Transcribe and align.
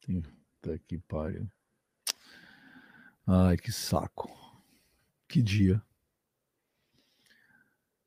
Puta 0.00 0.78
que 0.86 0.98
pariu. 0.98 1.48
Ai, 3.26 3.56
que 3.56 3.70
saco. 3.70 4.28
Que 5.28 5.40
dia. 5.40 5.82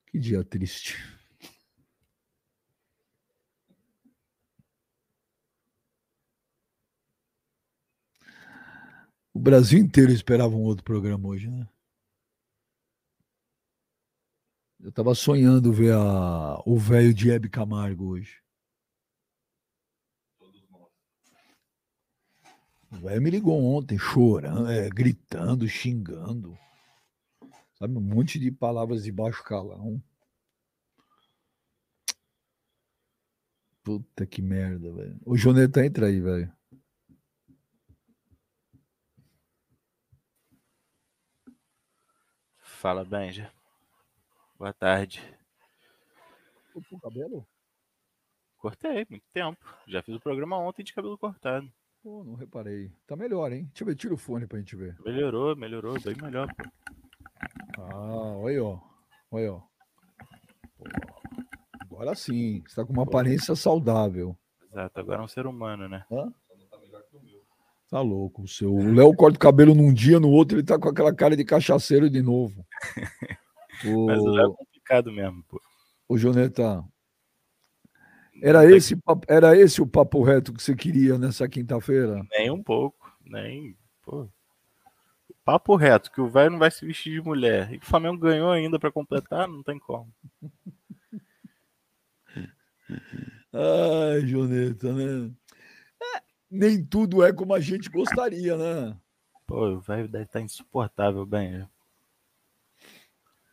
Que 0.08 0.20
dia 0.20 0.44
triste. 0.44 0.98
O 9.34 9.40
Brasil 9.40 9.80
inteiro 9.80 10.12
esperava 10.12 10.56
um 10.56 10.62
outro 10.62 10.84
programa 10.84 11.28
hoje, 11.30 11.50
né? 11.50 11.68
Eu 14.80 14.92
tava 14.92 15.16
sonhando 15.16 15.72
ver 15.72 15.94
a, 15.94 16.62
o 16.66 16.78
velho 16.78 17.14
de 17.14 17.32
Hebe 17.32 17.50
Camargo 17.50 18.10
hoje. 18.10 18.43
O 22.94 22.98
velho 22.98 23.22
me 23.24 23.32
ligou 23.32 23.60
ontem, 23.76 23.98
chorando, 23.98 24.70
é, 24.70 24.88
gritando, 24.88 25.68
xingando. 25.68 26.56
Sabe, 27.74 27.98
um 27.98 28.02
monte 28.02 28.38
de 28.38 28.52
palavras 28.52 29.04
de 29.04 29.12
baixo 29.12 29.44
calão. 29.44 30.02
Puta 33.84 34.28
que 34.28 34.44
merda, 34.44 34.94
velho. 34.94 35.20
O 35.26 35.36
Joneta 35.36 35.84
entra 35.84 36.06
aí, 36.06 36.22
velho. 36.22 36.54
Fala, 42.60 43.04
Benja. 43.04 43.52
Boa 44.56 44.72
tarde. 44.72 45.20
Cortou 46.72 47.00
o 47.00 47.02
cabelo? 47.02 47.48
Cortei, 48.58 49.06
muito 49.10 49.26
tempo. 49.34 49.66
Já 49.88 50.04
fiz 50.04 50.16
o 50.16 50.20
programa 50.20 50.60
ontem 50.60 50.84
de 50.84 50.94
cabelo 50.94 51.18
cortado. 51.18 51.74
Pô, 52.04 52.22
não 52.22 52.34
reparei. 52.34 52.92
Tá 53.08 53.16
melhor, 53.16 53.54
hein? 53.54 53.64
Deixa 53.68 53.84
eu 53.84 53.88
ver, 53.88 53.96
tira 53.96 54.14
o 54.14 54.18
fone 54.18 54.46
pra 54.46 54.60
gente 54.60 54.76
ver. 54.76 54.94
Melhorou, 55.06 55.56
melhorou, 55.56 55.96
bem 56.02 56.14
melhor. 56.22 56.54
Pô. 56.54 57.82
Ah, 57.82 58.36
olha 58.40 58.50
aí, 58.50 58.60
ó. 58.60 58.78
Olha 59.32 59.44
aí, 59.44 59.48
ó. 59.48 59.62
Pô, 60.78 61.96
agora 61.96 62.14
sim, 62.14 62.62
você 62.68 62.76
tá 62.76 62.86
com 62.86 62.92
uma 62.92 63.04
aparência 63.04 63.56
saudável. 63.56 64.38
Exato, 64.70 65.00
agora 65.00 65.22
é 65.22 65.24
um 65.24 65.30
ser 65.30 65.48
humano, 65.48 65.88
né? 65.88 66.04
Hã? 66.12 66.30
Tá 67.90 68.02
louco. 68.02 68.42
O 68.42 68.48
seu 68.50 68.74
o 68.74 68.94
Léo 68.94 69.16
corta 69.16 69.38
o 69.38 69.40
cabelo 69.40 69.74
num 69.74 69.94
dia, 69.94 70.20
no 70.20 70.30
outro 70.30 70.58
ele 70.58 70.66
tá 70.66 70.78
com 70.78 70.90
aquela 70.90 71.16
cara 71.16 71.38
de 71.38 71.46
cachaceiro 71.46 72.10
de 72.10 72.22
novo. 72.22 72.66
O... 73.86 74.08
Mas 74.12 74.20
o 74.20 74.30
Léo 74.30 74.52
é 74.52 74.56
complicado 74.58 75.10
mesmo, 75.10 75.42
pô. 75.48 75.62
O 76.10 76.18
Joneta, 76.18 76.84
era 78.42 78.70
esse, 78.70 78.98
era 79.28 79.58
esse 79.58 79.82
o 79.82 79.88
papo 79.88 80.24
reto 80.24 80.54
que 80.54 80.62
você 80.62 80.76
queria 80.76 81.18
nessa 81.18 81.48
quinta-feira? 81.48 82.26
Nem 82.32 82.50
um 82.50 82.62
pouco, 82.62 83.12
nem. 83.26 83.78
Pô. 84.02 84.28
Papo 85.46 85.76
reto, 85.76 86.12
que 86.12 86.22
o 86.22 86.30
velho 86.30 86.52
não 86.52 86.60
vai 86.60 86.72
se 86.72 86.86
vestir 86.86 87.14
de 87.14 87.22
mulher. 87.22 87.74
E 87.74 87.78
o 87.78 87.86
Flamengo 87.86 88.18
ganhou 88.18 88.50
ainda 88.50 88.80
para 88.80 88.92
completar, 88.92 89.48
não 89.48 89.62
tem 89.62 89.78
como. 89.78 90.14
Ai, 93.54 94.22
Joneta, 94.26 94.94
né? 94.94 95.32
É, 96.02 96.22
nem 96.50 96.84
tudo 96.84 97.24
é 97.24 97.32
como 97.32 97.54
a 97.54 97.60
gente 97.60 97.90
gostaria, 97.90 98.58
né? 98.58 98.98
Pô, 99.46 99.68
o 99.68 99.80
velho 99.82 100.08
deve 100.08 100.24
estar 100.24 100.40
tá 100.40 100.46
insuportável, 100.46 101.26
bem. 101.26 101.68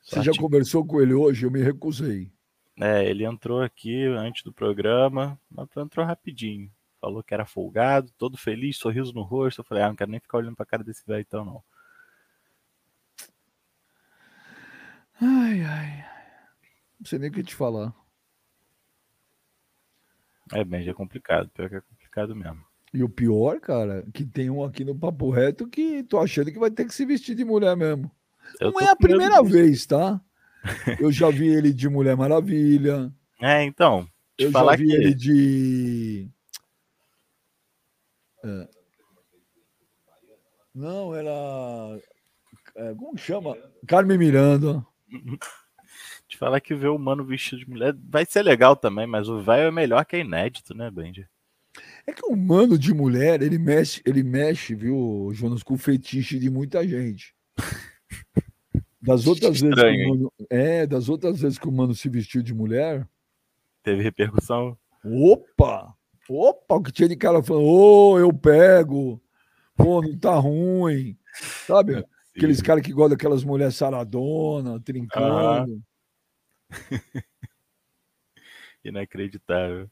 Você 0.02 0.22
já 0.22 0.32
conversou 0.32 0.84
com 0.84 1.00
ele 1.00 1.12
hoje? 1.14 1.44
Eu 1.44 1.50
me 1.50 1.62
recusei. 1.62 2.32
É, 2.78 3.04
ele 3.04 3.24
entrou 3.24 3.62
aqui 3.62 4.04
antes 4.06 4.42
do 4.42 4.52
programa, 4.52 5.38
mas 5.50 5.68
entrou 5.76 6.04
rapidinho. 6.04 6.70
Falou 7.00 7.22
que 7.22 7.32
era 7.32 7.46
folgado, 7.46 8.12
todo 8.18 8.36
feliz, 8.36 8.76
sorriso 8.76 9.12
no 9.12 9.22
rosto. 9.22 9.60
Eu 9.60 9.64
falei, 9.64 9.82
ah, 9.82 9.88
não 9.88 9.96
quero 9.96 10.10
nem 10.10 10.20
ficar 10.20 10.38
olhando 10.38 10.56
pra 10.56 10.66
cara 10.66 10.84
desse 10.84 11.06
velho 11.06 11.20
então, 11.20 11.44
não. 11.44 11.62
Ai, 15.20 15.62
ai. 15.62 16.04
Não 16.98 17.06
sei 17.06 17.18
nem 17.18 17.30
o 17.30 17.32
que 17.32 17.42
te 17.42 17.54
falar. 17.54 17.94
É, 20.52 20.64
bem, 20.64 20.82
já 20.82 20.90
é 20.90 20.94
complicado. 20.94 21.48
Pior 21.50 21.68
que 21.68 21.76
é 21.76 21.80
complicado 21.80 22.34
mesmo. 22.34 22.64
E 22.92 23.04
o 23.04 23.08
pior, 23.08 23.60
cara, 23.60 24.04
que 24.12 24.24
tem 24.24 24.50
um 24.50 24.64
aqui 24.64 24.84
no 24.84 24.98
Papo 24.98 25.30
Reto 25.30 25.68
que 25.68 26.02
tô 26.02 26.18
achando 26.18 26.50
que 26.50 26.58
vai 26.58 26.70
ter 26.70 26.84
que 26.84 26.94
se 26.94 27.06
vestir 27.06 27.36
de 27.36 27.44
mulher 27.44 27.76
mesmo. 27.76 28.10
Eu 28.60 28.72
não 28.72 28.80
é 28.80 28.90
a 28.90 28.96
primeira 28.96 29.42
vez, 29.42 29.86
tá? 29.86 30.20
Eu 30.98 31.10
já 31.10 31.30
vi 31.30 31.48
ele 31.48 31.72
de 31.72 31.88
Mulher 31.88 32.16
Maravilha. 32.16 33.12
É, 33.40 33.62
então. 33.62 34.08
Eu 34.38 34.50
já 34.50 34.76
vi 34.76 34.86
que... 34.86 34.92
ele 34.92 35.14
de. 35.14 36.28
É. 38.44 38.68
Não, 40.74 41.14
era. 41.14 41.30
É, 42.76 42.94
como 42.94 43.16
chama? 43.18 43.56
Carmen 43.86 44.18
Miranda. 44.18 44.84
Te 46.28 46.38
falar 46.38 46.60
que 46.60 46.74
ver 46.74 46.88
o 46.88 46.98
mano 46.98 47.24
vestido 47.24 47.58
de 47.58 47.68
mulher 47.68 47.92
vai 48.08 48.24
ser 48.24 48.42
legal 48.42 48.76
também, 48.76 49.06
mas 49.06 49.28
o 49.28 49.40
velho 49.40 49.66
é 49.66 49.70
melhor 49.70 50.04
que 50.04 50.14
é 50.14 50.20
inédito, 50.20 50.72
né, 50.74 50.88
Benji? 50.88 51.26
É 52.06 52.12
que 52.12 52.24
o 52.24 52.36
mano 52.36 52.78
de 52.78 52.94
mulher, 52.94 53.42
ele 53.42 53.58
mexe, 53.58 54.00
ele 54.06 54.22
mexe, 54.22 54.74
viu, 54.74 55.30
Jonas, 55.32 55.62
com 55.62 55.74
o 55.74 55.78
fetiche 55.78 56.38
de 56.38 56.48
muita 56.48 56.86
gente. 56.86 57.34
Das 59.02 59.26
outras 59.26 59.60
vezes 59.60 59.74
que 59.74 60.04
o 60.04 60.08
mano, 60.08 60.32
é, 60.50 60.86
das 60.86 61.08
outras 61.08 61.40
vezes 61.40 61.58
que 61.58 61.68
o 61.68 61.72
mano 61.72 61.94
se 61.94 62.08
vestiu 62.08 62.42
de 62.42 62.52
mulher, 62.52 63.08
teve 63.82 64.02
repercussão. 64.02 64.76
Opa! 65.04 65.94
Opa, 66.28 66.76
o 66.76 66.82
que 66.82 66.92
tinha 66.92 67.08
de 67.08 67.16
cara 67.16 67.42
falando, 67.42 67.64
ô, 67.64 68.12
oh, 68.12 68.18
eu 68.18 68.32
pego. 68.32 69.20
Pô, 69.74 70.00
não 70.00 70.16
tá 70.16 70.34
ruim. 70.34 71.16
Sabe? 71.66 71.94
É 71.94 72.04
Aqueles 72.36 72.62
caras 72.62 72.84
que 72.84 72.92
gostam 72.92 73.16
daquelas 73.16 73.42
mulheres 73.42 73.74
saradona, 73.74 74.78
trincando. 74.80 75.82
Inacreditável. 78.84 79.90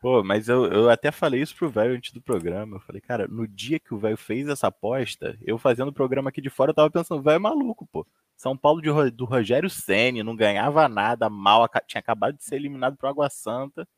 Pô, 0.00 0.22
mas 0.22 0.48
eu, 0.48 0.66
eu 0.66 0.88
até 0.90 1.10
falei 1.10 1.42
isso 1.42 1.56
pro 1.56 1.68
velho 1.68 1.94
antes 1.94 2.12
do 2.12 2.22
programa. 2.22 2.76
Eu 2.76 2.80
falei, 2.80 3.00
cara, 3.00 3.26
no 3.26 3.48
dia 3.48 3.80
que 3.80 3.92
o 3.92 3.98
velho 3.98 4.16
fez 4.16 4.48
essa 4.48 4.68
aposta, 4.68 5.36
eu 5.42 5.58
fazendo 5.58 5.88
o 5.88 5.92
programa 5.92 6.30
aqui 6.30 6.40
de 6.40 6.48
fora, 6.50 6.70
eu 6.70 6.74
tava 6.74 6.90
pensando, 6.90 7.22
velho 7.22 7.36
é 7.36 7.38
maluco, 7.38 7.86
pô. 7.86 8.06
São 8.36 8.56
Paulo 8.56 8.80
de, 8.80 9.10
do 9.10 9.24
Rogério 9.24 9.68
Ceni 9.68 10.22
não 10.22 10.36
ganhava 10.36 10.88
nada, 10.88 11.28
mal, 11.28 11.68
tinha 11.86 11.98
acabado 11.98 12.36
de 12.36 12.44
ser 12.44 12.54
eliminado 12.56 12.96
pro 12.96 13.08
Água 13.08 13.28
Santa. 13.28 13.88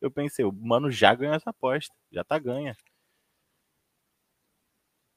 Eu 0.00 0.10
pensei, 0.10 0.44
o 0.44 0.52
mano 0.52 0.90
já 0.90 1.14
ganhou 1.14 1.34
essa 1.34 1.50
aposta, 1.50 1.94
já 2.10 2.24
tá 2.24 2.36
ganha. 2.38 2.76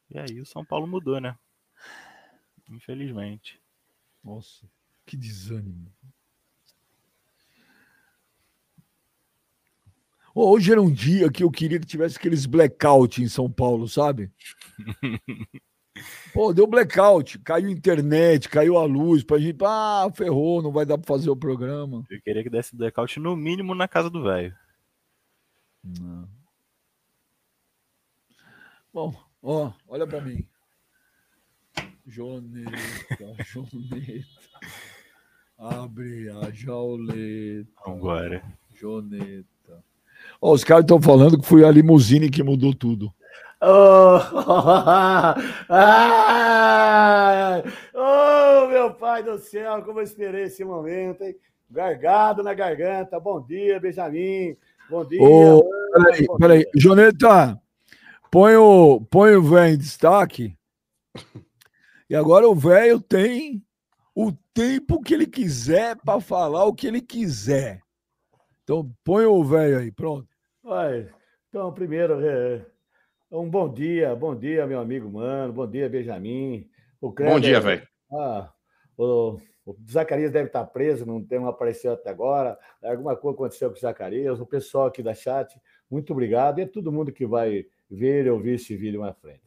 E 0.10 0.20
aí 0.20 0.40
o 0.40 0.46
São 0.46 0.64
Paulo 0.64 0.86
mudou, 0.86 1.20
né? 1.20 1.36
Infelizmente. 2.70 3.60
Nossa, 4.24 4.70
que 5.06 5.18
desânimo. 5.18 5.92
Hoje 10.40 10.72
era 10.72 10.80
um 10.80 10.92
dia 10.92 11.32
que 11.32 11.44
eu 11.44 11.50
queria 11.50 11.80
que 11.80 11.86
tivesse 11.88 12.16
aqueles 12.16 12.46
blackout 12.46 13.24
em 13.24 13.28
São 13.28 13.52
Paulo, 13.52 13.90
sabe? 13.90 14.32
Pô, 16.32 16.54
deu 16.54 16.68
blackout, 16.68 17.40
caiu 17.40 17.70
a 17.70 17.72
internet, 17.72 18.48
caiu 18.48 18.78
a 18.78 18.86
luz 18.86 19.24
pra 19.24 19.40
gente. 19.40 19.58
Ah, 19.66 20.08
ferrou, 20.14 20.62
não 20.62 20.72
vai 20.72 20.86
dar 20.86 21.00
pra 21.00 21.08
fazer 21.08 21.32
o 21.32 21.36
programa. 21.36 22.04
Eu 22.08 22.22
queria 22.22 22.44
que 22.44 22.52
desse 22.52 22.76
blackout 22.76 23.20
no 23.20 23.36
mínimo 23.36 23.74
na 23.74 23.88
casa 23.88 24.12
do 24.12 24.22
velho. 24.22 24.56
Bom, 28.94 29.16
ó, 29.42 29.74
olha 29.88 30.06
pra 30.06 30.22
mim. 30.22 30.48
Joneta, 32.06 32.70
Joneta. 33.44 34.28
Abre 35.58 36.30
a 36.30 36.52
jauleta. 36.52 37.72
Vambora. 37.84 38.44
Joneta. 38.76 39.57
Oh, 40.40 40.52
os 40.54 40.64
caras 40.64 40.84
estão 40.84 41.02
falando 41.02 41.40
que 41.40 41.48
foi 41.48 41.66
a 41.66 41.72
limusine 41.72 42.30
que 42.30 42.44
mudou 42.44 42.74
tudo. 42.74 43.12
Oh, 43.60 44.20
oh, 47.94 48.68
meu 48.68 48.94
pai 48.94 49.24
do 49.24 49.40
céu, 49.40 49.82
como 49.84 50.00
eu 50.00 50.04
esperei 50.04 50.44
esse 50.44 50.64
momento, 50.64 51.24
hein? 51.24 51.36
Gargado 51.70 52.44
na 52.44 52.54
garganta. 52.54 53.20
Bom 53.20 53.42
dia, 53.42 53.80
Benjamin. 53.80 54.56
Bom 54.90 55.04
dia. 55.04 55.20
Oh, 55.22 55.68
peraí, 55.92 56.28
peraí. 56.40 56.66
Joneta, 56.76 57.60
põe 58.32 58.56
o, 58.56 59.02
põe 59.10 59.36
o 59.36 59.42
velho 59.42 59.74
em 59.74 59.78
destaque. 59.78 60.56
E 62.10 62.16
agora 62.16 62.48
o 62.48 62.56
velho 62.56 63.02
tem 63.02 63.62
o 64.16 64.32
tempo 64.54 65.02
que 65.02 65.14
ele 65.14 65.26
quiser 65.28 65.98
para 65.98 66.22
falar 66.22 66.64
o 66.66 66.74
que 66.74 66.88
ele 66.88 67.02
quiser. 67.02 67.82
Então, 68.68 68.94
põe 69.02 69.26
o 69.26 69.42
velho 69.46 69.80
aí, 69.80 69.90
pronto. 69.90 70.28
Vai. 70.62 71.08
Então, 71.48 71.72
primeiro, 71.72 72.20
é, 72.20 72.66
um 73.32 73.50
bom 73.50 73.72
dia, 73.72 74.14
bom 74.14 74.36
dia, 74.36 74.68
meu 74.68 74.82
amigo 74.82 75.10
mano, 75.10 75.54
bom 75.54 75.66
dia, 75.66 75.88
Benjamin. 75.88 76.70
O 77.00 77.14
Kleber, 77.14 77.34
bom 77.34 77.40
dia, 77.40 77.62
velho. 77.62 77.88
Ah, 78.12 78.52
o, 78.98 79.40
o, 79.66 79.78
Zacarias 79.90 80.34
deve 80.34 80.48
estar 80.48 80.66
preso, 80.66 81.06
não 81.06 81.24
tem 81.24 81.40
um 81.40 81.48
apareceu 81.48 81.94
até 81.94 82.10
agora. 82.10 82.60
Alguma 82.84 83.16
coisa 83.16 83.36
aconteceu 83.36 83.70
com 83.70 83.78
o 83.78 83.80
Zacarias, 83.80 84.38
o 84.42 84.46
pessoal 84.46 84.88
aqui 84.88 85.02
da 85.02 85.14
chat. 85.14 85.58
Muito 85.90 86.12
obrigado. 86.12 86.60
E 86.60 86.64
é 86.64 86.68
todo 86.68 86.92
mundo 86.92 87.10
que 87.10 87.26
vai 87.26 87.66
ver 87.90 88.26
e 88.26 88.30
ouvir 88.30 88.56
esse 88.56 88.76
vídeo 88.76 89.00
mais 89.00 89.18
frente. 89.18 89.44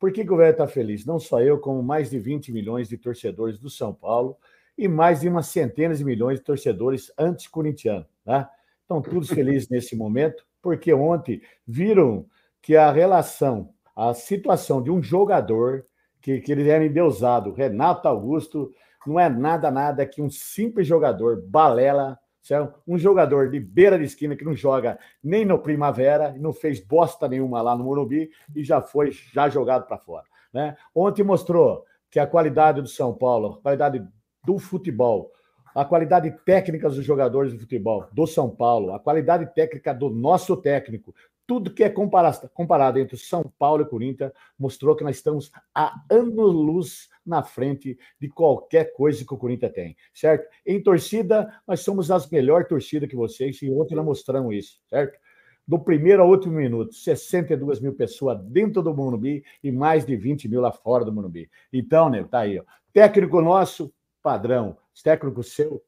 Por 0.00 0.10
que, 0.10 0.24
que 0.24 0.32
o 0.32 0.38
velho 0.38 0.52
está 0.52 0.66
feliz? 0.66 1.04
Não 1.04 1.18
só 1.18 1.42
eu, 1.42 1.58
como 1.58 1.82
mais 1.82 2.08
de 2.08 2.18
20 2.18 2.50
milhões 2.50 2.88
de 2.88 2.96
torcedores 2.96 3.58
do 3.58 3.68
São 3.68 3.92
Paulo 3.92 4.38
e 4.76 4.88
mais 4.88 5.20
de 5.20 5.28
umas 5.28 5.48
centenas 5.48 5.98
de 5.98 6.04
milhões 6.06 6.38
de 6.38 6.46
torcedores 6.46 7.12
anti-corintianos. 7.18 8.13
Né? 8.24 8.48
Estão 8.82 9.00
todos 9.00 9.28
felizes 9.28 9.68
nesse 9.68 9.96
momento, 9.96 10.44
porque 10.62 10.92
ontem 10.92 11.40
viram 11.66 12.26
que 12.60 12.76
a 12.76 12.90
relação, 12.90 13.70
a 13.94 14.14
situação 14.14 14.82
de 14.82 14.90
um 14.90 15.02
jogador 15.02 15.86
que, 16.20 16.40
que 16.40 16.52
ele 16.52 16.68
era 16.68 16.84
endeusado, 16.84 17.52
Renato 17.52 18.08
Augusto, 18.08 18.72
não 19.06 19.20
é 19.20 19.28
nada, 19.28 19.70
nada 19.70 20.06
que 20.06 20.22
um 20.22 20.30
simples 20.30 20.86
jogador, 20.86 21.42
balela, 21.46 22.18
certo? 22.42 22.80
um 22.86 22.98
jogador 22.98 23.50
de 23.50 23.60
beira 23.60 23.98
de 23.98 24.04
esquina 24.04 24.36
que 24.36 24.44
não 24.44 24.54
joga 24.54 24.98
nem 25.22 25.44
no 25.44 25.58
Primavera, 25.58 26.34
não 26.38 26.52
fez 26.52 26.80
bosta 26.80 27.28
nenhuma 27.28 27.60
lá 27.62 27.76
no 27.76 27.84
Morumbi 27.84 28.30
e 28.54 28.62
já 28.62 28.80
foi 28.80 29.10
já 29.10 29.48
jogado 29.48 29.86
para 29.86 29.98
fora. 29.98 30.24
Né? 30.52 30.76
Ontem 30.94 31.22
mostrou 31.22 31.84
que 32.10 32.18
a 32.18 32.26
qualidade 32.26 32.80
do 32.80 32.88
São 32.88 33.12
Paulo, 33.12 33.58
a 33.58 33.62
qualidade 33.62 34.06
do 34.44 34.58
futebol, 34.58 35.32
a 35.74 35.84
qualidade 35.84 36.30
técnica 36.44 36.88
dos 36.88 37.04
jogadores 37.04 37.52
de 37.52 37.58
futebol 37.58 38.06
do 38.12 38.26
São 38.26 38.48
Paulo, 38.48 38.92
a 38.92 39.00
qualidade 39.00 39.52
técnica 39.54 39.92
do 39.92 40.08
nosso 40.08 40.56
técnico, 40.56 41.14
tudo 41.46 41.72
que 41.72 41.84
é 41.84 41.90
comparado, 41.90 42.48
comparado 42.54 42.98
entre 42.98 43.16
São 43.16 43.44
Paulo 43.58 43.82
e 43.82 43.86
Corinthians 43.86 44.32
mostrou 44.58 44.96
que 44.96 45.04
nós 45.04 45.16
estamos 45.16 45.50
a 45.74 45.94
anos-luz 46.10 47.08
na 47.24 47.42
frente 47.42 47.98
de 48.20 48.28
qualquer 48.28 48.92
coisa 48.94 49.24
que 49.24 49.34
o 49.34 49.36
Corinthians 49.36 49.72
tem, 49.72 49.96
certo? 50.12 50.48
Em 50.64 50.82
torcida, 50.82 51.52
nós 51.66 51.80
somos 51.80 52.10
as 52.10 52.28
melhores 52.30 52.68
torcidas 52.68 53.08
que 53.08 53.16
vocês, 53.16 53.60
e 53.62 53.70
ontem 53.70 53.94
nós 53.94 54.04
mostramos 54.04 54.54
isso, 54.54 54.80
certo? 54.88 55.18
Do 55.66 55.78
primeiro 55.78 56.22
ao 56.22 56.28
último 56.28 56.54
minuto, 56.54 56.94
62 56.94 57.80
mil 57.80 57.94
pessoas 57.94 58.38
dentro 58.44 58.82
do 58.82 58.94
Morumbi 58.94 59.42
e 59.62 59.72
mais 59.72 60.04
de 60.04 60.14
20 60.14 60.48
mil 60.48 60.60
lá 60.60 60.70
fora 60.70 61.04
do 61.04 61.12
Morumbi. 61.12 61.50
Então, 61.72 62.10
né, 62.10 62.22
tá 62.30 62.40
aí, 62.40 62.58
ó. 62.58 62.64
Técnico 62.92 63.40
nosso, 63.40 63.92
padrão. 64.22 64.76
Técnico 65.02 65.42
seu, 65.42 65.82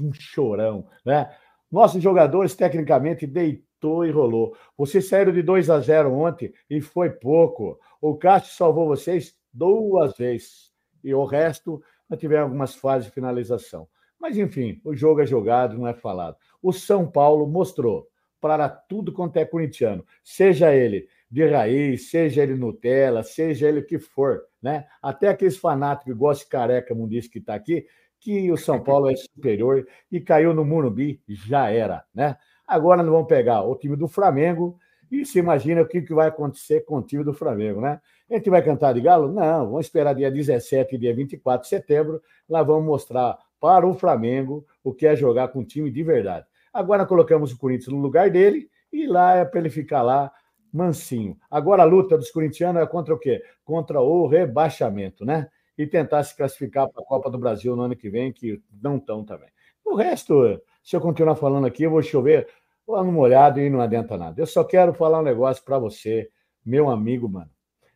um 0.00 0.12
chorão, 0.12 0.86
né? 1.04 1.30
Nossos 1.70 2.02
jogadores, 2.02 2.54
tecnicamente, 2.54 3.26
deitou 3.26 4.04
e 4.04 4.10
rolou. 4.10 4.56
Vocês 4.76 5.08
saíram 5.08 5.32
de 5.32 5.42
2 5.42 5.70
a 5.70 5.78
0 5.78 6.12
ontem 6.12 6.52
e 6.68 6.80
foi 6.80 7.10
pouco. 7.10 7.78
O 8.00 8.16
Castro 8.16 8.52
salvou 8.52 8.88
vocês 8.88 9.36
duas 9.52 10.16
vezes. 10.16 10.72
E 11.04 11.14
o 11.14 11.24
resto, 11.24 11.82
nós 12.08 12.18
tivemos 12.18 12.44
algumas 12.44 12.74
fases 12.74 13.06
de 13.06 13.14
finalização. 13.14 13.88
Mas, 14.18 14.36
enfim, 14.36 14.80
o 14.84 14.94
jogo 14.94 15.22
é 15.22 15.26
jogado, 15.26 15.78
não 15.78 15.86
é 15.86 15.94
falado. 15.94 16.36
O 16.60 16.72
São 16.72 17.10
Paulo 17.10 17.46
mostrou 17.46 18.08
para 18.40 18.68
tudo 18.68 19.12
quanto 19.12 19.36
é 19.36 19.44
corintiano, 19.44 20.04
seja 20.24 20.74
ele 20.74 21.06
de 21.30 21.46
raiz, 21.46 22.10
seja 22.10 22.42
ele 22.42 22.54
Nutella, 22.54 23.22
seja 23.22 23.68
ele 23.68 23.80
o 23.80 23.86
que 23.86 23.98
for, 23.98 24.42
né? 24.60 24.86
Até 25.00 25.28
aqueles 25.28 25.56
fanáticos 25.56 26.12
que 26.12 26.18
gostam 26.18 26.44
de 26.44 26.50
careca 26.50 26.94
mundista 26.94 27.30
que 27.30 27.38
está 27.38 27.54
aqui, 27.54 27.86
que 28.20 28.52
o 28.52 28.56
São 28.56 28.78
Paulo 28.78 29.10
é 29.10 29.16
superior 29.16 29.86
e 30.12 30.20
caiu 30.20 30.52
no 30.52 30.64
Murumbi, 30.64 31.20
já 31.26 31.70
era, 31.70 32.04
né? 32.14 32.36
Agora 32.66 33.02
nós 33.02 33.10
vamos 33.10 33.26
pegar 33.26 33.62
o 33.62 33.74
time 33.74 33.96
do 33.96 34.06
Flamengo 34.06 34.78
e 35.10 35.24
se 35.24 35.38
imagina 35.38 35.82
o 35.82 35.88
que, 35.88 36.02
que 36.02 36.14
vai 36.14 36.28
acontecer 36.28 36.84
com 36.84 36.98
o 36.98 37.02
time 37.02 37.24
do 37.24 37.32
Flamengo, 37.32 37.80
né? 37.80 38.00
A 38.30 38.34
gente 38.34 38.50
vai 38.50 38.62
cantar 38.62 38.94
de 38.94 39.00
galo? 39.00 39.32
Não, 39.32 39.66
vamos 39.66 39.86
esperar 39.86 40.14
dia 40.14 40.30
17 40.30 40.94
e 40.94 40.98
dia 40.98 41.14
24 41.14 41.62
de 41.62 41.68
setembro, 41.68 42.22
lá 42.48 42.62
vamos 42.62 42.84
mostrar 42.84 43.36
para 43.58 43.86
o 43.86 43.94
Flamengo 43.94 44.64
o 44.84 44.94
que 44.94 45.06
é 45.06 45.16
jogar 45.16 45.48
com 45.48 45.60
um 45.60 45.64
time 45.64 45.90
de 45.90 46.02
verdade. 46.02 46.46
Agora 46.72 47.04
colocamos 47.04 47.52
o 47.52 47.58
Corinthians 47.58 47.92
no 47.92 48.00
lugar 48.00 48.30
dele 48.30 48.68
e 48.92 49.06
lá 49.06 49.34
é 49.34 49.44
para 49.44 49.60
ele 49.60 49.70
ficar 49.70 50.02
lá 50.02 50.30
mansinho. 50.72 51.36
Agora 51.50 51.82
a 51.82 51.86
luta 51.86 52.16
dos 52.16 52.30
corintianos 52.30 52.80
é 52.80 52.86
contra 52.86 53.12
o 53.12 53.18
quê? 53.18 53.42
Contra 53.64 54.00
o 54.00 54.26
rebaixamento, 54.26 55.24
né? 55.24 55.48
E 55.80 55.86
tentar 55.86 56.22
se 56.24 56.36
classificar 56.36 56.90
para 56.90 57.02
a 57.02 57.06
Copa 57.06 57.30
do 57.30 57.38
Brasil 57.38 57.74
no 57.74 57.84
ano 57.84 57.96
que 57.96 58.10
vem, 58.10 58.30
que 58.30 58.62
não 58.82 58.98
estão 58.98 59.24
também. 59.24 59.48
O 59.82 59.94
resto, 59.94 60.60
se 60.84 60.94
eu 60.94 61.00
continuar 61.00 61.36
falando 61.36 61.66
aqui, 61.66 61.84
eu 61.84 61.90
vou 61.90 62.02
chover 62.02 62.46
no 62.86 63.10
molhado 63.10 63.58
e 63.58 63.70
não 63.70 63.80
adianta 63.80 64.14
nada. 64.18 64.38
Eu 64.38 64.44
só 64.44 64.62
quero 64.62 64.92
falar 64.92 65.20
um 65.20 65.22
negócio 65.22 65.64
para 65.64 65.78
você, 65.78 66.28
meu 66.62 66.90
amigo, 66.90 67.26
mano. 67.30 67.50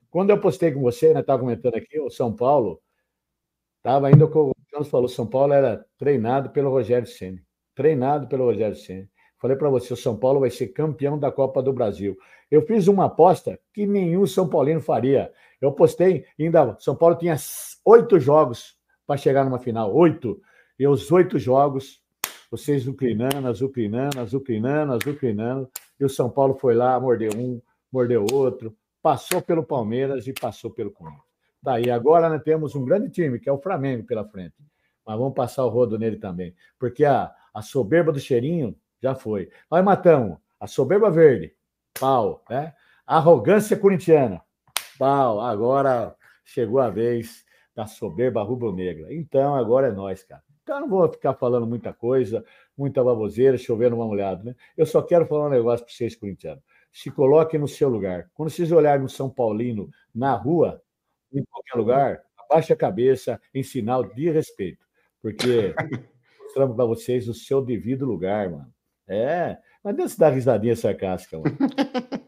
Quando 0.08 0.30
eu 0.30 0.40
postei 0.40 0.72
com 0.72 0.80
você, 0.80 1.12
né, 1.12 1.20
estava 1.20 1.40
comentando 1.40 1.74
aqui, 1.74 2.00
o 2.00 2.08
São 2.08 2.34
Paulo 2.34 2.80
estava 3.76 4.06
ainda, 4.06 4.26
como 4.28 4.52
o 4.52 4.54
Jones 4.72 4.88
falou, 4.88 5.06
São 5.06 5.26
Paulo 5.26 5.52
era 5.52 5.84
treinado 5.98 6.48
pelo 6.48 6.70
Rogério 6.70 7.06
Ceni, 7.06 7.42
treinado 7.74 8.26
pelo 8.28 8.44
Rogério 8.44 8.76
Ceni. 8.76 9.10
Falei 9.38 9.58
para 9.58 9.68
você, 9.68 9.92
o 9.92 9.96
São 9.96 10.16
Paulo 10.16 10.40
vai 10.40 10.48
ser 10.48 10.68
campeão 10.68 11.18
da 11.18 11.30
Copa 11.30 11.62
do 11.62 11.70
Brasil. 11.70 12.16
Eu 12.50 12.62
fiz 12.62 12.88
uma 12.88 13.06
aposta 13.06 13.60
que 13.74 13.86
nenhum 13.86 14.26
São 14.26 14.48
Paulino 14.48 14.80
faria. 14.80 15.30
Eu 15.60 15.72
postei, 15.72 16.24
ainda 16.38 16.76
São 16.78 16.94
Paulo 16.94 17.16
tinha 17.16 17.36
oito 17.84 18.18
jogos 18.18 18.76
para 19.06 19.16
chegar 19.16 19.44
numa 19.44 19.58
final, 19.58 19.94
oito. 19.94 20.40
E 20.78 20.86
os 20.86 21.10
oito 21.12 21.38
jogos, 21.38 22.00
vocês 22.50 22.86
ucrinando, 22.88 23.46
azucrinando, 23.46 24.20
azucrinando, 24.20 24.92
azucrinando. 24.92 25.70
E 25.98 26.04
o 26.04 26.08
São 26.08 26.30
Paulo 26.30 26.54
foi 26.54 26.74
lá, 26.74 26.98
mordeu 26.98 27.30
um, 27.36 27.60
mordeu 27.92 28.24
outro, 28.32 28.76
passou 29.02 29.40
pelo 29.42 29.62
Palmeiras 29.62 30.26
e 30.26 30.32
passou 30.32 30.70
pelo 30.70 30.90
Corinthians. 30.90 31.22
Daí 31.62 31.90
agora 31.90 32.28
nós 32.28 32.42
temos 32.42 32.74
um 32.74 32.84
grande 32.84 33.10
time, 33.10 33.38
que 33.38 33.48
é 33.48 33.52
o 33.52 33.60
Flamengo 33.60 34.04
pela 34.04 34.24
frente. 34.26 34.54
Mas 35.06 35.18
vamos 35.18 35.34
passar 35.34 35.64
o 35.64 35.68
rodo 35.68 35.98
nele 35.98 36.16
também. 36.16 36.54
Porque 36.78 37.04
a, 37.04 37.32
a 37.52 37.62
soberba 37.62 38.12
do 38.12 38.18
cheirinho 38.18 38.74
já 39.02 39.14
foi. 39.14 39.50
Nós 39.70 39.84
matamos 39.84 40.38
a 40.58 40.66
soberba 40.66 41.10
verde, 41.10 41.54
pau, 41.98 42.42
né? 42.48 42.74
A 43.06 43.18
arrogância 43.18 43.76
corintiana, 43.76 44.40
pau. 44.98 45.40
Agora 45.40 46.16
chegou 46.44 46.80
a 46.80 46.88
vez 46.88 47.43
da 47.74 47.86
soberba 47.86 48.42
rubro-negra. 48.42 49.12
Então 49.12 49.54
agora 49.54 49.88
é 49.88 49.92
nós, 49.92 50.22
cara. 50.22 50.42
Então 50.62 50.76
eu 50.76 50.80
não 50.82 50.88
vou 50.88 51.08
ficar 51.10 51.34
falando 51.34 51.66
muita 51.66 51.92
coisa, 51.92 52.44
muita 52.76 53.02
baboseira, 53.04 53.58
chovendo 53.58 53.96
uma 53.96 54.06
molhada, 54.06 54.42
né? 54.42 54.54
Eu 54.76 54.86
só 54.86 55.02
quero 55.02 55.26
falar 55.26 55.46
um 55.46 55.50
negócio 55.50 55.84
para 55.84 55.94
vocês, 55.94 56.16
corintianos. 56.16 56.62
Se 56.92 57.10
coloquem 57.10 57.60
no 57.60 57.68
seu 57.68 57.88
lugar. 57.88 58.30
Quando 58.32 58.50
vocês 58.50 58.72
olharem 58.72 59.04
um 59.04 59.08
São 59.08 59.28
Paulino 59.28 59.90
na 60.14 60.34
rua, 60.34 60.80
em 61.32 61.44
qualquer 61.44 61.76
lugar, 61.76 62.22
abaixe 62.38 62.72
a 62.72 62.76
cabeça 62.76 63.40
em 63.52 63.62
sinal 63.62 64.04
de 64.04 64.30
respeito. 64.30 64.86
Porque 65.20 65.74
mostramos 66.40 66.76
para 66.76 66.84
vocês 66.84 67.28
o 67.28 67.34
seu 67.34 67.60
devido 67.60 68.06
lugar, 68.06 68.50
mano. 68.50 68.72
É, 69.06 69.58
mas 69.82 69.96
Deus 69.96 70.16
dá 70.16 70.30
risadinha 70.30 70.76
sarcástica, 70.76 71.38
mano. 71.38 71.56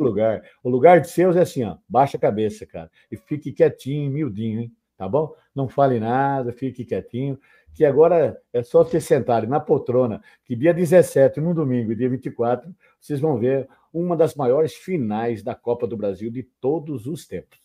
do 0.00 0.04
lugar. 0.04 0.42
O 0.62 0.68
lugar 0.68 1.00
de 1.00 1.10
seus 1.10 1.36
é 1.36 1.42
assim, 1.42 1.62
ó, 1.62 1.76
baixa 1.88 2.16
a 2.16 2.20
cabeça, 2.20 2.66
cara. 2.66 2.90
E 3.10 3.16
fique 3.16 3.52
quietinho, 3.52 4.10
miudinho, 4.10 4.60
hein? 4.60 4.72
Tá 5.00 5.08
bom? 5.08 5.34
Não 5.54 5.66
fale 5.66 5.98
nada, 5.98 6.52
fique 6.52 6.84
quietinho. 6.84 7.40
Que 7.74 7.86
agora 7.86 8.38
é 8.52 8.62
só 8.62 8.84
vocês 8.84 9.02
sentarem 9.04 9.48
na 9.48 9.58
poltrona, 9.58 10.22
que 10.44 10.54
dia 10.54 10.74
17, 10.74 11.40
no 11.40 11.54
domingo, 11.54 11.90
e 11.90 11.96
dia 11.96 12.10
24, 12.10 12.70
vocês 13.00 13.18
vão 13.18 13.38
ver 13.38 13.66
uma 13.94 14.14
das 14.14 14.34
maiores 14.34 14.74
finais 14.74 15.42
da 15.42 15.54
Copa 15.54 15.86
do 15.86 15.96
Brasil 15.96 16.30
de 16.30 16.42
todos 16.60 17.06
os 17.06 17.26
tempos. 17.26 17.58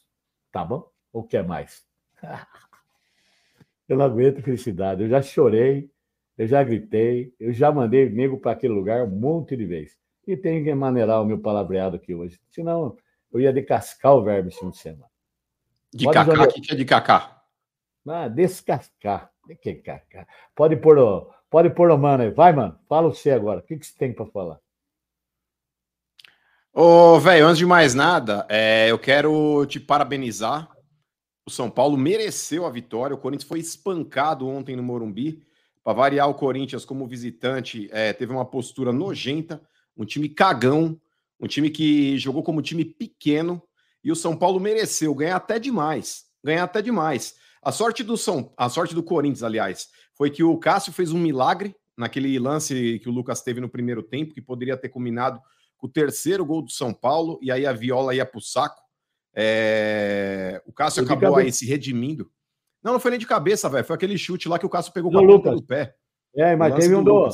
Tá 0.50 0.64
bom? 0.64 0.90
O 1.12 1.24
que 1.24 1.36
é 1.36 1.44
mais? 1.44 1.86
Eu 3.90 3.98
não 3.98 4.06
aguento 4.06 4.42
felicidade. 4.42 5.04
Eu 5.04 5.10
já 5.10 5.22
chorei 5.22 5.92
eu 6.38 6.48
já 6.48 6.64
gritei, 6.64 7.34
eu 7.40 7.54
já 7.54 7.72
mandei 7.72 8.10
nego 8.10 8.38
para 8.38 8.52
aquele 8.52 8.74
lugar 8.74 9.06
um 9.06 9.10
monte 9.10 9.56
de 9.56 9.66
vezes. 9.66 9.98
E 10.28 10.36
tenho 10.36 10.64
que 10.64 10.74
maneirar 10.74 11.22
o 11.22 11.26
meu 11.26 11.40
palavreado 11.40 11.96
aqui 11.96 12.14
hoje. 12.14 12.40
Senão, 12.50 12.98
eu 13.32 13.40
ia 13.40 13.54
decascar 13.54 14.16
o 14.16 14.24
verbo 14.24 14.50
esse 14.50 14.60
fim 14.60 14.70
de 14.70 14.78
semana. 14.78 15.15
De 15.96 16.12
cacá? 16.12 16.44
O 16.44 16.48
que 16.50 16.74
é 16.74 16.76
de 16.76 16.84
cacá? 16.84 17.42
Ah, 18.06 18.28
descascar. 18.28 19.32
De 19.48 19.56
que 19.56 19.76
cacá? 19.76 20.28
Pode 20.54 20.76
pôr 20.76 20.98
o, 20.98 21.32
pode 21.50 21.70
pôr 21.70 21.90
o 21.90 21.98
mano 21.98 22.24
aí. 22.24 22.30
Vai, 22.32 22.52
mano. 22.52 22.78
Fala 22.90 23.08
você 23.08 23.32
agora. 23.32 23.62
O 23.62 23.64
que, 23.64 23.78
que 23.78 23.86
você 23.88 23.98
tem 23.98 24.12
para 24.12 24.26
falar? 24.26 24.60
Ô, 26.74 27.18
velho, 27.18 27.46
antes 27.48 27.60
de 27.60 27.66
mais 27.66 27.94
nada, 27.94 28.46
é, 28.50 28.92
eu 28.92 29.00
quero 29.00 29.66
te 29.68 29.80
parabenizar. 29.80 30.70
O 31.48 31.50
São 31.50 31.70
Paulo 31.70 31.98
mereceu 31.98 32.66
a 32.66 32.70
vitória. 32.70 33.16
O 33.16 33.20
Corinthians 33.20 33.48
foi 33.48 33.60
espancado 33.60 34.46
ontem 34.46 34.76
no 34.76 34.84
Morumbi. 34.84 35.42
Para 35.82 35.94
variar, 35.94 36.28
o 36.30 36.34
Corinthians, 36.34 36.84
como 36.84 37.08
visitante, 37.08 37.88
é, 37.94 38.12
teve 38.12 38.34
uma 38.34 38.44
postura 38.44 38.92
nojenta, 38.92 39.62
um 39.96 40.04
time 40.04 40.28
cagão, 40.28 41.00
um 41.40 41.48
time 41.48 41.70
que 41.70 42.18
jogou 42.18 42.44
como 42.44 42.62
time 42.62 42.84
pequeno, 42.84 43.62
e 44.06 44.12
o 44.12 44.16
São 44.16 44.38
Paulo 44.38 44.60
mereceu 44.60 45.16
ganhar 45.16 45.36
até 45.36 45.58
demais. 45.58 46.26
Ganhar 46.44 46.64
até 46.64 46.80
demais. 46.80 47.34
A 47.60 47.72
sorte 47.72 48.04
do 48.04 48.16
São, 48.16 48.54
a 48.56 48.70
sorte 48.70 48.94
do 48.94 49.02
Corinthians, 49.02 49.42
aliás, 49.42 49.88
foi 50.14 50.30
que 50.30 50.44
o 50.44 50.56
Cássio 50.60 50.94
fez 50.94 51.12
um 51.12 51.18
milagre 51.18 51.76
naquele 51.98 52.38
lance 52.38 53.00
que 53.00 53.10
o 53.10 53.12
Lucas 53.12 53.42
teve 53.42 53.60
no 53.60 53.68
primeiro 53.68 54.04
tempo, 54.04 54.36
que 54.36 54.42
poderia 54.42 54.78
ter 54.78 54.90
combinado 54.90 55.42
com 55.76 55.88
o 55.88 55.90
terceiro 55.90 56.46
gol 56.46 56.62
do 56.62 56.70
São 56.70 56.94
Paulo, 56.94 57.40
e 57.42 57.52
aí 57.52 57.66
a 57.66 57.74
viola 57.74 58.14
ia 58.14 58.26
para 58.26 58.38
o 58.38 58.42
saco. 58.42 58.80
É... 59.36 60.62
O 60.68 60.72
Cássio 60.72 61.04
acabou 61.04 61.38
aí 61.38 61.52
se 61.52 61.66
redimindo. 61.66 62.30
Não, 62.84 62.94
não 62.94 63.00
foi 63.00 63.10
nem 63.10 63.20
de 63.20 63.26
cabeça, 63.26 63.68
velho. 63.68 63.84
Foi 63.84 63.96
aquele 63.96 64.16
chute 64.16 64.48
lá 64.48 64.60
que 64.60 64.66
o 64.68 64.70
Cássio 64.70 64.94
pegou 64.94 65.12
com 65.12 65.18
a 65.18 65.22
Lucas. 65.22 65.60
pé. 65.62 65.96
É, 66.36 66.56
mas 66.56 66.76
teve 66.76 66.94
um 66.94 67.04
do, 67.04 67.28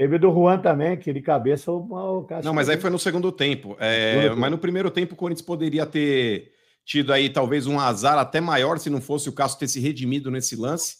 Teve 0.00 0.18
do 0.18 0.32
Juan 0.32 0.56
também, 0.56 0.96
que 0.96 1.12
de 1.12 1.20
cabeça 1.20 1.70
o, 1.70 1.76
o 1.82 2.26
Não, 2.42 2.54
mas 2.54 2.70
aí 2.70 2.80
foi 2.80 2.88
no 2.88 2.98
segundo 2.98 3.30
tempo. 3.30 3.76
É, 3.78 4.30
mas 4.30 4.50
no 4.50 4.56
primeiro 4.56 4.90
tempo 4.90 5.12
o 5.12 5.16
Corinthians 5.16 5.44
poderia 5.44 5.84
ter 5.84 6.52
tido 6.86 7.12
aí 7.12 7.28
talvez 7.28 7.66
um 7.66 7.78
azar 7.78 8.16
até 8.16 8.40
maior 8.40 8.78
se 8.78 8.88
não 8.88 8.98
fosse 8.98 9.28
o 9.28 9.32
Cássio 9.34 9.58
ter 9.58 9.68
se 9.68 9.78
redimido 9.78 10.30
nesse 10.30 10.56
lance. 10.56 10.96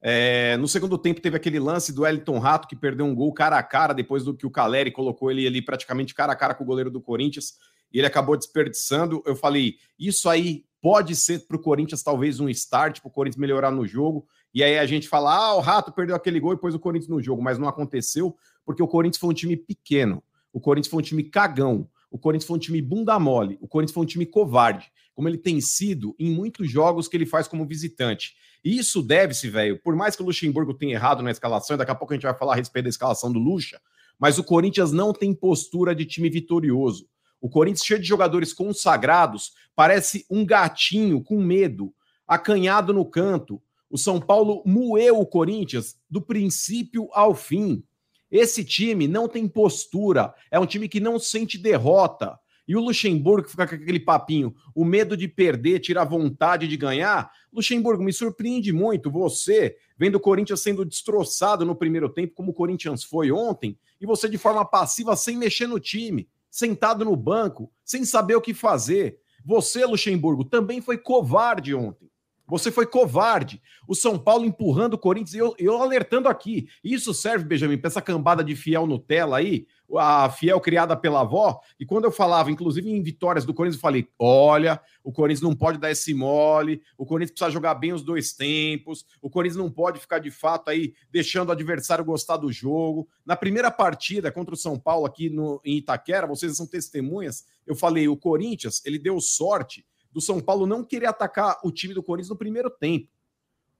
É, 0.00 0.56
no 0.56 0.66
segundo 0.66 0.96
tempo 0.96 1.20
teve 1.20 1.36
aquele 1.36 1.58
lance 1.58 1.92
do 1.92 2.06
Elton 2.06 2.38
Rato 2.38 2.66
que 2.66 2.74
perdeu 2.74 3.04
um 3.04 3.14
gol 3.14 3.34
cara 3.34 3.58
a 3.58 3.62
cara 3.62 3.92
depois 3.92 4.24
do 4.24 4.34
que 4.34 4.46
o 4.46 4.50
Caleri 4.50 4.90
colocou 4.90 5.30
ele 5.30 5.46
ali 5.46 5.60
praticamente 5.60 6.14
cara 6.14 6.32
a 6.32 6.36
cara 6.36 6.54
com 6.54 6.64
o 6.64 6.66
goleiro 6.66 6.90
do 6.90 7.02
Corinthians 7.02 7.52
e 7.92 7.98
ele 7.98 8.06
acabou 8.06 8.34
desperdiçando. 8.34 9.22
Eu 9.26 9.36
falei, 9.36 9.74
isso 9.98 10.26
aí 10.26 10.64
pode 10.80 11.14
ser 11.16 11.46
para 11.46 11.58
o 11.58 11.60
Corinthians 11.60 12.02
talvez 12.02 12.40
um 12.40 12.48
start 12.48 13.00
para 13.00 13.08
o 13.08 13.12
Corinthians 13.12 13.38
melhorar 13.38 13.70
no 13.70 13.86
jogo. 13.86 14.26
E 14.52 14.62
aí 14.62 14.78
a 14.78 14.86
gente 14.86 15.08
fala: 15.08 15.34
ah, 15.34 15.54
o 15.54 15.60
Rato 15.60 15.92
perdeu 15.92 16.16
aquele 16.16 16.40
gol 16.40 16.52
e 16.52 16.56
pôs 16.56 16.74
o 16.74 16.78
Corinthians 16.78 17.08
no 17.08 17.22
jogo, 17.22 17.42
mas 17.42 17.58
não 17.58 17.68
aconteceu 17.68 18.36
porque 18.64 18.82
o 18.82 18.88
Corinthians 18.88 19.18
foi 19.18 19.30
um 19.30 19.34
time 19.34 19.56
pequeno, 19.56 20.22
o 20.52 20.60
Corinthians 20.60 20.90
foi 20.90 20.98
um 20.98 21.02
time 21.02 21.22
cagão, 21.22 21.88
o 22.10 22.18
Corinthians 22.18 22.46
foi 22.46 22.56
um 22.56 22.60
time 22.60 22.82
bunda 22.82 23.18
mole, 23.18 23.56
o 23.62 23.66
Corinthians 23.66 23.94
foi 23.94 24.02
um 24.02 24.06
time 24.06 24.26
covarde, 24.26 24.92
como 25.14 25.26
ele 25.26 25.38
tem 25.38 25.58
sido 25.58 26.14
em 26.18 26.30
muitos 26.30 26.70
jogos 26.70 27.08
que 27.08 27.16
ele 27.16 27.24
faz 27.24 27.48
como 27.48 27.66
visitante. 27.66 28.34
E 28.62 28.76
isso 28.76 29.02
deve-se, 29.02 29.48
velho, 29.48 29.80
por 29.82 29.96
mais 29.96 30.14
que 30.14 30.22
o 30.22 30.26
Luxemburgo 30.26 30.74
tenha 30.74 30.94
errado 30.94 31.22
na 31.22 31.30
escalação, 31.30 31.74
e 31.74 31.78
daqui 31.78 31.90
a 31.90 31.94
pouco 31.94 32.12
a 32.12 32.16
gente 32.16 32.24
vai 32.24 32.36
falar 32.36 32.52
a 32.52 32.56
respeito 32.56 32.84
da 32.84 32.90
escalação 32.90 33.32
do 33.32 33.38
Luxa, 33.38 33.80
mas 34.18 34.38
o 34.38 34.44
Corinthians 34.44 34.92
não 34.92 35.14
tem 35.14 35.32
postura 35.32 35.94
de 35.94 36.04
time 36.04 36.28
vitorioso. 36.28 37.08
O 37.40 37.48
Corinthians, 37.48 37.86
cheio 37.86 38.00
de 38.00 38.06
jogadores 38.06 38.52
consagrados, 38.52 39.52
parece 39.74 40.26
um 40.28 40.44
gatinho 40.44 41.22
com 41.22 41.40
medo, 41.40 41.94
acanhado 42.26 42.92
no 42.92 43.04
canto, 43.04 43.62
o 43.90 43.96
São 43.96 44.20
Paulo 44.20 44.62
moeu 44.66 45.18
o 45.18 45.26
Corinthians 45.26 45.96
do 46.10 46.20
princípio 46.20 47.08
ao 47.12 47.34
fim. 47.34 47.82
Esse 48.30 48.64
time 48.64 49.08
não 49.08 49.26
tem 49.26 49.48
postura, 49.48 50.34
é 50.50 50.58
um 50.58 50.66
time 50.66 50.88
que 50.88 51.00
não 51.00 51.18
sente 51.18 51.56
derrota. 51.56 52.38
E 52.66 52.76
o 52.76 52.80
Luxemburgo 52.80 53.48
fica 53.48 53.66
com 53.66 53.74
aquele 53.74 53.98
papinho, 53.98 54.54
o 54.74 54.84
medo 54.84 55.16
de 55.16 55.26
perder, 55.26 55.80
tira 55.80 56.02
a 56.02 56.04
vontade 56.04 56.68
de 56.68 56.76
ganhar. 56.76 57.30
Luxemburgo, 57.50 58.02
me 58.02 58.12
surpreende 58.12 58.74
muito 58.74 59.10
você 59.10 59.74
vendo 59.96 60.16
o 60.16 60.20
Corinthians 60.20 60.60
sendo 60.60 60.84
destroçado 60.84 61.64
no 61.64 61.74
primeiro 61.74 62.10
tempo, 62.10 62.34
como 62.34 62.50
o 62.50 62.54
Corinthians 62.54 63.02
foi 63.02 63.32
ontem, 63.32 63.76
e 63.98 64.06
você 64.06 64.28
de 64.28 64.38
forma 64.38 64.64
passiva, 64.64 65.16
sem 65.16 65.36
mexer 65.36 65.66
no 65.66 65.80
time, 65.80 66.28
sentado 66.50 67.04
no 67.06 67.16
banco, 67.16 67.72
sem 67.82 68.04
saber 68.04 68.36
o 68.36 68.40
que 68.40 68.52
fazer. 68.52 69.18
Você, 69.44 69.84
Luxemburgo, 69.86 70.44
também 70.44 70.82
foi 70.82 70.98
covarde 70.98 71.74
ontem. 71.74 72.08
Você 72.48 72.72
foi 72.72 72.86
covarde. 72.86 73.60
O 73.86 73.94
São 73.94 74.18
Paulo 74.18 74.44
empurrando 74.44 74.94
o 74.94 74.98
Corinthians 74.98 75.34
e 75.34 75.38
eu, 75.38 75.54
eu 75.58 75.82
alertando 75.82 76.28
aqui. 76.28 76.68
Isso 76.82 77.12
serve, 77.12 77.44
Benjamin, 77.44 77.76
para 77.76 77.88
essa 77.88 78.00
cambada 78.00 78.42
de 78.42 78.56
fiel 78.56 78.86
Nutella 78.86 79.36
aí, 79.36 79.66
a 79.98 80.30
fiel 80.30 80.58
criada 80.58 80.96
pela 80.96 81.20
avó. 81.20 81.60
E 81.78 81.84
quando 81.84 82.04
eu 82.04 82.10
falava, 82.10 82.50
inclusive 82.50 82.90
em 82.90 83.02
vitórias 83.02 83.44
do 83.44 83.52
Corinthians, 83.52 83.76
eu 83.76 83.82
falei: 83.82 84.08
olha, 84.18 84.80
o 85.04 85.12
Corinthians 85.12 85.42
não 85.42 85.54
pode 85.54 85.78
dar 85.78 85.90
esse 85.90 86.14
mole, 86.14 86.82
o 86.96 87.04
Corinthians 87.04 87.32
precisa 87.32 87.50
jogar 87.50 87.74
bem 87.74 87.92
os 87.92 88.02
dois 88.02 88.32
tempos, 88.32 89.04
o 89.20 89.28
Corinthians 89.28 89.62
não 89.62 89.70
pode 89.70 90.00
ficar 90.00 90.18
de 90.18 90.30
fato 90.30 90.70
aí 90.70 90.94
deixando 91.10 91.50
o 91.50 91.52
adversário 91.52 92.04
gostar 92.04 92.38
do 92.38 92.50
jogo. 92.50 93.06
Na 93.26 93.36
primeira 93.36 93.70
partida 93.70 94.32
contra 94.32 94.54
o 94.54 94.58
São 94.58 94.78
Paulo 94.78 95.04
aqui 95.04 95.28
no, 95.28 95.60
em 95.64 95.76
Itaquera, 95.76 96.26
vocês 96.26 96.56
são 96.56 96.66
testemunhas, 96.66 97.44
eu 97.66 97.74
falei: 97.74 98.08
o 98.08 98.16
Corinthians, 98.16 98.82
ele 98.86 98.98
deu 98.98 99.20
sorte 99.20 99.84
do 100.10 100.20
São 100.20 100.40
Paulo 100.40 100.66
não 100.66 100.84
querer 100.84 101.06
atacar 101.06 101.58
o 101.64 101.70
time 101.70 101.94
do 101.94 102.02
Corinthians 102.02 102.30
no 102.30 102.36
primeiro 102.36 102.70
tempo. 102.70 103.08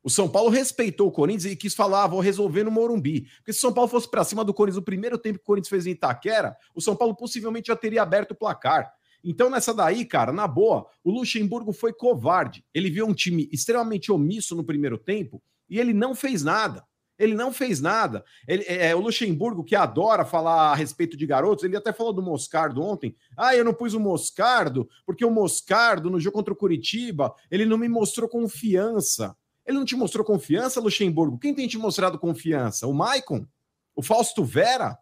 O 0.03 0.11
São 0.11 0.29
Paulo 0.29 0.49
respeitou 0.49 1.09
o 1.09 1.13
Corinthians 1.13 1.53
e 1.53 1.57
quis 1.57 1.75
falar, 1.75 2.05
ah, 2.05 2.07
vou 2.07 2.21
resolver 2.21 2.65
no 2.65 2.71
Morumbi. 2.71 3.27
Porque 3.39 3.53
se 3.53 3.59
o 3.59 3.63
São 3.63 3.73
Paulo 3.73 3.91
fosse 3.91 4.09
para 4.11 4.25
cima 4.25 4.45
do 4.45 4.55
Corinthians 4.55 4.77
no 4.77 4.85
primeiro 4.85 5.19
tempo 5.19 5.39
que 5.39 5.43
o 5.43 5.47
Corinthians 5.47 5.69
fez 5.69 5.87
em 5.87 5.91
Itaquera, 5.91 6.57
o 6.75 6.81
São 6.81 6.95
Paulo 6.95 7.15
possivelmente 7.17 7.67
já 7.67 7.77
teria 7.77 8.03
aberto 8.03 8.31
o 8.31 8.37
placar. 8.37 8.91
Então, 9.23 9.51
nessa 9.51 9.75
daí, 9.75 10.05
cara, 10.05 10.33
na 10.33 10.47
boa, 10.47 10.87
o 11.03 11.11
Luxemburgo 11.11 11.73
foi 11.73 11.93
covarde. 11.93 12.65
Ele 12.73 12.89
viu 12.89 13.07
um 13.07 13.13
time 13.13 13.49
extremamente 13.53 14.13
omisso 14.13 14.55
no 14.55 14.65
primeiro 14.65 14.97
tempo 14.97 15.43
e 15.69 15.79
ele 15.79 15.93
não 15.93 16.15
fez 16.15 16.43
nada. 16.43 16.87
Ele 17.19 17.35
não 17.35 17.53
fez 17.53 17.81
nada. 17.81 18.25
Ele, 18.47 18.63
é, 18.65 18.91
é, 18.91 18.95
o 18.95 19.01
Luxemburgo, 19.01 19.65
que 19.65 19.75
adora 19.75 20.25
falar 20.25 20.71
a 20.71 20.75
respeito 20.75 21.17
de 21.17 21.27
garotos, 21.27 21.65
ele 21.65 21.77
até 21.77 21.93
falou 21.93 22.13
do 22.13 22.23
Moscardo 22.23 22.83
ontem. 22.83 23.17
Ah, 23.37 23.57
eu 23.57 23.65
não 23.65 23.75
pus 23.75 23.93
o 23.95 24.01
Moscardo, 24.01 24.89
porque 25.05 25.25
o 25.25 25.31
Moscardo, 25.31 26.11
no 26.11 26.21
jogo 26.21 26.37
contra 26.37 26.53
o 26.53 26.57
Curitiba, 26.57 27.35
ele 27.51 27.67
não 27.67 27.77
me 27.77 27.89
mostrou 27.89 28.29
confiança. 28.29 29.37
Ele 29.67 29.79
não 29.79 29.85
te 29.85 29.97
mostrou 29.97 30.25
confiança, 30.25 30.81
Luxemburgo? 30.81 31.39
Quem 31.39 31.55
tem 31.55 31.67
te 31.67 31.77
mostrado 31.77 32.19
confiança? 32.19 32.87
O 32.87 32.95
Maicon? 32.95 33.47
O 33.95 34.03
Fausto 34.03 34.45
Vera? 34.45 34.97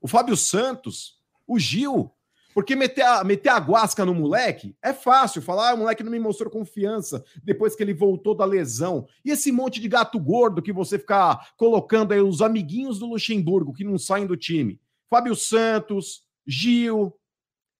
O 0.00 0.08
Fábio 0.08 0.36
Santos? 0.36 1.20
O 1.46 1.58
Gil? 1.58 2.12
Porque 2.58 2.74
meter 2.74 3.02
a, 3.02 3.22
meter 3.22 3.50
a 3.50 3.58
guasca 3.58 4.04
no 4.04 4.12
moleque 4.12 4.76
é 4.82 4.92
fácil. 4.92 5.40
Falar, 5.40 5.70
ah, 5.70 5.74
o 5.74 5.78
moleque 5.78 6.02
não 6.02 6.10
me 6.10 6.18
mostrou 6.18 6.50
confiança 6.50 7.24
depois 7.40 7.76
que 7.76 7.84
ele 7.84 7.94
voltou 7.94 8.34
da 8.34 8.44
lesão. 8.44 9.06
E 9.24 9.30
esse 9.30 9.52
monte 9.52 9.80
de 9.80 9.86
gato 9.86 10.18
gordo 10.18 10.60
que 10.60 10.72
você 10.72 10.98
fica 10.98 11.38
colocando 11.56 12.10
aí, 12.10 12.20
os 12.20 12.42
amiguinhos 12.42 12.98
do 12.98 13.06
Luxemburgo 13.06 13.72
que 13.72 13.84
não 13.84 13.96
saem 13.96 14.26
do 14.26 14.36
time. 14.36 14.80
Fábio 15.08 15.36
Santos, 15.36 16.24
Gil. 16.44 17.16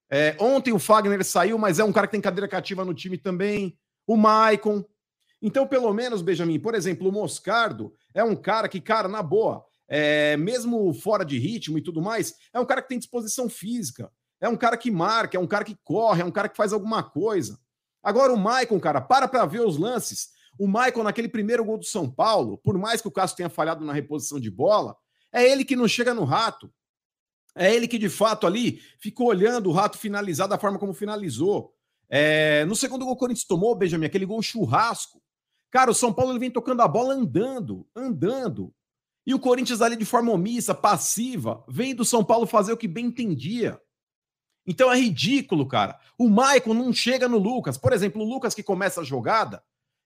É, 0.09 0.37
ontem 0.39 0.73
o 0.73 0.79
Fagner 0.79 1.25
saiu, 1.25 1.59
mas 1.59 1.81
é 1.81 1.85
um 1.85 1.93
cara 1.93 2.07
que 2.07 2.13
tem 2.13 2.21
cadeira 2.21 2.47
cativa 2.47 2.85
no 2.85 2.95
time 2.95 3.19
também. 3.19 3.77
O 4.07 4.17
Maicon. 4.17 4.85
Então, 5.43 5.67
pelo 5.67 5.93
menos, 5.93 6.23
Benjamin, 6.23 6.61
por 6.61 6.77
exemplo, 6.77 7.09
o 7.09 7.13
Moscardo 7.13 7.93
é 8.15 8.23
um 8.23 8.37
cara 8.37 8.69
que, 8.69 8.81
cara, 8.81 9.09
na 9.09 9.25
boa, 9.25 9.65
é, 9.89 10.37
mesmo 10.37 10.95
fora 10.95 11.25
de 11.25 11.37
ritmo 11.37 11.79
e 11.79 11.83
tudo 11.83 12.01
mais, 12.01 12.37
é 12.55 12.61
um 12.61 12.65
cara 12.65 12.81
que 12.81 12.89
tem 12.89 12.99
disposição 13.01 13.49
física. 13.49 14.09
É 14.41 14.49
um 14.49 14.57
cara 14.57 14.77
que 14.77 14.91
marca, 14.91 15.37
é 15.37 15.41
um 15.41 15.47
cara 15.47 15.65
que 15.65 15.77
corre, 15.85 16.23
é 16.23 16.25
um 16.25 16.31
cara 16.31 16.49
que 16.49 16.57
faz 16.57 16.73
alguma 16.73 17.03
coisa. 17.03 17.59
Agora 18.03 18.33
o 18.33 18.37
Maicon, 18.37 18.79
cara, 18.79 19.01
para 19.01 19.27
para 19.27 19.45
ver 19.47 19.61
os 19.61 19.77
lances. 19.77 20.29
O 20.59 20.67
Maicon, 20.67 21.03
naquele 21.03 21.29
primeiro 21.29 21.65
gol 21.65 21.79
do 21.79 21.85
São 21.85 22.11
Paulo, 22.11 22.59
por 22.59 22.79
mais 22.79 23.01
que 23.01 23.09
o 23.09 23.13
Cássio 23.13 23.37
tenha 23.37 23.49
falhado 23.49 23.85
na 23.85 23.93
reposição 23.93 24.41
de 24.41 24.51
bola, 24.51 24.97
é 25.33 25.49
ele 25.49 25.65
que 25.65 25.77
não 25.77 25.87
chega 25.87 26.15
no 26.15 26.25
rato. 26.25 26.73
É 27.55 27.75
ele 27.75 27.89
que, 27.89 27.99
de 27.99 28.09
fato, 28.09 28.47
ali 28.47 28.81
ficou 29.01 29.29
olhando 29.29 29.69
o 29.69 29.73
rato 29.73 29.99
finalizar 29.99 30.49
da 30.49 30.59
forma 30.59 30.79
como 30.79 30.95
finalizou. 30.95 31.75
É... 32.09 32.65
No 32.65 32.77
segundo 32.77 33.05
gol, 33.05 33.15
o 33.15 33.17
Corinthians 33.17 33.47
tomou, 33.47 33.75
Benjamin, 33.75 34.07
aquele 34.07 34.27
gol 34.27 34.41
churrasco. 34.41 35.21
Cara, 35.71 35.91
o 35.91 35.95
São 35.95 36.13
Paulo 36.13 36.33
ele 36.33 36.39
vem 36.39 36.51
tocando 36.51 36.81
a 36.81 36.89
bola 36.89 37.15
andando, 37.15 37.87
andando. 37.95 38.73
E 39.27 39.35
o 39.35 39.39
Corinthians 39.39 39.83
ali 39.83 39.97
de 39.97 40.07
forma 40.07 40.33
omissa, 40.33 40.75
passiva, 40.75 41.63
vem 41.69 41.95
do 41.95 42.05
São 42.05 42.25
Paulo 42.25 42.47
fazer 42.47 42.73
o 42.73 42.77
que 42.77 42.89
bem 42.89 43.07
entendia. 43.07 43.79
Então 44.69 44.93
é 44.93 45.01
ridículo, 45.01 45.67
cara. 45.67 45.99
O 46.19 46.29
Maicon 46.29 46.75
não 46.75 46.93
chega 46.93 47.27
no 47.27 47.39
Lucas. 47.39 47.79
Por 47.79 47.91
exemplo, 47.95 48.23
o 48.23 48.29
Lucas 48.29 48.55
que 48.55 48.63
começa 48.63 49.01
a 49.01 49.05
jogada, 49.05 49.63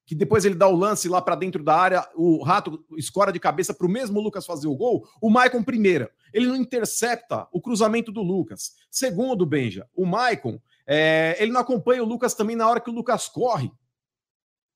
que 0.07 0.15
depois 0.15 0.45
ele 0.45 0.55
dá 0.55 0.69
o 0.69 0.77
lance 0.77 1.09
lá 1.09 1.21
para 1.21 1.35
dentro 1.35 1.65
da 1.65 1.77
área, 1.77 2.09
o 2.15 2.41
Rato 2.45 2.85
escora 2.97 3.33
de 3.33 3.41
cabeça 3.41 3.75
para 3.75 3.89
o 3.89 3.91
mesmo 3.91 4.21
Lucas 4.21 4.47
fazer 4.47 4.69
o 4.69 4.77
gol. 4.77 5.05
O 5.21 5.29
Maicon, 5.29 5.65
primeiro, 5.65 6.09
ele 6.33 6.47
não 6.47 6.55
intercepta 6.55 7.49
o 7.51 7.61
cruzamento 7.61 8.13
do 8.13 8.23
Lucas. 8.23 8.71
Segundo, 8.89 9.45
Benja, 9.45 9.89
o 9.97 10.07
Maicon, 10.07 10.61
é, 10.87 11.37
ele 11.41 11.51
não 11.51 11.61
acompanha 11.61 12.05
o 12.05 12.07
Lucas 12.07 12.33
também 12.33 12.55
na 12.55 12.69
hora 12.69 12.81
que 12.81 12.91
o 12.91 12.95
Lucas 12.95 13.29
corre 13.29 13.69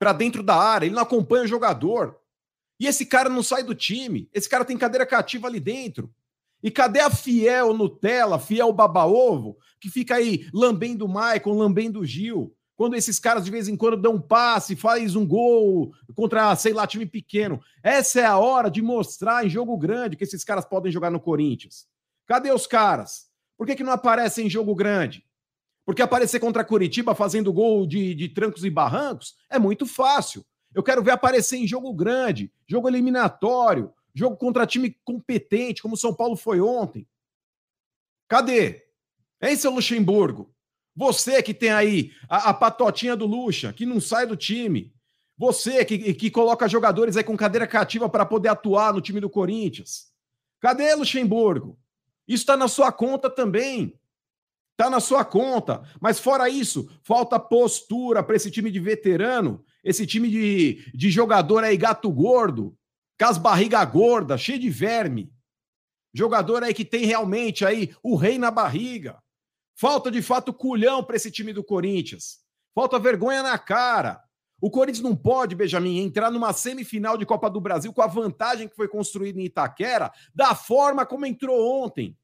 para 0.01 0.13
dentro 0.13 0.43
da 0.43 0.57
área. 0.57 0.87
Ele 0.87 0.97
não 0.97 1.03
acompanha 1.03 1.45
o 1.45 1.49
jogador. 1.49 2.19
E 2.81 2.89
esse 2.89 3.07
cara 3.07 3.29
não 3.29 3.43
sai 3.43 3.63
do 3.63 3.75
time. 3.75 4.29
Esse 4.35 4.49
cara 4.49 4.65
tem 4.65 4.77
cadeira 4.77 5.07
cativa 5.07 5.47
ali 5.47 5.61
dentro. 5.61 6.13
E 6.63 6.71
cadê 6.71 7.01
a 7.01 7.11
fiel 7.11 7.73
Nutella, 7.75 8.39
fiel 8.39 8.73
baba-ovo, 8.73 9.57
que 9.81 9.91
fica 9.91 10.17
aí 10.17 10.49
lambendo 10.53 11.05
o 11.05 11.09
Maicon, 11.09 11.57
lambendo 11.57 12.01
o 12.01 12.05
Gil? 12.05 12.55
Quando 12.77 12.95
esses 12.95 13.19
caras 13.19 13.45
de 13.45 13.51
vez 13.51 13.69
em 13.69 13.77
quando 13.77 13.97
dão 13.97 14.15
um 14.15 14.21
passe, 14.21 14.77
faz 14.77 15.17
um 15.17 15.27
gol 15.27 15.93
contra, 16.15 16.55
sei 16.57 16.75
lá, 16.75 16.87
time 16.87 17.07
pequeno. 17.07 17.61
Essa 17.83 18.21
é 18.21 18.25
a 18.27 18.39
hora 18.39 18.71
de 18.71 18.83
mostrar 18.83 19.47
em 19.47 19.49
jogo 19.49 19.77
grande 19.79 20.17
que 20.17 20.25
esses 20.25 20.45
caras 20.45 20.67
podem 20.67 20.93
jogar 20.93 21.11
no 21.11 21.21
Corinthians. 21.21 21.87
Cadê 22.27 22.53
os 22.53 22.67
caras? 22.67 23.29
Por 23.57 23.67
que, 23.67 23.77
que 23.77 23.85
não 23.85 23.93
aparecem 23.93 24.47
em 24.47 24.51
jogo 24.51 24.75
grande? 24.75 25.25
Porque 25.87 26.03
aparecer 26.03 26.41
contra 26.41 26.65
Curitiba 26.65 27.15
fazendo 27.15 27.53
gol 27.53 27.87
de, 27.87 28.15
de 28.15 28.29
trancos 28.29 28.65
e 28.65 28.71
barrancos 28.71 29.37
é 29.49 29.59
muito 29.59 29.87
fácil. 29.87 30.45
Eu 30.75 30.83
quero 30.83 31.03
ver 31.03 31.13
aparecer 31.13 31.57
em 31.57 31.67
jogo 31.67 31.95
grande, 31.95 32.53
jogo 32.69 32.89
eliminatório, 32.89 33.95
Jogo 34.17 34.35
contra 34.35 34.67
time 34.67 34.99
competente, 35.05 35.83
como 35.83 35.95
o 35.95 35.99
São 35.99 36.15
Paulo 36.15 36.37
foi 36.37 36.59
ontem. 36.59 37.07
Cadê? 38.27 38.86
Hein, 39.41 39.57
seu 39.57 39.71
Luxemburgo? 39.71 40.55
Você 40.95 41.43
que 41.43 41.53
tem 41.53 41.71
aí 41.71 42.11
a, 42.29 42.51
a 42.51 42.55
patotinha 42.55 43.15
do 43.15 43.27
Luxa, 43.27 43.73
que 43.73 43.85
não 43.85 44.01
sai 44.01 44.27
do 44.27 44.37
time. 44.37 44.93
Você 45.37 45.85
que, 45.85 46.15
que 46.15 46.31
coloca 46.31 46.69
jogadores 46.69 47.17
aí 47.17 47.25
com 47.25 47.37
cadeira 47.37 47.67
cativa 47.67 48.09
para 48.09 48.25
poder 48.25 48.49
atuar 48.49 48.95
no 48.95 49.03
time 49.03 49.21
do 49.21 49.29
Corinthians. 49.29 50.07
Cadê 50.61 50.95
Luxemburgo? 50.95 51.79
Isso 52.27 52.43
está 52.43 52.57
na 52.57 52.67
sua 52.67 52.91
conta 52.91 53.29
também. 53.29 53.99
Está 54.73 54.89
na 54.89 55.01
sua 55.01 55.25
conta. 55.25 55.83
Mas 56.01 56.19
fora 56.19 56.49
isso, 56.49 56.91
falta 57.03 57.39
postura 57.39 58.23
para 58.23 58.37
esse 58.37 58.51
time 58.51 58.71
de 58.71 58.81
veterano, 58.81 59.63
esse 59.85 60.07
time 60.07 60.31
de, 60.31 60.91
de 60.95 61.11
jogador 61.11 61.63
aí 61.63 61.77
gato 61.77 62.11
gordo, 62.11 62.77
com 63.19 63.27
as 63.27 63.37
barriga 63.39 63.85
gorda, 63.85 64.39
cheio 64.39 64.59
de 64.59 64.71
verme. 64.71 65.31
Jogador 66.13 66.65
aí 66.65 66.73
que 66.73 66.85
tem 66.85 67.05
realmente 67.05 67.65
aí 67.65 67.95
o 68.03 68.17
rei 68.17 68.39
na 68.39 68.51
barriga. 68.51 69.23
Falta 69.79 70.11
de 70.11 70.23
fato 70.23 70.55
culhão 70.55 71.05
para 71.05 71.17
esse 71.17 71.31
time 71.31 71.53
do 71.53 71.63
Corinthians. 71.63 72.39
Falta 72.75 72.99
vergonha 72.99 73.43
na 73.43 73.59
cara. 73.59 74.23
O 74.59 74.71
Corinthians 74.71 75.05
não 75.05 75.15
pode, 75.15 75.55
Benjamin, 75.55 75.99
entrar 75.99 76.31
numa 76.31 76.53
semifinal 76.55 77.19
de 77.19 77.27
Copa 77.27 77.51
do 77.51 77.61
Brasil 77.61 77.93
com 77.93 78.01
a 78.01 78.07
vantagem 78.07 78.69
que 78.69 78.75
foi 78.75 78.89
construída 78.89 79.39
em 79.39 79.45
Itaquera, 79.45 80.11
da 80.35 80.55
forma 80.55 81.05
como 81.05 81.27
entrou 81.27 81.85
ontem. 81.85 82.17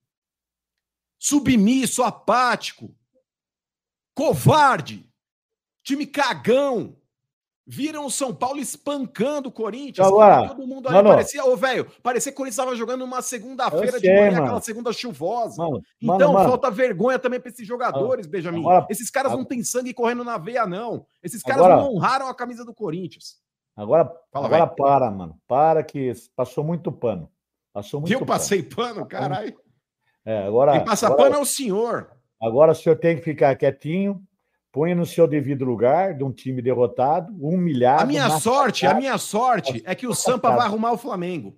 Submisso, 1.19 2.03
apático, 2.03 2.97
covarde, 4.15 5.13
time 5.85 6.07
cagão. 6.07 6.99
Viram 7.65 8.05
o 8.07 8.11
São 8.11 8.35
Paulo 8.35 8.59
espancando 8.59 9.49
o 9.49 9.53
Corinthians. 9.53 10.07
Agora, 10.07 10.49
todo 10.49 10.67
mundo 10.67 10.89
ali 10.89 10.97
mano, 10.97 11.11
parecia, 11.11 11.45
ô 11.45 11.57
velho, 11.57 11.87
parecia 12.03 12.33
que 12.33 12.35
o 12.35 12.39
Corinthians 12.39 12.59
estava 12.59 12.75
jogando 12.77 13.01
numa 13.01 13.23
segunda-feira 13.23 14.01
de 14.01 14.07
sei, 14.07 14.17
manhã, 14.17 14.31
mano. 14.33 14.43
aquela 14.45 14.61
segunda 14.61 14.93
chuvosa. 14.93 15.63
Mano, 15.63 15.81
Então, 16.01 16.33
falta 16.35 16.71
vergonha 16.73 17.21
também 17.21 17.39
para 17.39 17.51
esses 17.51 17.67
jogadores, 17.67 18.27
Benjamin. 18.27 18.61
agora- 18.61 18.87
esses 18.91 19.09
caras 19.11 19.31
não 19.31 19.41
agora- 19.41 19.49
têm 19.49 19.63
sangue 19.63 19.95
correndo 19.95 20.25
na 20.25 20.37
veia, 20.39 20.67
não. 20.67 21.07
Esses 21.23 21.41
caras 21.43 21.63
Agora- 21.65 21.77
não 21.83 21.95
honraram 21.95 22.27
a 22.27 22.35
camisa 22.35 22.65
do 22.65 22.75
Corinthians. 22.75 23.37
Agora, 23.77 24.13
Fala, 24.33 24.47
agora 24.47 24.67
para, 24.67 25.11
mano. 25.11 25.39
Para 25.47 25.83
que 25.85 26.13
passou 26.35 26.65
muito 26.65 26.91
pano. 26.91 27.31
Passou 27.73 28.01
muito 28.01 28.13
Eu 28.13 28.19
pano. 28.19 28.27
passei 28.33 28.63
pano, 28.63 29.07
caralho. 29.07 29.57
É, 30.27 30.45
agora, 30.47 30.73
Quem 30.73 30.85
passa 30.85 31.07
agora, 31.07 31.23
pano 31.23 31.37
é 31.37 31.39
o 31.39 31.45
senhor. 31.47 32.11
agora 32.43 32.73
o 32.73 32.75
senhor 32.75 32.97
tem 32.97 33.17
que 33.17 33.23
ficar 33.23 33.57
quietinho, 33.57 34.21
põe 34.73 34.95
no 34.95 35.05
seu 35.05 35.29
devido 35.29 35.65
lugar 35.65 36.15
de 36.15 36.25
um 36.25 36.33
time 36.33 36.63
derrotado, 36.63 37.33
humilhado. 37.39 38.03
A 38.03 38.07
minha 38.07 38.31
sorte, 38.31 38.87
a 38.87 38.95
minha 38.95 39.19
sorte 39.19 39.83
é 39.85 39.95
que 39.95 40.07
o 40.07 40.15
Sampa 40.15 40.51
vai 40.51 40.67
arrumar 40.67 40.93
o 40.93 40.99
Flamengo. 40.99 41.55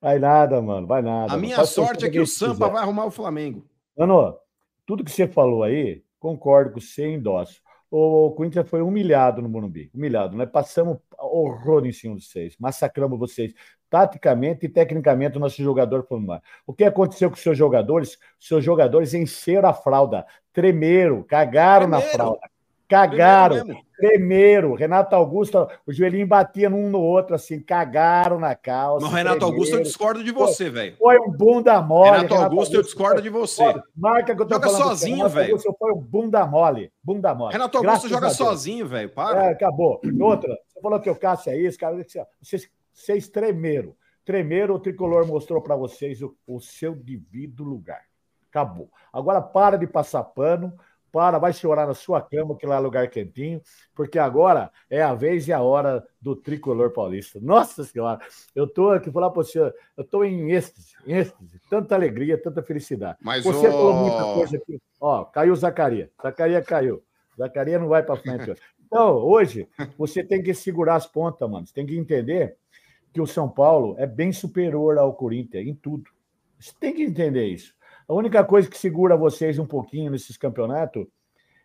Vai 0.00 0.18
nada, 0.18 0.62
mano, 0.62 0.86
vai 0.86 1.02
nada. 1.02 1.32
A 1.32 1.36
minha 1.36 1.64
sorte 1.64 2.04
é 2.04 2.10
que 2.10 2.20
o 2.20 2.26
Sampa 2.26 2.68
vai 2.68 2.82
arrumar 2.82 3.06
o 3.06 3.10
Flamengo. 3.10 3.66
Mano, 3.96 4.38
tudo 4.86 5.04
que 5.04 5.10
você 5.10 5.26
falou 5.26 5.64
aí, 5.64 6.04
concordo 6.20 6.72
com 6.72 6.80
você, 6.80 7.08
endosso. 7.08 7.60
O 7.90 8.30
Corinthians 8.30 8.68
foi 8.68 8.80
humilhado 8.80 9.42
no 9.42 9.48
Morumbi, 9.48 9.90
humilhado. 9.92 10.36
Nós 10.36 10.48
passamos 10.48 10.98
horror 11.18 11.84
em 11.84 11.92
cima 11.92 12.16
de 12.16 12.24
vocês, 12.24 12.56
massacramos 12.58 13.18
vocês, 13.18 13.52
taticamente 13.92 14.64
e 14.64 14.70
tecnicamente, 14.70 15.36
o 15.36 15.40
nosso 15.40 15.62
jogador 15.62 16.02
foi 16.08 16.18
mal. 16.18 16.40
O 16.66 16.72
que 16.72 16.82
aconteceu 16.82 17.28
com 17.28 17.36
os 17.36 17.42
seus 17.42 17.58
jogadores? 17.58 18.16
Os 18.40 18.48
seus 18.48 18.64
jogadores 18.64 19.12
encheram 19.12 19.68
a 19.68 19.74
fralda, 19.74 20.24
tremeram, 20.50 21.22
cagaram 21.22 21.86
na 21.86 21.98
Tremeram. 21.98 22.16
fralda, 22.16 22.50
cagaram, 22.88 23.66
tremeram. 23.98 24.72
Renato 24.72 25.14
Augusto, 25.14 25.68
o 25.86 25.92
joelhinho 25.92 26.26
batia 26.26 26.70
num 26.70 26.88
no 26.88 27.00
outro, 27.02 27.34
assim, 27.34 27.60
cagaram 27.60 28.40
na 28.40 28.54
calça. 28.54 29.04
Mas 29.04 29.12
o 29.12 29.14
Renato 29.14 29.44
Augusto, 29.44 29.60
eu 29.60 29.66
tremeram. 29.72 29.82
discordo 29.84 30.24
de 30.24 30.32
você, 30.32 30.70
velho. 30.70 30.96
Foi 30.96 31.18
um 31.18 31.30
bunda 31.30 31.82
mole. 31.82 32.10
Renato 32.12 32.34
Augusto, 32.34 32.74
eu 32.74 32.82
discordo 32.82 33.20
de 33.20 33.28
você. 33.28 33.62
Olha, 33.62 33.82
Marca 33.94 34.34
que 34.34 34.40
eu 34.40 34.46
tô 34.46 34.54
Joga 34.54 34.66
falando. 34.68 34.82
sozinho, 34.88 35.16
Renato 35.16 35.34
velho. 35.34 35.50
Augusto 35.50 35.76
foi 35.78 35.92
um 35.92 36.00
bunda 36.00 36.46
mole. 36.46 36.90
Bunda 37.04 37.34
mole. 37.34 37.52
Renato 37.52 37.76
Augusto 37.76 38.08
Graças 38.08 38.10
joga 38.10 38.30
sozinho, 38.30 38.86
velho. 38.86 39.10
Para. 39.10 39.48
É, 39.48 39.50
acabou. 39.50 40.00
Outra, 40.18 40.56
você 40.66 40.80
falou 40.80 40.98
que 40.98 41.10
o 41.10 41.14
Cássio 41.14 41.52
é 41.52 41.58
isso, 41.58 41.78
cara. 41.78 41.94
Vocês, 42.40 42.66
vocês 42.92 43.28
tremeram. 43.28 43.94
Tremeram, 44.24 44.74
o 44.76 44.78
tricolor 44.80 45.26
mostrou 45.26 45.60
para 45.60 45.74
vocês 45.76 46.22
o, 46.22 46.36
o 46.46 46.60
seu 46.60 46.94
devido 46.94 47.64
lugar. 47.64 48.02
Acabou. 48.48 48.90
Agora 49.12 49.40
para 49.40 49.76
de 49.76 49.86
passar 49.86 50.22
pano. 50.24 50.72
Para, 51.10 51.38
vai 51.38 51.52
chorar 51.52 51.86
na 51.86 51.92
sua 51.92 52.22
cama, 52.22 52.56
que 52.56 52.64
lá 52.64 52.76
é 52.76 52.78
lugar 52.78 53.06
quentinho, 53.10 53.60
porque 53.94 54.18
agora 54.18 54.70
é 54.88 55.02
a 55.02 55.12
vez 55.12 55.46
e 55.46 55.52
a 55.52 55.60
hora 55.60 56.02
do 56.18 56.34
tricolor 56.34 56.90
paulista. 56.90 57.38
Nossa 57.38 57.84
Senhora, 57.84 58.18
eu 58.54 58.66
tô 58.66 58.88
aqui 58.92 59.10
falar 59.10 59.28
para 59.28 59.42
você, 59.42 59.74
eu 59.94 60.04
tô 60.04 60.24
em 60.24 60.50
êxtase, 60.52 60.94
em 61.06 61.12
êxtase, 61.18 61.60
tanta 61.68 61.94
alegria, 61.94 62.40
tanta 62.40 62.62
felicidade. 62.62 63.18
Mas 63.20 63.44
Você 63.44 63.68
ô- 63.68 63.72
falou 63.72 63.92
muita 63.92 64.24
coisa 64.32 64.56
aqui. 64.56 64.80
Ó, 64.98 65.22
caiu 65.26 65.52
o 65.52 65.56
Zacaria. 65.56 66.10
Zacaria 66.22 66.62
caiu. 66.62 67.02
Zacaria 67.36 67.78
não 67.78 67.88
vai 67.88 68.02
para 68.02 68.16
frente. 68.16 68.50
hoje. 68.50 68.60
Então, 68.86 69.14
hoje, 69.16 69.68
você 69.98 70.24
tem 70.24 70.42
que 70.42 70.54
segurar 70.54 70.94
as 70.94 71.06
pontas, 71.06 71.46
mano. 71.46 71.66
Você 71.66 71.74
tem 71.74 71.84
que 71.84 71.94
entender 71.98 72.56
que 73.12 73.20
o 73.20 73.26
São 73.26 73.48
Paulo 73.48 73.94
é 73.98 74.06
bem 74.06 74.32
superior 74.32 74.98
ao 74.98 75.12
Corinthians 75.14 75.66
em 75.66 75.74
tudo. 75.74 76.10
Você 76.58 76.72
tem 76.78 76.94
que 76.94 77.02
entender 77.02 77.46
isso. 77.46 77.74
A 78.08 78.14
única 78.14 78.42
coisa 78.44 78.68
que 78.68 78.78
segura 78.78 79.16
vocês 79.16 79.58
um 79.58 79.66
pouquinho 79.66 80.10
nesses 80.10 80.36
campeonatos 80.36 81.06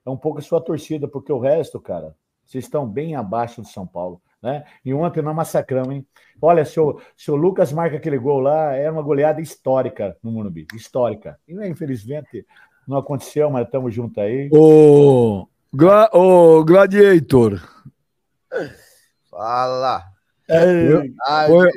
é 0.05 0.09
um 0.09 0.17
pouco 0.17 0.39
a 0.39 0.41
sua 0.41 0.61
torcida, 0.61 1.07
porque 1.07 1.31
o 1.31 1.39
resto, 1.39 1.79
cara, 1.79 2.15
vocês 2.45 2.63
estão 2.63 2.87
bem 2.87 3.15
abaixo 3.15 3.61
do 3.61 3.67
São 3.67 3.85
Paulo. 3.85 4.21
Né? 4.41 4.63
E 4.85 4.93
ontem 4.93 5.21
nós 5.21 5.35
massacramos, 5.35 5.93
hein? 5.95 6.05
Olha, 6.41 6.63
se 6.63 6.79
o, 6.79 7.01
se 7.15 7.31
o 7.31 7.35
Lucas 7.35 7.73
marca 7.73 7.97
aquele 7.97 8.17
gol 8.19 8.39
lá, 8.39 8.75
é 8.75 8.89
uma 8.89 9.01
goleada 9.01 9.41
histórica 9.41 10.15
no 10.21 10.31
Morumbi. 10.31 10.67
Histórica. 10.75 11.39
E, 11.47 11.53
né, 11.53 11.67
infelizmente, 11.67 12.45
não 12.87 12.97
aconteceu, 12.97 13.49
mas 13.49 13.65
estamos 13.65 13.93
juntos 13.93 14.17
aí. 14.19 14.49
Ô, 14.53 15.47
Gla- 15.73 16.09
ô, 16.13 16.63
Gladiator, 16.63 17.59
Fala. 19.29 20.03
Põe, 21.47 21.71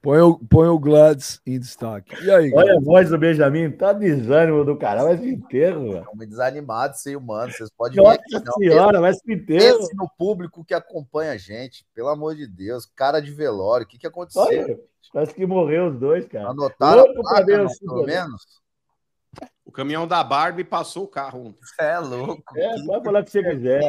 põe, 0.00 0.20
o, 0.20 0.38
põe 0.38 0.68
o 0.68 0.78
Gladys 0.78 1.40
em 1.46 1.58
destaque. 1.58 2.14
E 2.24 2.30
aí? 2.30 2.52
olha 2.54 2.76
a 2.76 2.80
voz 2.80 3.10
do 3.10 3.18
Benjamin, 3.18 3.70
tá 3.70 3.92
desânimo 3.92 4.64
do 4.64 4.76
caralho, 4.76 5.08
vai 5.08 5.18
se 5.18 5.28
enterro, 5.28 5.92
velho. 5.92 6.06
desanimado, 6.26 6.96
sei, 6.96 7.16
humano. 7.16 7.52
Vocês 7.52 7.70
podem 7.70 7.96
ver 7.96 8.02
Nossa 8.02 8.20
aqui, 8.20 8.44
não. 8.44 8.52
senhora, 8.54 9.00
vai 9.00 9.12
se 9.12 9.32
enterro. 9.32 9.78
Pense 9.78 9.96
no 9.96 10.08
público 10.16 10.64
que 10.64 10.74
acompanha 10.74 11.32
a 11.32 11.36
gente, 11.36 11.86
pelo 11.94 12.08
amor 12.08 12.34
de 12.34 12.46
Deus. 12.46 12.86
Cara 12.86 13.20
de 13.20 13.30
velório, 13.32 13.84
o 13.84 13.88
que, 13.88 13.98
que 13.98 14.06
aconteceu? 14.06 14.42
Olha, 14.42 14.78
parece 15.12 15.34
que 15.34 15.46
morreu 15.46 15.88
os 15.88 15.98
dois, 15.98 16.26
cara. 16.26 16.48
Anotaram 16.50 17.04
Louco 17.04 17.20
a 17.20 17.30
placa, 17.30 17.44
ver 17.44 17.66
pelo 17.80 18.04
menos? 18.04 18.42
O 19.64 19.70
caminhão 19.70 20.08
da 20.08 20.24
Barbie 20.24 20.64
passou 20.64 21.04
o 21.04 21.08
carro. 21.08 21.54
é 21.78 21.98
louco. 21.98 22.42
É, 22.56 22.84
pode 22.86 23.04
falar 23.04 23.20
o 23.20 23.24
que 23.24 23.30
você 23.30 23.42
quiser. 23.42 23.82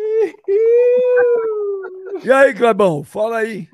E 2.22 2.30
aí, 2.30 2.54
Clebão? 2.54 3.02
Fala 3.02 3.38
aí. 3.38 3.66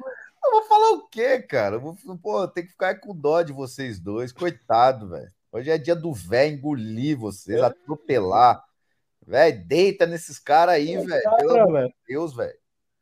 Eu 0.45 0.51
vou 0.53 0.63
falar 0.63 0.91
o 0.93 1.09
quê, 1.09 1.41
cara? 1.41 1.77
Eu 1.77 1.81
vou, 1.81 1.97
pô, 2.23 2.47
tem 2.47 2.65
que 2.65 2.71
ficar 2.71 3.01
com 3.01 3.15
dó 3.15 3.43
de 3.43 3.53
vocês 3.53 3.99
dois. 3.99 4.31
Coitado, 4.31 5.09
velho. 5.09 5.29
Hoje 5.51 5.71
é 5.71 5.79
dia 5.79 5.97
do 5.97 6.13
velho 6.13 6.55
engolir 6.55 7.19
vocês, 7.19 7.61
atropelar. 7.61 8.63
Velho, 9.27 9.65
deita 9.67 10.07
nesses 10.07 10.39
caras 10.39 10.77
aí, 10.77 10.97
velho. 10.97 11.23
Pelo 11.39 11.57
amor 11.57 11.73
velho. 11.73 11.89
de 11.89 11.95
Deus, 12.07 12.37
velho. 12.37 12.57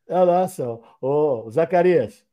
Olha 0.08 0.24
lá, 0.24 0.48
só. 0.48 0.80
Ô, 1.00 1.50
Zacarias, 1.50 2.24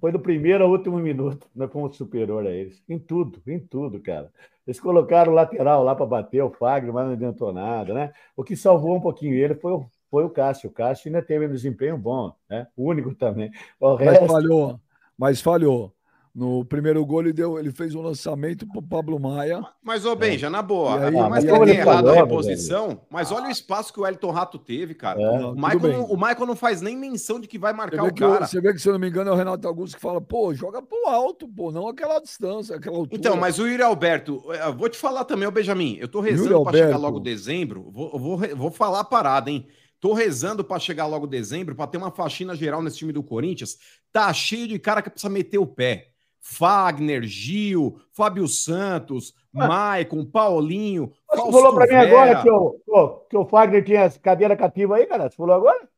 foi 0.00 0.10
do 0.10 0.20
primeiro 0.20 0.64
ao 0.64 0.70
último 0.70 0.98
minuto. 0.98 1.46
Nós 1.54 1.70
fomos 1.70 1.96
superior 1.96 2.46
a 2.46 2.50
eles. 2.50 2.82
Em 2.88 2.98
tudo, 2.98 3.42
em 3.46 3.58
tudo, 3.58 4.00
cara. 4.00 4.32
Eles 4.66 4.80
colocaram 4.80 5.32
o 5.32 5.34
lateral 5.34 5.84
lá 5.84 5.94
para 5.94 6.06
bater 6.06 6.42
o 6.42 6.50
Fagner, 6.50 6.92
mas 6.92 7.06
não 7.06 7.12
adiantou 7.12 7.52
nada, 7.52 7.92
né? 7.92 8.12
O 8.34 8.42
que 8.42 8.56
salvou 8.56 8.96
um 8.96 9.00
pouquinho 9.00 9.34
ele 9.34 9.54
foi 9.54 9.72
o, 9.72 9.86
foi 10.10 10.24
o 10.24 10.30
Cássio. 10.30 10.70
O 10.70 10.72
Cássio 10.72 11.08
ainda 11.08 11.22
teve 11.22 11.46
um 11.46 11.50
desempenho 11.52 11.96
bom, 11.98 12.32
né? 12.48 12.66
O 12.76 12.88
único 12.88 13.14
também. 13.14 13.50
O 13.80 13.94
Mas 13.96 14.00
resto, 14.00 14.26
falhou. 14.26 14.80
Mas 15.18 15.40
falhou. 15.40 15.92
No 16.34 16.66
primeiro 16.66 17.02
gol, 17.06 17.22
ele, 17.22 17.32
deu, 17.32 17.58
ele 17.58 17.72
fez 17.72 17.94
um 17.94 18.02
lançamento 18.02 18.66
pro 18.66 18.82
Pablo 18.82 19.18
Maia. 19.18 19.64
Mas, 19.82 20.04
ô 20.04 20.14
Benja, 20.14 20.50
na 20.50 20.60
boa, 20.60 21.06
aí- 21.06 21.10
por 21.10 21.30
mais 21.30 21.42
e 21.42 21.46
que 21.46 21.52
aí- 21.54 21.60
tenha 21.64 21.80
errado 21.80 22.10
a 22.10 22.12
reposição, 22.12 23.00
mas 23.08 23.32
olha 23.32 23.46
o 23.46 23.50
espaço 23.50 23.90
que 23.90 23.98
o 23.98 24.06
Elton 24.06 24.30
Rato 24.32 24.58
teve, 24.58 24.92
cara. 24.94 25.18
É. 25.18 25.30
O, 25.46 25.54
Michael 25.54 26.04
o 26.04 26.14
Michael 26.14 26.44
não 26.46 26.54
faz 26.54 26.82
nem 26.82 26.94
menção 26.94 27.40
de 27.40 27.48
que 27.48 27.58
vai 27.58 27.72
marcar 27.72 28.04
o 28.04 28.12
que, 28.12 28.22
o- 28.22 28.28
cara. 28.28 28.46
você 28.46 28.60
vê 28.60 28.70
que, 28.74 28.78
se 28.78 28.86
eu 28.86 28.92
não 28.92 29.00
me 29.00 29.08
engano, 29.08 29.30
é 29.30 29.32
o 29.32 29.36
Renato 29.36 29.66
Augusto 29.66 29.96
que 29.96 30.02
fala, 30.02 30.20
pô, 30.20 30.52
joga 30.52 30.82
pro 30.82 31.06
alto, 31.08 31.48
pô, 31.48 31.72
não 31.72 31.88
aquela 31.88 32.20
distância, 32.20 32.76
aquela 32.76 32.98
altura. 32.98 33.18
Então, 33.18 33.34
mas 33.38 33.58
o 33.58 33.66
Yuri 33.66 33.82
Alberto, 33.82 34.42
eu 34.52 34.76
vou 34.76 34.90
te 34.90 34.98
falar 34.98 35.24
também, 35.24 35.48
ô 35.48 35.50
Benjamin, 35.50 35.96
eu 35.98 36.06
tô 36.06 36.20
rezando 36.20 36.62
pra 36.64 36.72
chegar 36.74 36.98
logo 36.98 37.18
dezembro, 37.18 37.90
vou, 37.90 38.18
vou, 38.18 38.36
vou 38.54 38.70
falar 38.70 39.00
a 39.00 39.04
parada, 39.04 39.50
hein? 39.50 39.66
Tô 40.06 40.12
rezando 40.12 40.62
pra 40.62 40.78
chegar 40.78 41.04
logo 41.06 41.26
dezembro, 41.26 41.74
pra 41.74 41.84
ter 41.84 41.98
uma 41.98 42.12
faxina 42.12 42.54
geral 42.54 42.80
nesse 42.80 42.98
time 42.98 43.12
do 43.12 43.24
Corinthians. 43.24 43.76
Tá 44.12 44.32
cheio 44.32 44.68
de 44.68 44.78
cara 44.78 45.02
que 45.02 45.10
precisa 45.10 45.28
meter 45.28 45.58
o 45.58 45.66
pé. 45.66 46.10
Fagner, 46.40 47.24
Gil, 47.24 47.98
Fábio 48.12 48.46
Santos, 48.46 49.34
Maicon, 49.52 50.24
Paulinho, 50.24 51.10
Você 51.28 51.36
Fausto 51.38 51.52
falou 51.52 51.74
para 51.74 51.86
mim 51.88 51.94
agora 51.94 52.40
que 52.40 52.48
o, 52.48 53.26
que 53.28 53.36
o 53.36 53.46
Fagner 53.46 53.84
tinha 53.84 54.08
cadeira 54.10 54.56
cativa 54.56 54.94
aí, 54.94 55.06
cara? 55.06 55.28
Você 55.28 55.34
falou 55.34 55.56
agora? 55.56 55.88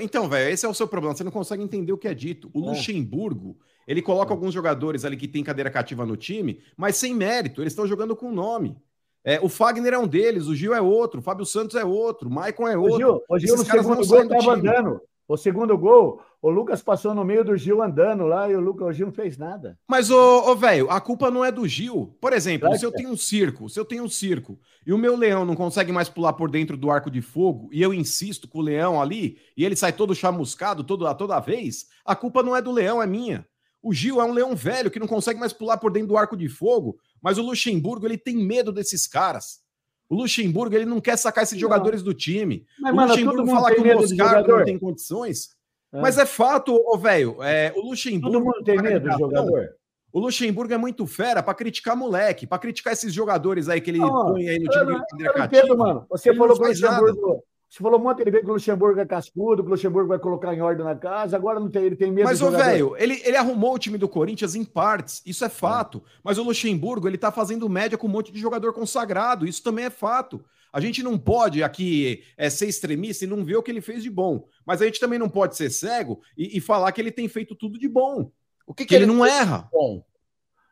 Então, 0.00 0.28
velho, 0.28 0.52
esse 0.52 0.66
é 0.66 0.68
o 0.68 0.74
seu 0.74 0.88
problema. 0.88 1.14
Você 1.14 1.22
não 1.22 1.30
consegue 1.30 1.62
entender 1.62 1.92
o 1.92 1.98
que 1.98 2.08
é 2.08 2.14
dito. 2.14 2.50
O 2.52 2.58
Luxemburgo, 2.58 3.56
ele 3.86 4.02
coloca 4.02 4.34
alguns 4.34 4.52
jogadores 4.52 5.04
ali 5.04 5.16
que 5.16 5.28
tem 5.28 5.44
cadeira 5.44 5.70
cativa 5.70 6.04
no 6.04 6.16
time, 6.16 6.60
mas 6.76 6.96
sem 6.96 7.14
mérito. 7.14 7.62
Eles 7.62 7.72
estão 7.72 7.86
jogando 7.86 8.16
com 8.16 8.32
nome. 8.32 8.76
É, 9.24 9.38
o 9.40 9.48
Fagner 9.48 9.92
é 9.92 9.98
um 9.98 10.06
deles, 10.06 10.46
o 10.46 10.54
Gil 10.54 10.74
é 10.74 10.80
outro, 10.80 11.20
o 11.20 11.22
Fábio 11.22 11.44
Santos 11.44 11.76
é 11.76 11.84
outro, 11.84 12.28
o 12.28 12.32
Maicon 12.32 12.66
é 12.66 12.76
O 12.76 12.82
outro. 12.82 12.98
Gil, 12.98 13.22
o 13.28 13.38
Gil 13.38 13.56
no 13.56 13.64
segundo 13.64 14.06
gol 14.06 14.22
estava 14.22 14.54
andando. 14.54 15.00
O 15.28 15.36
segundo 15.36 15.78
gol, 15.78 16.20
o 16.42 16.50
Lucas 16.50 16.82
passou 16.82 17.14
no 17.14 17.24
meio 17.24 17.44
do 17.44 17.56
Gil 17.56 17.80
andando 17.80 18.24
lá 18.24 18.50
e 18.50 18.56
o, 18.56 18.60
Lucas, 18.60 18.88
o 18.88 18.92
Gil 18.92 19.06
não 19.06 19.12
fez 19.12 19.38
nada. 19.38 19.78
Mas, 19.86 20.10
ô, 20.10 20.56
velho, 20.56 20.90
a 20.90 21.00
culpa 21.00 21.30
não 21.30 21.44
é 21.44 21.52
do 21.52 21.68
Gil. 21.68 22.16
Por 22.20 22.32
exemplo, 22.32 22.66
Claro 22.66 22.80
se 22.80 22.84
eu 22.84 22.90
é. 22.90 22.94
tenho 22.94 23.10
um 23.10 23.16
circo, 23.16 23.68
se 23.68 23.78
eu 23.78 23.84
tenho 23.84 24.02
um 24.02 24.08
circo 24.08 24.58
e 24.84 24.92
o 24.92 24.98
meu 24.98 25.14
leão 25.16 25.44
não 25.44 25.54
consegue 25.54 25.92
mais 25.92 26.08
pular 26.08 26.32
por 26.32 26.50
dentro 26.50 26.76
do 26.76 26.90
arco 26.90 27.08
de 27.08 27.22
fogo 27.22 27.68
e 27.72 27.80
eu 27.80 27.94
insisto 27.94 28.48
com 28.48 28.58
o 28.58 28.62
leão 28.62 29.00
ali 29.00 29.38
e 29.56 29.64
ele 29.64 29.76
sai 29.76 29.92
todo 29.92 30.16
chamuscado 30.16 30.82
todo, 30.82 31.14
toda 31.14 31.38
vez, 31.38 31.86
a 32.04 32.16
culpa 32.16 32.42
não 32.42 32.56
é 32.56 32.60
do 32.60 32.72
leão, 32.72 33.00
é 33.00 33.06
minha. 33.06 33.46
O 33.82 33.94
Gil 33.94 34.20
é 34.20 34.24
um 34.24 34.32
leão 34.32 34.56
velho 34.56 34.90
que 34.90 34.98
não 34.98 35.06
consegue 35.06 35.38
mais 35.38 35.52
pular 35.52 35.78
por 35.78 35.92
dentro 35.92 36.08
do 36.08 36.16
arco 36.16 36.36
de 36.36 36.48
fogo, 36.48 36.98
mas 37.22 37.38
o 37.38 37.42
Luxemburgo 37.42 38.06
ele 38.06 38.18
tem 38.18 38.36
medo 38.36 38.72
desses 38.72 39.06
caras. 39.06 39.60
O 40.08 40.14
Luxemburgo 40.16 40.74
ele 40.74 40.84
não 40.84 41.00
quer 41.00 41.16
sacar 41.16 41.44
esses 41.44 41.58
jogadores 41.58 42.02
do 42.02 42.12
time. 42.12 42.66
Mas, 42.80 42.92
o 42.92 42.96
mano, 42.96 43.08
Luxemburgo 43.10 43.46
fala 43.46 43.74
que 43.74 43.80
o 43.80 43.84
Moscardo 43.84 44.48
não 44.48 44.64
tem 44.64 44.78
condições. 44.78 45.50
É. 45.92 46.00
Mas 46.00 46.18
é 46.18 46.26
fato, 46.26 46.74
ô 46.74 46.98
velho. 46.98 47.42
É, 47.42 47.72
o 47.76 47.80
Luxemburgo. 47.80 48.32
Todo 48.32 48.44
mundo 48.44 48.64
tem 48.64 48.76
paga 48.76 48.90
medo 48.90 49.08
do 49.08 49.18
jogador. 49.18 49.68
O 50.12 50.18
Luxemburgo 50.18 50.74
é 50.74 50.76
muito 50.76 51.06
fera 51.06 51.40
pra 51.42 51.54
criticar 51.54 51.96
moleque, 51.96 52.44
pra 52.46 52.58
criticar 52.58 52.92
esses 52.92 53.12
jogadores 53.14 53.68
aí 53.68 53.80
que 53.80 53.90
ele 53.90 53.98
Não, 53.98 54.32
põe 54.32 54.48
aí 54.48 54.58
no 54.58 54.68
time 54.68 54.84
não, 54.84 54.92
não 54.92 55.04
entendo, 55.04 55.32
cativa. 55.34 55.76
mano. 55.76 56.06
Você 56.10 56.30
Ele 56.30 56.38
falou 56.38 56.56
não 56.56 56.56
que 56.56 56.62
o. 56.64 56.68
Luxemburgo. 56.68 57.44
Você 57.70 57.84
falou 57.84 58.00
um 58.00 58.02
monte 58.02 58.24
de 58.24 58.32
vezes 58.32 58.44
que 58.44 58.50
o 58.50 58.54
Luxemburgo 58.54 58.98
é 58.98 59.06
cascudo, 59.06 59.62
que 59.62 59.68
o 59.68 59.70
Luxemburgo 59.70 60.08
vai 60.08 60.18
colocar 60.18 60.52
em 60.52 60.60
ordem 60.60 60.84
na 60.84 60.96
casa, 60.96 61.36
agora 61.36 61.60
não 61.60 61.70
tem, 61.70 61.84
ele 61.84 61.94
tem 61.94 62.10
medo 62.10 62.24
Mas, 62.24 62.42
ô, 62.42 62.50
velho, 62.50 62.96
ele, 62.98 63.22
ele 63.24 63.36
arrumou 63.36 63.74
o 63.74 63.78
time 63.78 63.96
do 63.96 64.08
Corinthians 64.08 64.56
em 64.56 64.64
partes, 64.64 65.22
isso 65.24 65.44
é 65.44 65.48
fato. 65.48 66.02
Mas 66.24 66.36
o 66.36 66.42
Luxemburgo, 66.42 67.06
ele 67.06 67.16
tá 67.16 67.30
fazendo 67.30 67.68
média 67.68 67.96
com 67.96 68.08
um 68.08 68.10
monte 68.10 68.32
de 68.32 68.40
jogador 68.40 68.72
consagrado, 68.72 69.46
isso 69.46 69.62
também 69.62 69.84
é 69.84 69.90
fato. 69.90 70.44
A 70.72 70.80
gente 70.80 71.00
não 71.00 71.16
pode 71.16 71.62
aqui 71.62 72.24
é, 72.36 72.50
ser 72.50 72.66
extremista 72.66 73.24
e 73.24 73.28
não 73.28 73.44
ver 73.44 73.56
o 73.56 73.62
que 73.62 73.70
ele 73.70 73.80
fez 73.80 74.02
de 74.02 74.10
bom. 74.10 74.48
Mas 74.66 74.82
a 74.82 74.86
gente 74.86 74.98
também 74.98 75.18
não 75.18 75.28
pode 75.28 75.56
ser 75.56 75.70
cego 75.70 76.20
e, 76.36 76.58
e 76.58 76.60
falar 76.60 76.90
que 76.90 77.00
ele 77.00 77.12
tem 77.12 77.28
feito 77.28 77.54
tudo 77.54 77.78
de 77.78 77.88
bom. 77.88 78.32
O 78.66 78.74
que, 78.74 78.84
Que 78.84 78.96
ele 78.96 79.06
não 79.06 79.24
erra. 79.24 79.68
bom? 79.72 80.04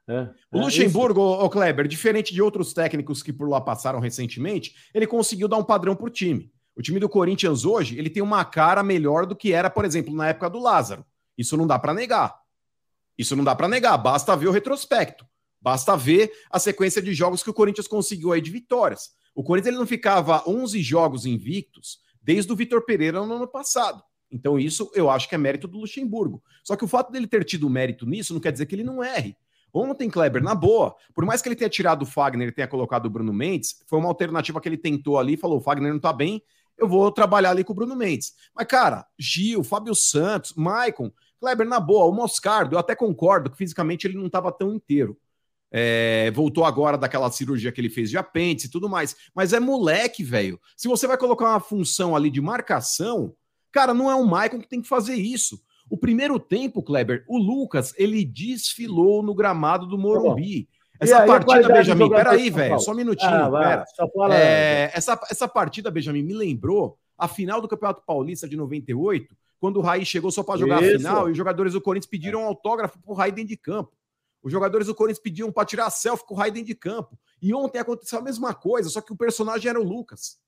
É, 0.08 0.28
O 0.50 0.58
é 0.58 0.62
Luxemburgo, 0.62 1.20
ô, 1.20 1.44
ô, 1.44 1.48
Kleber, 1.50 1.86
diferente 1.86 2.34
de 2.34 2.42
outros 2.42 2.72
técnicos 2.72 3.22
que 3.22 3.32
por 3.32 3.48
lá 3.48 3.60
passaram 3.60 4.00
recentemente, 4.00 4.74
ele 4.92 5.06
conseguiu 5.06 5.46
dar 5.46 5.58
um 5.58 5.64
padrão 5.64 5.94
pro 5.94 6.10
time. 6.10 6.50
O 6.78 6.82
time 6.82 7.00
do 7.00 7.08
Corinthians 7.08 7.64
hoje, 7.64 7.98
ele 7.98 8.08
tem 8.08 8.22
uma 8.22 8.44
cara 8.44 8.84
melhor 8.84 9.26
do 9.26 9.34
que 9.34 9.52
era, 9.52 9.68
por 9.68 9.84
exemplo, 9.84 10.14
na 10.14 10.28
época 10.28 10.48
do 10.48 10.60
Lázaro. 10.60 11.04
Isso 11.36 11.56
não 11.56 11.66
dá 11.66 11.76
pra 11.76 11.92
negar. 11.92 12.38
Isso 13.18 13.34
não 13.34 13.42
dá 13.42 13.52
pra 13.56 13.66
negar, 13.66 13.98
basta 13.98 14.36
ver 14.36 14.46
o 14.46 14.52
retrospecto. 14.52 15.26
Basta 15.60 15.96
ver 15.96 16.30
a 16.48 16.60
sequência 16.60 17.02
de 17.02 17.12
jogos 17.12 17.42
que 17.42 17.50
o 17.50 17.52
Corinthians 17.52 17.88
conseguiu 17.88 18.30
aí 18.32 18.40
de 18.40 18.52
vitórias. 18.52 19.10
O 19.34 19.42
Corinthians 19.42 19.72
ele 19.72 19.80
não 19.80 19.88
ficava 19.88 20.48
11 20.48 20.80
jogos 20.80 21.26
invictos 21.26 21.98
desde 22.22 22.52
o 22.52 22.54
Vitor 22.54 22.84
Pereira 22.84 23.26
no 23.26 23.34
ano 23.34 23.48
passado. 23.48 24.00
Então 24.30 24.56
isso 24.56 24.88
eu 24.94 25.10
acho 25.10 25.28
que 25.28 25.34
é 25.34 25.38
mérito 25.38 25.66
do 25.66 25.78
Luxemburgo. 25.78 26.40
Só 26.62 26.76
que 26.76 26.84
o 26.84 26.88
fato 26.88 27.10
dele 27.10 27.26
ter 27.26 27.42
tido 27.44 27.68
mérito 27.68 28.06
nisso 28.06 28.32
não 28.32 28.40
quer 28.40 28.52
dizer 28.52 28.66
que 28.66 28.76
ele 28.76 28.84
não 28.84 29.02
erre. 29.02 29.36
Ontem, 29.72 30.08
Kleber, 30.08 30.42
na 30.42 30.54
boa, 30.54 30.94
por 31.12 31.26
mais 31.26 31.42
que 31.42 31.48
ele 31.48 31.56
tenha 31.56 31.68
tirado 31.68 32.02
o 32.02 32.06
Fagner 32.06 32.48
e 32.48 32.52
tenha 32.52 32.68
colocado 32.68 33.06
o 33.06 33.10
Bruno 33.10 33.32
Mendes, 33.32 33.82
foi 33.86 33.98
uma 33.98 34.08
alternativa 34.08 34.60
que 34.60 34.68
ele 34.68 34.78
tentou 34.78 35.18
ali, 35.18 35.36
falou: 35.36 35.58
o 35.58 35.60
Fagner 35.60 35.92
não 35.92 36.00
tá 36.00 36.12
bem, 36.12 36.42
eu 36.78 36.88
vou 36.88 37.10
trabalhar 37.10 37.50
ali 37.50 37.64
com 37.64 37.72
o 37.72 37.76
Bruno 37.76 37.96
Mendes. 37.96 38.32
Mas, 38.54 38.66
cara, 38.66 39.06
Gil, 39.18 39.64
Fábio 39.64 39.94
Santos, 39.94 40.54
Maicon, 40.54 41.10
Kleber, 41.40 41.66
na 41.66 41.80
boa, 41.80 42.06
o 42.06 42.12
Moscardo, 42.12 42.74
eu 42.74 42.78
até 42.78 42.94
concordo 42.94 43.50
que 43.50 43.56
fisicamente 43.56 44.06
ele 44.06 44.16
não 44.16 44.26
estava 44.26 44.50
tão 44.50 44.74
inteiro. 44.74 45.16
É, 45.70 46.30
voltou 46.30 46.64
agora 46.64 46.96
daquela 46.96 47.30
cirurgia 47.30 47.70
que 47.70 47.80
ele 47.80 47.90
fez 47.90 48.08
de 48.08 48.16
apêndice 48.16 48.68
e 48.68 48.70
tudo 48.70 48.88
mais. 48.88 49.16
Mas 49.34 49.52
é 49.52 49.60
moleque, 49.60 50.24
velho. 50.24 50.58
Se 50.76 50.88
você 50.88 51.06
vai 51.06 51.18
colocar 51.18 51.44
uma 51.50 51.60
função 51.60 52.16
ali 52.16 52.30
de 52.30 52.40
marcação, 52.40 53.34
cara, 53.70 53.92
não 53.92 54.10
é 54.10 54.14
o 54.14 54.26
Maicon 54.26 54.60
que 54.60 54.68
tem 54.68 54.80
que 54.80 54.88
fazer 54.88 55.14
isso. 55.14 55.60
O 55.90 55.96
primeiro 55.96 56.38
tempo, 56.38 56.82
Kleber, 56.82 57.24
o 57.26 57.38
Lucas, 57.38 57.94
ele 57.96 58.24
desfilou 58.24 59.22
no 59.22 59.34
gramado 59.34 59.86
do 59.86 59.98
Morumbi. 59.98 60.68
Essa 61.00 61.20
aí, 61.20 61.26
partida, 61.26 61.68
Benjamin, 61.68 62.10
peraí, 62.10 62.50
velho, 62.50 62.80
só 62.80 62.92
um 62.92 62.94
minutinho, 62.94 63.30
Ah, 63.30 63.48
vai, 63.48 63.84
fala. 64.14 64.34
É, 64.34 64.90
essa, 64.94 65.20
essa 65.30 65.46
partida, 65.46 65.90
Benjamin, 65.90 66.22
me 66.22 66.34
lembrou 66.34 66.98
a 67.16 67.28
final 67.28 67.60
do 67.60 67.68
Campeonato 67.68 68.02
Paulista 68.04 68.48
de 68.48 68.56
98, 68.56 69.36
quando 69.60 69.78
o 69.78 69.80
Raí 69.80 70.04
chegou 70.04 70.30
só 70.30 70.42
para 70.42 70.58
jogar 70.58 70.82
Isso. 70.82 70.94
a 70.94 70.98
final 70.98 71.28
e 71.28 71.32
os 71.32 71.36
jogadores 71.36 71.72
do 71.72 71.80
Corinthians 71.80 72.10
pediram 72.10 72.44
autógrafo 72.44 72.98
pro 73.00 73.14
Raí 73.14 73.32
dentro 73.32 73.48
de 73.48 73.56
campo. 73.56 73.92
Os 74.42 74.52
jogadores 74.52 74.86
do 74.86 74.94
Corinthians 74.94 75.22
pediam 75.22 75.50
para 75.50 75.64
tirar 75.64 75.90
selfie 75.90 76.24
com 76.26 76.34
o 76.34 76.36
Raí 76.36 76.50
dentro 76.50 76.68
de 76.68 76.74
campo. 76.74 77.18
E 77.42 77.52
ontem 77.52 77.78
aconteceu 77.78 78.18
a 78.18 78.22
mesma 78.22 78.54
coisa, 78.54 78.88
só 78.88 79.00
que 79.00 79.12
o 79.12 79.16
personagem 79.16 79.68
era 79.68 79.80
o 79.80 79.84
Lucas. 79.84 80.38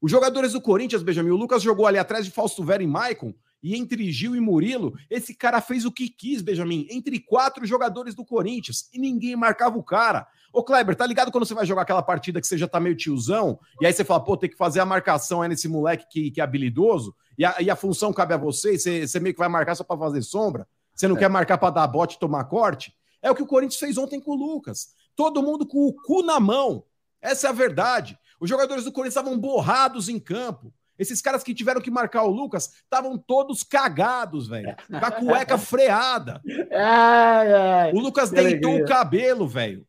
Os 0.00 0.10
jogadores 0.10 0.52
do 0.52 0.60
Corinthians, 0.60 1.02
Benjamin, 1.02 1.30
o 1.30 1.36
Lucas 1.36 1.62
jogou 1.62 1.86
ali 1.86 1.98
atrás 1.98 2.24
de 2.24 2.30
Fausto 2.30 2.64
Vera 2.64 2.82
e 2.82 2.86
Maicon, 2.86 3.32
e 3.62 3.76
entre 3.76 4.10
Gil 4.12 4.36
e 4.36 4.40
Murilo, 4.40 4.94
esse 5.10 5.34
cara 5.34 5.60
fez 5.60 5.84
o 5.84 5.92
que 5.92 6.08
quis, 6.08 6.42
Benjamin, 6.42 6.86
entre 6.90 7.18
quatro 7.18 7.66
jogadores 7.66 8.14
do 8.14 8.24
Corinthians, 8.24 8.88
e 8.92 8.98
ninguém 8.98 9.34
marcava 9.36 9.76
o 9.78 9.82
cara. 9.82 10.26
Ô, 10.52 10.62
Kleber, 10.62 10.94
tá 10.96 11.06
ligado 11.06 11.30
quando 11.30 11.46
você 11.46 11.54
vai 11.54 11.66
jogar 11.66 11.82
aquela 11.82 12.02
partida 12.02 12.40
que 12.40 12.46
você 12.46 12.56
já 12.56 12.68
tá 12.68 12.80
meio 12.80 12.96
tiozão, 12.96 13.58
e 13.80 13.86
aí 13.86 13.92
você 13.92 14.04
fala, 14.04 14.24
pô, 14.24 14.36
tem 14.36 14.48
que 14.48 14.56
fazer 14.56 14.80
a 14.80 14.86
marcação 14.86 15.42
aí 15.42 15.48
nesse 15.48 15.68
moleque 15.68 16.06
que, 16.10 16.30
que 16.30 16.40
é 16.40 16.44
habilidoso, 16.44 17.14
e 17.36 17.44
a, 17.44 17.60
e 17.60 17.70
a 17.70 17.76
função 17.76 18.12
cabe 18.12 18.34
a 18.34 18.36
você, 18.36 18.74
e 18.74 18.78
você, 18.78 19.06
você 19.06 19.20
meio 19.20 19.34
que 19.34 19.40
vai 19.40 19.48
marcar 19.48 19.74
só 19.74 19.84
pra 19.84 19.96
fazer 19.96 20.22
sombra, 20.22 20.66
você 20.94 21.06
não 21.06 21.14
quer 21.14 21.30
marcar 21.30 21.58
pra 21.58 21.70
dar 21.70 21.86
bote 21.86 22.16
e 22.16 22.18
tomar 22.18 22.44
corte? 22.44 22.92
É 23.22 23.30
o 23.30 23.34
que 23.34 23.42
o 23.42 23.46
Corinthians 23.46 23.78
fez 23.78 23.96
ontem 23.96 24.20
com 24.20 24.32
o 24.32 24.34
Lucas. 24.34 24.88
Todo 25.14 25.42
mundo 25.42 25.64
com 25.64 25.86
o 25.86 25.92
cu 25.92 26.22
na 26.22 26.40
mão. 26.40 26.84
Essa 27.20 27.46
é 27.46 27.50
a 27.50 27.52
verdade. 27.52 28.18
Os 28.40 28.48
jogadores 28.48 28.84
do 28.84 28.92
Corinthians 28.92 29.16
estavam 29.16 29.38
borrados 29.38 30.08
em 30.08 30.18
campo. 30.18 30.72
Esses 30.98 31.22
caras 31.22 31.42
que 31.44 31.54
tiveram 31.54 31.80
que 31.80 31.90
marcar 31.90 32.24
o 32.24 32.30
Lucas 32.30 32.70
estavam 32.82 33.16
todos 33.16 33.62
cagados, 33.62 34.48
velho. 34.48 34.74
Com 34.88 34.96
a 34.96 35.10
cueca 35.10 35.56
freada. 35.58 36.40
Ai, 36.72 37.52
ai. 37.54 37.92
O 37.92 38.00
Lucas 38.00 38.30
deitou 38.30 38.70
alegria. 38.72 38.84
o 38.84 38.88
cabelo, 38.88 39.46
velho. 39.48 39.86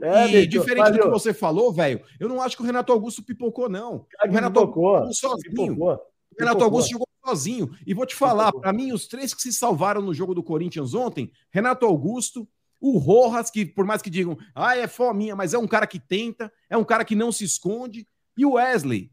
É, 0.00 0.28
e 0.42 0.46
diferente 0.46 0.92
do 0.92 1.00
que 1.00 1.08
você 1.08 1.32
falou, 1.32 1.72
velho, 1.72 2.00
eu 2.20 2.28
não 2.28 2.40
acho 2.42 2.56
que 2.56 2.62
o 2.62 2.66
Renato 2.66 2.92
Augusto 2.92 3.22
pipocou, 3.22 3.68
não. 3.68 4.06
cara, 4.10 4.30
O 4.30 4.34
Renato 4.34 4.60
pipocou, 4.60 4.96
Augusto 4.96 5.20
sozinho. 5.28 5.50
pipocou, 5.50 5.92
O 5.94 6.38
Renato. 6.38 6.64
Augusto 6.64 6.90
jogou 6.90 7.06
sozinho. 7.24 7.70
E 7.86 7.94
vou 7.94 8.04
te 8.06 8.14
falar, 8.14 8.52
para 8.52 8.72
mim, 8.72 8.92
os 8.92 9.06
três 9.08 9.32
que 9.34 9.40
se 9.42 9.52
salvaram 9.52 10.02
no 10.02 10.12
jogo 10.14 10.34
do 10.34 10.42
Corinthians 10.42 10.94
ontem, 10.94 11.30
Renato 11.50 11.86
Augusto, 11.86 12.46
o 12.80 12.98
Rojas, 12.98 13.50
que 13.50 13.64
por 13.64 13.84
mais 13.84 14.02
que 14.02 14.10
digam, 14.10 14.36
ah, 14.54 14.76
é 14.76 14.86
fominha, 14.88 15.34
mas 15.36 15.54
é 15.54 15.58
um 15.58 15.68
cara 15.68 15.86
que 15.86 15.98
tenta, 16.00 16.52
é 16.68 16.76
um 16.76 16.84
cara 16.84 17.04
que 17.04 17.14
não 17.14 17.30
se 17.32 17.44
esconde, 17.44 18.06
e 18.36 18.44
o 18.44 18.52
Wesley, 18.54 19.10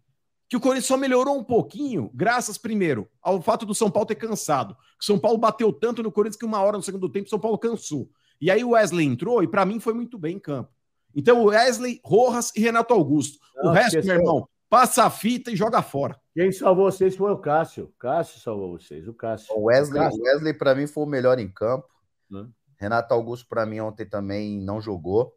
que 0.50 0.58
o 0.58 0.60
Corinthians 0.60 0.88
só 0.88 0.98
melhorou 0.98 1.38
um 1.38 1.44
pouquinho, 1.44 2.10
graças, 2.14 2.58
primeiro, 2.58 3.08
ao 3.22 3.40
fato 3.42 3.66
do 3.68 3.76
São 3.76 3.90
Paulo 3.92 4.08
ter 4.08 4.16
cansado. 4.16 4.76
O 5.00 5.06
São 5.06 5.20
Paulo 5.20 5.38
bateu 5.38 5.72
tanto 5.72 6.02
no 6.02 6.12
Corinthians 6.12 6.38
que 6.40 6.46
uma 6.46 6.60
hora 6.62 6.76
no 6.76 6.84
segundo 6.84 7.08
tempo 7.08 7.28
o 7.28 7.30
São 7.30 7.40
Paulo 7.40 7.58
cansou. 7.58 8.10
E 8.42 8.50
aí 8.50 8.64
o 8.64 8.72
Wesley 8.72 9.06
entrou 9.06 9.44
e 9.44 9.48
para 9.48 9.64
mim 9.66 9.80
foi 9.80 9.94
muito 9.94 10.18
bem 10.18 10.38
em 10.38 10.40
campo. 10.40 10.72
Então, 11.16 11.44
Wesley, 11.46 12.00
Rojas 12.04 12.52
e 12.56 12.62
Renato 12.62 12.94
Augusto. 12.94 13.38
o 13.62 13.66
Não, 13.68 13.74
resto, 13.74 13.98
esqueceu. 14.00 14.14
meu 14.16 14.22
irmão, 14.22 14.50
passa 14.70 15.04
a 15.04 15.10
fita 15.10 15.52
e 15.52 15.56
joga 15.56 15.82
fora. 15.82 16.20
Quem 16.34 16.52
salvou 16.52 16.92
vocês 16.92 17.16
foi 17.16 17.32
o 17.32 17.38
Cássio. 17.38 17.94
Cássio 18.00 18.40
salvou 18.40 18.72
vocês, 18.78 19.08
o 19.08 19.14
Cássio. 19.14 19.54
O 19.56 19.66
Wesley, 19.66 20.02
Cássio. 20.02 20.20
o 20.20 20.24
Wesley 20.24 20.54
para 20.54 20.74
mim 20.74 20.88
foi 20.88 21.04
o 21.04 21.08
melhor 21.08 21.38
em 21.38 21.48
campo. 21.48 21.88
Hum. 22.32 22.50
Renato 22.78 23.14
Augusto 23.14 23.48
para 23.48 23.66
mim 23.66 23.82
ontem 23.82 24.06
também 24.06 24.60
não 24.60 24.80
jogou. 24.82 25.36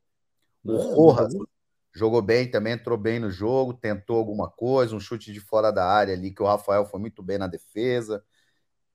O 0.64 1.10
Rojas 1.10 1.34
jogou 1.92 2.22
bem 2.22 2.50
também, 2.50 2.72
entrou 2.74 2.96
bem 2.96 3.18
no 3.18 3.30
jogo, 3.30 3.74
tentou 3.74 4.16
alguma 4.18 4.50
coisa, 4.50 4.96
um 4.96 5.00
chute 5.00 5.32
de 5.32 5.40
fora 5.40 5.70
da 5.70 5.86
área 5.86 6.14
ali 6.14 6.30
que 6.32 6.42
o 6.42 6.46
Rafael 6.46 6.84
foi 6.86 6.98
muito 7.00 7.22
bem 7.22 7.38
na 7.38 7.46
defesa. 7.46 8.24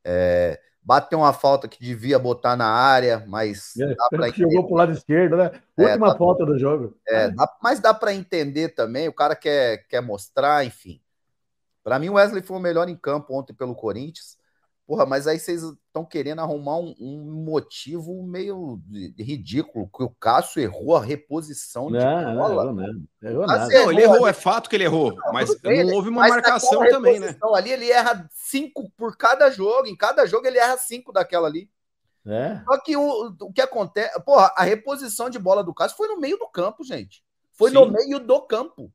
É, 0.03 0.59
bateu 0.81 1.19
uma 1.19 1.33
falta 1.33 1.67
que 1.67 1.79
devia 1.79 2.17
botar 2.17 2.55
na 2.55 2.67
área, 2.67 3.23
mas 3.27 3.75
É, 3.77 3.93
dá 3.93 4.07
para 4.09 4.31
que 4.31 4.41
jogou 4.41 4.65
pro 4.65 4.75
lado 4.75 4.91
esquerdo, 4.91 5.35
né? 5.37 5.51
É, 5.77 5.83
Última 5.83 6.11
tá- 6.11 6.17
falta 6.17 6.45
do 6.45 6.57
jogo. 6.57 6.97
É, 7.07 7.29
dá- 7.29 7.57
mas 7.61 7.79
dá 7.79 7.93
para 7.93 8.13
entender 8.13 8.69
também, 8.69 9.07
o 9.07 9.13
cara 9.13 9.35
quer, 9.35 9.85
quer 9.87 10.01
mostrar, 10.01 10.65
enfim. 10.65 11.01
Para 11.83 11.99
mim, 11.99 12.09
o 12.09 12.13
Wesley 12.13 12.41
foi 12.41 12.57
o 12.57 12.59
melhor 12.59 12.89
em 12.89 12.95
campo 12.95 13.33
ontem 13.37 13.53
pelo 13.53 13.75
Corinthians. 13.75 14.37
Porra, 14.87 15.05
mas 15.05 15.27
aí 15.27 15.37
vocês 15.37 15.61
estão 15.63 16.05
querendo 16.05 16.39
arrumar 16.39 16.77
um, 16.77 16.95
um 16.97 17.43
motivo 17.43 18.23
meio 18.23 18.79
de- 18.85 19.11
de 19.11 19.21
ridículo, 19.21 19.89
que 19.93 20.01
o 20.01 20.09
Cássio 20.09 20.61
errou 20.61 20.95
a 20.95 21.03
reposição 21.03 21.87
de 21.91 21.97
Não, 21.97 22.21
não, 22.23 22.35
bola. 22.37 22.63
errou 22.63 22.73
nada. 22.73 22.99
Errou 23.21 23.45
nada. 23.45 23.73
é- 23.75 23.83
Não, 23.83 23.91
ele 23.91 24.01
errou, 24.03 24.25
é 24.25 24.31
fato 24.31 24.69
que 24.69 24.77
ele 24.77 24.85
errou, 24.85 25.13
mas 25.33 25.53
bem, 25.59 25.83
não 25.83 25.93
houve 25.95 26.07
uma 26.07 26.21
Mas 26.21 26.29
marcação 26.31 26.87
também, 26.87 27.19
né? 27.19 27.35
Ali 27.53 27.71
ele 27.71 27.91
erra 27.91 28.29
cinco 28.31 28.89
por 28.95 29.17
cada 29.17 29.49
jogo. 29.51 29.87
Em 29.87 29.95
cada 29.95 30.25
jogo 30.25 30.47
ele 30.47 30.57
erra 30.57 30.77
cinco 30.77 31.11
daquela 31.11 31.47
ali. 31.49 31.69
É. 32.25 32.61
Só 32.63 32.77
que 32.79 32.95
o, 32.95 33.35
o 33.41 33.51
que 33.51 33.61
acontece. 33.61 34.17
Porra, 34.21 34.53
a 34.55 34.63
reposição 34.63 35.29
de 35.29 35.37
bola 35.37 35.63
do 35.65 35.73
Cássio 35.73 35.97
foi 35.97 36.07
no 36.07 36.17
meio 36.19 36.37
do 36.37 36.47
campo, 36.47 36.81
gente. 36.85 37.21
Foi 37.51 37.71
Sim. 37.71 37.75
no 37.75 37.91
meio 37.91 38.19
do 38.19 38.41
campo. 38.41 38.89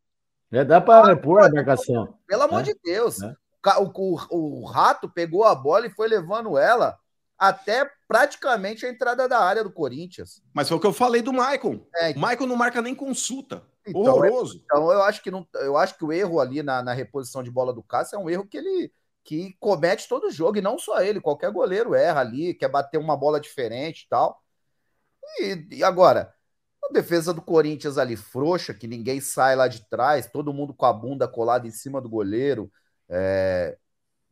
É, 0.51 0.65
dá 0.65 0.81
para 0.81 1.09
repor 1.09 1.43
a 1.43 1.51
marcação. 1.51 2.15
Pelo 2.27 2.43
amor 2.45 2.61
É, 2.61 2.65
de 2.65 2.75
Deus. 2.83 3.21
é. 3.23 3.35
O, 3.79 4.17
o- 4.31 4.61
o 4.63 4.65
Rato 4.65 5.09
pegou 5.09 5.45
a 5.45 5.55
bola 5.55 5.87
e 5.87 5.91
foi 5.91 6.09
levando 6.09 6.59
ela 6.59 6.99
até 7.39 7.91
praticamente 8.07 8.87
a 8.87 8.89
entrada 8.91 9.29
da 9.29 9.41
área 9.41 9.65
do 9.65 9.73
Corinthians. 9.73 10.41
Mas 10.55 10.69
foi 10.69 10.77
o 10.77 10.81
que 10.81 10.87
eu 10.87 10.93
falei 10.93 11.23
do 11.23 11.33
Maicon. 11.33 11.85
É, 11.97 12.13
O 12.13 12.19
Maicon 12.19 12.47
não 12.47 12.57
marca 12.57 12.81
nem 12.81 12.95
consulta. 12.95 13.65
Então, 13.87 14.01
Horroroso. 14.01 14.61
Então 14.65 14.93
eu 14.93 15.03
acho 15.03 15.23
que 15.23 15.31
não, 15.31 15.47
eu 15.55 15.77
acho 15.77 15.97
que 15.97 16.05
o 16.05 16.13
erro 16.13 16.39
ali 16.41 16.63
na, 16.63 16.83
na 16.83 16.93
reposição 16.93 17.43
de 17.43 17.51
bola 17.51 17.73
do 17.73 17.83
Cássio 17.83 18.17
é 18.17 18.19
um 18.19 18.31
erro 18.31 18.47
que 18.47 18.57
ele 18.59 18.93
que 19.25 19.57
comete 19.61 20.09
todo 20.09 20.31
jogo 20.33 20.59
e 20.59 20.61
não 20.61 20.77
só 20.79 21.01
ele, 21.01 21.21
qualquer 21.21 21.53
goleiro 21.53 21.95
erra 21.95 22.21
ali, 22.21 22.55
quer 22.55 22.69
bater 22.69 22.99
uma 22.99 23.17
bola 23.17 23.39
diferente 23.41 24.03
e 24.03 24.09
tal. 24.09 24.43
E, 25.41 25.67
e 25.79 25.85
agora, 25.85 26.35
a 26.85 26.93
defesa 26.93 27.33
do 27.33 27.41
Corinthians 27.43 27.99
ali 27.99 28.17
frouxa, 28.17 28.75
que 28.75 28.87
ninguém 28.89 29.21
sai 29.21 29.57
lá 29.57 29.69
de 29.69 29.89
trás, 29.89 30.27
todo 30.27 30.53
mundo 30.53 30.75
com 30.75 30.87
a 30.87 30.93
bunda 30.93 31.27
colada 31.29 31.67
em 31.67 31.71
cima 31.71 32.01
do 32.01 32.09
goleiro, 32.09 32.71
é, 33.13 33.79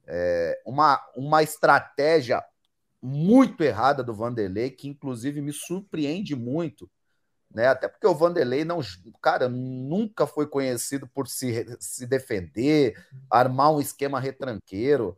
é, 0.07 0.63
uma, 0.65 1.01
uma 1.15 1.43
estratégia 1.43 2.43
muito 3.03 3.63
errada 3.63 4.03
do 4.03 4.15
Vanderlei, 4.15 4.71
que 4.71 4.89
inclusive 4.89 5.41
me 5.41 5.53
surpreende 5.53 6.35
muito, 6.35 6.91
né? 7.55 7.69
Até 7.69 7.89
porque 7.89 8.07
o 8.07 8.15
Vanderlei 8.15 8.65
não, 8.65 8.81
cara, 9.23 9.49
nunca 9.49 10.27
foi 10.27 10.47
conhecido 10.47 11.07
por 11.09 11.29
se, 11.29 11.77
se 11.79 12.07
defender, 12.07 12.95
armar 13.31 13.73
um 13.73 13.81
esquema 13.81 14.21
retranqueiro, 14.21 15.17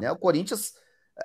né? 0.00 0.10
O 0.10 0.18
Corinthians 0.18 0.74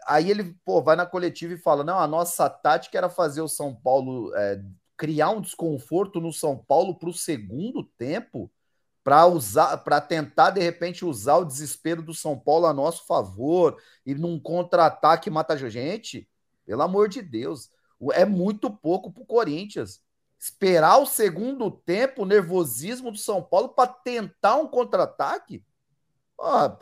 aí 0.06 0.30
ele 0.30 0.56
pô, 0.65 0.82
vai 0.82 0.95
na 0.95 1.06
coletiva 1.06 1.54
e 1.54 1.58
fala: 1.58 1.84
não, 1.84 2.00
a 2.00 2.08
nossa 2.08 2.50
tática 2.50 2.98
era 2.98 3.10
fazer 3.10 3.41
o 3.41 3.48
São 3.48 3.74
Paulo 3.76 4.36
é, 4.36 4.62
criar 4.98 5.30
um 5.30 5.41
desconforto 5.41 6.19
no 6.19 6.34
São 6.34 6.58
Paulo 6.58 6.98
para 6.98 7.10
o 7.10 7.13
segundo 7.13 7.84
tempo 7.98 8.52
para 9.06 9.28
usar, 9.28 9.78
para 9.78 10.02
tentar 10.02 10.50
de 10.50 10.60
repente 10.60 11.06
usar 11.06 11.36
o 11.38 11.46
desespero 11.46 12.02
do 12.02 12.12
São 12.12 12.39
Paulo 12.39 12.65
a 12.65 12.74
nosso 12.74 13.06
favor 13.06 13.80
e 14.04 14.15
num 14.15 14.39
contra-ataque 14.39 15.30
mata 15.30 15.56
gente. 15.56 16.28
Pelo 16.65 16.82
amor 16.82 17.08
de 17.08 17.22
Deus, 17.22 17.70
é 18.13 18.26
muito 18.26 18.68
pouco 18.68 19.13
para 19.13 19.22
o 19.22 19.26
Corinthians. 19.28 20.02
Esperar 20.39 20.98
o 20.98 21.06
segundo 21.06 21.70
tempo, 21.70 22.24
o 22.24 22.26
nervosismo 22.26 23.12
do 23.12 23.18
São 23.20 23.44
Paulo 23.44 23.70
para 23.70 23.91
tentar 23.91 24.56
um 24.56 24.68
contra-ataque? 24.68 25.63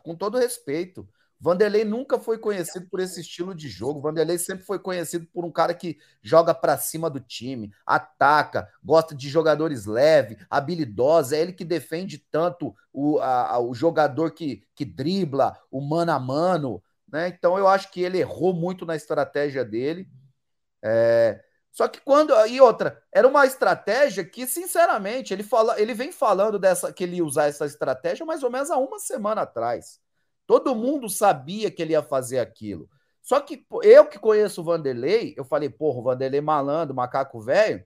Com 0.02 0.16
todo 0.16 0.38
respeito. 0.38 1.06
Vanderlei 1.44 1.84
nunca 1.84 2.18
foi 2.18 2.38
conhecido 2.38 2.88
por 2.88 3.02
esse 3.02 3.20
estilo 3.20 3.54
de 3.54 3.68
jogo. 3.68 4.00
Vanderlei 4.00 4.38
sempre 4.38 4.66
foi 4.66 4.80
conhecido 4.80 5.28
por 5.34 5.44
um 5.44 5.52
cara 5.52 5.74
que 5.74 5.98
joga 6.22 6.54
para 6.54 6.78
cima 6.78 7.10
do 7.10 7.20
time, 7.20 7.70
ataca, 7.86 8.70
gosta 8.82 9.14
de 9.14 9.28
jogadores 9.28 9.86
leves, 9.86 10.38
habilidosos. 10.50 11.34
É 11.34 11.42
ele 11.42 11.52
que 11.52 11.66
defende 11.66 12.18
tanto 12.18 12.74
o, 12.94 13.20
a, 13.20 13.60
o 13.60 13.74
jogador 13.74 14.32
que, 14.32 14.64
que 14.74 14.86
dribla, 14.86 15.60
o 15.70 15.82
mano 15.82 16.14
a 16.14 16.20
mano. 16.20 16.82
Né? 17.12 17.28
Então 17.28 17.58
eu 17.58 17.68
acho 17.68 17.92
que 17.92 18.02
ele 18.02 18.20
errou 18.20 18.54
muito 18.54 18.86
na 18.86 18.96
estratégia 18.96 19.66
dele. 19.66 20.08
É... 20.82 21.44
Só 21.74 21.90
que 21.90 22.00
quando. 22.00 22.34
E 22.48 22.62
outra, 22.62 23.04
era 23.12 23.28
uma 23.28 23.46
estratégia 23.46 24.24
que, 24.24 24.48
sinceramente, 24.48 25.34
ele, 25.34 25.44
fala, 25.44 25.78
ele 25.78 25.94
vem 25.94 26.14
falando 26.14 26.58
dessa 26.58 26.94
que 26.94 27.04
ele 27.04 27.18
ia 27.18 27.26
usar 27.26 27.48
essa 27.48 27.66
estratégia 27.66 28.26
mais 28.26 28.44
ou 28.44 28.50
menos 28.50 28.72
há 28.72 28.78
uma 28.78 28.98
semana 28.98 29.42
atrás. 29.42 30.00
Todo 30.46 30.76
mundo 30.76 31.10
sabia 31.10 31.72
que 31.72 31.82
ele 31.82 31.94
ia 31.94 32.04
fazer 32.04 32.40
aquilo. 32.40 32.90
Só 33.22 33.40
que 33.40 33.66
eu 33.84 34.06
que 34.06 34.20
conheço 34.20 34.62
o 34.62 34.64
Vanderlei, 34.64 35.34
eu 35.38 35.46
falei, 35.46 35.70
porra, 35.70 36.00
o 36.00 36.04
Vanderlei 36.04 36.42
malandro, 36.42 36.94
macaco 36.94 37.40
velho, 37.40 37.86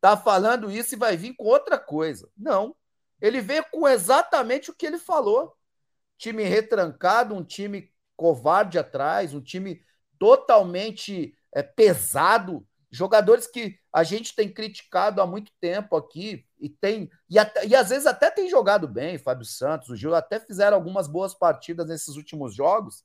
tá 0.00 0.16
falando 0.16 0.70
isso 0.70 0.94
e 0.94 0.98
vai 0.98 1.16
vir 1.16 1.34
com 1.34 1.44
outra 1.44 1.78
coisa. 1.78 2.28
Não. 2.36 2.74
Ele 3.20 3.40
veio 3.40 3.64
com 3.70 3.86
exatamente 3.86 4.70
o 4.70 4.74
que 4.74 4.86
ele 4.86 4.98
falou. 4.98 5.54
Time 6.16 6.42
retrancado, 6.44 7.34
um 7.34 7.44
time 7.44 7.92
covarde 8.16 8.78
atrás, 8.78 9.34
um 9.34 9.40
time 9.40 9.82
totalmente 10.18 11.34
é, 11.54 11.62
pesado, 11.62 12.66
jogadores 12.90 13.46
que 13.46 13.79
a 13.92 14.04
gente 14.04 14.34
tem 14.34 14.48
criticado 14.48 15.20
há 15.20 15.26
muito 15.26 15.50
tempo 15.60 15.96
aqui 15.96 16.46
e 16.58 16.68
tem 16.68 17.10
e, 17.28 17.38
até, 17.38 17.66
e 17.66 17.74
às 17.74 17.88
vezes 17.88 18.06
até 18.06 18.30
tem 18.30 18.48
jogado 18.48 18.86
bem, 18.86 19.18
Fábio 19.18 19.44
Santos, 19.44 19.88
o 19.88 19.96
Gil 19.96 20.14
até 20.14 20.38
fizeram 20.38 20.76
algumas 20.76 21.08
boas 21.08 21.34
partidas 21.34 21.88
nesses 21.88 22.16
últimos 22.16 22.54
jogos, 22.54 23.04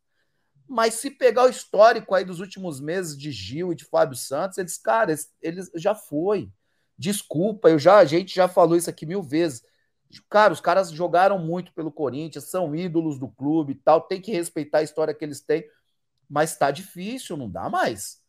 mas 0.68 0.96
se 0.96 1.12
pegar 1.12 1.44
o 1.44 1.50
histórico 1.50 2.14
aí 2.14 2.24
dos 2.24 2.40
últimos 2.40 2.80
meses 2.80 3.18
de 3.18 3.32
Gil 3.32 3.72
e 3.72 3.76
de 3.76 3.86
Fábio 3.86 4.16
Santos, 4.16 4.58
eles, 4.58 4.78
cara, 4.78 5.12
eles, 5.12 5.32
eles 5.42 5.72
já 5.76 5.94
foi. 5.94 6.52
Desculpa, 6.98 7.70
eu 7.70 7.78
já 7.78 7.98
a 7.98 8.06
gente 8.06 8.34
já 8.34 8.48
falou 8.48 8.76
isso 8.76 8.90
aqui 8.90 9.06
mil 9.06 9.22
vezes. 9.22 9.62
Cara, 10.30 10.54
os 10.54 10.62
caras 10.62 10.92
jogaram 10.92 11.38
muito 11.38 11.74
pelo 11.74 11.92
Corinthians, 11.92 12.46
são 12.46 12.76
ídolos 12.76 13.20
do 13.20 13.28
clube 13.28 13.74
e 13.74 13.76
tal, 13.76 14.02
tem 14.02 14.22
que 14.22 14.32
respeitar 14.32 14.80
a 14.80 14.84
história 14.84 15.14
que 15.14 15.26
eles 15.26 15.42
têm, 15.42 15.66
mas 16.30 16.58
tá 16.58 16.72
difícil, 16.72 17.36
não 17.36 17.50
dá 17.50 17.70
mais. 17.70 18.24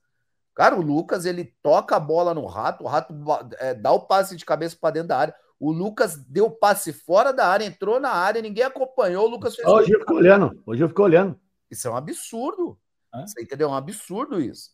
Cara, 0.57 0.75
o 0.75 0.81
Lucas, 0.81 1.27
ele 1.27 1.55
toca 1.63 1.97
a 1.97 2.01
bola 2.01 2.33
no 2.33 2.47
rato, 2.47 2.83
o 2.83 2.87
rato 2.87 3.15
é, 3.59 3.75
dá 3.75 3.93
o 3.93 4.01
passe 4.01 4.35
de 4.35 4.45
cabeça 4.45 4.75
para 4.81 4.95
dentro 4.95 5.09
da 5.09 5.19
área. 5.19 5.35
O 5.61 5.71
Lucas 5.71 6.17
deu 6.17 6.51
passe 6.51 6.95
fora 6.95 7.31
da 7.31 7.47
área, 7.47 7.67
entrou 7.67 8.01
na 8.01 8.11
área, 8.11 8.41
ninguém 8.41 8.65
acompanhou. 8.65 9.27
O 9.27 9.29
Lucas 9.29 9.55
fez. 9.55 9.69
Hoje 9.69 9.93
eu 9.93 10.01
fico 10.01 10.15
olhando, 10.15 10.63
hoje 10.65 10.83
eu 10.83 10.89
fico 10.89 11.03
olhando. 11.03 11.39
Isso 11.71 11.87
é 11.87 11.91
um 11.91 11.97
absurdo. 11.97 12.79
É? 13.15 13.27
Você 13.27 13.43
entendeu? 13.43 13.69
É 13.69 13.71
um 13.71 13.75
absurdo 13.75 14.41
isso. 14.41 14.71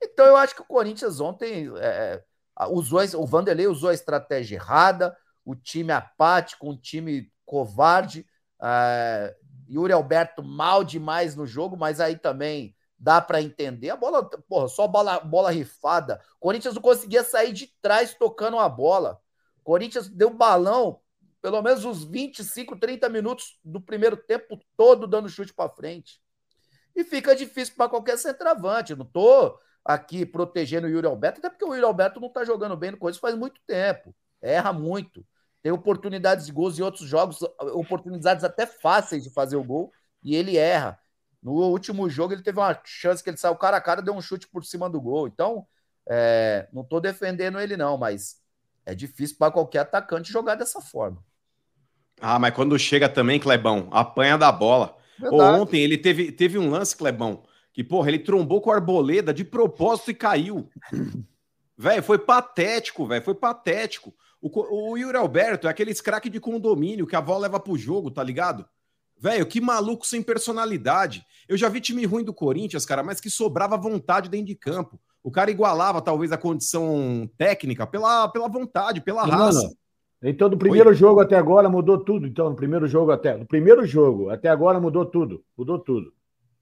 Então 0.00 0.24
eu 0.26 0.36
acho 0.36 0.54
que 0.54 0.62
o 0.62 0.66
Corinthians 0.66 1.18
ontem 1.18 1.68
é, 1.78 2.22
é 2.60 2.66
usou, 2.68 3.00
o 3.16 3.26
Vanderlei 3.26 3.66
usou 3.66 3.90
a 3.90 3.94
estratégia 3.94 4.54
errada, 4.54 5.16
o 5.44 5.56
time 5.56 5.90
apático, 5.90 6.70
um 6.70 6.76
time 6.76 7.32
covarde. 7.44 8.24
É, 8.62 9.34
Yuri 9.68 9.92
Alberto 9.92 10.40
mal 10.40 10.84
demais 10.84 11.34
no 11.34 11.48
jogo, 11.48 11.76
mas 11.76 11.98
aí 11.98 12.16
também 12.16 12.76
dá 13.00 13.20
para 13.20 13.40
entender. 13.40 13.88
A 13.90 13.96
bola, 13.96 14.22
porra, 14.22 14.68
só 14.68 14.86
bola, 14.86 15.18
bola 15.18 15.50
rifada. 15.50 16.22
Corinthians 16.38 16.74
não 16.74 16.82
conseguia 16.82 17.24
sair 17.24 17.52
de 17.52 17.66
trás 17.80 18.14
tocando 18.14 18.58
a 18.58 18.68
bola. 18.68 19.18
Corinthians 19.64 20.08
deu 20.08 20.30
balão 20.30 21.00
pelo 21.40 21.62
menos 21.62 21.84
uns 21.84 22.04
25, 22.04 22.76
30 22.76 23.08
minutos 23.08 23.58
do 23.64 23.80
primeiro 23.80 24.16
tempo 24.16 24.60
todo 24.76 25.06
dando 25.06 25.28
chute 25.28 25.54
para 25.54 25.70
frente. 25.70 26.20
E 26.94 27.02
fica 27.02 27.34
difícil 27.34 27.74
para 27.76 27.88
qualquer 27.88 28.18
centroavante. 28.18 28.94
não 28.94 29.06
tô 29.06 29.58
aqui 29.84 30.26
protegendo 30.26 30.86
o 30.86 30.90
Yuri 30.90 31.06
Alberto, 31.06 31.38
até 31.38 31.48
porque 31.48 31.64
o 31.64 31.72
Yuri 31.74 31.86
Alberto 31.86 32.20
não 32.20 32.28
tá 32.28 32.44
jogando 32.44 32.76
bem 32.76 32.90
no 32.90 32.98
Corinthians 32.98 33.20
faz 33.20 33.34
muito 33.34 33.60
tempo. 33.66 34.14
Erra 34.42 34.72
muito. 34.72 35.24
Tem 35.62 35.72
oportunidades 35.72 36.46
de 36.46 36.52
gols 36.52 36.78
em 36.78 36.82
outros 36.82 37.08
jogos, 37.08 37.40
oportunidades 37.74 38.44
até 38.44 38.66
fáceis 38.66 39.24
de 39.24 39.30
fazer 39.30 39.56
o 39.56 39.64
gol, 39.64 39.92
e 40.22 40.34
ele 40.34 40.56
erra. 40.56 40.98
No 41.42 41.52
último 41.52 42.08
jogo, 42.08 42.34
ele 42.34 42.42
teve 42.42 42.58
uma 42.58 42.78
chance 42.84 43.22
que 43.22 43.30
ele 43.30 43.36
saiu 43.36 43.56
cara 43.56 43.78
a 43.78 43.80
cara, 43.80 44.02
deu 44.02 44.14
um 44.14 44.20
chute 44.20 44.46
por 44.46 44.64
cima 44.64 44.90
do 44.90 45.00
gol. 45.00 45.26
Então, 45.26 45.66
é, 46.08 46.68
não 46.72 46.82
estou 46.82 47.00
defendendo 47.00 47.58
ele, 47.58 47.76
não, 47.76 47.96
mas 47.96 48.36
é 48.84 48.94
difícil 48.94 49.36
para 49.38 49.52
qualquer 49.52 49.80
atacante 49.80 50.32
jogar 50.32 50.54
dessa 50.54 50.80
forma. 50.80 51.24
Ah, 52.20 52.38
mas 52.38 52.54
quando 52.54 52.78
chega 52.78 53.08
também, 53.08 53.40
Clebão, 53.40 53.88
apanha 53.90 54.36
da 54.36 54.52
bola. 54.52 54.96
Ontem 55.32 55.82
ele 55.82 55.96
teve, 55.96 56.32
teve 56.32 56.58
um 56.58 56.70
lance, 56.70 56.96
Clebão, 56.96 57.42
que, 57.72 57.82
porra, 57.82 58.08
ele 58.08 58.18
trombou 58.18 58.60
com 58.60 58.70
a 58.70 58.74
arboleda 58.74 59.32
de 59.32 59.44
propósito 59.44 60.10
e 60.10 60.14
caiu. 60.14 60.68
velho, 61.76 62.02
foi 62.02 62.18
patético, 62.18 63.06
velho, 63.06 63.24
foi 63.24 63.34
patético. 63.34 64.14
O, 64.40 64.92
o 64.92 64.96
Yuri 64.96 65.16
Alberto 65.16 65.66
é 65.66 65.70
aquele 65.70 65.94
craque 65.94 66.28
de 66.28 66.40
condomínio 66.40 67.06
que 67.06 67.16
a 67.16 67.18
avó 67.18 67.38
leva 67.38 67.60
pro 67.60 67.76
jogo, 67.76 68.10
tá 68.10 68.22
ligado? 68.22 68.66
Velho, 69.20 69.44
que 69.44 69.60
maluco 69.60 70.06
sem 70.06 70.22
personalidade. 70.22 71.26
Eu 71.46 71.56
já 71.56 71.68
vi 71.68 71.80
time 71.80 72.06
ruim 72.06 72.24
do 72.24 72.32
Corinthians, 72.32 72.86
cara, 72.86 73.02
mas 73.02 73.20
que 73.20 73.28
sobrava 73.28 73.76
vontade 73.76 74.30
dentro 74.30 74.46
de 74.46 74.54
campo. 74.54 74.98
O 75.22 75.30
cara 75.30 75.50
igualava 75.50 76.00
talvez 76.00 76.32
a 76.32 76.38
condição 76.38 77.28
técnica 77.36 77.86
pela, 77.86 78.28
pela 78.28 78.48
vontade, 78.48 79.02
pela 79.02 79.26
raça. 79.26 79.60
Mano, 79.60 79.76
então, 80.22 80.48
do 80.48 80.56
primeiro 80.56 80.88
Oi? 80.88 80.94
jogo 80.94 81.20
até 81.20 81.36
agora 81.36 81.68
mudou 81.68 81.98
tudo. 81.98 82.26
Então, 82.26 82.48
no 82.48 82.56
primeiro 82.56 82.86
jogo 82.86 83.10
até. 83.10 83.36
No 83.36 83.46
primeiro 83.46 83.84
jogo 83.86 84.30
até 84.30 84.48
agora 84.48 84.80
mudou 84.80 85.04
tudo. 85.04 85.42
Mudou 85.56 85.78
tudo. 85.78 86.12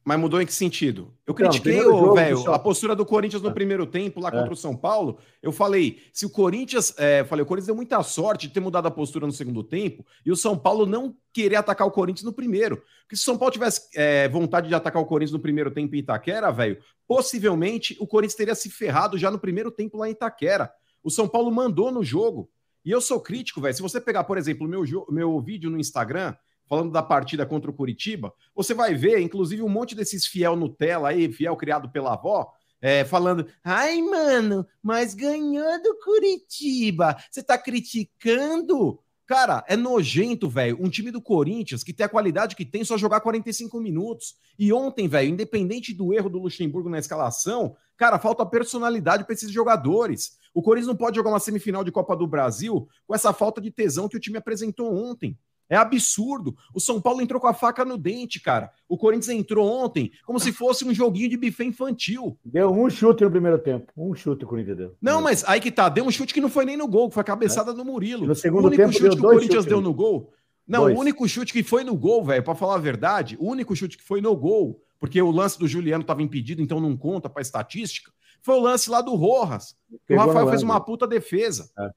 Mas 0.09 0.19
mudou 0.19 0.41
em 0.41 0.47
que 0.47 0.55
sentido? 0.55 1.13
Eu 1.27 1.35
critiquei, 1.35 1.83
o 1.83 2.15
velho, 2.15 2.51
a 2.51 2.59
postura 2.59 2.97
do 2.97 3.05
Corinthians 3.05 3.43
no 3.43 3.51
é. 3.51 3.53
primeiro 3.53 3.85
tempo, 3.85 4.21
lá 4.21 4.31
é. 4.31 4.33
contra 4.33 4.55
o 4.55 4.57
São 4.57 4.75
Paulo. 4.75 5.19
Eu 5.43 5.53
falei, 5.53 6.01
se 6.15 6.25
o 6.25 6.31
Corinthians. 6.31 6.95
É, 6.97 7.25
falei, 7.25 7.43
o 7.43 7.47
Corinthians 7.47 7.67
deu 7.67 7.77
muita 7.77 8.03
sorte 8.03 8.47
de 8.49 8.55
ter 8.55 8.61
mudado 8.61 8.89
a 8.89 8.91
postura 8.91 9.27
no 9.27 9.33
segundo 9.33 9.63
tempo 9.63 10.07
e 10.25 10.33
o 10.33 10.37
São 10.37 10.57
Paulo 10.57 10.87
não 10.87 11.15
querer 11.31 11.57
atacar 11.57 11.87
o 11.87 11.91
Corinthians 11.91 12.25
no 12.25 12.33
primeiro. 12.33 12.83
Porque 13.03 13.17
se 13.17 13.21
o 13.21 13.25
São 13.27 13.37
Paulo 13.37 13.53
tivesse 13.53 13.83
é, 13.95 14.27
vontade 14.31 14.67
de 14.69 14.75
atacar 14.75 15.03
o 15.03 15.05
Corinthians 15.05 15.33
no 15.33 15.41
primeiro 15.41 15.71
tempo 15.71 15.95
em 15.95 15.99
Itaquera, 15.99 16.51
velho, 16.51 16.79
possivelmente 17.07 17.95
o 18.01 18.07
Corinthians 18.07 18.37
teria 18.39 18.55
se 18.55 18.71
ferrado 18.71 19.19
já 19.19 19.31
no 19.31 19.39
primeiro 19.39 19.71
tempo 19.71 19.99
lá 19.99 20.09
em 20.09 20.13
Itaquera. 20.13 20.73
O 21.05 21.11
São 21.11 21.29
Paulo 21.29 21.51
mandou 21.51 21.93
no 21.93 22.03
jogo. 22.03 22.51
E 22.83 22.91
eu 22.91 23.03
sou 23.03 23.21
crítico, 23.21 23.61
velho. 23.61 23.75
Se 23.75 23.83
você 23.83 24.01
pegar, 24.01 24.25
por 24.25 24.39
exemplo, 24.39 24.67
o 24.67 24.71
meu, 24.71 24.83
meu 25.11 25.39
vídeo 25.39 25.69
no 25.69 25.79
Instagram, 25.79 26.35
falando 26.69 26.93
da 26.93 27.03
partida 27.03 27.47
contra 27.47 27.71
o 27.71 27.75
Curitiba, 27.75 28.33
você 28.55 28.75
vai 28.75 28.95
ver, 28.95 29.21
inclusive, 29.21 29.63
um 29.63 29.69
monte 29.69 29.95
desses 29.95 30.27
fiel 30.27 30.55
Nutella 30.55 31.09
aí, 31.09 31.33
fiel 31.33 31.57
criado 31.57 31.89
pela 31.89 32.13
avó, 32.13 32.53
é, 32.81 33.05
falando, 33.05 33.47
ai, 33.65 34.01
mano, 34.03 34.67
mas 34.83 35.15
ganhou 35.15 35.83
do 35.83 35.99
Curitiba. 36.05 37.17
Você 37.31 37.43
tá 37.43 37.59
criticando? 37.59 39.01
Cara, 39.27 39.63
é 39.69 39.77
nojento, 39.77 40.49
velho. 40.49 40.79
Um 40.81 40.89
time 40.89 41.11
do 41.11 41.21
Corinthians 41.21 41.85
que 41.85 41.93
tem 41.93 42.07
a 42.07 42.09
qualidade 42.09 42.57
que 42.57 42.65
tem 42.65 42.83
só 42.83 42.97
jogar 42.97 43.21
45 43.21 43.79
minutos. 43.79 44.37
E 44.59 44.73
ontem, 44.73 45.07
velho, 45.07 45.29
independente 45.29 45.93
do 45.93 46.15
erro 46.15 46.31
do 46.31 46.39
Luxemburgo 46.39 46.89
na 46.89 46.99
escalação, 46.99 47.77
cara, 47.97 48.19
falta 48.19 48.47
personalidade 48.47 49.25
para 49.25 49.35
esses 49.35 49.51
jogadores. 49.51 50.39
O 50.55 50.63
Corinthians 50.63 50.89
não 50.89 50.97
pode 50.97 51.17
jogar 51.17 51.31
uma 51.31 51.41
semifinal 51.41 51.85
de 51.85 51.93
Copa 51.93 52.17
do 52.17 52.27
Brasil 52.27 52.89
com 53.07 53.15
essa 53.15 53.33
falta 53.33 53.61
de 53.61 53.71
tesão 53.71 54.09
que 54.09 54.17
o 54.17 54.21
time 54.21 54.39
apresentou 54.39 54.95
ontem. 54.95 55.37
É 55.69 55.77
absurdo. 55.77 56.57
O 56.75 56.81
São 56.81 57.01
Paulo 57.01 57.21
entrou 57.21 57.41
com 57.41 57.47
a 57.47 57.55
faca 57.55 57.85
no 57.85 57.99
dente, 57.99 58.41
cara. 58.41 58.71
O 58.89 58.97
Corinthians 58.97 59.29
entrou 59.29 59.67
ontem 59.67 60.11
como 60.25 60.41
se 60.41 60.53
fosse 60.53 60.85
um 60.85 60.95
joguinho 60.95 61.29
de 61.29 61.37
buffet 61.37 61.65
infantil. 61.65 62.39
Deu 62.45 62.71
um 62.71 62.89
chute 62.89 63.25
no 63.25 63.31
primeiro 63.31 63.59
tempo. 63.59 63.93
Um 63.97 64.15
chute 64.15 64.45
o 64.45 64.49
Corinthians 64.49 64.77
deu. 64.77 64.97
Não, 65.01 65.21
mas 65.21 65.45
aí 65.47 65.61
que 65.61 65.71
tá. 65.71 65.89
Deu 65.89 66.05
um 66.05 66.11
chute 66.11 66.33
que 66.33 66.41
não 66.41 66.49
foi 66.49 66.65
nem 66.65 66.77
no 66.77 66.89
gol, 66.89 67.11
foi 67.11 67.21
a 67.21 67.25
cabeçada 67.25 67.73
é. 67.73 67.75
do 67.75 67.85
Murilo. 67.85 68.27
No 68.27 68.35
segundo 68.35 68.65
o 68.65 68.67
único 68.69 68.83
tempo, 68.83 68.93
chute 68.93 69.17
que 69.17 69.27
o 69.27 69.31
Corinthians 69.31 69.67
deu 69.67 69.81
no 69.81 69.93
gol. 69.93 70.33
Não, 70.67 70.83
dois. 70.83 70.97
o 70.97 71.01
único 71.01 71.29
chute 71.29 71.53
que 71.53 71.63
foi 71.63 71.83
no 71.83 71.97
gol, 71.97 72.25
velho, 72.25 72.43
para 72.43 72.55
falar 72.55 72.75
a 72.75 72.79
verdade, 72.79 73.37
o 73.41 73.49
único 73.49 73.75
chute 73.75 73.97
que 73.97 74.05
foi 74.05 74.21
no 74.21 74.37
gol 74.37 74.83
porque 74.99 75.21
o 75.23 75.31
lance 75.31 75.59
do 75.59 75.69
Juliano 75.69 76.03
estava 76.03 76.23
impedido, 76.23 76.61
então 76.61 76.81
não 76.81 76.97
conta 76.97 77.29
para 77.29 77.43
estatística. 77.43 78.13
Foi 78.43 78.57
o 78.57 78.61
lance 78.61 78.91
lá 78.91 79.01
do 79.01 79.15
Rojas. 79.15 79.77
o 80.09 80.17
Rafael 80.17 80.49
fez 80.49 80.63
uma 80.63 80.81
puta 80.81 81.07
defesa. 81.07 81.71
É. 81.79 81.91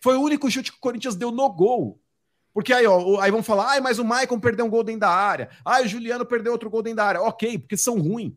Foi 0.00 0.16
o 0.16 0.22
único 0.22 0.50
chute 0.50 0.70
que 0.70 0.78
o 0.78 0.80
Corinthians 0.80 1.14
deu 1.14 1.30
no 1.30 1.48
gol. 1.50 2.00
Porque 2.54 2.72
aí, 2.72 2.86
ó, 2.86 3.18
aí 3.20 3.30
vão 3.30 3.42
falar, 3.42 3.70
ai, 3.70 3.80
mas 3.80 3.98
o 3.98 4.04
Maicon 4.04 4.38
perdeu 4.38 4.66
um 4.66 4.70
gol 4.70 4.84
dentro 4.84 5.00
da 5.00 5.10
área. 5.10 5.48
Ai, 5.64 5.84
o 5.84 5.88
Juliano 5.88 6.26
perdeu 6.26 6.52
outro 6.52 6.68
gol 6.68 6.82
dentro 6.82 6.98
da 6.98 7.04
área. 7.04 7.22
Ok, 7.22 7.58
porque 7.58 7.76
são 7.76 7.98
ruins. 7.98 8.32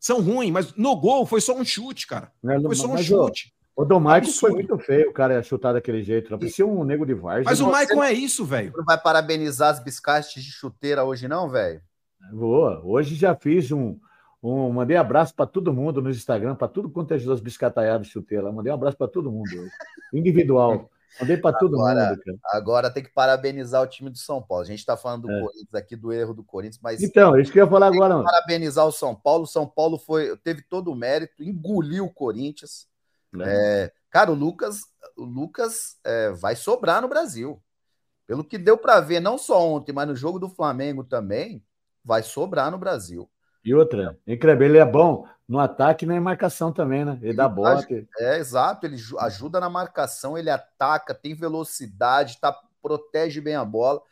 São 0.00 0.20
ruins, 0.20 0.50
mas 0.50 0.74
no 0.74 0.96
gol 0.96 1.26
foi 1.26 1.40
só 1.40 1.54
um 1.54 1.64
chute, 1.64 2.06
cara. 2.06 2.32
É, 2.44 2.60
foi 2.60 2.74
só 2.74 2.86
um 2.86 2.96
chute. 2.96 3.52
O 3.76 3.84
do 3.84 4.00
Maicon 4.00 4.32
foi 4.32 4.50
muito 4.50 4.76
feio, 4.78 5.10
o 5.10 5.12
cara 5.12 5.34
ia 5.34 5.42
chutar 5.42 5.72
daquele 5.72 6.02
jeito. 6.02 6.30
Não 6.30 6.38
parecia 6.38 6.66
um 6.66 6.82
nego 6.82 7.06
de 7.06 7.14
Vargas. 7.14 7.44
Mas 7.44 7.60
o 7.60 7.70
Maicon 7.70 8.02
é 8.02 8.12
isso, 8.12 8.44
velho. 8.44 8.72
Não 8.76 8.84
vai 8.84 8.98
parabenizar 8.98 9.70
as 9.70 9.78
biscates 9.78 10.42
de 10.42 10.50
chuteira 10.50 11.04
hoje, 11.04 11.28
não, 11.28 11.48
velho? 11.48 11.80
Boa. 12.32 12.80
Hoje 12.84 13.14
já 13.14 13.36
fiz 13.36 13.70
um. 13.70 13.96
um 14.42 14.70
mandei 14.72 14.96
abraço 14.96 15.32
para 15.32 15.46
todo 15.46 15.72
mundo 15.72 16.02
no 16.02 16.10
Instagram, 16.10 16.56
para 16.56 16.66
tudo 16.66 16.90
quanto 16.90 17.12
é 17.12 17.16
as 17.16 17.40
biscataiadas 17.40 18.08
de 18.08 18.12
chuteira. 18.12 18.50
Mandei 18.50 18.72
um 18.72 18.74
abraço 18.74 18.96
para 18.96 19.06
todo 19.06 19.30
mundo. 19.30 19.48
Individual. 20.12 20.90
Mandei 21.20 21.36
para 21.36 21.56
todo 21.56 21.76
mundo. 21.76 21.84
Cara. 21.84 22.18
Agora 22.52 22.90
tem 22.90 23.02
que 23.02 23.12
parabenizar 23.12 23.82
o 23.82 23.86
time 23.86 24.10
do 24.10 24.18
São 24.18 24.42
Paulo. 24.42 24.62
A 24.62 24.66
gente 24.66 24.78
está 24.78 24.96
falando 24.96 25.22
do 25.22 25.32
é. 25.32 25.40
Corinthians 25.40 25.74
aqui, 25.74 25.96
do 25.96 26.12
erro 26.12 26.34
do 26.34 26.44
Corinthians, 26.44 26.80
mas. 26.82 27.02
Então, 27.02 27.38
isso 27.38 27.50
que 27.50 27.58
eu 27.58 27.64
ia 27.64 27.70
falar 27.70 27.88
agora. 27.88 28.22
Parabenizar 28.22 28.86
o 28.86 28.92
São 28.92 29.14
Paulo. 29.14 29.44
O 29.44 29.48
São 29.48 29.66
Paulo 29.66 29.98
foi, 29.98 30.36
teve 30.38 30.62
todo 30.62 30.92
o 30.92 30.96
mérito, 30.96 31.42
engoliu 31.42 32.04
o 32.04 32.12
Corinthians. 32.12 32.86
É. 33.40 33.84
É, 33.84 33.92
cara, 34.10 34.30
o 34.30 34.34
Lucas, 34.34 34.80
o 35.16 35.24
Lucas 35.24 35.96
é, 36.04 36.30
vai 36.30 36.54
sobrar 36.54 37.02
no 37.02 37.08
Brasil. 37.08 37.62
Pelo 38.26 38.44
que 38.44 38.58
deu 38.58 38.76
para 38.76 39.00
ver, 39.00 39.20
não 39.20 39.38
só 39.38 39.66
ontem, 39.66 39.92
mas 39.92 40.06
no 40.06 40.14
jogo 40.14 40.38
do 40.38 40.50
Flamengo 40.50 41.02
também, 41.02 41.64
vai 42.04 42.22
sobrar 42.22 42.70
no 42.70 42.78
Brasil. 42.78 43.28
E 43.64 43.74
outra, 43.74 44.18
Incrível, 44.26 44.66
ele 44.66 44.78
é 44.78 44.84
bom 44.84 45.26
no 45.48 45.58
ataque 45.58 46.04
e 46.04 46.08
na 46.08 46.20
marcação 46.20 46.70
também, 46.70 47.06
né? 47.06 47.12
Ele, 47.22 47.30
ele 47.30 47.36
dá 47.36 47.48
bote. 47.48 48.06
É, 48.18 48.36
exato, 48.36 48.84
ele 48.84 48.96
ajuda 49.20 49.58
na 49.58 49.70
marcação, 49.70 50.36
ele 50.36 50.50
ataca, 50.50 51.14
tem 51.14 51.34
velocidade, 51.34 52.38
tá, 52.38 52.52
protege 52.82 53.40
bem 53.40 53.54
a 53.54 53.64
bola. 53.64 54.02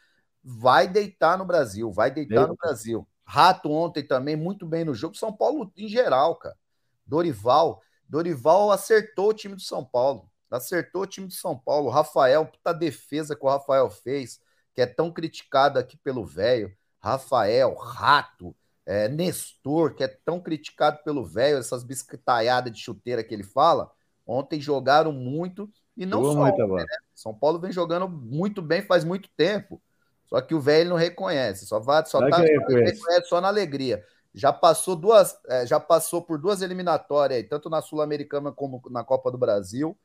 Vai 0.43 0.89
deitar 0.89 1.37
no 1.37 1.45
Brasil, 1.45 1.93
vai 1.93 2.11
deitar 2.11 2.37
Eita. 2.37 2.47
no 2.47 2.57
Brasil. 2.57 3.07
Rato 3.23 3.71
ontem 3.71 4.03
também, 4.03 4.35
muito 4.35 4.65
bem 4.65 4.85
no 4.85 4.95
jogo. 4.95 5.17
São 5.17 5.33
Paulo 5.33 5.71
em 5.77 5.89
geral, 5.89 6.37
cara. 6.37 6.57
Dorival. 7.05 7.83
Dorival 8.09 8.71
acertou 8.71 9.31
o 9.31 9.35
time 9.35 9.57
do 9.57 9.61
São 9.63 9.85
Paulo. 9.85 10.31
Acertou 10.51 11.03
o 11.03 11.07
time 11.07 11.27
do 11.27 11.35
São 11.35 11.59
Paulo. 11.59 11.91
Rafael, 11.91 12.47
puta 12.47 12.73
defesa 12.73 13.35
que 13.37 13.45
o 13.45 13.49
Rafael 13.49 13.91
fez, 13.91 14.41
que 14.73 14.81
é 14.81 14.87
tão 14.87 15.13
criticado 15.13 15.79
aqui 15.79 15.97
pelo 15.97 16.25
velho. 16.25 16.73
Rafael, 17.01 17.75
Rato, 17.75 18.55
é, 18.87 19.09
Nestor, 19.09 19.95
que 19.95 20.05
é 20.05 20.09
tão 20.09 20.41
criticado 20.41 21.01
pelo 21.03 21.27
velho, 21.27 21.59
essas 21.59 21.83
biscataiadas 21.83 22.73
de 22.73 22.79
chuteira 22.79 23.25
que 23.25 23.35
ele 23.35 23.43
fala, 23.43 23.91
ontem 24.25 24.61
jogaram 24.61 25.13
muito 25.13 25.69
e 25.97 26.07
não 26.07 26.23
só 26.23 26.41
ontem, 26.43 26.67
né? 26.69 26.85
São 27.13 27.35
Paulo 27.35 27.59
vem 27.59 27.73
jogando 27.73 28.09
muito 28.09 28.63
bem 28.63 28.83
faz 28.83 29.03
muito 29.03 29.29
tempo. 29.37 29.83
Só 30.27 30.41
que 30.41 30.55
o 30.55 30.61
velho 30.61 30.91
não 30.91 30.97
reconhece, 30.97 31.67
só 31.67 31.81
vai, 31.81 32.05
só, 32.07 32.19
tá, 32.29 32.39
reconhece. 32.39 33.01
só 33.25 33.41
na 33.41 33.49
alegria. 33.49 34.05
Já 34.35 34.53
passou 34.53 34.95
duas, 34.95 35.37
é, 35.49 35.67
já 35.67 35.81
passou 35.81 36.23
por 36.23 36.39
duas 36.39 36.63
eliminatórias, 36.63 37.47
tanto 37.49 37.71
na 37.71 37.81
Sul-Americana 37.81 38.53
como 38.53 38.83
na 38.91 39.03
Copa 39.03 39.31
do 39.31 39.39
Brasil. 39.39 39.97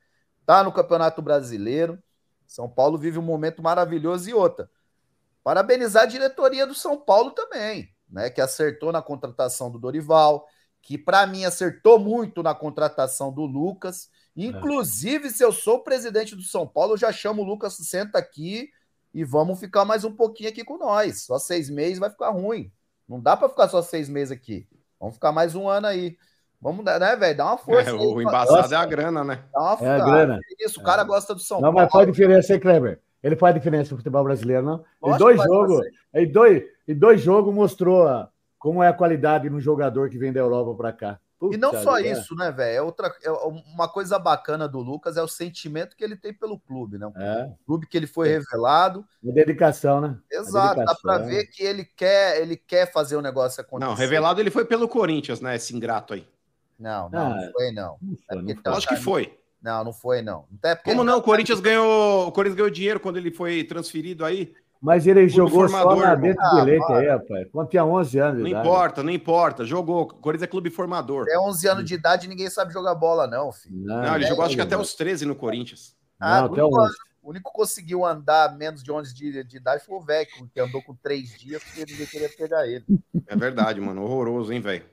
Tá 0.46 0.64
no 0.64 0.72
Campeonato 0.72 1.22
Brasileiro. 1.22 2.02
São 2.48 2.70
Paulo 2.70 2.98
vive 2.98 3.20
um 3.20 3.24
momento 3.24 3.62
maravilhoso 3.62 4.30
e 4.30 4.34
outra. 4.34 4.70
Parabenizar 5.44 6.04
a 6.04 6.08
diretoria 6.08 6.66
do 6.66 6.74
São 6.74 6.98
Paulo 6.98 7.32
também 7.32 7.92
né, 8.12 8.30
que 8.30 8.42
acertou 8.42 8.92
na 8.92 9.02
contratação 9.02 9.72
do 9.72 9.80
Dorival, 9.80 10.46
que 10.82 10.98
para 10.98 11.26
mim 11.26 11.46
acertou 11.46 12.00
muito 12.00 12.44
na 12.44 12.54
contratação 12.54 13.32
do 13.32 13.46
Lucas. 13.46 14.10
Inclusive, 14.36 15.28
é. 15.28 15.30
se 15.30 15.44
eu 15.44 15.52
sou 15.52 15.76
o 15.76 15.84
presidente 15.84 16.36
do 16.36 16.42
São 16.42 16.68
Paulo, 16.68 16.94
eu 16.94 16.98
já 16.98 17.12
chamo 17.12 17.42
o 17.42 17.46
Lucas, 17.46 17.78
senta 17.78 18.18
aqui 18.18 18.70
e 19.14 19.24
vamos 19.24 19.60
ficar 19.60 19.86
mais 19.86 20.04
um 20.04 20.12
pouquinho 20.12 20.50
aqui 20.50 20.64
com 20.64 20.78
nós. 20.78 21.24
Só 21.24 21.38
seis 21.38 21.70
meses 21.70 22.00
vai 22.00 22.10
ficar 22.10 22.30
ruim. 22.30 22.72
Não 23.08 23.20
dá 23.20 23.36
para 23.36 23.50
ficar 23.50 23.68
só 23.68 23.82
seis 23.82 24.10
meses 24.10 24.32
aqui. 24.32 24.68
Vamos 25.00 25.16
ficar 25.16 25.32
mais 25.32 25.56
um 25.56 25.68
ano 25.68 25.88
aí. 25.88 26.18
Vamos, 26.62 26.86
né, 26.86 27.16
velho? 27.16 27.38
Dá 27.38 27.46
uma 27.46 27.58
força. 27.58 27.90
É, 27.90 27.94
o 27.94 28.22
embaçado 28.22 28.74
é 28.74 28.78
a 28.78 28.86
grana, 28.86 29.24
né? 29.24 29.44
Dá 29.52 29.60
uma, 29.60 29.88
é 29.88 29.90
a 29.90 30.06
grana. 30.06 30.40
Isso, 30.60 30.80
o 30.80 30.84
cara 30.84 31.02
é. 31.02 31.06
gosta 31.06 31.34
do 31.34 31.42
São 31.42 31.60
não, 31.60 31.74
Paulo. 31.74 31.80
Não, 31.80 31.90
mas 31.92 32.08
a 32.08 32.12
diferença, 32.12 32.54
hein, 32.54 32.60
Kleber? 32.60 33.02
Ele 33.24 33.36
faz 33.36 33.54
diferença 33.54 33.92
no 33.92 33.98
futebol 33.98 34.24
brasileiro, 34.24 34.64
não? 34.64 34.86
Em 35.04 35.18
dois 35.18 35.42
jogos, 35.42 35.86
em 36.14 36.32
dois, 36.32 36.64
em 36.88 36.96
dois 36.96 37.22
jogos 37.22 37.54
mostrou 37.54 38.08
a, 38.08 38.30
como 38.58 38.82
é 38.84 38.88
a 38.88 38.94
qualidade 38.94 39.50
no 39.50 39.60
jogador 39.60 40.10
que 40.10 40.18
vem 40.18 40.32
da 40.32 40.40
Europa 40.40 40.76
para 40.76 40.94
cá. 40.94 41.20
Puta 41.42 41.56
e 41.56 41.60
não 41.60 41.74
só 41.82 41.98
é. 41.98 42.12
isso, 42.12 42.36
né, 42.36 42.52
velho? 42.52 42.76
É 42.78 42.82
outra, 42.84 43.12
é 43.24 43.32
uma 43.32 43.90
coisa 43.90 44.20
bacana 44.20 44.68
do 44.68 44.78
Lucas 44.78 45.18
é 45.18 45.24
o 45.24 45.28
sentimento 45.28 45.96
que 45.96 46.04
ele 46.04 46.16
tem 46.16 46.32
pelo 46.32 46.60
clube, 46.60 47.00
né? 47.00 47.12
É. 47.16 47.46
O 47.46 47.66
clube 47.66 47.88
que 47.88 47.98
ele 47.98 48.06
foi 48.06 48.30
é. 48.30 48.34
revelado. 48.38 49.04
A 49.28 49.32
dedicação, 49.32 50.00
né? 50.00 50.20
Exato, 50.32 50.76
dedicação. 50.76 50.86
dá 50.86 51.18
para 51.18 51.26
ver 51.26 51.48
que 51.48 51.64
ele 51.64 51.84
quer, 51.84 52.40
ele 52.40 52.56
quer 52.56 52.92
fazer 52.92 53.16
o 53.16 53.22
negócio 53.22 53.60
acontecer. 53.60 53.90
Não, 53.90 53.98
revelado 53.98 54.40
ele 54.40 54.52
foi 54.52 54.66
pelo 54.66 54.88
Corinthians, 54.88 55.42
né? 55.42 55.56
Esse 55.56 55.76
ingrato 55.76 56.14
aí. 56.14 56.28
Não, 56.78 57.10
não, 57.10 57.32
ah, 57.32 57.36
não 57.36 57.52
foi 57.52 57.72
não. 57.72 57.98
não, 58.00 58.18
foi, 58.28 58.42
não 58.44 58.62
tá, 58.62 58.72
Acho 58.74 58.88
que 58.88 58.96
foi. 58.96 59.40
Não, 59.60 59.84
não 59.84 59.94
foi 59.94 60.22
não. 60.22 60.46
Até 60.58 60.76
Como 60.76 61.04
não? 61.04 61.18
O 61.18 61.22
Corinthians 61.24 61.60
ganhou, 61.60 62.28
o 62.28 62.32
Corinthians 62.32 62.58
ganhou 62.58 62.70
dinheiro 62.70 63.00
quando 63.00 63.18
ele 63.18 63.32
foi 63.32 63.64
transferido 63.64 64.24
aí. 64.24 64.54
Mas 64.82 65.06
ele 65.06 65.30
jogou 65.30 65.70
só 65.70 65.96
na 65.96 66.16
dentro 66.16 66.44
de 66.56 66.62
leite 66.62 66.92
aí, 66.92 67.08
rapaz. 67.08 67.48
Quando 67.52 67.70
tinha 67.70 67.86
11 67.86 68.18
anos. 68.18 68.42
Não 68.42 68.48
idade. 68.48 68.68
importa, 68.68 69.04
não 69.04 69.12
importa. 69.12 69.64
Jogou. 69.64 70.02
O 70.02 70.08
Corinthians 70.08 70.48
é 70.48 70.52
clube 70.52 70.72
formador. 70.72 71.28
É 71.30 71.38
11 71.38 71.68
anos 71.68 71.86
de 71.86 71.94
idade 71.94 72.28
ninguém 72.28 72.50
sabe 72.50 72.74
jogar 72.74 72.96
bola, 72.96 73.28
não, 73.28 73.52
filho. 73.52 73.78
Não, 73.78 74.02
não 74.02 74.16
ele 74.16 74.26
é, 74.26 74.28
jogou 74.28 74.44
acho 74.44 74.56
que 74.56 74.62
até 74.62 74.76
os 74.76 74.96
13 74.96 75.28
no 75.28 75.36
Corinthians. 75.36 75.96
Ah, 76.20 76.42
não, 76.42 76.52
até 76.52 76.64
o 76.64 76.68
único, 76.68 76.96
o 77.22 77.30
único 77.30 77.52
que 77.52 77.56
conseguiu 77.56 78.04
andar 78.04 78.58
menos 78.58 78.82
de 78.82 78.92
11 78.92 79.14
de, 79.14 79.44
de 79.44 79.58
idade 79.58 79.86
foi 79.86 79.96
o 79.96 80.02
velho, 80.02 80.28
que 80.52 80.60
andou 80.60 80.82
com 80.82 80.96
3 80.96 81.38
dias 81.38 81.64
porque 81.64 81.86
ninguém 81.86 82.08
queria 82.08 82.30
pegar 82.30 82.68
ele. 82.68 82.84
É 83.28 83.36
verdade, 83.36 83.80
mano. 83.80 84.02
Horroroso, 84.02 84.52
hein, 84.52 84.62
velho? 84.62 84.84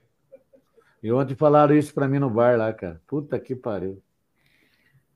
E 1.02 1.10
ontem 1.10 1.34
falaram 1.34 1.74
isso 1.74 1.94
pra 1.94 2.06
mim 2.06 2.18
no 2.18 2.28
bar 2.28 2.58
lá, 2.58 2.70
cara. 2.74 3.00
Puta 3.06 3.38
que 3.40 3.56
pariu. 3.56 4.02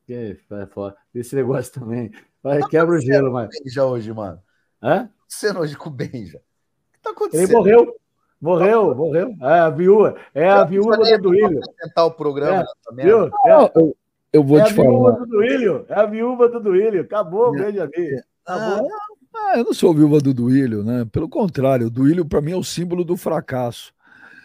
Que 0.07 0.35
é 0.49 0.65
foda. 0.65 0.97
Esse 1.13 1.35
negócio 1.35 1.71
também. 1.73 2.11
Vai, 2.41 2.59
quebra 2.63 2.95
o 2.95 2.99
gelo, 2.99 3.31
mas. 3.31 3.49
Já 3.67 3.85
hoje, 3.85 4.11
mano. 4.11 4.41
Hã? 4.83 5.09
Você 5.27 5.57
hoje 5.57 5.77
com 5.77 5.89
o 5.89 5.93
Benja. 5.93 6.37
O 6.37 6.93
que 6.93 7.01
tá 7.01 7.11
acontecendo? 7.11 7.49
Ele 7.49 7.53
morreu. 7.53 7.95
Morreu, 8.41 8.89
tá 8.89 8.95
morreu. 8.95 9.35
É 9.41 9.59
a 9.59 9.69
viúva. 9.69 10.15
É 10.35 10.49
a 10.49 10.65
viúva 10.65 10.97
do 10.97 11.17
Duílio. 11.17 11.61
tentar 11.81 12.05
o 12.05 12.11
programa. 12.11 12.65
É, 12.91 13.03
viu? 13.03 13.27
É, 13.45 13.71
eu, 13.75 13.95
eu 14.33 14.43
vou 14.43 14.59
é 14.59 14.63
te 14.65 14.73
falar. 14.73 14.87
É 14.87 14.89
a 14.89 14.91
viúva 14.91 15.11
do 15.13 15.25
Duílio. 15.25 15.85
É 15.87 15.93
a 15.93 16.05
viúva 16.05 16.49
do 16.49 16.59
Duílio. 16.59 17.01
Acabou, 17.01 17.55
é. 17.55 17.63
Benjamin. 17.63 18.19
Acabou. 18.45 18.89
Ah, 19.33 19.57
eu 19.57 19.63
não 19.63 19.73
sou 19.73 19.93
viúva 19.93 20.19
do 20.19 20.33
Duílio, 20.33 20.83
né? 20.83 21.07
Pelo 21.11 21.29
contrário, 21.29 21.87
o 21.87 21.89
Duílio 21.89 22.25
para 22.25 22.41
mim 22.41 22.51
é 22.51 22.57
o 22.57 22.63
símbolo 22.63 23.05
do 23.05 23.15
fracasso. 23.15 23.93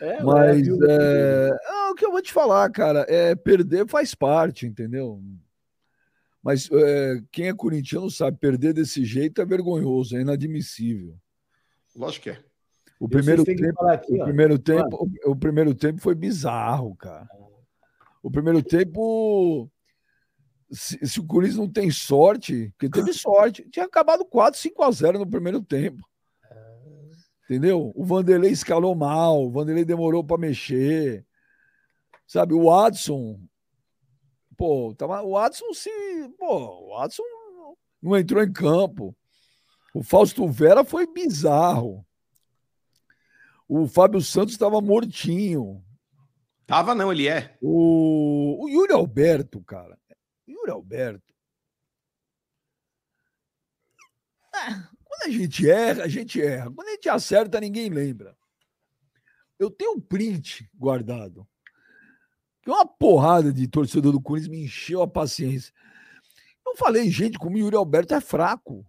É, 0.01 0.23
Mas 0.23 0.67
é, 0.67 1.51
é, 1.51 1.91
o 1.91 1.95
que 1.95 2.07
eu 2.07 2.13
vou 2.13 2.23
te 2.23 2.33
falar, 2.33 2.71
cara, 2.71 3.05
é 3.09 3.35
perder 3.35 3.89
faz 3.89 4.15
parte, 4.15 4.65
entendeu? 4.65 5.21
Mas 6.43 6.69
é, 6.71 7.21
quem 7.33 7.49
é 7.49 7.55
corintiano 7.55 8.11
sabe, 8.11 8.39
perder 8.39 8.73
desse 8.73 9.05
jeito 9.05 9.41
é 9.41 9.45
vergonhoso, 9.45 10.17
é 10.17 10.21
inadmissível. 10.21 11.17
Lógico 11.95 12.25
que 12.25 12.31
é. 12.31 12.45
O 13.01 13.09
primeiro, 13.09 13.45
tempo, 13.45 13.85
aqui, 13.87 14.21
o, 14.21 14.25
primeiro 14.25 14.59
tempo, 14.59 15.09
o, 15.25 15.31
o 15.31 15.37
primeiro 15.37 15.75
tempo 15.75 16.01
foi 16.01 16.15
bizarro, 16.15 16.97
cara. 16.97 17.29
O 18.21 18.31
primeiro 18.31 18.61
tempo, 18.61 19.71
se, 20.71 20.99
se, 21.07 21.21
o 21.21 21.27
Corinthians 21.27 21.59
não 21.59 21.71
tem 21.71 21.91
sorte, 21.91 22.73
porque 22.77 22.91
teve 22.91 23.13
sorte, 23.15 23.69
tinha 23.71 23.85
acabado 23.85 24.25
4, 24.25 24.59
5 24.59 24.83
a 24.83 24.91
0 24.91 25.19
no 25.21 25.27
primeiro 25.27 25.63
tempo. 25.63 26.09
Entendeu? 27.45 27.93
O 27.95 28.05
Vanderlei 28.05 28.51
escalou 28.51 28.95
mal, 28.95 29.47
o 29.47 29.51
Vanderlei 29.51 29.85
demorou 29.85 30.25
para 30.25 30.37
mexer. 30.37 31.25
Sabe, 32.27 32.53
o 32.53 32.65
Watson 32.65 33.41
Pô, 34.59 34.93
tava, 34.93 35.23
o 35.23 35.39
Adson 35.39 35.73
se. 35.73 35.89
Pô, 36.37 36.89
o 36.89 36.99
Adson 36.99 37.23
não 38.03 38.19
entrou 38.19 38.43
em 38.43 38.53
campo. 38.53 39.17
O 39.95 40.03
Fausto 40.03 40.49
Vera 40.49 40.85
foi 40.85 41.07
bizarro. 41.07 42.05
O 43.69 43.87
Fábio 43.87 44.21
Santos 44.21 44.55
estava 44.55 44.81
mortinho. 44.81 45.85
Tava 46.67 46.93
não, 46.93 47.13
ele 47.13 47.29
é. 47.29 47.57
O, 47.63 48.65
o 48.65 48.69
Yuri 48.69 48.93
Alberto, 48.93 49.63
cara. 49.63 49.97
Yuri 50.47 50.73
Alberto. 50.73 51.33
Ah, 54.53 54.91
quando 55.05 55.23
a 55.23 55.31
gente 55.31 55.71
erra, 55.71 56.03
a 56.03 56.09
gente 56.09 56.43
erra. 56.43 56.73
Quando 56.75 56.89
a 56.89 56.93
gente 56.93 57.09
acerta, 57.09 57.61
ninguém 57.61 57.89
lembra. 57.89 58.37
Eu 59.57 59.71
tenho 59.71 59.93
um 59.93 60.01
print 60.01 60.69
guardado 60.75 61.47
uma 62.73 62.87
porrada 62.87 63.53
de 63.53 63.67
torcedor 63.69 64.13
do 64.13 64.21
Corinthians 64.21 64.51
me 64.51 64.65
encheu 64.65 65.03
a 65.03 65.09
paciência. 65.09 65.73
Eu 66.67 66.77
falei, 66.77 67.11
gente, 67.11 67.39
como 67.39 67.57
o 67.57 67.59
Yuri 67.59 67.77
Alberto 67.77 68.15
é 68.15 68.21
fraco. 68.21 68.85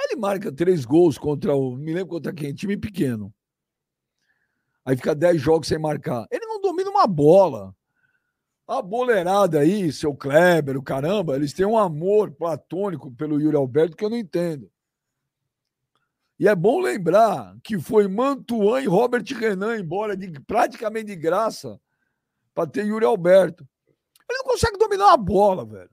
Ele 0.00 0.16
marca 0.16 0.52
três 0.52 0.84
gols 0.84 1.16
contra 1.16 1.54
o. 1.54 1.76
Me 1.76 1.92
lembro 1.92 2.08
contra 2.08 2.32
quem? 2.32 2.52
Time 2.52 2.76
pequeno. 2.76 3.32
Aí 4.84 4.96
fica 4.96 5.14
10 5.14 5.40
jogos 5.40 5.68
sem 5.68 5.78
marcar. 5.78 6.26
Ele 6.30 6.44
não 6.44 6.60
domina 6.60 6.90
uma 6.90 7.06
bola. 7.06 7.74
A 8.66 8.82
boleirada 8.82 9.60
aí, 9.60 9.92
seu 9.92 10.14
Kleber, 10.14 10.76
o 10.76 10.82
caramba, 10.82 11.36
eles 11.36 11.52
têm 11.52 11.66
um 11.66 11.78
amor 11.78 12.32
platônico 12.32 13.10
pelo 13.12 13.40
Yuri 13.40 13.56
Alberto 13.56 13.96
que 13.96 14.04
eu 14.04 14.10
não 14.10 14.16
entendo. 14.16 14.70
E 16.38 16.48
é 16.48 16.54
bom 16.54 16.80
lembrar 16.80 17.56
que 17.62 17.78
foi 17.78 18.08
Mantuan 18.08 18.80
e 18.80 18.86
Robert 18.86 19.24
Renan 19.38 19.78
embora 19.78 20.16
de, 20.16 20.28
praticamente 20.40 21.06
de 21.06 21.16
graça 21.16 21.80
para 22.54 22.68
ter 22.68 22.86
Yuri 22.86 23.04
Alberto. 23.04 23.66
Ele 24.28 24.38
não 24.38 24.44
consegue 24.44 24.78
dominar 24.78 25.12
a 25.12 25.16
bola, 25.16 25.66
velho. 25.66 25.90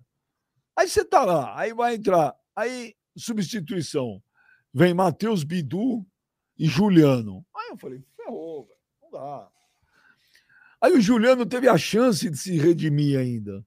Aí 0.78 0.88
você 0.88 1.04
tá 1.04 1.26
lá, 1.26 1.60
aí 1.60 1.74
vai 1.74 1.96
entrar, 1.96 2.36
aí 2.56 2.96
substituição. 3.16 4.22
Vem 4.74 4.94
Matheus 4.94 5.44
Bidu 5.44 6.06
e 6.58 6.66
Juliano. 6.66 7.46
Aí 7.54 7.70
eu 7.72 7.78
falei, 7.78 8.02
ferrou, 8.16 8.66
velho. 8.66 8.80
Não 9.02 9.12
dá. 9.12 9.50
Aí 10.80 10.94
o 10.94 11.02
Juliano 11.02 11.46
teve 11.46 11.68
a 11.68 11.78
chance 11.78 12.30
de 12.30 12.38
se 12.38 12.58
redimir 12.58 13.20
ainda. 13.20 13.66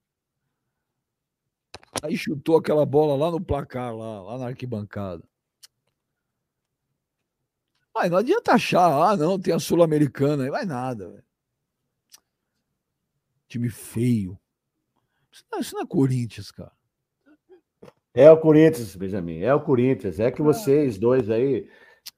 Aí 2.03 2.17
chutou 2.17 2.57
aquela 2.57 2.85
bola 2.85 3.17
lá 3.17 3.31
no 3.31 3.41
placar, 3.41 3.95
lá, 3.95 4.23
lá 4.23 4.39
na 4.39 4.47
arquibancada. 4.47 5.23
Mas 7.95 8.11
não 8.11 8.19
adianta 8.19 8.53
achar, 8.53 9.11
ah, 9.11 9.17
não, 9.17 9.39
tem 9.39 9.55
a 9.55 9.61
Sul-Americana, 9.61 10.51
vai 10.51 10.65
nada, 10.65 11.09
velho. 11.09 11.24
Time 13.55 13.71
feio. 13.71 14.37
Isso 15.31 15.45
não, 15.53 15.61
isso 15.61 15.75
não 15.77 15.83
é 15.83 15.87
Corinthians, 15.87 16.51
cara. 16.51 16.73
É 18.13 18.29
o 18.29 18.37
Corinthians, 18.37 18.97
Benjamin. 18.97 19.43
É 19.43 19.55
o 19.55 19.61
Corinthians. 19.61 20.19
É 20.19 20.29
que 20.29 20.43
vocês 20.43 20.99
dois 20.99 21.31
aí 21.31 21.69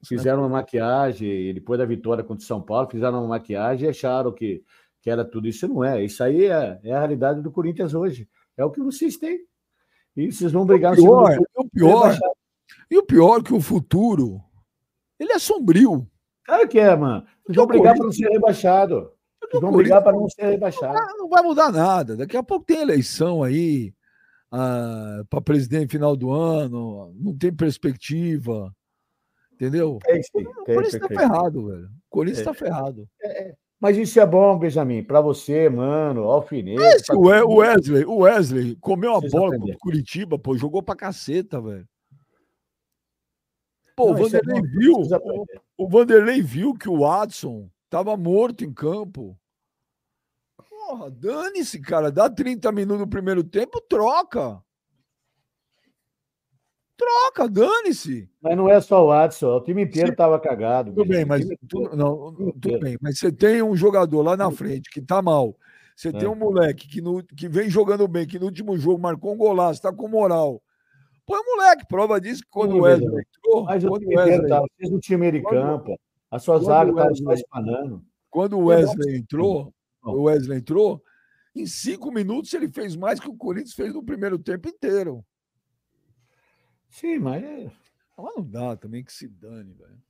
fizeram 0.03 0.39
uma 0.39 0.49
maquiagem, 0.49 1.29
e 1.29 1.53
depois 1.53 1.77
da 1.77 1.85
vitória 1.85 2.23
contra 2.23 2.43
o 2.43 2.47
São 2.47 2.59
Paulo, 2.59 2.89
fizeram 2.89 3.19
uma 3.19 3.27
maquiagem 3.27 3.85
e 3.85 3.89
acharam 3.91 4.31
que, 4.33 4.63
que 4.99 5.11
era 5.11 5.23
tudo. 5.23 5.47
Isso 5.47 5.67
não 5.67 5.83
é. 5.83 6.03
Isso 6.03 6.23
aí 6.23 6.45
é, 6.45 6.79
é 6.83 6.91
a 6.91 6.97
realidade 6.97 7.39
do 7.43 7.51
Corinthians 7.51 7.93
hoje. 7.93 8.27
É 8.57 8.65
o 8.65 8.71
que 8.71 8.81
vocês 8.81 9.15
têm. 9.17 9.39
E 10.15 10.31
vocês 10.31 10.51
vão 10.51 10.65
brigar 10.65 10.93
o 10.93 10.95
pior, 10.95 11.35
no 11.35 11.45
o 11.55 11.69
pior, 11.69 12.17
E 12.89 12.97
o 12.97 13.05
pior 13.05 13.43
que 13.43 13.53
o 13.53 13.61
futuro, 13.61 14.41
ele 15.19 15.33
é 15.33 15.37
sombrio. 15.37 16.09
Claro 16.43 16.67
que 16.67 16.79
é, 16.79 16.95
mano. 16.95 17.27
Vocês 17.43 17.55
vão 17.55 17.67
brigar 17.67 17.95
para 17.95 18.05
não 18.05 18.11
ser 18.11 18.27
rebaixado. 18.27 19.15
Vocês 19.49 19.61
vão 19.61 19.71
brigar 19.71 20.03
para 20.03 20.13
não 20.13 20.29
ser 20.29 20.45
rebaixado. 20.47 20.97
Não 21.17 21.29
vai 21.29 21.41
mudar 21.41 21.71
nada. 21.71 22.15
Daqui 22.17 22.35
a 22.35 22.43
pouco 22.43 22.65
tem 22.65 22.81
eleição 22.81 23.43
aí 23.43 23.93
ah, 24.51 25.23
para 25.29 25.41
presidente 25.41 25.91
final 25.91 26.15
do 26.15 26.31
ano, 26.31 27.13
não 27.15 27.37
tem 27.37 27.53
perspectiva. 27.53 28.73
Entendeu? 29.53 29.99
Sim, 30.05 30.43
o 30.43 30.65
Corinthians 30.65 30.93
está 30.93 31.07
ferrado, 31.07 31.67
velho. 31.67 31.85
O 31.85 32.09
Corinthians 32.09 32.39
está 32.39 32.51
é. 32.51 32.53
ferrado. 32.53 33.09
É, 33.21 33.49
é. 33.49 33.55
Mas 33.79 33.95
isso 33.97 34.19
é 34.19 34.25
bom, 34.25 34.57
Benjamin, 34.57 35.03
para 35.03 35.21
você, 35.21 35.69
mano, 35.69 36.23
alfinete. 36.23 37.11
É, 37.11 37.43
o 37.43 37.57
Wesley, 37.57 38.05
o 38.05 38.17
Wesley 38.17 38.75
comeu 38.77 39.15
a 39.15 39.21
bola 39.21 39.55
o 39.55 39.77
Curitiba, 39.77 40.37
pô, 40.39 40.57
jogou 40.57 40.81
pra 40.81 40.95
caceta, 40.95 41.61
velho. 41.61 41.87
Pô, 43.95 44.07
não, 44.07 44.13
o 44.13 44.17
é 44.17 44.21
Vanderlei 44.21 44.57
é 44.57 44.61
viu, 44.61 44.93
o, 44.95 45.45
o 45.77 45.89
Vanderlei 45.89 46.41
viu 46.41 46.73
que 46.73 46.89
o 46.89 46.99
Watson 46.99 47.69
tava 47.89 48.15
morto 48.15 48.63
em 48.63 48.73
campo. 48.73 49.37
Porra, 50.69 51.11
dane-se, 51.11 51.81
cara. 51.81 52.11
Dá 52.11 52.29
30 52.29 52.71
minutos 52.71 53.01
no 53.01 53.07
primeiro 53.07 53.43
tempo, 53.43 53.81
troca. 53.81 54.63
Troca, 56.97 57.47
dane-se. 57.47 58.29
Mas 58.41 58.57
não 58.57 58.69
é 58.69 58.81
só 58.81 59.03
o 59.03 59.09
Watson, 59.09 59.55
o 59.55 59.63
time 59.63 59.83
inteiro 59.83 60.11
estava 60.11 60.39
cagado. 60.39 60.91
Tudo 60.93 61.07
bem, 61.07 61.23
mas 61.25 61.45
tu, 61.69 61.95
não, 61.95 62.33
tudo 62.59 62.79
bem, 62.79 62.97
mas 62.99 63.19
você 63.19 63.31
tem 63.31 63.61
um 63.61 63.75
jogador 63.75 64.23
lá 64.23 64.35
na 64.35 64.49
frente 64.49 64.89
que 64.89 64.99
tá 64.99 65.21
mal. 65.21 65.55
Você 65.95 66.09
é. 66.09 66.11
tem 66.11 66.27
um 66.27 66.35
moleque 66.35 66.87
que, 66.87 67.01
no, 67.01 67.23
que 67.23 67.47
vem 67.47 67.69
jogando 67.69 68.07
bem, 68.07 68.25
que 68.25 68.39
no 68.39 68.45
último 68.45 68.77
jogo 68.77 68.99
marcou 68.99 69.33
um 69.33 69.37
golaço, 69.37 69.81
tá 69.81 69.93
com 69.93 70.07
moral. 70.07 70.61
Põe 71.25 71.39
o 71.39 71.57
moleque, 71.57 71.85
prova 71.87 72.21
disso 72.21 72.41
que 72.41 72.49
quando 72.49 72.71
Sim, 72.71 72.79
o 72.79 72.83
Wesley 72.83 73.09
entrou. 73.09 73.63
Mas 73.65 73.83
o 73.83 73.99
time 73.99 74.15
Wesley, 74.15 74.47
tava, 74.47 74.65
fez 74.77 74.91
um 74.91 74.99
time 74.99 75.15
americano, 75.15 75.83
a 76.29 76.39
sua 76.39 76.59
zaga 76.59 76.91
estava 76.91 77.15
só 77.15 77.33
espanando. 77.33 78.05
Quando 78.29 78.57
o 78.57 78.65
Wesley 78.65 79.17
entrou, 79.17 79.73
o 80.03 80.23
Wesley 80.23 80.59
entrou, 80.59 81.01
em 81.55 81.65
cinco 81.65 82.11
minutos 82.11 82.53
ele 82.53 82.69
fez 82.69 82.95
mais 82.95 83.19
que 83.19 83.29
o 83.29 83.35
Corinthians 83.35 83.73
fez 83.73 83.93
no 83.93 84.03
primeiro 84.03 84.37
tempo 84.37 84.67
inteiro. 84.67 85.25
Sim, 86.89 87.19
mas. 87.19 87.43
É, 87.43 87.71
mas 88.17 88.35
não 88.35 88.43
dá 88.43 88.75
também 88.75 89.03
que 89.03 89.13
se 89.13 89.27
dane, 89.27 89.73
velho. 89.73 90.01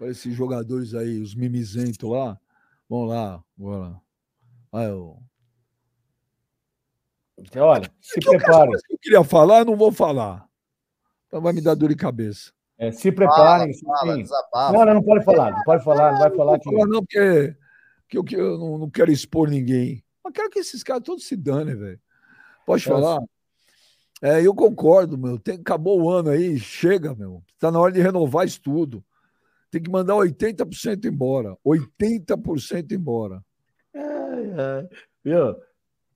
Olha 0.00 0.10
esses 0.10 0.34
jogadores 0.34 0.94
aí, 0.94 1.20
os 1.20 1.34
mimizentos 1.34 2.08
lá. 2.08 2.38
Vamos 2.88 3.08
lá, 3.08 3.42
bora. 3.56 4.00
Aí, 4.72 4.88
eu... 4.88 5.22
Olha, 7.56 7.92
se 8.00 8.20
prepare. 8.20 8.70
Que 8.70 8.94
eu 8.94 8.98
queria 8.98 9.24
falar, 9.24 9.60
eu 9.60 9.64
não 9.64 9.76
vou 9.76 9.90
falar. 9.92 10.48
Então 11.26 11.40
vai 11.40 11.52
me 11.52 11.60
dar 11.60 11.74
dor 11.74 11.88
de 11.88 11.96
cabeça. 11.96 12.52
É, 12.78 12.90
se 12.90 13.12
preparem. 13.12 13.72
Fala, 13.78 14.26
fala, 14.50 14.72
não, 14.72 14.84
não, 14.84 14.94
não 14.94 15.02
pode 15.02 15.24
falar, 15.24 15.52
não 15.52 15.62
pode 15.62 15.84
falar, 15.84 16.12
não 16.12 16.18
vai 16.18 16.30
falar. 16.30 16.52
Não, 16.52 16.62
falar, 16.62 16.86
não 16.86 17.04
porque, 17.04 17.56
porque 18.10 18.36
eu, 18.36 18.40
eu 18.40 18.58
não, 18.58 18.78
não, 18.78 18.90
quero 18.90 19.12
expor 19.12 19.48
ninguém. 19.48 20.02
Mas 20.22 20.32
quero 20.32 20.50
que 20.50 20.58
esses 20.58 20.82
caras 20.82 21.02
todos 21.02 21.26
se 21.26 21.36
danem, 21.36 21.76
velho. 21.76 22.00
Pode 22.66 22.84
falar? 22.84 23.20
É, 24.22 24.44
eu 24.44 24.54
concordo, 24.54 25.18
meu. 25.18 25.38
Tem, 25.38 25.56
acabou 25.56 26.00
o 26.00 26.10
ano 26.10 26.30
aí, 26.30 26.58
chega, 26.58 27.14
meu. 27.14 27.42
Está 27.54 27.70
na 27.70 27.78
hora 27.78 27.92
de 27.92 28.00
renovar 28.00 28.46
isso 28.46 28.60
tudo. 28.60 29.04
Tem 29.70 29.82
que 29.82 29.90
mandar 29.90 30.14
80% 30.14 31.04
embora. 31.04 31.56
80% 31.64 32.92
embora. 32.92 33.44
É, 33.92 34.00
é. 34.00 34.88
Viu? 35.22 35.56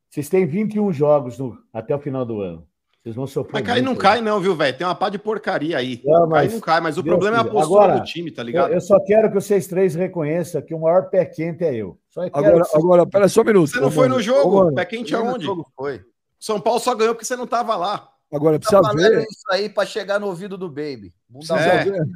Vocês 0.08 0.28
têm 0.28 0.46
21 0.46 0.92
jogos 0.92 1.38
no, 1.38 1.62
até 1.72 1.94
o 1.94 2.00
final 2.00 2.24
do 2.24 2.40
ano. 2.40 2.67
Vocês 3.08 3.16
vão 3.16 3.26
sofrer. 3.26 3.54
Mas 3.54 3.62
cair 3.62 3.82
não 3.82 3.92
aí. 3.92 3.98
cai, 3.98 4.20
não, 4.20 4.38
viu, 4.38 4.54
velho? 4.54 4.76
Tem 4.76 4.86
uma 4.86 4.94
pá 4.94 5.08
de 5.08 5.18
porcaria 5.18 5.78
aí. 5.78 6.02
Não, 6.04 6.28
mas, 6.28 6.42
cai 6.42 6.54
não 6.54 6.60
cai, 6.60 6.80
mas 6.80 6.98
o 6.98 7.02
Deus 7.02 7.14
problema 7.14 7.36
Deus. 7.38 7.46
é 7.46 7.48
a 7.48 7.52
postura 7.52 7.84
agora, 7.84 8.00
do 8.00 8.04
time, 8.04 8.30
tá 8.30 8.42
ligado? 8.42 8.68
Eu, 8.68 8.74
eu, 8.74 8.80
só 8.82 9.00
quero 9.00 9.28
que 9.28 9.34
vocês 9.34 9.66
três 9.66 9.94
reconheçam 9.94 10.60
que 10.60 10.74
o 10.74 10.80
maior 10.80 11.08
pé 11.08 11.24
quente 11.24 11.64
é 11.64 11.74
eu. 11.74 11.98
Só 12.10 12.22
agora, 12.22 12.58
vocês... 12.58 12.84
agora, 12.84 13.06
pera 13.06 13.28
só 13.28 13.40
um 13.40 13.44
minuto. 13.44 13.70
Você 13.70 13.80
não 13.80 13.90
foi 13.90 14.08
no 14.08 14.20
jogo? 14.20 14.74
pé 14.74 14.84
quente 14.84 15.14
aonde? 15.14 15.46
Foi. 15.74 16.02
São 16.38 16.60
Paulo 16.60 16.80
só 16.80 16.94
ganhou 16.94 17.14
porque 17.14 17.24
você 17.24 17.34
não 17.34 17.44
estava 17.44 17.76
lá. 17.76 18.10
Agora 18.30 18.58
precisa 18.58 18.82
tá 18.82 18.92
ver. 18.92 19.22
isso 19.22 19.46
aí 19.50 19.70
para 19.70 19.86
chegar 19.86 20.20
no 20.20 20.26
ouvido 20.26 20.58
do 20.58 20.68
Baby. 20.68 21.14
Precisa 21.32 21.58
é. 21.58 21.84
ver. 21.84 22.06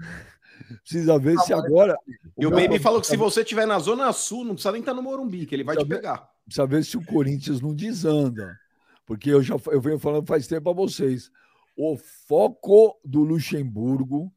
Precisa 0.83 1.19
ver 1.19 1.39
se 1.39 1.55
agora. 1.55 1.97
E 2.39 2.45
o, 2.45 2.51
o 2.51 2.53
Baby 2.53 2.79
falou 2.79 3.01
que 3.01 3.07
se 3.07 3.17
você 3.17 3.41
estiver 3.41 3.67
na 3.67 3.79
Zona 3.79 4.13
Sul, 4.13 4.45
não 4.45 4.53
precisa 4.53 4.73
nem 4.73 4.81
estar 4.81 4.93
no 4.93 5.03
Morumbi, 5.03 5.47
que 5.47 5.55
ele 5.55 5.65
vai 5.65 5.75
precisa 5.75 5.95
te 5.95 6.01
pegar. 6.01 6.17
Ver, 6.17 6.27
precisa 6.45 6.67
ver 6.67 6.85
se 6.85 6.97
o 6.99 7.05
Corinthians 7.07 7.63
não 7.63 7.75
desanda. 7.75 8.59
Porque 9.07 9.31
eu 9.31 9.43
já 9.43 9.57
eu 9.67 9.81
venho 9.81 9.99
falando 9.99 10.27
faz 10.27 10.47
tempo 10.47 10.65
para 10.65 10.73
vocês. 10.73 11.31
O 11.77 11.97
foco 11.97 12.99
do 13.05 13.23
Luxemburgo, 13.23 14.33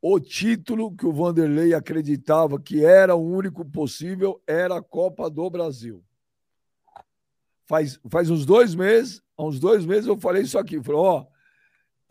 o 0.00 0.20
título 0.20 0.94
que 0.94 1.06
o 1.06 1.12
Vanderlei 1.12 1.74
acreditava 1.74 2.60
que 2.60 2.84
era 2.84 3.14
o 3.14 3.24
único 3.24 3.64
possível, 3.64 4.42
era 4.46 4.78
a 4.78 4.82
Copa 4.82 5.30
do 5.30 5.48
Brasil. 5.48 6.04
Faz, 7.66 7.98
faz 8.08 8.30
uns 8.30 8.46
dois 8.46 8.74
meses, 8.74 9.20
há 9.36 9.44
uns 9.44 9.58
dois 9.58 9.84
meses 9.84 10.06
eu 10.06 10.18
falei 10.18 10.42
isso 10.42 10.58
aqui. 10.58 10.80
Falei, 10.82 11.00
ó, 11.00 11.26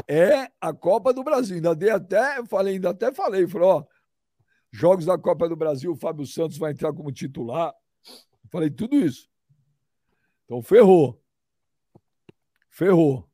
é 0.08 0.52
a 0.60 0.74
Copa 0.74 1.14
do 1.14 1.24
Brasil. 1.24 1.56
Ainda 1.56 1.76
dei 1.76 1.90
até, 1.90 2.44
falei, 2.46 2.76
ainda 2.76 2.90
até 2.90 3.14
falei, 3.14 3.48
falei, 3.48 3.68
ó, 3.68 3.84
jogos 4.72 5.06
da 5.06 5.18
Copa 5.18 5.48
do 5.48 5.56
Brasil, 5.56 5.92
o 5.92 5.96
Fábio 5.96 6.26
Santos 6.26 6.58
vai 6.58 6.72
entrar 6.72 6.92
como 6.92 7.12
titular. 7.12 7.74
Falei 8.52 8.70
tudo 8.70 8.96
isso. 8.98 9.30
Então 10.46 10.62
ferrou. 10.62 11.22
Ferrou. 12.76 13.26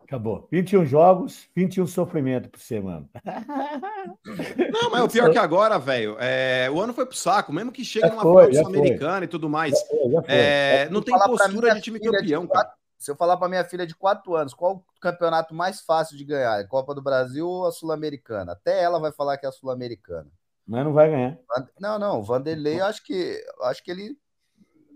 Acabou. 0.00 0.46
21 0.52 0.86
jogos, 0.86 1.48
21 1.54 1.84
sofrimento 1.88 2.48
por 2.48 2.60
semana. 2.60 3.10
Não, 4.72 4.88
mas 4.88 5.02
o 5.02 5.08
pior 5.08 5.28
é 5.28 5.32
que 5.32 5.38
agora, 5.38 5.80
velho, 5.80 6.16
é, 6.20 6.70
o 6.70 6.80
ano 6.80 6.94
foi 6.94 7.04
pro 7.04 7.16
saco, 7.16 7.52
mesmo 7.52 7.72
que 7.72 7.84
chegue 7.84 8.08
numa 8.08 8.22
final 8.22 8.54
sul-americana 8.54 9.24
e 9.24 9.28
tudo 9.28 9.50
mais. 9.50 9.72
Já 9.72 9.86
foi, 9.86 10.10
já 10.12 10.22
foi. 10.22 10.34
É, 10.34 10.88
não 10.90 11.02
tem 11.02 11.18
postura 11.18 11.74
de 11.74 11.80
time 11.80 11.98
campeão, 11.98 12.42
de 12.42 12.48
quatro, 12.48 12.76
Se 12.96 13.10
eu 13.10 13.16
falar 13.16 13.36
para 13.36 13.48
minha 13.48 13.64
filha 13.64 13.84
de 13.84 13.96
4 13.96 14.36
anos, 14.36 14.54
qual 14.54 14.76
o 14.76 15.00
campeonato 15.00 15.52
mais 15.52 15.80
fácil 15.80 16.16
de 16.16 16.24
ganhar? 16.24 16.64
Copa 16.68 16.94
do 16.94 17.02
Brasil 17.02 17.48
ou 17.48 17.66
a 17.66 17.72
Sul-Americana? 17.72 18.52
Até 18.52 18.80
ela 18.80 19.00
vai 19.00 19.10
falar 19.10 19.36
que 19.38 19.44
é 19.44 19.48
a 19.48 19.52
Sul-Americana. 19.52 20.30
Mas 20.64 20.84
não 20.84 20.92
vai 20.92 21.10
ganhar. 21.10 21.36
Não, 21.80 21.98
não, 21.98 22.20
o 22.20 22.22
Vanderlei, 22.22 22.78
eu 22.78 22.86
acho 22.86 23.04
que, 23.04 23.44
acho 23.62 23.82
que 23.82 23.90
ele 23.90 24.16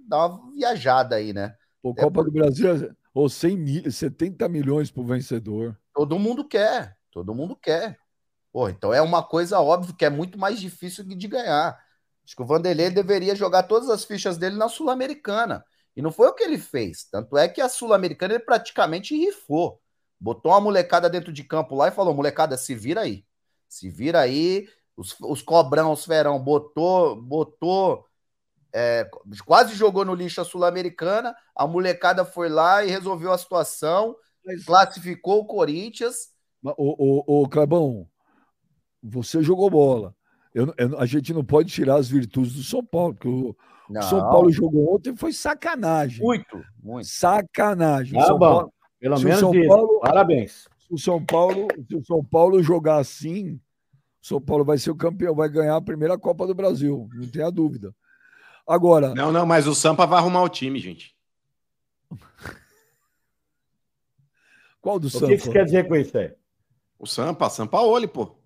dá 0.07 0.27
uma 0.27 0.53
viajada 0.53 1.17
aí, 1.17 1.33
né? 1.33 1.57
Pô, 1.83 1.95
Copa 1.95 2.21
é, 2.21 2.25
do 2.25 2.31
Brasil 2.31 2.95
ou 3.13 3.29
100 3.29 3.57
mil, 3.59 3.91
70 3.91 4.49
milhões 4.49 4.91
para 4.91 5.03
o 5.03 5.07
vencedor. 5.07 5.79
Todo 5.95 6.19
mundo 6.19 6.47
quer, 6.49 6.97
todo 7.11 7.35
mundo 7.35 7.57
quer. 7.57 7.99
Pô, 8.53 8.69
então 8.69 8.93
é 8.93 9.01
uma 9.03 9.23
coisa 9.23 9.61
óbvia 9.61 9.95
que 9.95 10.05
é 10.05 10.11
muito 10.11 10.39
mais 10.39 10.61
difícil 10.61 11.05
de 11.05 11.29
ganhar. 11.29 11.79
Acho 12.25 12.37
que 12.37 12.43
o 12.43 12.47
Vanderlei 12.47 12.91
deveria 12.91 13.35
jogar 13.35 13.65
todas 13.65 13.91
as 13.91 14.05
fichas 14.05 14.39
dele 14.39 14.57
na 14.57 14.69
Sul-Americana. 14.69 15.65
E 15.97 16.03
não 16.03 16.13
foi 16.13 16.29
o 16.29 16.35
que 16.35 16.43
ele 16.45 16.59
fez. 16.59 17.05
Tanto 17.05 17.37
é 17.37 17.49
que 17.49 17.61
a 17.61 17.69
Sul-Americana 17.69 18.35
ele 18.35 18.45
praticamente 18.45 19.17
rifou. 19.17 19.81
Botou 20.21 20.53
uma 20.53 20.61
molecada 20.61 21.11
dentro 21.11 21.33
de 21.33 21.45
campo 21.45 21.75
lá 21.75 21.89
e 21.89 21.91
falou: 21.93 22.15
molecada, 22.15 22.57
se 22.57 22.75
vira 22.75 23.03
aí. 23.03 23.25
Se 23.69 23.89
vira 23.91 24.21
aí, 24.21 24.69
Os, 24.97 25.17
os 25.21 25.43
cobrão, 25.43 25.93
os 25.93 26.05
ferão, 26.05 26.39
botou, 26.39 27.17
botou, 27.21 28.07
é, 28.73 29.09
quase 29.45 29.75
jogou 29.75 30.05
no 30.05 30.15
lixo 30.15 30.41
a 30.41 30.45
Sul-Americana, 30.45 31.35
a 31.55 31.67
molecada 31.67 32.25
foi 32.25 32.49
lá 32.49 32.85
e 32.85 32.91
resolveu 32.91 33.33
a 33.33 33.39
situação, 33.39 34.17
classificou 34.67 35.41
o 35.41 35.45
Corinthians. 35.47 36.31
O, 36.63 36.73
o, 36.77 37.43
o 37.43 37.49
Clebão, 37.49 38.07
você 39.03 39.43
jogou 39.43 39.69
bola. 39.71 40.15
Eu, 40.55 40.73
eu, 40.77 40.99
a 40.99 41.07
gente 41.07 41.33
não 41.33 41.45
pode 41.45 41.73
tirar 41.73 41.97
as 41.97 42.09
virtudes 42.09 42.55
do 42.55 42.63
São 42.63 42.85
Paulo, 42.85 43.15
porque 43.15 43.29
o, 43.29 43.57
o 43.91 44.03
São 44.03 44.21
Paulo 44.21 44.51
jogou 44.51 44.95
ontem 44.95 45.17
foi 45.17 45.33
sacanagem. 45.33 46.23
Muito, 46.25 46.63
muito. 46.83 47.07
Sacanagem. 47.09 48.19
Ah, 48.21 48.27
São 48.27 48.39
bom. 48.39 48.47
Paulo, 48.51 48.73
Pelo 49.01 49.17
Se 49.17 49.25
o 49.25 49.27
menos 49.27 49.41
São. 49.41 49.53
Paulo- 49.67 50.01
Parabéns. 50.01 50.69
se 50.79 50.95
o 50.95 50.99
São 50.99 51.25
Paulo, 51.25 51.67
se 51.89 51.97
o 51.97 52.05
São 52.05 52.25
Paulo 52.25 52.63
jogar 52.63 52.99
assim, 52.99 53.55
o 54.23 54.27
São 54.27 54.41
Paulo 54.41 54.65
vai 54.65 54.79
ser 54.79 54.91
o 54.91 54.97
campeão, 54.97 55.35
vai 55.35 55.49
ganhar 55.49 55.75
a 55.77 55.81
primeira 55.83 56.17
Copa 56.19 56.47
do 56.47 56.55
Brasil, 56.55 57.09
não 57.15 57.27
tenha 57.29 57.51
dúvida. 57.51 57.93
Agora, 58.67 59.15
Não, 59.15 59.33
não, 59.33 59.45
mas 59.45 59.67
o 59.67 59.75
Sampa 59.75 60.07
vai 60.07 60.19
arrumar 60.19 60.43
o 60.43 60.49
time, 60.49 60.79
gente. 60.79 61.15
qual 64.81 64.99
do 64.99 65.07
O 65.07 65.11
São 65.11 65.29
que, 65.29 65.37
que 65.37 65.43
você 65.45 65.53
quer 65.53 65.65
dizer 65.65 65.89
com 65.89 65.97
isso 65.97 66.17
aí? 66.17 66.33
O 66.99 67.07
Sampa, 67.07 67.49
Sampaoli, 67.51 68.07
pô. 68.07 68.37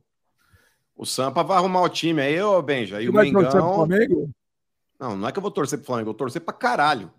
O 0.94 1.04
Sampa 1.04 1.42
vai 1.42 1.58
arrumar 1.58 1.82
o 1.82 1.88
time 1.88 2.22
aí, 2.22 2.40
ô 2.40 2.60
Benja. 2.62 3.00
E 3.02 3.06
Você 3.06 3.10
o 3.10 3.12
Mengão. 3.12 3.74
Flamengo? 3.74 4.30
Não, 4.98 5.16
não 5.16 5.28
é 5.28 5.32
que 5.32 5.38
eu 5.38 5.42
vou 5.42 5.50
torcer 5.50 5.78
pro 5.78 5.86
Flamengo, 5.86 6.08
eu 6.08 6.12
vou 6.12 6.18
torcer 6.18 6.40
pra 6.40 6.54
caralho. 6.54 7.12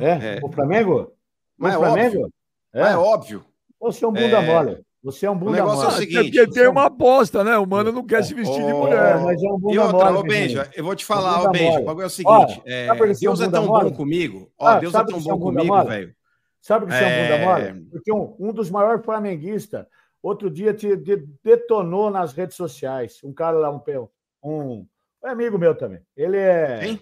É? 0.00 0.36
É. 0.36 0.40
O 0.42 0.50
Flamengo? 0.50 1.12
Mas 1.58 1.74
o 1.74 1.76
é 1.76 1.78
Flamengo? 1.86 2.16
óbvio. 2.16 2.34
É? 2.72 2.80
Mas 2.82 2.92
é 2.92 2.96
óbvio. 2.96 3.44
Você 3.80 4.04
é 4.04 4.08
um 4.08 4.12
bunda 4.12 4.38
É. 4.38 4.46
mole. 4.46 4.84
Você 5.02 5.24
é 5.24 5.30
um 5.30 5.36
bunda 5.38 5.52
negócio 5.52 5.84
é 5.84 5.88
o 5.88 5.90
mole. 5.92 5.96
seguinte, 5.96 6.22
Porque 6.44 6.46
tem 6.52 6.68
uma 6.68 6.84
aposta, 6.86 7.42
né? 7.42 7.56
O 7.56 7.66
mano 7.66 7.90
não 7.90 8.04
quer 8.04 8.22
se 8.22 8.34
vestir 8.34 8.64
de 8.66 8.72
mulher. 8.72 9.16
É, 9.16 9.20
mas 9.20 9.42
é 9.42 9.48
um 9.48 9.58
bunda 9.58 9.74
E 9.74 9.78
outra, 9.78 10.04
mole. 10.12 10.18
ô. 10.18 10.22
Benja, 10.22 10.70
eu 10.74 10.84
vou 10.84 10.94
te 10.94 11.04
falar, 11.06 11.38
Bunda 11.38 11.48
ô 11.48 11.52
Benja, 11.52 11.70
mole. 11.70 11.82
o 11.82 11.86
bagulho 11.86 12.02
é 12.04 12.06
o 12.06 12.10
seguinte: 12.10 12.34
Olha, 12.36 12.62
é, 12.66 12.86
você 12.88 13.02
é 13.26 13.30
um 13.30 13.32
Deus 13.32 13.40
é 13.40 13.50
tão 13.50 13.66
mole? 13.66 13.90
bom 13.90 13.96
comigo. 13.96 14.52
Ó, 14.58 14.66
Ah, 14.68 14.78
Deus 14.78 14.92
é 14.94 14.98
sabe 14.98 15.10
tão 15.10 15.18
é 15.18 15.20
um 15.20 15.24
bom 15.24 15.38
bunda 15.38 15.58
comigo, 15.60 15.74
mole? 15.74 15.88
velho. 15.88 16.14
Sabe 16.60 16.86
que 16.86 16.92
você 16.92 17.04
é 17.04 17.06
um 17.06 17.22
bunda 17.22 17.34
É. 17.34 17.44
mole? 17.72 17.84
Porque 17.90 18.12
um, 18.12 18.36
um 18.38 18.52
dos 18.52 18.70
maiores 18.70 19.02
flamenguistas, 19.02 19.86
outro 20.22 20.50
dia 20.50 20.74
te 20.74 20.94
de- 20.96 21.26
detonou 21.42 22.10
nas 22.10 22.34
redes 22.34 22.54
sociais. 22.56 23.20
Um 23.24 23.32
cara 23.32 23.56
lá, 23.58 23.70
um, 23.70 23.80
um, 24.44 24.86
um 25.24 25.26
amigo 25.26 25.56
meu 25.58 25.74
também. 25.74 26.00
Ele 26.14 26.36
é. 26.36 26.86
Hein? 26.86 27.00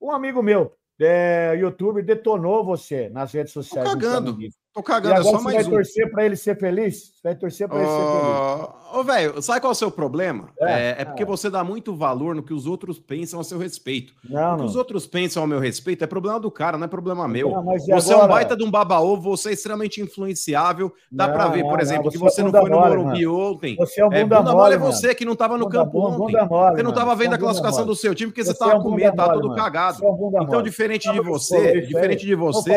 Um 0.00 0.10
amigo 0.10 0.42
meu, 0.42 0.72
é, 0.98 1.54
YouTube, 1.58 2.00
detonou 2.00 2.64
você 2.64 3.10
nas 3.10 3.32
redes 3.32 3.52
sociais. 3.52 3.86
um 3.86 3.92
cagando. 3.92 4.38
Tô 4.76 4.80
E 4.80 4.84
cagando, 4.84 5.14
é 5.14 5.18
agora 5.20 5.32
só 5.32 5.38
você 5.38 5.44
mais 5.44 5.56
vai 5.56 5.64
um. 5.64 5.70
torcer 5.70 6.10
para 6.10 6.26
ele 6.26 6.36
ser 6.36 6.58
feliz? 6.58 7.04
Você 7.14 7.20
vai 7.24 7.34
torcer 7.34 7.66
para 7.66 7.78
ele 7.78 7.86
ser 7.86 7.96
feliz. 7.96 8.85
Ô, 8.94 9.02
velho, 9.02 9.40
sabe 9.42 9.60
qual 9.60 9.70
é 9.70 9.72
o 9.72 9.74
seu 9.74 9.90
problema? 9.90 10.48
É, 10.60 10.72
É, 10.72 10.96
é 11.00 11.04
porque 11.04 11.22
é. 11.22 11.26
você 11.26 11.50
dá 11.50 11.62
muito 11.64 11.94
valor 11.94 12.34
no 12.34 12.42
que 12.42 12.52
os 12.54 12.66
outros 12.66 12.98
pensam 12.98 13.40
a 13.40 13.44
seu 13.44 13.58
respeito. 13.58 14.12
Não, 14.28 14.52
O 14.52 14.56
que 14.56 14.62
não. 14.62 14.66
os 14.68 14.76
outros 14.76 15.06
pensam 15.06 15.42
ao 15.42 15.46
meu 15.46 15.58
respeito 15.58 16.02
é 16.04 16.06
problema 16.06 16.38
do 16.40 16.50
cara, 16.50 16.78
não 16.78 16.84
é 16.84 16.88
problema 16.88 17.26
meu. 17.28 17.50
Não, 17.50 17.64
Você 17.78 18.12
é 18.12 18.16
um 18.16 18.18
agora? 18.20 18.32
baita 18.32 18.56
de 18.56 18.64
um 18.64 18.70
baba-ovo, 18.70 19.22
você 19.36 19.50
é 19.50 19.52
extremamente 19.52 20.00
influenciável. 20.00 20.92
Dá 21.10 21.26
Não, 21.26 21.34
pra 21.34 21.48
ver, 21.48 21.62
por 21.64 21.80
exemplo, 21.80 22.10
que 22.10 22.18
você 22.18 22.40
é 22.40 22.42
você 22.42 22.42
não 22.42 22.50
bunda 22.50 22.60
foi 22.60 22.70
no 22.70 22.76
Morumbi 23.04 23.26
ontem. 23.26 23.76
Você 23.76 24.00
é 24.00 24.06
um 24.06 24.12
É, 24.12 24.22
bunda, 24.22 24.38
bunda 24.38 24.52
mole, 24.52 24.74
é 24.74 24.78
você 24.78 25.14
que 25.14 25.24
não 25.24 25.34
tava 25.36 25.58
no 25.58 25.64
Bunda- 25.64 25.78
campo 25.78 25.90
bunda- 25.92 26.08
ontem. 26.16 26.32
bunda 26.32 26.46
mole, 26.46 26.76
Você 26.76 26.82
não 26.82 26.92
tava 26.92 27.12
é 27.12 27.16
vendo 27.16 27.34
a 27.34 27.38
classificação 27.38 27.80
bunda 27.80 27.92
do 27.92 27.96
seu 27.96 28.14
time 28.14 28.30
porque 28.30 28.44
você 28.44 28.52
Você 28.52 28.58
tava 28.58 28.76
com 28.76 28.90
bunda 28.90 28.96
medo, 28.96 29.16
tava 29.16 29.28
mole, 29.34 29.42
todo 29.42 29.54
cagado. 29.56 29.98
Bunda 30.00 30.42
Então, 30.42 30.62
diferente 30.62 31.10
de 31.12 31.20
você, 31.20 31.80
diferente 31.82 32.24
de 32.26 32.34
você. 32.34 32.76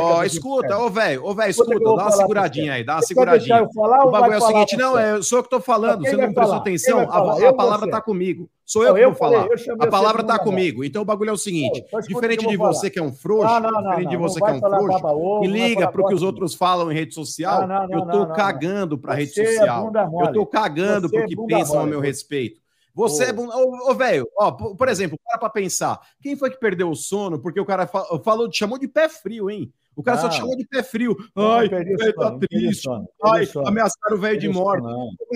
Ó, 0.00 0.22
escuta, 0.24 0.78
ô 0.78 0.88
velho, 0.90 1.24
ô 1.24 1.34
velho, 1.34 1.50
Escuta 1.50 1.78
dá 1.78 1.90
uma 1.92 2.10
seguradinha 2.10 2.72
aí, 2.74 2.84
dá 2.84 2.94
uma 2.96 3.02
seguradinha. 3.02 3.62
O 3.64 4.10
bagulho 4.10 4.34
é 4.34 4.38
o 4.38 4.40
seguinte, 4.40 4.76
não, 4.76 4.98
é, 4.98 5.22
sou 5.24 5.38
eu 5.38 5.42
que 5.42 5.50
tô 5.50 5.60
falando, 5.60 6.04
você 6.04 6.16
não 6.16 6.32
prestou 6.32 6.56
atenção, 6.56 7.00
a, 7.00 7.48
a 7.48 7.52
palavra 7.52 7.86
você? 7.86 7.90
tá 7.90 8.00
comigo. 8.00 8.48
Sou 8.64 8.82
Não, 8.82 8.88
eu 8.90 8.94
que 8.94 9.00
eu 9.00 9.08
vou 9.10 9.18
falei, 9.18 9.58
falar. 9.58 9.84
A 9.84 9.86
palavra 9.90 10.22
tá 10.24 10.34
mole. 10.34 10.44
comigo. 10.44 10.84
Então 10.84 11.02
o 11.02 11.04
bagulho 11.04 11.30
é 11.30 11.32
o 11.32 11.36
seguinte, 11.36 11.84
diferente 12.08 12.46
de 12.46 12.56
você 12.56 12.80
falar. 12.80 12.90
que 12.90 12.98
é 12.98 13.02
um 13.02 13.12
frouxo, 13.12 13.46
Não, 13.46 13.60
não, 13.60 13.80
diferente 13.82 14.08
de 14.10 14.16
você 14.16 14.40
que 14.40 14.46
é 14.50 14.52
um 14.52 14.60
frouxo, 14.60 15.40
que 15.40 15.46
liga 15.48 15.74
falar 15.80 15.92
pro 15.92 16.06
que 16.06 16.14
os 16.14 16.22
outros 16.22 16.54
falam 16.54 16.90
em 16.90 16.94
rede 16.94 17.14
social, 17.14 17.62
eu 17.90 18.04
não, 18.06 18.32
cagando 18.32 18.96
pra 18.96 19.14
rede 19.14 19.38
é 19.40 19.46
social. 19.46 19.92
Eu 20.20 20.32
tô 20.32 20.46
cagando 20.46 21.08
Você 21.08 21.16
pro 21.16 21.24
é 21.24 21.26
que 21.26 21.36
pensam 21.46 21.80
a 21.80 21.86
meu 21.86 22.00
respeito. 22.00 22.62
Você 22.94 23.24
é 23.24 23.32
bunda. 23.32 23.56
Ô, 23.56 23.92
velho, 23.94 24.28
ó, 24.38 24.52
por, 24.52 24.88
exemplo, 24.88 25.18
para 25.26 25.36
pra 25.38 25.50
pensar. 25.50 25.98
Quem 26.22 26.36
foi 26.36 26.48
que 26.48 26.60
perdeu 26.60 26.88
o 26.88 26.94
sono 26.94 27.40
porque 27.40 27.58
o 27.58 27.66
cara 27.66 27.88
fa- 27.88 28.06
falou, 28.24 28.48
chamou 28.52 28.78
de 28.78 28.86
pé 28.86 29.08
frio, 29.08 29.50
hein? 29.50 29.72
O 29.96 30.02
cara 30.02 30.18
só 30.18 30.24
Não. 30.24 30.30
te 30.30 30.36
chamou 30.36 30.56
de 30.56 30.66
pé 30.66 30.82
frio. 30.82 31.16
Ai, 31.36 31.66
o 31.66 31.70
velho 31.70 32.14
tá 32.14 32.38
triste. 32.38 32.88
Ai, 33.24 33.48
ameaçaram 33.64 34.16
o 34.16 34.20
velho 34.20 34.38
de 34.40 34.48
morte. 34.48 34.86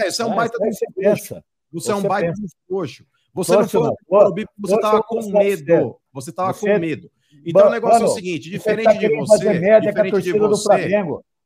você 0.06 0.22
é 0.22 0.24
um 0.26 0.34
baita 0.34 0.58
de 0.58 0.68
um 0.68 1.40
você 1.70 1.90
é 1.92 1.94
um 1.94 2.02
baita 2.02 2.32
de 2.32 2.42
um 2.42 2.46
frouxo. 2.66 3.04
Você 3.34 3.52
não 3.56 3.68
foi 3.68 3.90
Morumbi 4.10 4.46
porque 4.46 4.60
você 4.60 4.74
Poxa, 4.74 4.80
tava 4.80 4.96
eu 4.96 5.02
com 5.04 5.30
medo. 5.30 5.64
você. 5.64 5.94
Você 6.12 6.32
tava 6.32 6.52
Você- 6.52 6.72
com 6.72 6.78
medo. 6.80 7.10
Então 7.44 7.68
o 7.68 7.70
negócio 7.70 8.02
é 8.02 8.06
o 8.06 8.08
seguinte, 8.08 8.44
Você 8.50 8.50
diferente 8.50 8.84
tá 8.86 8.92
de 8.94 9.08
você, 9.16 9.38
diferente 9.80 10.22
de 10.22 10.32
você. 10.38 10.88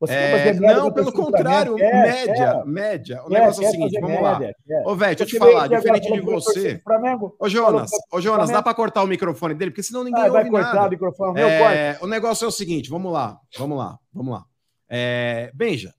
Você 0.07 0.13
é, 0.15 0.53
não, 0.55 0.91
pelo 0.93 1.13
contrário? 1.13 1.77
Quer, 1.77 2.03
média, 2.03 2.35
quer. 2.35 2.65
média. 2.67 3.23
O 3.25 3.29
Quer, 3.29 3.39
negócio 3.41 3.65
é 3.65 3.69
o 3.69 3.71
seguinte, 3.71 4.01
vamos 4.01 4.21
lá. 4.21 4.39
média, 4.39 4.57
quer. 4.67 4.83
Ô, 4.85 4.97
velho, 4.97 5.17
deixa 5.17 5.23
eu 5.23 5.27
te 5.27 5.39
falar, 5.39 5.69
diferente 5.69 6.13
de 6.13 6.21
você. 6.21 6.79
Flamengo, 6.83 7.37
Ô, 7.39 7.49
Jonas, 7.49 7.91
ô, 8.13 8.21
Jonas, 8.21 8.51
dá 8.51 8.61
pra 8.61 8.75
cortar 8.75 9.03
o 9.05 9.07
microfone 9.07 9.55
dele? 9.55 9.71
Porque 9.71 9.83
senão 9.85 10.03
ninguém 10.03 10.25
Ah, 10.25 10.29
vai 10.29 10.49
cortar 10.51 10.75
nada. 10.75 10.89
o 10.89 10.91
microfone. 10.91 11.35
Meu. 11.35 11.47
É, 11.49 11.99
o 12.01 12.07
negócio 12.09 12.45
é 12.45 12.49
o 12.49 12.51
seguinte, 12.51 12.91
vamos 12.91 13.13
lá, 13.13 13.39
vamos 13.57 13.79
lá, 13.79 13.97
vamos 14.13 14.33
lá. 14.35 14.45
É, 14.91 15.51
Benja, 15.55 15.95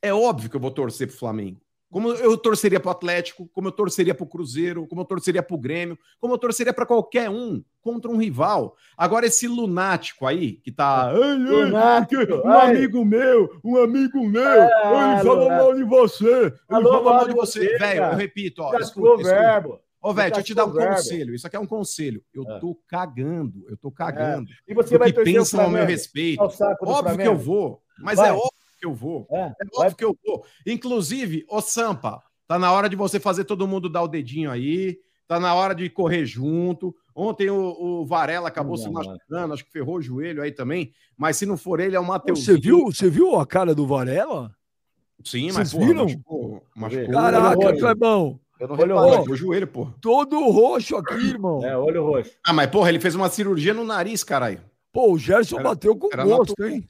é 0.00 0.14
óbvio 0.14 0.48
que 0.48 0.56
eu 0.56 0.60
vou 0.60 0.70
torcer 0.70 1.08
pro 1.08 1.16
Flamengo. 1.16 1.60
Como 1.94 2.10
eu 2.10 2.36
torceria 2.36 2.80
pro 2.80 2.90
Atlético, 2.90 3.48
como 3.54 3.68
eu 3.68 3.72
torceria 3.72 4.12
pro 4.12 4.26
Cruzeiro, 4.26 4.84
como 4.88 5.02
eu 5.02 5.04
torceria 5.04 5.44
pro 5.44 5.56
Grêmio, 5.56 5.96
como 6.18 6.34
eu 6.34 6.38
torceria 6.38 6.72
para 6.74 6.84
qualquer 6.84 7.30
um 7.30 7.62
contra 7.80 8.10
um 8.10 8.16
rival. 8.16 8.74
Agora 8.98 9.26
esse 9.26 9.46
lunático 9.46 10.26
aí 10.26 10.54
que 10.54 10.72
tá, 10.72 11.10
ai, 11.10 11.14
ai, 11.22 11.34
Lunático, 11.38 12.26
porque 12.26 12.48
um 12.48 12.50
ai. 12.50 12.70
amigo 12.76 13.04
meu, 13.04 13.60
um 13.62 13.76
amigo 13.76 14.28
meu, 14.28 14.42
Ah, 14.62 15.12
ele 15.14 15.22
falou 15.24 15.44
lunático. 15.44 15.64
mal 15.64 15.74
de 15.76 15.84
você, 15.84 16.24
ele 16.46 16.52
Falou 16.68 17.04
mal 17.04 17.28
de 17.28 17.32
você. 17.34 17.78
Velho, 17.78 18.02
eu 18.06 18.16
repito, 18.16 18.60
ó, 18.62 18.72
Gastou 18.72 19.14
escuta, 19.14 19.28
o 19.28 19.60
escuta. 19.62 19.80
Ô, 20.02 20.12
velho, 20.12 20.28
deixa 20.34 20.40
eu 20.40 20.44
te 20.46 20.54
dar 20.54 20.66
um 20.66 20.70
o 20.70 20.72
verbo. 20.72 20.96
conselho. 20.96 21.32
Isso 21.36 21.46
aqui 21.46 21.54
é 21.54 21.60
um 21.60 21.66
conselho. 21.66 22.20
Eu 22.34 22.42
É. 22.42 22.58
tô 22.58 22.76
cagando, 22.88 23.64
eu 23.68 23.76
tô 23.76 23.92
cagando. 23.92 24.50
E 24.66 24.74
você 24.74 24.98
vai 24.98 25.10
o 25.10 25.14
pensam 25.14 25.60
ao 25.60 25.70
meu 25.70 25.86
respeito. 25.86 26.42
Óbvio 26.42 27.16
que 27.16 27.22
eu 27.28 27.36
vou, 27.36 27.80
mas 28.00 28.18
Vai. 28.18 28.30
é 28.30 28.32
óbvio 28.32 28.50
que 28.84 28.86
eu 28.86 28.94
vou. 28.94 29.26
É, 29.30 29.46
É 29.46 29.52
óbvio 29.76 29.96
que 29.96 30.04
eu 30.04 30.16
vou. 30.24 30.44
Inclusive, 30.66 31.44
ô 31.48 31.60
Sampa, 31.60 32.22
tá 32.46 32.58
na 32.58 32.70
hora 32.72 32.88
de 32.88 32.96
você 32.96 33.18
fazer 33.18 33.44
todo 33.44 33.66
mundo 33.66 33.88
dar 33.88 34.02
o 34.02 34.08
dedinho 34.08 34.50
aí. 34.50 34.98
Tá 35.26 35.40
na 35.40 35.54
hora 35.54 35.74
de 35.74 35.88
correr 35.88 36.26
junto. 36.26 36.94
Ontem 37.16 37.48
o, 37.48 37.56
o 37.80 38.04
Varela 38.06 38.48
acabou 38.48 38.76
Não, 38.76 38.82
se 38.84 38.90
machucando, 38.90 39.54
acho 39.54 39.64
que 39.64 39.72
ferrou 39.72 39.96
o 39.96 40.02
joelho 40.02 40.42
aí 40.42 40.52
também. 40.52 40.92
Mas 41.16 41.36
se 41.38 41.46
não 41.46 41.56
for 41.56 41.80
ele, 41.80 41.96
é 41.96 42.00
o 42.00 42.04
Matheus. 42.04 42.44
Você 42.44 42.58
viu, 42.58 42.86
você 42.86 43.08
viu 43.08 43.36
a 43.36 43.46
cara 43.46 43.74
do 43.74 43.86
Varela? 43.86 44.54
Sim, 45.24 45.46
mas 45.52 45.70
Vocês 45.70 45.72
porra, 45.72 45.86
viram? 45.86 46.04
machucou, 46.04 46.62
machucou, 46.76 47.12
Caraca. 47.14 47.76
Clebão. 47.78 48.40
Eu 48.60 48.68
não 48.68 48.76
Olha 48.78 48.94
o 48.94 48.98
olho. 49.22 49.36
joelho, 49.36 49.66
porra. 49.66 49.94
Todo 50.00 50.38
roxo 50.50 50.96
aqui, 50.96 51.14
irmão. 51.14 51.64
É, 51.64 51.76
olho 51.76 52.04
roxo. 52.04 52.32
Ah, 52.46 52.52
mas 52.52 52.68
porra, 52.70 52.88
ele 52.90 53.00
fez 53.00 53.14
uma 53.14 53.28
cirurgia 53.30 53.72
no 53.72 53.84
nariz, 53.84 54.22
caralho. 54.22 54.60
Pô, 54.92 55.10
o 55.12 55.18
Gerson 55.18 55.56
Era- 55.56 55.70
bateu 55.70 55.96
com 55.96 56.08
gosto, 56.08 56.50
natural. 56.50 56.68
hein? 56.70 56.88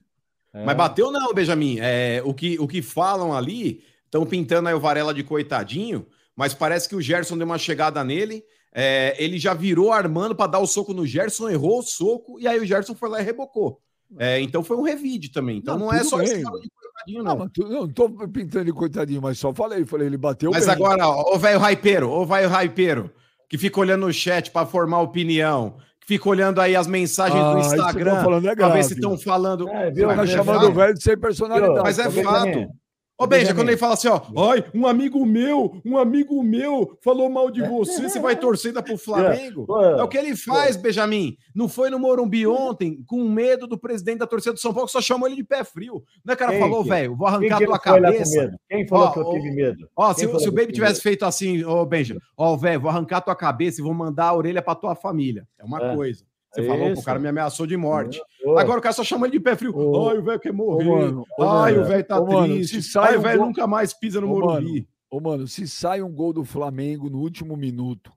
É. 0.54 0.64
Mas 0.64 0.76
bateu 0.76 1.10
não, 1.10 1.34
Benjamin. 1.34 1.78
É, 1.80 2.22
o, 2.24 2.32
que, 2.32 2.56
o 2.60 2.66
que 2.68 2.80
falam 2.80 3.34
ali, 3.36 3.82
estão 4.04 4.24
pintando 4.24 4.68
aí 4.68 4.74
o 4.74 4.80
Varela 4.80 5.12
de 5.12 5.24
coitadinho, 5.24 6.06
mas 6.36 6.54
parece 6.54 6.88
que 6.88 6.94
o 6.96 7.00
Gerson 7.00 7.36
deu 7.36 7.46
uma 7.46 7.58
chegada 7.58 8.02
nele. 8.04 8.42
é, 8.72 9.14
ele 9.18 9.38
já 9.38 9.52
virou 9.54 9.92
armando 9.92 10.34
para 10.34 10.50
dar 10.52 10.58
o 10.60 10.66
soco 10.66 10.92
no 10.94 11.06
Gerson, 11.06 11.48
errou 11.48 11.78
o 11.80 11.82
soco, 11.82 12.38
e 12.40 12.46
aí 12.48 12.58
o 12.58 12.66
Gerson 12.66 12.94
foi 12.94 13.08
lá 13.08 13.20
e 13.20 13.24
rebocou. 13.24 13.80
É, 14.18 14.40
então 14.40 14.62
foi 14.62 14.76
um 14.76 14.82
revide 14.82 15.30
também. 15.30 15.58
Então 15.58 15.76
não, 15.78 15.86
Não, 15.86 15.92
é 15.92 16.04
só 16.04 16.20
esse 16.22 16.34
bem. 16.34 16.44
cara 16.44 16.58
de 16.60 16.68
coitadinho, 16.70 17.22
Não, 17.24 17.36
não. 17.36 17.48
tu, 17.48 17.68
não, 17.68 17.88
tô 17.88 18.08
pintando 18.28 18.64
de 18.66 18.72
coitadinho, 18.72 19.20
mas 19.22 19.38
só 19.38 19.52
falei. 19.52 19.84
Falei, 19.84 20.06
ele 20.06 20.16
bateu 20.16 20.50
Mas 20.52 20.66
bem. 20.66 20.74
agora, 20.74 21.08
ó, 21.08 21.34
ô 21.34 21.38
velho 21.38 21.58
raipeiro, 21.58 22.10
ô 22.10 22.24
velho 22.24 22.48
raipeiro, 22.48 23.10
que 23.48 23.58
fica 23.58 23.80
olhando 23.80 24.06
no 24.06 24.12
chat 24.12 24.50
para 24.52 24.66
formar 24.66 25.00
opinião, 25.00 25.76
fica 26.06 26.28
olhando 26.28 26.60
aí 26.60 26.76
as 26.76 26.86
mensagens 26.86 27.40
Ah, 27.40 27.52
do 27.52 27.58
Instagram, 27.60 28.22
é 28.46 28.54
pra 28.54 28.68
ver 28.68 28.84
se 28.84 28.94
estão 28.94 29.18
falando. 29.18 29.68
É, 29.68 29.90
viu? 29.90 30.08
Tá 30.08 30.16
Mas 30.16 30.30
é 30.30 30.32
chamando 30.36 30.68
o 30.68 30.72
velho 30.72 30.94
de 30.94 31.02
sem 31.02 31.18
personalidade. 31.18 31.80
Mas 31.82 31.98
é 31.98 32.08
Ô, 32.08 32.12
fato. 32.12 32.68
Ô, 33.16 33.28
Benja, 33.28 33.54
quando 33.54 33.68
ele 33.68 33.76
fala 33.76 33.94
assim, 33.94 34.08
ó, 34.08 34.20
ai, 34.50 34.64
um 34.74 34.88
amigo 34.88 35.24
meu, 35.24 35.80
um 35.84 35.96
amigo 35.96 36.42
meu 36.42 36.98
falou 37.00 37.30
mal 37.30 37.48
de 37.48 37.62
você, 37.62 38.08
você 38.08 38.18
vai 38.18 38.34
torcer 38.34 38.70
ainda 38.70 38.82
pro 38.82 38.98
Flamengo? 38.98 39.66
Pô, 39.66 39.80
É 39.80 40.02
o 40.02 40.08
que 40.08 40.18
ele 40.18 40.34
faz, 40.36 40.76
Benjamin. 40.76 41.36
Não 41.54 41.68
foi 41.68 41.90
no 41.90 41.98
Morumbi 42.00 42.44
ontem, 42.44 43.04
com 43.06 43.22
medo 43.28 43.68
do 43.68 43.78
presidente 43.78 44.18
da 44.18 44.26
torcida 44.26 44.52
do 44.54 44.58
São 44.58 44.72
Paulo, 44.74 44.86
que 44.86 44.92
só 44.92 45.00
chamou 45.00 45.28
ele 45.28 45.36
de 45.36 45.44
pé 45.44 45.62
frio. 45.62 46.02
Não 46.24 46.32
é, 46.32 46.36
cara? 46.36 46.50
Quem 46.50 46.60
falou, 46.60 46.82
que- 46.82 46.88
velho, 46.88 47.14
vou 47.14 47.26
Quem 47.28 47.36
arrancar 47.36 47.58
que 47.58 47.66
tua 47.66 47.78
cabeça. 47.78 48.56
Quem 48.68 48.88
falou 48.88 49.06
Ó, 49.06 49.10
que 49.12 49.18
eu 49.20 49.30
tive 49.30 49.50
medo? 49.52 49.88
Ó, 49.96 50.12
Quem 50.12 50.28
se, 50.28 50.40
se 50.40 50.48
o 50.48 50.52
Baby 50.52 50.60
tive 50.66 50.72
tivesse 50.72 50.94
medo? 50.94 51.02
feito 51.02 51.24
assim, 51.24 51.64
ô, 51.64 51.86
Benja, 51.86 52.16
ó, 52.36 52.56
velho, 52.56 52.80
vou 52.80 52.90
arrancar 52.90 53.20
tua 53.20 53.36
cabeça 53.36 53.80
e 53.80 53.84
vou 53.84 53.94
mandar 53.94 54.26
a 54.26 54.34
orelha 54.34 54.60
pra 54.60 54.74
tua 54.74 54.96
família. 54.96 55.46
É 55.56 55.64
uma 55.64 55.80
É. 55.92 55.94
coisa. 55.94 56.24
Você 56.54 56.60
É 56.60 56.66
falou, 56.66 56.92
o 56.92 57.02
cara 57.02 57.18
me 57.18 57.26
ameaçou 57.28 57.66
de 57.66 57.76
morte. 57.76 58.22
Ô, 58.44 58.56
Agora 58.58 58.78
o 58.78 58.82
cara 58.82 58.92
só 58.92 59.02
chama 59.02 59.26
ele 59.26 59.32
de 59.38 59.40
pé 59.40 59.56
frio. 59.56 59.76
Ô, 59.76 60.08
Ai, 60.10 60.18
o 60.18 60.22
velho 60.22 60.38
quer 60.40 60.50
Ô, 60.52 60.54
morrer. 60.54 60.84
mano, 60.84 61.26
Ai, 61.40 61.76
o 61.78 61.84
velho 61.84 62.04
tá 62.04 62.20
mano, 62.20 62.54
triste. 62.54 62.80
se 62.80 62.90
sai 62.92 63.10
Ai, 63.12 63.16
o 63.16 63.20
velho 63.20 63.38
gol- 63.38 63.46
nunca 63.48 63.66
mais 63.66 63.92
pisa 63.92 64.20
no 64.20 64.28
Ô, 64.28 64.38
Morumbi. 64.40 64.88
Ô, 65.10 65.20
mano, 65.20 65.46
se 65.48 65.66
sai 65.66 66.00
um 66.00 66.12
gol 66.12 66.32
do 66.32 66.44
Flamengo 66.44 67.10
no 67.10 67.18
último 67.18 67.56
minuto, 67.56 68.12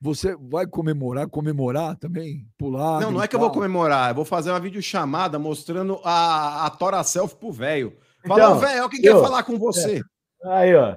você 0.00 0.36
vai 0.36 0.66
comemorar, 0.66 1.28
comemorar 1.28 1.96
também? 1.96 2.46
Pular? 2.58 3.00
Não, 3.00 3.10
não 3.12 3.22
é 3.22 3.28
que 3.28 3.34
eu 3.36 3.40
vou 3.40 3.50
comemorar, 3.50 4.10
eu 4.10 4.14
vou 4.14 4.24
fazer 4.24 4.50
uma 4.50 4.58
videochamada 4.60 5.38
mostrando 5.38 6.00
a, 6.04 6.66
a 6.66 6.70
Tora 6.70 7.02
Selfie 7.04 7.36
pro 7.36 7.52
velho. 7.52 7.96
Fala, 8.26 8.40
Então, 8.44 8.58
velho, 8.58 8.88
quem 8.88 9.04
eu- 9.04 9.14
quer 9.16 9.20
falar 9.22 9.42
com 9.44 9.58
você? 9.58 10.00
Aí, 10.44 10.74
ó. 10.74 10.96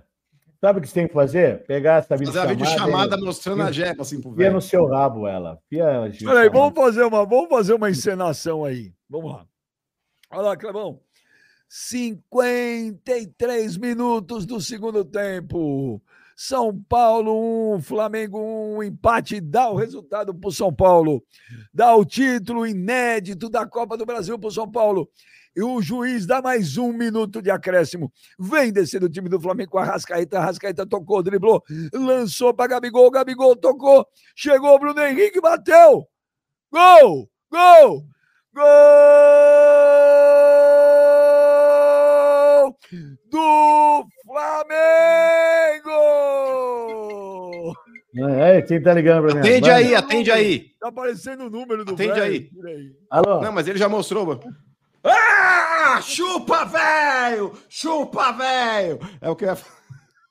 Sabe 0.65 0.79
o 0.79 0.81
que 0.81 0.87
você 0.87 0.95
tem 0.95 1.07
que 1.07 1.13
fazer? 1.13 1.63
Pegar 1.67 1.97
essa 1.97 2.17
Fazer 2.17 2.23
uma 2.23 2.31
videochamada 2.47 2.55
videochamada 2.55 3.15
e 3.17 3.21
mostrando 3.23 3.61
a 3.61 3.71
jepa 3.71 4.01
assim 4.01 4.19
pro 4.19 4.31
velho. 4.31 4.55
no 4.55 4.61
seu 4.61 4.87
rabo 4.87 5.27
ela. 5.27 5.59
Enfia 5.67 5.87
a 5.87 6.09
Peraí, 6.09 6.49
vamos 6.49 6.73
fazer 6.73 7.03
uma, 7.03 7.23
vamos 7.23 7.49
fazer 7.49 7.75
uma 7.75 7.87
encenação 7.87 8.65
aí. 8.65 8.91
Vamos 9.07 9.31
lá. 9.31 9.45
Olha 10.31 10.41
lá, 10.41 10.57
Clebão. 10.57 10.99
53 11.69 13.77
minutos 13.77 14.47
do 14.47 14.59
segundo 14.59 15.05
tempo. 15.05 16.01
São 16.35 16.75
Paulo 16.89 17.75
1, 17.75 17.81
Flamengo 17.83 18.39
1, 18.79 18.83
empate 18.85 19.39
dá 19.39 19.69
o 19.69 19.75
resultado 19.75 20.33
para 20.33 20.49
o 20.49 20.51
São 20.51 20.73
Paulo. 20.73 21.23
Dá 21.71 21.95
o 21.95 22.03
título 22.03 22.65
inédito 22.65 23.51
da 23.51 23.67
Copa 23.67 23.95
do 23.95 24.03
Brasil 24.03 24.39
para 24.39 24.47
o 24.47 24.51
São 24.51 24.67
Paulo. 24.67 25.07
E 25.55 25.63
o 25.63 25.81
juiz 25.81 26.25
dá 26.25 26.41
mais 26.41 26.77
um 26.77 26.91
minuto 26.91 27.41
de 27.41 27.49
acréscimo. 27.49 28.11
Vem 28.37 28.73
descendo 28.73 29.05
o 29.05 29.09
time 29.09 29.29
do 29.29 29.39
Flamengo 29.39 29.71
com 29.71 29.77
a 29.77 29.85
Rascaeta. 29.85 30.39
Rascaeta 30.39 30.85
tocou, 30.85 31.23
driblou, 31.23 31.63
lançou 31.93 32.53
para 32.53 32.67
Gabigol. 32.67 33.09
Gabigol 33.09 33.55
tocou. 33.55 34.05
Chegou 34.35 34.75
o 34.75 34.79
Bruno 34.79 35.01
Henrique, 35.01 35.39
bateu. 35.39 36.05
Gol! 36.71 37.29
Gol! 37.49 38.05
Gol! 38.53 38.65
Do 43.29 44.05
Flamengo! 44.25 45.91
É, 48.17 48.61
quem 48.61 48.81
tá 48.81 48.93
ligando 48.93 49.25
pra 49.25 49.33
mim? 49.35 49.39
Atende 49.41 49.69
Vai. 49.69 49.83
aí, 49.83 49.95
atende 49.95 50.31
aí. 50.31 50.69
Tá 50.79 50.87
aparecendo 50.87 51.45
o 51.45 51.49
número 51.49 51.83
do 51.83 51.93
Atende 51.93 52.13
velho. 52.13 52.23
aí. 52.23 52.49
Alô? 53.09 53.41
Não, 53.41 53.51
mas 53.51 53.67
ele 53.67 53.77
já 53.77 53.89
mostrou. 53.89 54.39
Ah! 55.05 56.01
Chupa, 56.01 56.65
velho! 56.65 57.57
Chupa, 57.69 58.31
velho! 58.33 58.99
É 59.21 59.29
o 59.29 59.35
que 59.35 59.45
eu 59.45 59.49
ia 59.49 59.55
falar. 59.55 59.75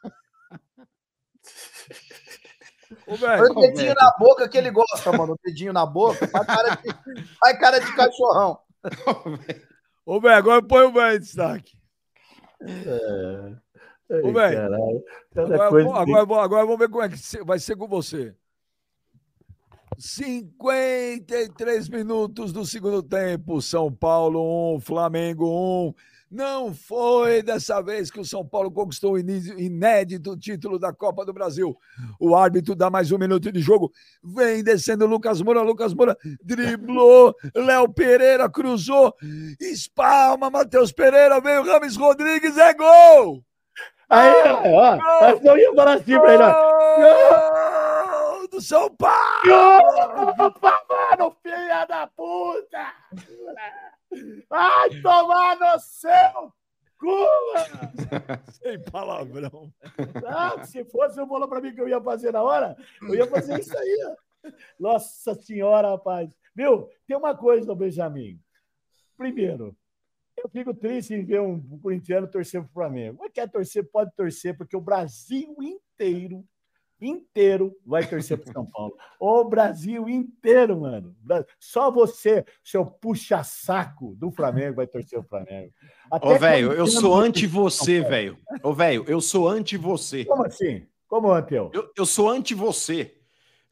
Ô, 3.07 3.15
o 3.15 3.61
dedinho 3.61 3.95
na 3.95 4.15
boca 4.19 4.49
que 4.49 4.57
ele 4.57 4.71
gosta, 4.71 5.13
mano. 5.13 5.35
O 5.35 5.39
dedinho 5.45 5.73
na 5.73 5.85
boca. 5.87 6.27
Faz 6.29 6.47
cara 6.47 6.75
de, 6.77 6.89
faz 7.39 7.59
cara 7.59 7.79
de 7.81 7.95
cachorrão. 7.95 8.59
ô, 10.07 10.21
velho, 10.21 10.35
agora 10.35 10.63
põe 10.63 10.85
o 10.85 10.93
velho 10.93 11.17
em 11.17 11.21
destaque. 11.21 11.77
Ai, 12.61 14.21
Ô, 14.23 14.33
velho. 14.33 14.59
Agora, 15.37 15.67
agora, 15.67 15.85
vamos- 15.85 16.39
agora 16.39 16.65
vamos 16.67 16.79
ver 16.79 16.89
como 16.89 17.03
é 17.03 17.09
que 17.09 17.45
vai 17.45 17.59
ser 17.59 17.77
com 17.77 17.89
você. 17.89 18.35
53 19.99 21.89
minutos 21.89 22.53
do 22.53 22.65
segundo 22.65 23.03
tempo. 23.03 23.61
São 23.63 23.93
Paulo 23.93 24.77
1, 24.77 24.81
Flamengo 24.81 25.47
1. 25.91 25.95
Não 26.31 26.75
foi 26.75 27.43
dessa 27.43 27.81
vez 27.81 28.11
que 28.11 28.19
o 28.19 28.25
São 28.25 28.45
Paulo 28.45 28.71
conquistou 28.71 29.13
o 29.13 29.19
inédito 29.19 30.37
título 30.37 30.81
da 30.81 30.93
Copa 30.93 31.25
do 31.25 31.33
Brasil. 31.33 31.77
O 32.19 32.35
árbitro 32.35 32.75
dá 32.75 32.91
mais 32.91 33.13
um 33.13 33.19
minuto 33.19 33.53
de 33.53 33.61
jogo. 33.61 33.93
Vem 34.23 34.65
descendo 34.65 35.07
Lucas 35.07 35.41
Moura. 35.41 35.63
Lucas 35.63 35.95
Moura 35.95 36.17
driblou. 36.43 37.35
Léo 37.55 37.89
Pereira 37.89 38.51
cruzou. 38.51 39.15
Espalma. 39.61 40.51
Matheus 40.51 40.91
Pereira. 40.91 41.41
Veio 41.41 41.65
Rames 41.65 41.95
Rodrigues. 41.95 42.59
É 42.59 42.75
gol! 42.75 43.45
Aí, 44.09 44.31
ó, 44.47 44.99
ó, 44.99 45.31
eu 45.43 45.57
ia 45.57 45.75
falar 45.75 45.95
assim 45.95 46.19
pra 46.19 46.35
ele, 46.35 46.43
ó. 46.43 46.53
Gol 46.53 47.84
do 48.55 48.61
São 48.61 48.89
Paulo! 48.95 49.15
Opa, 50.39 50.85
mano, 50.89 51.37
filha 51.43 51.85
da 51.87 52.07
puta! 52.07 52.95
Ai, 54.51 55.01
tomar 55.03 55.59
no 55.59 55.79
seu 55.81 56.53
cu! 56.99 57.17
Sem 58.53 58.81
palavrão. 58.85 59.73
Ah, 60.25 60.65
se 60.65 60.85
fosse 60.85 61.21
eu 61.21 61.27
falou 61.27 61.49
pra 61.49 61.61
mim 61.61 61.75
que 61.75 61.81
eu 61.81 61.89
ia 61.89 62.01
fazer 62.01 62.33
na 62.33 62.43
hora, 62.43 62.77
eu 63.03 63.15
ia 63.15 63.27
fazer 63.27 63.59
isso 63.59 63.77
aí, 63.77 63.99
ó. 64.09 64.51
Nossa 64.79 65.35
senhora, 65.35 65.91
rapaz. 65.91 66.31
Viu? 66.55 66.89
Tem 67.09 67.17
uma 67.17 67.37
coisa, 67.37 67.75
Benjamin. 67.75 68.41
Primeiro, 69.17 69.77
eu 70.37 70.49
fico 70.49 70.73
triste 70.73 71.15
em 71.15 71.25
ver 71.25 71.41
um 71.41 71.61
corintiano 71.81 72.29
torcer 72.29 72.63
pro 72.63 72.73
Flamengo. 72.73 73.19
Mas 73.21 73.33
quer 73.33 73.51
torcer, 73.51 73.91
pode 73.91 74.15
torcer, 74.15 74.57
porque 74.57 74.77
o 74.77 74.81
Brasil 74.81 75.57
inteiro, 75.61 76.45
inteiro, 77.01 77.77
vai 77.85 78.07
torcer 78.07 78.39
pro 78.39 78.53
São 78.53 78.67
Paulo. 78.67 78.95
O 79.19 79.45
Brasil 79.45 80.09
inteiro, 80.09 80.81
mano. 80.81 81.15
Só 81.59 81.91
você, 81.91 82.45
seu 82.63 82.87
puxa-saco 82.87 84.15
do 84.17 84.31
Flamengo, 84.31 84.77
vai 84.77 84.87
torcer 84.87 85.21
pro 85.21 85.29
Flamengo. 85.29 85.73
Até 86.11 86.27
Ô, 86.27 86.39
velho, 86.39 86.73
eu 86.73 86.87
sou 86.87 87.15
anti 87.15 87.47
você, 87.47 88.01
velho. 88.01 88.39
Ô, 88.63 88.73
velho, 88.73 89.05
eu 89.07 89.21
sou 89.21 89.49
anti 89.49 89.77
você. 89.77 90.25
Como 90.25 90.45
assim? 90.45 90.87
Como, 91.07 91.31
Anteu? 91.31 91.71
Eu, 91.73 91.91
eu 91.97 92.07
sou 92.07 92.29
anti 92.29 92.55
você. 92.55 93.15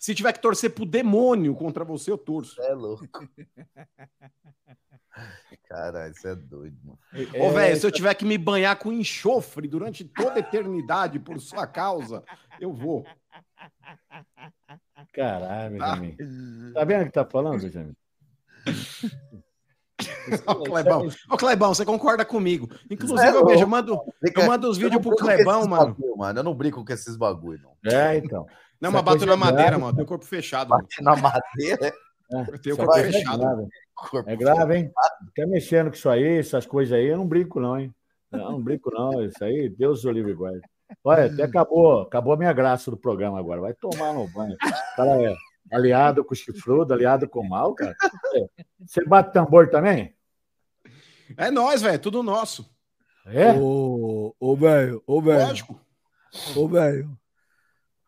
Se 0.02 0.16
tiver 0.16 0.32
que 0.32 0.40
torcer 0.42 0.74
pro 0.74 0.84
demônio 0.84 1.54
contra 1.54 1.84
você, 1.84 2.10
eu 2.10 2.18
torço. 2.18 2.60
É 2.60 2.74
louco. 2.74 3.06
Caralho, 5.68 6.12
isso 6.12 6.26
é 6.26 6.34
doido, 6.34 6.76
mano. 6.82 6.98
Ô, 7.38 7.50
velho, 7.52 7.76
se 7.78 7.86
eu 7.86 7.92
tiver 7.92 8.12
que 8.14 8.24
me 8.24 8.36
banhar 8.36 8.76
com 8.80 8.92
enxofre 8.92 9.68
durante 9.68 10.04
toda 10.04 10.34
a 10.34 10.38
eternidade 10.40 11.20
por 11.20 11.40
sua 11.40 11.68
causa, 11.68 12.24
eu 12.60 12.72
vou. 12.72 13.06
Caralho, 15.12 15.78
Benjamin. 15.78 16.16
Tá 16.74 16.84
vendo 16.84 17.02
o 17.02 17.06
que 17.06 17.12
tá 17.12 17.24
falando, 17.24 17.62
Benjamin? 17.62 17.94
Ô, 20.48 20.54
Clebão, 20.64 21.08
ô, 21.30 21.36
Clebão, 21.36 21.72
você 21.74 21.84
concorda 21.84 22.24
comigo? 22.24 22.68
Inclusive, 22.90 23.20
É 23.20 23.28
eu, 23.28 23.46
vejo, 23.46 23.62
eu 23.62 23.68
louco. 23.68 23.70
mando, 23.70 24.00
eu 24.34 24.46
mando 24.46 24.68
os 24.68 24.76
vídeos 24.78 25.00
pro 25.00 25.14
Clebão, 25.14 25.64
mano. 25.68 25.94
bagulho, 25.94 26.16
mano. 26.16 26.40
Eu 26.40 26.42
não 26.42 26.54
brinco 26.54 26.84
com 26.84 26.92
esses 26.92 27.16
bagulho, 27.16 27.60
não. 27.62 27.76
É, 27.92 28.16
então. 28.16 28.44
Não, 28.82 28.88
Essa 28.88 28.96
mas 29.00 29.04
bato 29.04 29.26
na 29.26 29.32
é 29.32 29.36
madeira, 29.36 29.62
grave, 29.62 29.80
mano. 29.80 29.92
Tenho 29.94 30.04
o 30.04 30.08
corpo 30.08 30.24
fechado. 30.24 30.70
mano. 30.70 30.82
Bate 30.82 31.02
na 31.04 31.14
madeira. 31.14 31.94
Eu 32.48 32.58
tenho 32.60 32.74
o 32.74 32.78
corpo 32.78 32.92
coisa 32.92 33.08
é 33.08 33.12
fechado. 33.12 33.38
grave. 33.38 33.68
corpo. 33.94 34.30
É 34.30 34.36
grave, 34.36 34.76
hein? 34.76 34.92
Fica 35.26 35.46
mexendo 35.46 35.86
com 35.88 35.94
isso 35.94 36.08
aí, 36.08 36.38
essas 36.38 36.66
coisas 36.66 36.92
aí, 36.92 37.06
eu 37.06 37.16
não 37.16 37.28
brinco, 37.28 37.60
não, 37.60 37.78
hein? 37.78 37.94
Não, 38.32 38.52
não 38.52 38.60
brinco, 38.60 38.90
não. 38.92 39.24
Isso 39.24 39.44
aí, 39.44 39.68
Deus 39.68 40.04
o 40.04 40.10
livre 40.10 40.34
guarde. 40.34 40.60
Olha, 41.04 41.26
até 41.26 41.44
acabou, 41.44 42.00
acabou 42.00 42.32
a 42.32 42.36
minha 42.36 42.52
graça 42.52 42.90
do 42.90 42.96
programa 42.96 43.38
agora. 43.38 43.60
Vai 43.60 43.72
tomar 43.72 44.12
no 44.14 44.26
banho. 44.26 44.56
Cara 44.96 45.30
é 45.30 45.36
aliado 45.70 46.24
com 46.24 46.34
o 46.34 46.36
chifrudo, 46.36 46.92
aliado 46.92 47.28
com 47.28 47.38
o 47.38 47.48
mal, 47.48 47.74
cara. 47.76 47.94
Você 48.84 49.04
bate 49.04 49.32
tambor 49.32 49.70
também? 49.70 50.12
É 51.36 51.52
nós, 51.52 51.82
velho, 51.82 52.00
tudo 52.00 52.20
nosso. 52.20 52.68
É? 53.26 53.52
Ô, 53.52 54.34
ô, 54.40 54.56
velho, 54.56 55.00
ô, 55.06 55.22
velho, 55.22 55.46
Lógico. 55.46 55.80
ô, 56.56 56.66
velho. 56.66 57.16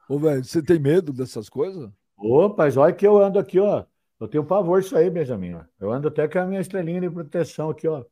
Ô, 0.08 0.18
velho, 0.18 0.44
você 0.44 0.62
tem 0.62 0.78
medo 0.78 1.12
dessas 1.12 1.48
coisas? 1.48 1.90
Opa, 2.16 2.64
mas 2.64 2.76
olha 2.76 2.92
que 2.92 3.06
eu 3.06 3.18
ando 3.22 3.38
aqui, 3.38 3.58
ó. 3.58 3.84
Eu 4.20 4.28
tenho 4.28 4.44
pavor 4.44 4.80
disso 4.80 4.96
aí, 4.96 5.10
Benjamin. 5.10 5.54
ó. 5.54 5.60
Eu 5.80 5.92
ando 5.92 6.08
até 6.08 6.28
com 6.28 6.38
a 6.38 6.46
minha 6.46 6.60
estrelinha 6.60 7.00
de 7.00 7.10
proteção 7.10 7.70
aqui, 7.70 7.88
ó. 7.88 8.04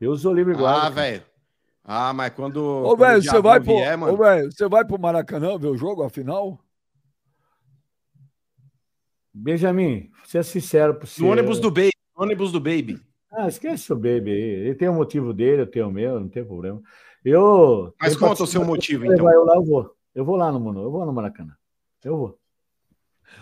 Deus 0.00 0.24
o 0.24 0.32
livre 0.32 0.54
e 0.54 0.56
guarde. 0.56 0.86
Ah, 0.86 0.90
velho. 0.90 1.22
Ah, 1.84 2.12
mas 2.12 2.32
quando. 2.34 2.58
Ô, 2.62 2.96
velho, 2.96 3.22
você 3.22 3.40
vai 3.40 3.60
pro, 3.60 3.74
vier, 3.74 3.96
mano, 3.96 4.12
ô, 4.12 4.16
velho, 4.16 4.52
você 4.52 4.68
vai 4.68 4.84
pro 4.84 4.98
Maracanã 4.98 5.56
ver 5.58 5.68
o 5.68 5.76
jogo, 5.76 6.02
afinal? 6.02 6.58
Benjamin, 9.32 10.10
ser 10.24 10.44
sincero 10.44 10.94
pro 10.94 11.06
você. 11.06 11.22
No 11.22 11.30
ônibus 11.30 11.60
do 11.60 11.70
Baby. 11.70 11.92
No 12.16 12.24
ônibus 12.24 12.52
do 12.52 12.60
Baby. 12.60 13.00
Ah, 13.30 13.46
esquece 13.46 13.92
o 13.92 13.96
baby 13.96 14.30
aí. 14.30 14.40
Ele 14.40 14.74
tem 14.74 14.88
o 14.88 14.94
motivo 14.94 15.32
dele, 15.34 15.62
eu 15.62 15.66
tenho 15.66 15.88
o 15.88 15.92
meu, 15.92 16.18
não 16.18 16.28
tem 16.28 16.44
problema. 16.44 16.80
Eu. 17.24 17.94
Mas 18.00 18.16
conta 18.16 18.42
o 18.42 18.46
seu 18.46 18.64
motivo, 18.64 19.04
então. 19.04 19.24
vai, 19.24 19.34
Eu 19.34 19.44
lá, 19.44 19.54
eu 19.56 19.64
vou. 19.64 19.94
Eu 20.18 20.24
vou 20.24 20.34
lá 20.34 20.50
no 20.50 20.58
Mano, 20.58 20.82
eu 20.82 20.90
vou 20.90 21.06
no 21.06 21.12
Maracanã. 21.12 21.54
Eu 22.02 22.16
vou. 22.16 22.38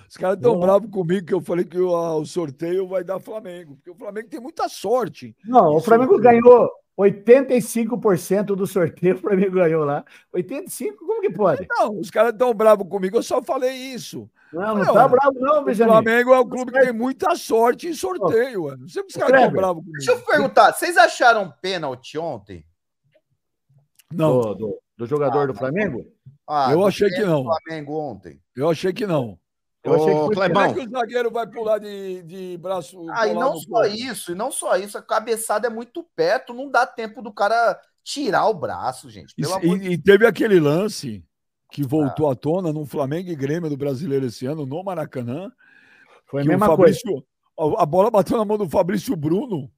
Os 0.07 0.17
caras 0.19 0.37
estão 0.37 0.61
bravos 0.61 0.91
comigo 0.91 1.27
que 1.27 1.33
eu 1.33 1.41
falei 1.41 1.65
que 1.65 1.79
o, 1.79 1.97
ah, 1.97 2.17
o 2.17 2.27
sorteio 2.27 2.87
vai 2.87 3.03
dar 3.03 3.19
Flamengo, 3.19 3.77
porque 3.77 3.91
o 3.91 3.95
Flamengo 3.95 4.29
tem 4.29 4.39
muita 4.41 4.69
sorte. 4.69 5.35
Não, 5.43 5.77
o 5.77 5.81
Flamengo 5.81 6.13
tudo. 6.17 6.23
ganhou 6.25 6.71
85% 6.99 8.45
do 8.55 8.67
sorteio, 8.67 9.15
o 9.15 9.19
Flamengo 9.19 9.53
ganhou 9.53 9.85
lá. 9.87 10.05
85%? 10.35 10.97
Como 10.99 11.21
que 11.23 11.31
pode? 11.31 11.67
Não, 11.71 11.99
os 11.99 12.11
caras 12.11 12.33
estão 12.33 12.53
bravos 12.53 12.87
comigo, 12.91 13.17
eu 13.17 13.23
só 13.23 13.41
falei 13.43 13.73
isso. 13.75 14.29
Não, 14.53 14.75
não 14.77 14.85
Não, 14.85 14.93
tá 14.93 15.09
bravo, 15.09 15.39
não, 15.41 15.63
O 15.63 15.65
Benjamin. 15.65 15.91
Flamengo 15.93 16.35
é 16.35 16.41
um 16.41 16.49
clube 16.49 16.73
que 16.73 16.81
tem 16.81 16.93
muita 16.93 17.35
sorte 17.37 17.89
em 17.89 17.95
sorteio, 17.95 18.65
mano. 18.65 18.83
Não 18.83 18.89
sei 18.89 19.03
os 19.03 19.15
caras 19.15 19.35
estão 19.41 19.51
bravos 19.51 19.83
Deixa 19.87 20.13
comigo. 20.13 20.29
eu 20.31 20.35
perguntar, 20.35 20.73
vocês 20.75 20.99
acharam 20.99 21.51
pênalti 21.63 22.19
ontem? 22.19 22.67
Não, 24.13 24.41
Do, 24.41 24.55
do- 24.55 24.79
do 24.99 25.07
jogador 25.07 25.47
do 25.47 25.55
Flamengo? 25.55 26.05
Ah, 26.49 26.69
Eu 26.73 26.87
achei 26.87 27.09
que 27.11 27.23
não. 27.25 27.45
Flamengo 27.45 27.99
ontem. 27.99 28.41
eu 28.55 28.69
achei 28.71 28.93
que 28.93 29.07
não. 29.07 29.39
Eu 29.83 29.95
achei 29.95 30.07
que 30.07 30.13
Ô, 30.21 30.27
foi 30.27 30.35
Como 30.35 30.43
é 30.45 30.49
Clebão. 30.49 30.75
que 30.75 30.81
o 30.81 30.91
zagueiro 30.91 31.31
vai 31.31 31.47
pular 31.47 31.79
de, 31.79 32.23
de 32.25 32.59
braço? 32.59 33.07
Ah, 33.11 33.29
e 33.29 33.35
não 33.35 33.57
só 33.57 33.69
corpo? 33.83 33.95
isso, 33.95 34.33
e 34.33 34.35
não 34.35 34.51
só 34.51 34.77
isso, 34.77 34.99
a 34.99 35.03
cabeçada 35.03 35.69
é 35.69 35.71
muito 35.71 36.03
perto, 36.17 36.53
não 36.53 36.69
dá 36.71 36.85
tempo 36.87 37.23
do 37.23 37.33
cara 37.33 37.81
tirar 38.03 38.47
o 38.49 38.55
braço, 38.55 39.09
gente. 39.09 39.33
E, 39.39 39.43
Pelo 39.43 39.55
amor 39.55 39.79
de 39.79 39.89
e- 39.89 39.93
e 39.93 39.99
teve 39.99 40.27
aquele 40.27 40.59
lance 40.59 41.25
que 41.71 41.83
voltou 41.85 42.29
à 42.31 42.35
tona 42.35 42.73
no 42.73 42.85
Flamengo 42.85 43.29
e 43.31 43.37
Grêmio 43.37 43.69
do 43.71 43.77
Brasileiro 43.77 44.27
esse 44.27 44.45
ano, 44.47 44.67
no 44.67 44.83
Maracanã. 44.83 45.51
Foi 46.27 46.43
a 46.43 46.45
mesma 46.45 46.67
coisa. 46.77 46.99
Fabrício, 46.99 47.27
a 47.79 47.83
a 47.83 47.87
bola 47.87 48.11
bateu 48.11 48.37
na 48.37 48.45
mão 48.45 48.59
do 48.59 48.69
Fabrício 48.69 49.15
Bruno 49.17 49.71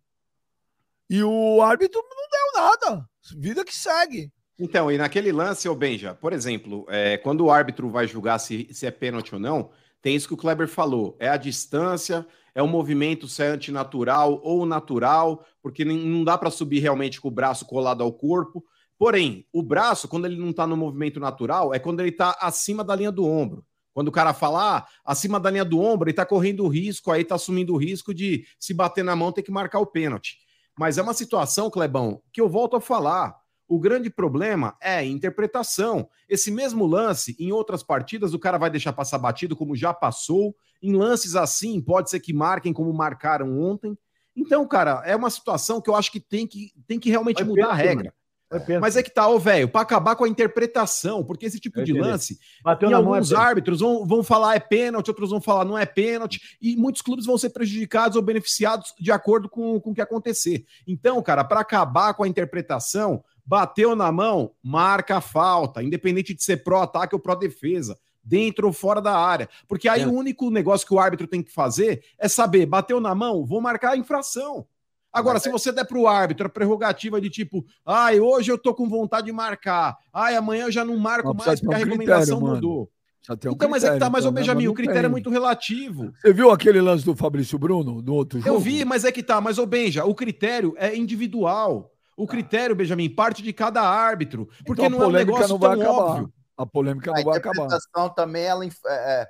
e 1.11 1.23
o 1.23 1.61
árbitro 1.63 2.01
não 2.03 2.29
deu 2.31 2.63
nada. 2.63 3.09
Vida 3.37 3.63
que 3.65 3.75
segue. 3.75 4.33
Então, 4.59 4.91
e 4.91 4.99
naquele 4.99 5.31
lance, 5.31 5.69
ô 5.69 5.75
Benja, 5.75 6.15
por 6.15 6.33
exemplo, 6.33 6.85
é, 6.89 7.17
quando 7.17 7.43
o 7.43 7.51
árbitro 7.51 7.89
vai 7.89 8.07
julgar 8.09 8.39
se, 8.39 8.69
se 8.73 8.87
é 8.87 8.91
pênalti 8.91 9.35
ou 9.35 9.41
não, 9.41 9.71
tem 10.03 10.17
isso 10.17 10.27
que 10.27 10.35
o 10.35 10.39
Kleber 10.39 10.67
falou: 10.67 11.17
é 11.21 11.29
a 11.29 11.37
distância, 11.37 12.27
é 12.55 12.63
o 12.63 12.67
movimento 12.67 13.29
se 13.29 13.43
é 13.43 13.47
antinatural 13.47 14.41
ou 14.43 14.67
natural, 14.67 15.45
porque 15.63 15.85
não 15.85 16.25
dá 16.25 16.37
para 16.37 16.51
subir 16.51 16.81
realmente 16.81 17.21
com 17.21 17.29
o 17.29 17.33
braço 17.33 17.65
colado 17.67 18.03
ao 18.03 18.13
corpo. 18.13 18.65
Porém, 18.99 19.47
o 19.53 19.63
braço, 19.63 20.09
quando 20.09 20.27
ele 20.27 20.37
não 20.37 20.51
está 20.51 20.67
no 20.67 20.77
movimento 20.77 21.21
natural, 21.21 21.73
é 21.73 21.79
quando 21.79 22.01
ele 22.01 22.09
está 22.09 22.37
acima 22.41 22.83
da 22.83 22.97
linha 22.97 23.13
do 23.13 23.25
ombro. 23.25 23.65
Quando 23.95 24.09
o 24.09 24.13
cara 24.13 24.35
fala, 24.35 24.79
ah, 24.79 24.87
acima 25.05 25.39
da 25.39 25.51
linha 25.51 25.65
do 25.65 25.81
ombro, 25.81 26.07
ele 26.07 26.13
está 26.13 26.27
correndo 26.27 26.67
risco, 26.67 27.13
aí 27.13 27.23
está 27.23 27.37
assumindo 27.37 27.75
o 27.75 27.77
risco 27.77 28.13
de 28.13 28.45
se 28.59 28.75
bater 28.75 29.05
na 29.05 29.15
mão 29.15 29.31
ter 29.31 29.43
que 29.43 29.53
marcar 29.53 29.79
o 29.79 29.87
pênalti. 29.87 30.39
Mas 30.77 30.99
é 30.99 31.03
uma 31.03 31.15
situação, 31.15 31.71
Clebão, 31.71 32.21
que 32.33 32.41
eu 32.41 32.49
volto 32.49 32.77
a 32.77 32.81
falar. 32.81 33.37
O 33.69 33.79
grande 33.79 34.09
problema 34.09 34.75
é 34.81 34.97
a 34.97 35.05
interpretação. 35.05 36.09
Esse 36.27 36.51
mesmo 36.51 36.87
lance, 36.87 37.37
em 37.39 37.53
outras 37.53 37.83
partidas, 37.83 38.33
o 38.33 38.39
cara 38.39 38.57
vai 38.57 38.71
deixar 38.71 38.95
passar 38.95 39.19
batido, 39.19 39.55
como 39.55 39.77
já 39.77 39.93
passou. 39.93 40.57
Em 40.83 40.95
lances 40.95 41.37
assim, 41.37 41.79
pode 41.81 42.09
ser 42.09 42.21
que 42.21 42.33
marquem 42.33 42.73
como 42.73 42.93
marcaram 42.95 43.61
ontem. 43.61 43.97
Então, 44.35 44.67
cara, 44.67 45.03
é 45.05 45.15
uma 45.15 45.29
situação 45.31 45.81
que 45.81 45.91
eu 45.91 45.95
acho 45.97 46.11
que 46.11 46.21
tem 46.21 46.47
que, 46.47 46.73
tem 46.87 46.99
que 46.99 47.11
realmente 47.11 47.45
Foi 47.45 47.47
mudar 47.47 47.73
a 47.73 47.77
pênalti, 47.77 47.87
regra. 47.87 48.15
Pênalti. 48.51 48.81
Mas 48.81 48.97
é 48.97 49.03
que 49.03 49.11
tá, 49.11 49.29
ô 49.29 49.39
velho, 49.39 49.69
para 49.69 49.83
acabar 49.83 50.17
com 50.17 50.25
a 50.25 50.29
interpretação, 50.29 51.23
porque 51.23 51.45
esse 51.45 51.61
tipo 51.61 51.81
Eu 51.81 51.85
de 51.85 51.93
entendi. 51.93 52.09
lance 52.09 52.39
Bateu 52.65 52.89
e 52.89 52.93
mão. 52.93 53.03
é 53.03 53.05
alguns 53.05 53.33
árbitros 53.35 53.81
vão, 53.81 54.07
vão 54.07 54.23
falar 54.23 54.55
é 54.55 54.61
pênalti, 54.61 55.09
outros 55.09 55.29
vão 55.29 55.41
falar 55.41 55.67
não 55.67 55.77
é 55.77 55.85
pênalti, 55.85 56.57
e 56.63 56.75
muitos 56.75 57.03
clubes 57.03 57.27
vão 57.27 57.37
ser 57.37 57.51
prejudicados 57.51 58.17
ou 58.17 58.23
beneficiados 58.23 58.95
de 58.99 59.13
acordo 59.13 59.51
com, 59.51 59.79
com 59.79 59.91
o 59.91 59.95
que 59.95 60.01
acontecer. 60.01 60.65
Então, 60.87 61.21
cara, 61.23 61.45
para 61.45 61.61
acabar 61.61 62.15
com 62.15 62.23
a 62.23 62.29
interpretação, 62.29 63.23
bateu 63.49 63.97
na 63.97 64.13
mão, 64.13 64.51
marca 64.63 65.17
a 65.17 65.21
falta, 65.23 65.83
independente 65.83 66.35
de 66.35 66.45
ser 66.45 66.59
pró-ataque 66.59 67.15
ou 67.15 67.19
pró-defesa, 67.21 67.99
dentro 68.23 68.67
ou 68.67 68.75
fora 68.75 69.01
da 69.01 69.17
área. 69.19 69.49
Porque 69.67 69.89
aí 69.89 70.03
É. 70.03 70.07
o 70.07 70.13
único 70.13 70.51
negócio 70.51 70.87
que 70.87 70.93
o 70.93 70.99
árbitro 70.99 71.27
tem 71.27 71.43
que 71.43 71.51
fazer 71.51 72.05
é 72.19 72.29
saber, 72.29 72.67
bateu 72.67 73.01
na 73.01 73.15
mão, 73.15 73.47
vou 73.47 73.59
marcar 73.63 73.93
a 73.93 73.97
infração. 73.97 74.67
Agora, 75.11 75.41
se 75.41 75.51
você 75.51 75.73
der 75.73 75.87
para 75.87 75.97
o 75.99 76.07
árbitro 76.07 76.47
a 76.47 76.51
prerrogativa 76.51 77.19
de 77.19 77.31
tipo, 77.31 77.65
ai, 77.87 78.21
hoje 78.21 78.53
eu 78.53 78.59
tô 78.59 78.75
com 78.75 78.87
vontade 78.87 79.25
de 79.29 79.33
marcar, 79.33 79.97
ai, 80.13 80.37
amanhã 80.37 80.67
eu 80.67 80.71
já 80.73 80.85
não 80.85 80.99
marco 80.99 81.35
Mas 81.35 81.47
mais 81.47 81.61
porque 81.61 81.75
a 81.75 81.79
um 81.79 81.81
recomendação 81.81 82.37
critério, 82.37 82.43
mano. 82.43 82.55
mudou. 82.55 82.91
Um 83.31 83.33
então, 83.33 83.69
mas 83.71 83.83
é 83.85 83.87
que 83.93 83.99
tá, 83.99 84.07
critério, 84.07 84.13
mas 84.13 84.25
ô 84.25 84.29
então, 84.29 84.33
né? 84.33 84.41
Benjamin, 84.41 84.69
o 84.69 84.75
critério 84.75 85.07
é 85.07 85.11
muito 85.11 85.31
relativo. 85.31 86.13
Você 86.21 86.33
viu 86.35 86.51
aquele 86.51 86.81
lance 86.83 87.05
do 87.05 87.17
Fabrício 87.17 87.59
Bruno, 87.59 88.01
do 88.03 88.15
outro 88.15 88.39
jogo? 88.39 88.55
Eu 88.55 88.61
vi, 88.61 88.85
mas 88.85 89.05
é 89.05 89.11
que 89.13 89.23
tá, 89.23 89.41
mas 89.41 89.59
ô 89.59 89.65
Benja, 89.67 90.05
o 90.05 90.15
critério 90.15 90.75
é 90.77 90.95
individual. 90.95 91.91
O 92.19 92.27
critério, 92.27 92.75
Benjamin, 92.75 93.09
parte 93.09 93.43
de 93.43 93.53
cada 93.53 93.81
árbitro, 93.81 94.47
porque 94.67 94.83
Então 94.83 94.87
a 94.87 94.89
não 94.91 94.99
é 94.99 95.01
um 95.01 95.05
polêmica 95.05 95.33
negócio 95.33 95.49
não 95.51 95.59
vai 95.59 95.77
tão 95.77 95.83
acabar. 95.83 96.03
óbvio. 96.03 96.33
A 96.57 96.67
polêmica 96.67 97.11
A 97.13 97.15
não 97.15 97.23
vai 97.25 97.39
acabar. 97.39 97.55
interpretação 97.65 98.09
também, 98.13 98.43
ela 98.45 98.65
é, 98.65 98.69
é, 98.87 99.29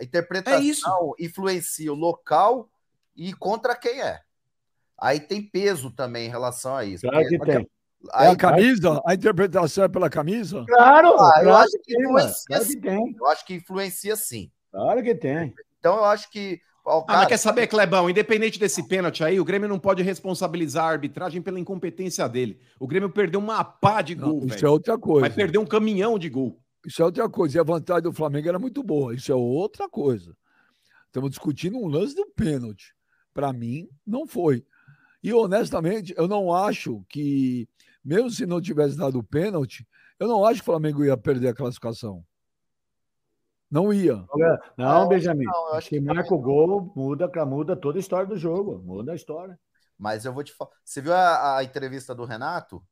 a 0.00 0.04
interpretação 0.04 0.58
É 0.60 0.62
isso. 0.62 1.14
influencia 1.18 1.92
o 1.92 1.96
local 1.96 2.70
e 3.16 3.32
contra 3.34 3.74
quem 3.74 4.00
é. 4.00 4.20
Aí 5.00 5.18
tem 5.18 5.42
peso 5.42 5.90
também 5.90 6.26
em 6.26 6.30
relação 6.30 6.76
a 6.76 6.84
isso. 6.84 7.04
Claro 7.08 7.26
que 7.28 7.36
Porque- 7.38 7.52
tem. 7.56 7.62
É 7.64 7.68
Aí, 8.12 8.28
a 8.28 8.36
camisa? 8.36 9.02
A 9.04 9.14
interpretação 9.14 9.82
é 9.82 9.88
pela 9.88 10.08
camisa? 10.08 10.64
Claro, 10.68 11.08
Ah, 11.20 11.32
eu 11.38 11.44
claro 11.48 11.56
acho 11.56 11.72
que 11.72 11.78
que 11.78 11.94
tem, 11.94 12.02
influencia 12.04 12.44
Claro 12.46 12.64
que 12.64 12.70
sim. 12.70 12.80
tem. 12.80 13.16
eu 13.18 13.26
acho 13.26 13.44
que 13.44 13.54
influencia 13.54 14.14
sim. 14.16 14.52
Claro 14.70 15.02
que 15.02 15.14
tem. 15.16 15.52
Então 15.80 15.96
eu 15.96 16.04
acho 16.04 16.30
que. 16.30 16.60
Ah, 16.88 17.04
mas 17.18 17.28
quer 17.28 17.36
saber, 17.36 17.66
Clebão? 17.66 18.08
Independente 18.08 18.58
desse 18.58 18.86
pênalti 18.86 19.22
aí, 19.22 19.38
o 19.38 19.44
Grêmio 19.44 19.68
não 19.68 19.78
pode 19.78 20.02
responsabilizar 20.02 20.84
a 20.84 20.90
arbitragem 20.90 21.42
pela 21.42 21.60
incompetência 21.60 22.28
dele. 22.28 22.58
O 22.80 22.86
Grêmio 22.86 23.10
perdeu 23.10 23.40
uma 23.40 23.62
pá 23.62 24.00
de 24.02 24.14
Não, 24.14 24.30
gol, 24.30 24.46
isso 24.46 24.54
é 24.54 24.60
velho. 24.60 24.72
outra 24.72 24.98
coisa. 24.98 25.20
Vai 25.20 25.30
perder 25.30 25.58
um 25.58 25.66
caminhão 25.66 26.18
de 26.18 26.28
gol. 26.28 26.58
Isso 26.86 27.02
é 27.02 27.04
outra 27.04 27.28
coisa. 27.28 27.58
E 27.58 27.60
a 27.60 27.64
vantagem 27.64 28.02
do 28.04 28.12
Flamengo 28.12 28.48
era 28.48 28.58
muito 28.58 28.82
boa. 28.82 29.14
Isso 29.14 29.30
é 29.30 29.34
outra 29.34 29.88
coisa. 29.88 30.36
Estamos 31.06 31.30
discutindo 31.30 31.78
um 31.78 31.86
lance 31.88 32.14
do 32.14 32.26
pênalti. 32.26 32.94
Para 33.34 33.52
mim, 33.52 33.88
não 34.06 34.26
foi. 34.26 34.64
E 35.22 35.32
honestamente, 35.32 36.14
eu 36.16 36.28
não 36.28 36.52
acho 36.52 37.04
que, 37.08 37.68
mesmo 38.04 38.30
se 38.30 38.46
não 38.46 38.60
tivesse 38.60 38.96
dado 38.96 39.18
o 39.18 39.22
pênalti, 39.22 39.86
eu 40.18 40.28
não 40.28 40.44
acho 40.44 40.56
que 40.60 40.68
o 40.68 40.72
Flamengo 40.72 41.04
ia 41.04 41.16
perder 41.16 41.48
a 41.48 41.54
classificação. 41.54 42.24
Não 43.70 43.92
ia. 43.92 44.14
Não, 44.14 44.48
Não, 44.76 45.08
Benjamin. 45.08 45.44
não, 45.44 45.68
eu 45.68 45.74
acho 45.74 45.90
Quem 45.90 45.98
que 46.00 46.04
marca 46.06 46.34
o 46.34 46.38
gol 46.38 46.90
muda, 46.96 47.30
muda 47.44 47.76
toda 47.76 47.98
a 47.98 48.00
história 48.00 48.26
do 48.26 48.36
jogo. 48.36 48.78
Muda 48.84 49.12
a 49.12 49.14
história. 49.16 49.58
Mas 49.98 50.24
eu 50.24 50.32
vou 50.32 50.42
te 50.44 50.52
falar. 50.52 50.70
Você 50.84 51.00
viu 51.00 51.12
a, 51.12 51.58
a 51.58 51.64
entrevista 51.64 52.14
do 52.14 52.24
Renato? 52.24 52.82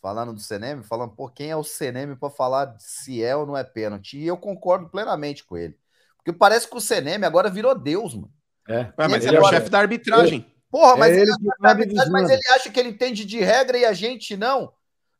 Falando 0.00 0.32
do 0.32 0.40
Seneme, 0.40 0.82
falando, 0.82 1.14
pô, 1.14 1.28
quem 1.28 1.50
é 1.50 1.56
o 1.56 1.62
Seneme 1.62 2.16
para 2.16 2.30
falar 2.30 2.74
se 2.78 3.22
é 3.22 3.36
ou 3.36 3.44
não 3.44 3.54
é 3.54 3.62
pênalti? 3.62 4.16
E 4.16 4.26
eu 4.26 4.36
concordo 4.38 4.88
plenamente 4.88 5.44
com 5.44 5.58
ele. 5.58 5.76
Porque 6.16 6.32
parece 6.32 6.66
que 6.68 6.74
o 6.76 6.80
Seneme 6.80 7.26
agora 7.26 7.50
virou 7.50 7.74
Deus, 7.78 8.14
mano. 8.14 8.32
É. 8.66 8.90
Mas 8.96 9.12
Ele 9.12 9.26
ele 9.26 9.36
é 9.36 9.40
o 9.40 9.42
agora- 9.42 9.56
chefe 9.56 9.68
da 9.68 9.78
arbitragem. 9.78 10.46
Porra, 10.70 10.96
mas, 10.96 11.10
É 11.12 11.20
ele, 11.20 11.30
ele 11.32 11.76
verdade, 11.76 12.10
mas 12.10 12.30
ele 12.30 12.40
acha 12.54 12.70
que 12.70 12.80
ele 12.80 12.90
entende 12.90 13.24
de 13.26 13.40
regra 13.40 13.76
e 13.76 13.84
a 13.84 13.92
gente 13.92 14.36
não. 14.36 14.72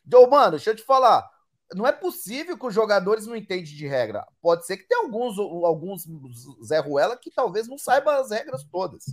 Então, 0.07 0.31
mano, 0.31 0.53
deixa 0.53 0.71
eu 0.71 0.77
te 0.77 0.83
falar. 0.83 1.29
Não 1.75 1.87
é 1.87 1.93
possível 1.93 2.59
que 2.59 2.67
os 2.67 2.75
jogadores 2.75 3.27
não 3.27 3.37
entendem 3.37 3.65
de 3.65 3.87
regra. 3.87 4.27
Pode 4.43 4.67
ser 4.67 4.77
que 4.77 4.89
tenha 4.89 5.03
alguns, 5.05 5.39
alguns 5.39 6.05
Zé 6.65 6.79
Ruela 6.79 7.17
que 7.17 7.31
talvez 7.31 7.69
não 7.69 7.79
saiba 7.79 8.19
as 8.19 8.31
regras 8.31 8.65
todas. 8.71 9.05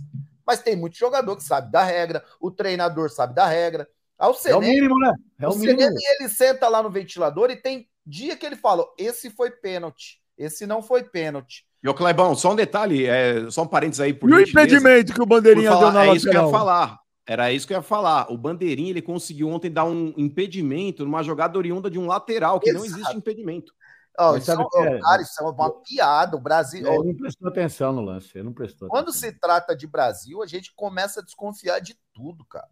Mas 0.46 0.60
tem 0.62 0.74
muito 0.74 0.96
jogador 0.96 1.36
que 1.36 1.44
sabe 1.44 1.70
da 1.70 1.82
regra, 1.84 2.24
o 2.40 2.50
treinador 2.50 3.10
sabe 3.10 3.34
da 3.34 3.46
regra. 3.46 3.88
Ao 4.18 4.30
É 4.30 4.32
o 4.32 4.36
Seneme, 4.36 4.66
mínimo, 4.66 4.98
né? 4.98 5.12
É 5.38 5.46
o 5.46 5.52
o 5.52 5.58
mínimo. 5.58 5.80
Ele 6.18 6.28
senta 6.28 6.68
lá 6.68 6.82
no 6.82 6.90
ventilador 6.90 7.50
e 7.50 7.56
tem 7.56 7.88
dia 8.04 8.36
que 8.36 8.44
ele 8.44 8.56
fala: 8.56 8.84
esse 8.98 9.30
foi 9.30 9.50
pênalti, 9.50 10.20
esse 10.36 10.66
não 10.66 10.82
foi 10.82 11.04
pênalti. 11.04 11.64
E 11.80 11.88
o 11.88 11.94
Clebão, 11.94 12.34
só 12.34 12.52
um 12.52 12.56
detalhe, 12.56 13.06
é, 13.06 13.48
só 13.50 13.62
um 13.62 13.66
parêntes 13.68 14.00
aí 14.00 14.12
por 14.12 14.28
E 14.28 14.34
o 14.34 14.40
impedimento 14.40 15.14
que 15.14 15.22
o 15.22 15.26
Bandeirinha 15.26 15.70
falar- 15.70 15.84
deu 15.84 15.92
na 15.92 16.06
é 16.06 16.14
isso 16.16 16.24
que 16.28 16.30
eu 16.30 16.40
ia 16.40 16.46
lateral? 16.46 16.50
falar. 16.60 16.98
Era 17.28 17.52
isso 17.52 17.66
que 17.66 17.74
eu 17.74 17.76
ia 17.76 17.82
falar. 17.82 18.32
O 18.32 18.38
Bandeirinha 18.38 18.88
ele 18.88 19.02
conseguiu 19.02 19.50
ontem 19.50 19.70
dar 19.70 19.84
um 19.84 20.14
impedimento 20.16 21.04
numa 21.04 21.22
jogada 21.22 21.58
oriunda 21.58 21.90
de 21.90 21.98
um 21.98 22.06
lateral, 22.06 22.58
que 22.58 22.72
não 22.72 22.82
Exato. 22.86 23.00
existe 23.02 23.16
impedimento. 23.18 23.70
Ó, 24.18 24.32
Mas 24.32 24.42
isso 24.42 24.50
é, 24.50 24.54
sabe 24.56 24.68
é? 24.88 24.98
cara, 24.98 25.22
isso 25.22 25.40
é 25.40 25.44
uma 25.44 25.70
piada. 25.82 26.36
O 26.36 26.40
Brasil. 26.40 26.86
Ele 26.86 27.04
não 27.04 27.14
prestou 27.14 27.48
atenção 27.50 27.92
no 27.92 28.00
lance. 28.00 28.30
Ele 28.34 28.44
não 28.44 28.52
prestou 28.54 28.88
Quando 28.88 29.10
atenção. 29.10 29.28
se 29.30 29.38
trata 29.38 29.76
de 29.76 29.86
Brasil, 29.86 30.42
a 30.42 30.46
gente 30.46 30.72
começa 30.74 31.20
a 31.20 31.22
desconfiar 31.22 31.80
de 31.80 31.96
tudo, 32.14 32.46
cara. 32.46 32.66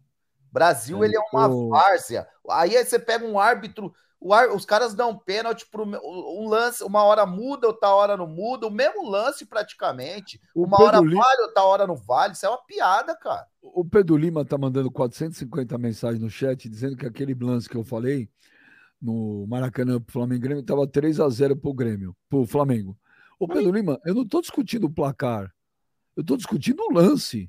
Brasil, 0.51 1.03
É, 1.03 1.07
ele 1.07 1.15
é 1.15 1.19
uma 1.31 1.47
o- 1.47 1.69
várzea. 1.69 2.27
Aí, 2.49 2.75
aí 2.75 2.83
você 2.83 2.97
pega 2.97 3.25
um 3.25 3.37
árbitro, 3.37 3.93
ar- 4.33 4.49
os 4.53 4.65
caras 4.65 4.93
dão 4.93 5.17
pênalti 5.17 5.65
me- 5.85 5.97
um 6.03 6.47
lance, 6.49 6.83
uma 6.83 7.03
hora 7.03 7.25
muda, 7.25 7.67
outra 7.67 7.89
hora 7.89 8.17
não 8.17 8.27
muda, 8.27 8.67
o 8.67 8.71
mesmo 8.71 9.07
lance 9.09 9.45
praticamente. 9.45 10.41
O 10.55 10.63
Uma 10.65 10.81
hora 10.81 10.93
Pedro 10.97 11.09
Lima- 11.09 11.23
vale, 11.23 11.41
outra 11.43 11.63
hora 11.63 11.87
não 11.87 11.95
vale. 11.95 12.33
Isso 12.33 12.45
é 12.45 12.49
uma 12.49 12.63
piada, 12.65 13.15
cara. 13.15 13.45
O 13.61 13.85
Pedro 13.85 14.17
Lima 14.17 14.43
tá 14.43 14.57
mandando 14.57 14.89
450 14.91 15.77
mensagens 15.77 16.21
no 16.21 16.29
chat 16.29 16.67
dizendo 16.67 16.97
que 16.97 17.05
aquele 17.05 17.33
lance 17.35 17.69
que 17.69 17.75
eu 17.77 17.83
falei 17.83 18.29
no 19.01 19.45
Maracanã 19.47 20.01
pro 20.01 20.13
Flamengo 20.13 20.41
Grêmio 20.41 20.63
tava 20.63 20.87
3 20.87 21.19
a 21.19 21.29
0 21.29 21.55
pro 21.55 21.73
Grêmio, 21.73 22.15
pro 22.29 22.45
Flamengo. 22.47 22.97
Ô 23.39 23.47
Pedro 23.47 23.71
Lima, 23.71 23.99
eu 24.03 24.15
não 24.15 24.27
tô 24.27 24.41
discutindo 24.41 24.85
o 24.85 24.89
placar. 24.89 25.53
Eu 26.15 26.23
tô 26.25 26.35
discutindo 26.35 26.81
o 26.81 26.91
lance. 26.93 27.47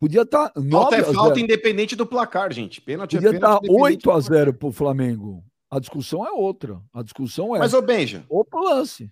Podia 0.00 0.22
estar 0.22 0.48
tá 0.48 0.60
9 0.60 0.70
Falta 0.70 0.96
é 0.96 1.00
a 1.00 1.02
0. 1.02 1.14
falta 1.14 1.40
independente 1.40 1.94
do 1.94 2.06
placar, 2.06 2.50
gente. 2.50 2.80
Pênalti 2.80 3.16
Podia 3.16 3.28
é 3.28 3.34
estar 3.34 3.60
pênalti. 3.60 3.66
independente 3.66 4.08
8 4.08 4.10
a 4.10 4.14
do 4.14 4.20
0 4.22 4.54
pro 4.54 4.72
Flamengo. 4.72 5.44
A 5.70 5.78
discussão 5.78 6.26
é 6.26 6.32
outra. 6.32 6.80
A 6.92 7.02
discussão 7.02 7.54
é 7.54 7.58
Mas, 7.58 7.74
ô 7.74 7.82
Benja, 7.82 8.24
o 8.30 8.44
lance. 8.54 9.10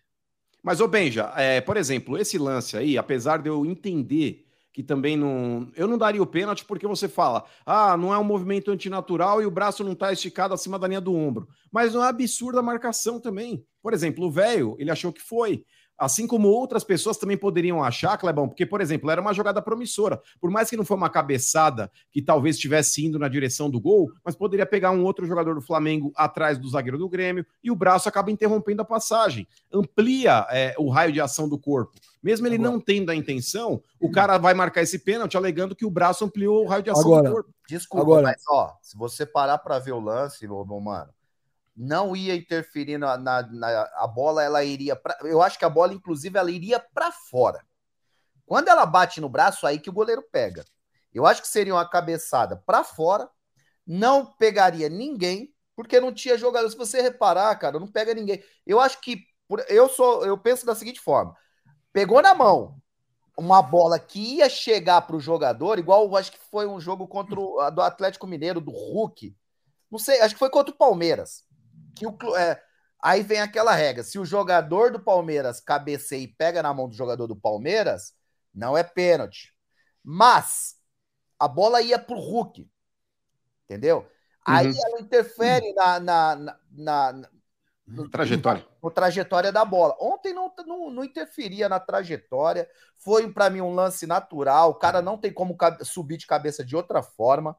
Mas, 0.62 0.80
ô 0.80 0.89
Benja, 0.89 1.30
é, 1.36 1.61
por 1.61 1.76
exemplo, 1.76 2.16
esse 2.16 2.39
lance 2.39 2.74
aí, 2.74 2.97
apesar 2.97 3.36
de 3.43 3.51
eu 3.51 3.66
entender 3.66 4.47
que 4.72 4.82
também 4.82 5.16
não. 5.16 5.70
Eu 5.76 5.86
não 5.86 5.99
daria 5.99 6.22
o 6.22 6.26
pênalti 6.26 6.64
porque 6.64 6.86
você 6.86 7.07
fala, 7.07 7.45
ah, 7.66 7.97
não 7.97 8.14
é 8.14 8.18
um 8.18 8.24
movimento 8.24 8.70
antinatural 8.70 9.43
e 9.43 9.47
o 9.47 9.51
braço 9.51 9.84
não 9.84 9.95
tá 9.95 10.12
esticado 10.12 10.55
acima 10.55 10.78
da 10.78 10.89
linha 10.89 11.01
do 11.01 11.14
ombro. 11.14 11.49
Mas 11.70 11.95
não 11.95 12.05
é 12.05 12.09
absurda 12.09 12.61
a 12.61 12.62
marcação 12.62 13.20
também. 13.20 13.62
Por 13.82 13.93
exemplo, 13.93 14.24
o 14.24 14.30
velho, 14.30 14.74
ele 14.78 14.91
achou 14.91 15.12
que 15.12 15.20
foi. 15.20 15.64
Assim 15.99 16.26
como 16.28 16.46
outras 16.49 16.84
pessoas 16.84 17.16
também 17.16 17.36
poderiam 17.36 17.82
achar, 17.82 18.16
Clebão, 18.16 18.46
porque, 18.49 18.64
por 18.64 18.80
exemplo, 18.80 19.11
era 19.11 19.20
uma 19.20 19.34
jogada 19.34 19.61
promissora. 19.61 20.20
Por 20.40 20.49
mais 20.51 20.70
que 20.70 20.76
não 20.76 20.84
foi 20.84 20.96
uma 20.96 21.11
cabeçada 21.11 21.90
que 22.12 22.22
talvez 22.22 22.55
estivesse 22.55 23.05
indo 23.05 23.18
na 23.18 23.26
direção 23.26 23.68
do 23.68 23.80
gol, 23.80 24.09
mas 24.24 24.36
poderia 24.36 24.64
pegar 24.64 24.92
um 24.92 25.03
outro 25.05 25.26
jogador 25.26 25.55
do 25.57 25.61
Flamengo 25.61 26.12
atrás 26.14 26.57
do 26.57 26.68
zagueiro 26.68 26.99
do 26.99 27.09
Grêmio 27.09 27.44
e 27.64 27.70
o 27.70 27.74
braço 27.74 28.09
acaba 28.09 28.30
interrompendo 28.30 28.82
a 28.82 28.84
passagem. 28.84 29.49
Amplia 29.72 30.46
é, 30.51 30.74
o 30.78 30.88
raio 30.88 31.12
de 31.12 31.20
ação 31.20 31.49
do 31.49 31.59
corpo. 31.59 31.92
Mesmo 32.22 32.46
ele 32.46 32.57
Agora- 32.57 32.70
não 32.70 32.80
tendo 32.80 33.11
a 33.11 33.14
intenção, 33.14 33.82
o 34.01 34.11
cara 34.11 34.38
vai 34.38 34.55
marcar 34.55 34.82
esse 34.82 34.99
pênalti 34.99 35.36
alegando 35.36 35.74
que 35.74 35.84
o 35.86 35.90
braço 35.90 36.24
ampliou 36.24 36.64
o 36.64 36.68
raio 36.68 36.82
de 36.82 36.90
ação 36.90 37.03
Agora- 37.12 37.28
do 37.28 37.34
corpo. 37.34 37.51
Desculpa, 37.68 38.03
Agora- 38.03 38.22
mas 38.22 38.42
ó, 38.49 38.72
se 38.80 38.96
você 38.96 39.26
parar 39.26 39.59
para 39.59 39.78
ver 39.78 39.92
o 39.92 40.01
lance, 40.01 40.46
meu, 40.46 40.64
mano, 40.80 41.11
não 41.78 42.16
ia 42.16 42.36
interferir 42.36 42.98
na, 42.98 43.18
na, 43.18 43.42
na- 43.44 43.82
a 43.96 44.08
bola, 44.08 44.42
ela 44.44 44.64
iria 44.64 44.96
pra, 44.96 45.18
eu 45.22 45.42
acho 45.42 45.58
que 45.58 45.66
a 45.66 45.70
bola 45.70 45.94
inclusive 45.94 46.38
ela 46.38 46.50
iria 46.50 46.80
para 46.80 47.12
fora. 47.12 47.64
Quando 48.46 48.68
ela 48.68 48.86
bate 48.86 49.20
no 49.20 49.28
braço 49.28 49.66
aí 49.66 49.78
que 49.78 49.90
o 49.90 49.92
goleiro 49.92 50.22
pega. 50.32 50.64
Eu 51.12 51.26
acho 51.26 51.42
que 51.42 51.48
seria 51.48 51.74
uma 51.74 51.88
cabeçada 51.88 52.56
para 52.66 52.84
fora, 52.84 53.28
não 53.86 54.26
pegaria 54.26 54.88
ninguém, 54.88 55.54
porque 55.76 56.00
não 56.00 56.12
tinha 56.14 56.38
jogador. 56.38 56.70
Se 56.70 56.76
você 56.76 57.02
reparar, 57.02 57.54
cara, 57.58 57.78
não 57.80 57.88
pega 57.88 58.14
ninguém. 58.14 58.42
Eu 58.66 58.80
acho 58.80 59.00
que 59.00 59.24
eu 59.68 59.88
sou, 59.88 60.26
eu 60.26 60.38
penso 60.38 60.66
da 60.66 60.74
seguinte 60.74 61.00
forma: 61.00 61.34
pegou 61.92 62.22
na 62.22 62.34
mão 62.34 62.78
uma 63.38 63.62
bola 63.62 63.98
que 63.98 64.36
ia 64.38 64.48
chegar 64.48 65.02
para 65.02 65.16
o 65.16 65.20
jogador, 65.20 65.78
igual 65.78 66.04
eu 66.04 66.16
acho 66.16 66.32
que 66.32 66.38
foi 66.50 66.66
um 66.66 66.80
jogo 66.80 67.08
contra 67.08 67.38
o 67.40 67.70
do 67.70 67.82
Atlético 67.82 68.26
Mineiro, 68.26 68.60
do 68.60 68.72
Hulk. 68.72 69.34
Não 69.90 69.98
sei, 69.98 70.20
acho 70.20 70.34
que 70.34 70.40
foi 70.40 70.50
contra 70.50 70.74
o 70.74 70.78
Palmeiras. 70.78 71.44
Que 71.99 72.07
o, 72.07 72.36
é, 72.36 72.62
aí 73.03 73.22
vem 73.22 73.40
aquela 73.40 73.74
regra: 73.74 74.03
se 74.03 74.18
o 74.18 74.24
jogador 74.24 74.92
do 74.92 75.01
Palmeiras 75.01 75.61
cabeceia 75.61 76.22
e 76.22 76.28
pega 76.28 76.62
na 76.62 76.72
mão 76.72 76.88
do 76.88 76.94
jogador 76.94 77.26
do 77.26 77.36
Palmeiras, 77.36 78.14
não 78.55 78.76
é 78.76 78.82
pênalti. 78.82 79.55
Mas 80.03 80.76
a 81.38 81.46
bola 81.49 81.82
ia 81.82 81.99
pro 81.99 82.18
Hulk. 82.18 82.68
Entendeu? 83.64 84.09
Aí 84.44 84.66
Uhum. 84.68 84.74
ela 84.86 85.01
interfere 85.01 85.72
na, 85.74 86.01
na, 86.01 86.36
na, 86.36 86.59
na- 86.72 87.28
no- 87.86 88.09
Trajetória. 88.09 88.66
no 88.82 88.90
trajetória 88.90 89.53
da 89.53 89.64
bola. 89.64 89.94
Ontem 90.01 90.32
não, 90.32 90.53
não, 90.66 90.90
não 90.90 91.05
interferia 91.05 91.68
na 91.68 91.78
trajetória. 91.78 92.68
Foi 92.96 93.30
para 93.32 93.51
mim 93.51 93.61
um 93.61 93.74
lance 93.74 94.07
natural. 94.07 94.70
O 94.70 94.74
cara 94.74 95.03
não 95.03 95.18
tem 95.18 95.32
como 95.32 95.57
subir 95.82 96.16
de 96.16 96.26
cabeça 96.26 96.64
de 96.64 96.74
outra 96.76 97.03
forma. 97.03 97.57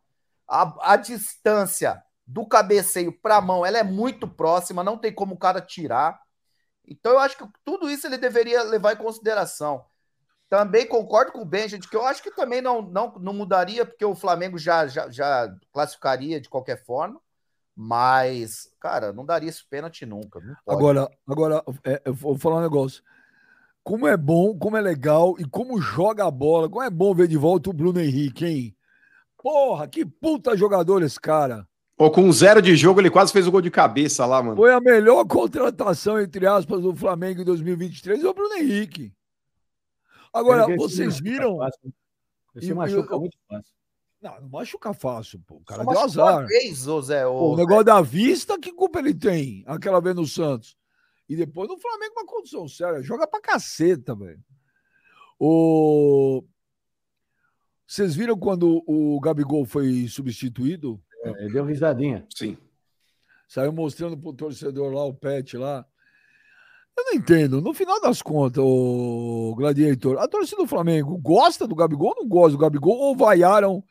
A, 0.48 0.94
a 0.94 0.96
distância 0.96 2.04
do 2.30 2.46
cabeceio 2.46 3.12
para 3.12 3.38
a 3.38 3.42
mão 3.42 3.66
ela 3.66 3.80
é 3.80 3.84
muito 3.84 4.28
próxima. 4.28 4.84
Não 4.84 4.98
tem 4.98 5.12
como 5.12 5.34
o 5.34 5.40
cara 5.40 5.60
tirar. 5.60 6.22
Então 6.88 7.14
eu 7.14 7.20
acho 7.20 7.38
que 7.38 7.44
tudo 7.66 7.90
isso 7.90 8.06
ele 8.06 8.18
deveria 8.18 8.62
levar 8.64 8.94
em 8.94 8.98
consideração. 8.98 9.84
Também 10.48 10.88
concordo 10.88 11.32
com 11.32 11.42
o 11.42 11.46
Benjamin, 11.46 11.82
que 11.82 11.96
eu 11.96 12.06
acho 12.06 12.22
que 12.24 12.32
também 12.32 12.62
não, 12.62 12.82
não, 12.82 13.14
não 13.20 13.34
mudaria, 13.34 13.86
porque 13.86 14.06
o 14.06 14.16
Flamengo 14.16 14.58
já, 14.58 14.88
já, 14.88 15.10
já 15.10 15.56
classificaria 15.72 16.40
de 16.40 16.50
qualquer 16.50 16.84
forma. 16.84 17.20
Mas, 17.76 18.68
cara, 18.80 19.14
não 19.14 19.26
daria 19.26 19.50
esse 19.50 19.64
pênalti 19.68 20.06
nunca. 20.06 20.40
Agora, 20.68 21.10
agora 21.28 21.64
é, 21.84 22.02
eu 22.06 22.14
vou 22.14 22.38
falar 22.38 22.58
um 22.58 22.62
negócio. 22.62 23.04
Como 23.84 24.08
é 24.08 24.18
bom, 24.18 24.58
como 24.58 24.76
é 24.76 24.82
legal 24.82 25.36
e 25.40 25.46
como 25.46 25.82
joga 25.82 26.26
a 26.26 26.32
bola. 26.32 26.70
Como 26.70 26.84
é 26.84 26.90
bom 26.90 27.14
ver 27.14 27.28
de 27.28 27.38
volta 27.38 27.70
o 27.70 27.74
Bruno 27.74 28.00
Henrique, 28.00 28.46
hein? 28.46 28.78
Porra, 29.38 29.88
que 29.88 30.06
puta 30.06 30.58
jogador 30.58 31.02
esse 31.02 31.20
cara. 31.20 31.69
Ou 32.00 32.10
com 32.10 32.22
um 32.22 32.32
zero 32.32 32.62
de 32.62 32.78
jogo, 32.78 33.02
ele 33.02 33.10
quase 33.10 33.34
fez 33.34 33.46
o 33.46 33.52
gol 33.52 33.60
de 33.62 33.70
cabeça 33.70 34.26
lá, 34.26 34.42
mano. 34.42 34.56
Foi 34.56 34.72
a 34.74 34.80
melhor 34.80 35.26
contratação, 35.26 36.18
entre 36.18 36.48
aspas, 36.48 36.82
do 36.82 36.96
Flamengo 36.96 37.42
em 37.42 37.44
2023, 37.44 38.24
é 38.24 38.28
o 38.30 38.34
Bruno 38.34 38.56
Henrique. 38.56 39.14
Agora, 40.34 40.66
vocês 40.78 41.20
viram. 41.20 41.58
fácil. 41.58 41.94
Ele 42.56 42.66
se 42.66 42.72
E- 42.72 42.74
machuca 42.74 43.18
muito 43.20 43.38
fácil. 43.50 43.74
Não, 44.22 44.42
não 44.42 44.50
machuca 44.50 44.94
fácil, 44.94 45.42
pô. 45.46 45.56
O 45.56 45.64
cara 45.66 45.84
Só 45.84 45.92
deu 45.92 46.00
azar. 46.02 46.48
Vez, 46.48 46.88
ô 46.88 47.02
Zé, 47.02 47.28
ô- 47.28 47.38
Pô, 47.38 47.54
o 47.54 47.58
negócio 47.58 47.84
da 47.84 48.02
vista, 48.02 48.58
que 48.58 48.72
culpa 48.72 49.00
ele 49.00 49.14
tem? 49.14 49.64
Aquela 49.68 50.00
vez 50.00 50.16
no 50.16 50.26
Santos. 50.26 50.78
E 51.28 51.36
depois 51.36 51.68
no 51.68 51.78
Flamengo, 51.78 52.14
uma 52.18 52.26
condição 52.26 52.66
séria. 52.68 53.02
Joga 53.04 53.28
pra 53.28 53.42
caceta, 53.42 54.16
velho. 54.16 54.40
O... 55.38 56.44
Vocês 57.86 58.16
viram 58.16 58.38
quando 58.38 58.84
o 58.88 59.20
Gabigol 59.20 59.66
foi 59.66 60.08
substituído? 60.08 61.02
É, 61.24 61.30
Ele 61.30 61.54
deu 61.54 61.66
risadinha. 61.66 62.26
Sim. 62.34 62.58
Saiu 63.48 63.74
mostrando 63.74 64.18
pro 64.18 64.34
torcedor 64.34 64.94
lá, 64.94 65.04
o 65.04 65.14
Pet 65.14 65.58
lá. 65.58 65.86
Eu 66.98 67.06
não 67.06 67.14
entendo. 67.14 67.62
No 67.62 67.74
final 67.74 68.00
das 68.02 68.22
contas, 68.22 68.64
o 68.64 69.56
Gladiator, 69.56 70.20
a 70.20 70.28
torcida 70.28 70.62
do 70.62 70.68
Flamengo 70.68 71.18
gosta 71.18 71.66
do 71.66 71.76
Gabigol 71.76 72.10
ou 72.10 72.24
não 72.24 72.28
gosta 72.28 72.52
do 72.52 72.58
Gabigol? 72.58 72.98
Ou 72.98 73.16
vaiaram 73.16 73.84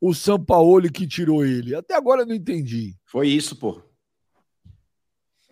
o 0.00 0.12
Sampaoli 0.12 0.90
que 0.90 1.06
tirou 1.06 1.44
ele? 1.44 1.74
Até 1.74 1.94
agora 1.94 2.22
eu 2.22 2.26
não 2.26 2.34
entendi. 2.34 2.96
Foi 3.04 3.28
isso, 3.28 3.56
pô. 3.56 3.80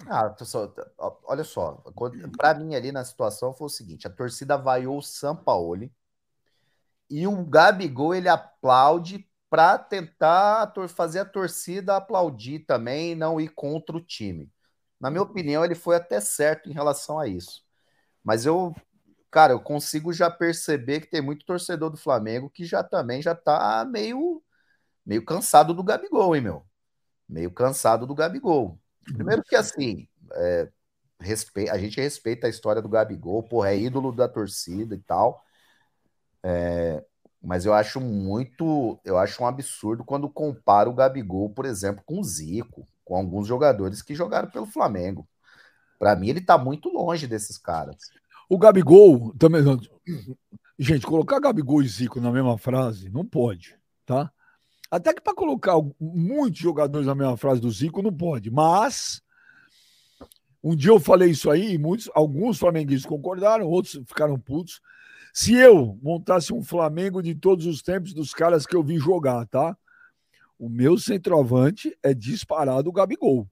Ah, 0.08 0.28
pessoal, 0.30 0.72
olha 1.24 1.42
só, 1.42 1.82
para 2.36 2.54
mim 2.54 2.74
ali 2.74 2.92
na 2.92 3.04
situação 3.04 3.54
foi 3.54 3.66
o 3.66 3.70
seguinte: 3.70 4.06
a 4.06 4.10
torcida 4.10 4.56
vaiou 4.56 4.98
o 4.98 5.02
Sampaoli 5.02 5.90
e 7.08 7.26
o 7.26 7.44
Gabigol 7.44 8.14
ele 8.14 8.28
aplaude 8.28 9.26
para 9.48 9.78
tentar 9.78 10.72
fazer 10.88 11.20
a 11.20 11.24
torcida 11.24 11.96
aplaudir 11.96 12.60
também 12.60 13.12
e 13.12 13.14
não 13.14 13.40
ir 13.40 13.48
contra 13.48 13.96
o 13.96 14.00
time. 14.00 14.50
Na 15.00 15.10
minha 15.10 15.22
opinião, 15.22 15.64
ele 15.64 15.74
foi 15.74 15.96
até 15.96 16.20
certo 16.20 16.68
em 16.68 16.72
relação 16.72 17.18
a 17.18 17.28
isso. 17.28 17.62
Mas 18.24 18.44
eu, 18.44 18.74
cara, 19.30 19.52
eu 19.52 19.60
consigo 19.60 20.12
já 20.12 20.30
perceber 20.30 21.00
que 21.00 21.10
tem 21.10 21.20
muito 21.20 21.46
torcedor 21.46 21.90
do 21.90 21.96
Flamengo 21.96 22.50
que 22.50 22.64
já 22.64 22.82
também 22.82 23.22
já 23.22 23.34
tá 23.34 23.84
meio 23.84 24.42
meio 25.04 25.24
cansado 25.24 25.72
do 25.72 25.84
Gabigol, 25.84 26.34
hein, 26.34 26.42
meu? 26.42 26.66
Meio 27.28 27.52
cansado 27.52 28.06
do 28.06 28.14
Gabigol. 28.14 28.80
Primeiro 29.04 29.42
que 29.44 29.54
assim, 29.54 30.08
é, 30.32 30.68
a 31.70 31.78
gente 31.78 32.00
respeita 32.00 32.48
a 32.48 32.50
história 32.50 32.82
do 32.82 32.88
Gabigol, 32.88 33.42
porra, 33.44 33.70
é 33.70 33.78
ídolo 33.78 34.10
da 34.10 34.28
torcida 34.28 34.96
e 34.96 34.98
tal. 34.98 35.40
É, 36.42 37.04
mas 37.46 37.64
eu 37.64 37.72
acho 37.72 38.00
muito, 38.00 38.98
eu 39.04 39.16
acho 39.16 39.40
um 39.40 39.46
absurdo 39.46 40.02
quando 40.04 40.28
compara 40.28 40.90
o 40.90 40.92
Gabigol, 40.92 41.48
por 41.48 41.64
exemplo, 41.64 42.02
com 42.04 42.18
o 42.18 42.24
Zico, 42.24 42.88
com 43.04 43.14
alguns 43.14 43.46
jogadores 43.46 44.02
que 44.02 44.16
jogaram 44.16 44.50
pelo 44.50 44.66
Flamengo. 44.66 45.24
Para 45.96 46.16
mim, 46.16 46.28
ele 46.28 46.40
tá 46.40 46.58
muito 46.58 46.88
longe 46.88 47.24
desses 47.28 47.56
caras. 47.56 48.10
O 48.48 48.58
Gabigol 48.58 49.32
também. 49.38 49.62
Gente, 50.76 51.06
colocar 51.06 51.38
Gabigol 51.38 51.82
e 51.82 51.88
Zico 51.88 52.20
na 52.20 52.32
mesma 52.32 52.58
frase 52.58 53.08
não 53.10 53.24
pode, 53.24 53.78
tá? 54.04 54.28
Até 54.90 55.14
que 55.14 55.20
para 55.20 55.32
colocar 55.32 55.74
muitos 56.00 56.58
jogadores 56.58 57.06
na 57.06 57.14
mesma 57.14 57.36
frase 57.36 57.60
do 57.60 57.70
Zico 57.70 58.02
não 58.02 58.12
pode, 58.12 58.50
mas 58.50 59.22
um 60.64 60.74
dia 60.74 60.90
eu 60.90 60.98
falei 60.98 61.30
isso 61.30 61.48
aí, 61.48 61.78
muitos, 61.78 62.10
alguns 62.12 62.58
flamenguistas 62.58 63.08
concordaram, 63.08 63.68
outros 63.68 64.02
ficaram 64.04 64.36
putos. 64.36 64.80
Se 65.38 65.54
eu 65.54 65.98
montasse 66.02 66.50
um 66.50 66.62
Flamengo 66.62 67.22
de 67.22 67.34
todos 67.34 67.66
os 67.66 67.82
tempos 67.82 68.14
dos 68.14 68.32
caras 68.32 68.64
que 68.64 68.74
eu 68.74 68.82
vi 68.82 68.96
jogar, 68.96 69.46
tá? 69.48 69.76
O 70.58 70.66
meu 70.66 70.96
centroavante 70.96 71.94
é 72.02 72.14
disparado 72.14 72.88
o 72.88 72.92
Gabigol. 72.92 73.46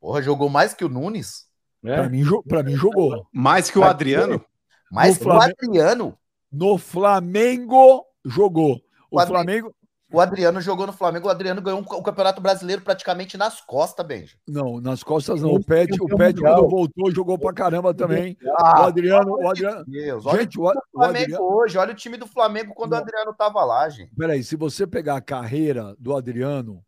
Porra, 0.00 0.22
jogou 0.22 0.48
mais 0.48 0.72
que 0.72 0.82
o 0.82 0.88
Nunes? 0.88 1.46
né? 1.82 1.96
Para 1.96 2.08
mim, 2.08 2.24
pra 2.48 2.62
mim 2.62 2.74
jogou. 2.74 3.28
Mais 3.30 3.68
que 3.70 3.78
o 3.78 3.84
Adriano. 3.84 4.42
Mais 4.90 5.10
No 5.10 5.16
que 5.18 5.20
o 5.20 5.24
Flamengo- 5.24 5.56
Adriano? 5.62 6.18
No 6.50 6.78
Flamengo 6.78 8.06
jogou. 8.24 8.80
O 9.10 9.20
O 9.20 9.26
Flamengo 9.26 9.76
O 10.12 10.20
Adriano 10.20 10.60
jogou 10.60 10.86
no 10.86 10.92
Flamengo, 10.92 11.26
o 11.26 11.30
Adriano 11.30 11.60
ganhou 11.60 11.80
o 11.80 12.02
Campeonato 12.02 12.40
Brasileiro 12.40 12.80
praticamente 12.80 13.36
nas 13.36 13.60
costas, 13.60 14.06
Benja. 14.06 14.36
Não, 14.46 14.80
nas 14.80 15.02
costas 15.02 15.42
não. 15.42 15.50
O 15.50 15.64
Pet, 15.64 16.00
o 16.00 16.06
Pet 16.16 16.40
quando 16.40 16.68
voltou, 16.68 17.10
jogou 17.10 17.36
pra 17.36 17.52
caramba 17.52 17.92
também. 17.92 18.36
O 18.40 18.50
Ah, 18.56 18.86
Adriano, 18.86 19.32
o 19.34 19.48
Adriano. 19.50 19.84
Deus, 19.84 20.24
olha 20.24 20.40
Gente, 20.42 20.60
o, 20.60 20.62
o 20.62 20.68
o 20.68 20.72
Flamengo 20.92 21.24
Adriano. 21.24 21.44
hoje, 21.44 21.76
olha 21.78 21.92
o 21.92 21.96
time 21.96 22.16
do 22.16 22.26
Flamengo 22.26 22.72
quando 22.72 22.92
o 22.92 22.94
Não. 22.94 23.02
Adriano 23.02 23.34
tava 23.34 23.64
lá, 23.64 23.88
gente. 23.88 24.14
Peraí, 24.16 24.44
se 24.44 24.54
você 24.54 24.86
pegar 24.86 25.16
a 25.16 25.20
carreira 25.20 25.96
do 25.98 26.14
Adriano, 26.14 26.84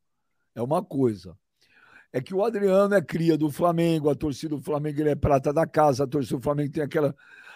é 0.55 0.63
uma 0.63 0.83
coisa. 0.83 1.37
É 2.13 2.21
que 2.21 2.33
o 2.35 2.45
Adriano 2.45 2.95
é 2.95 3.03
cria 3.03 3.37
do 3.37 3.51
Flamengo, 3.51 4.09
a 4.09 4.15
torcida 4.15 4.55
do 4.57 4.63
Flamengo 4.63 5.01
ele 5.01 5.11
é 5.11 5.17
prata 5.17 5.53
da 5.53 5.67
casa, 5.67 6.05
a 6.05 6.07
torcida 6.07 6.37
do 6.37 6.43
Flamengo 6.43 6.73
tem 6.73 6.85
aquela. 6.85 7.15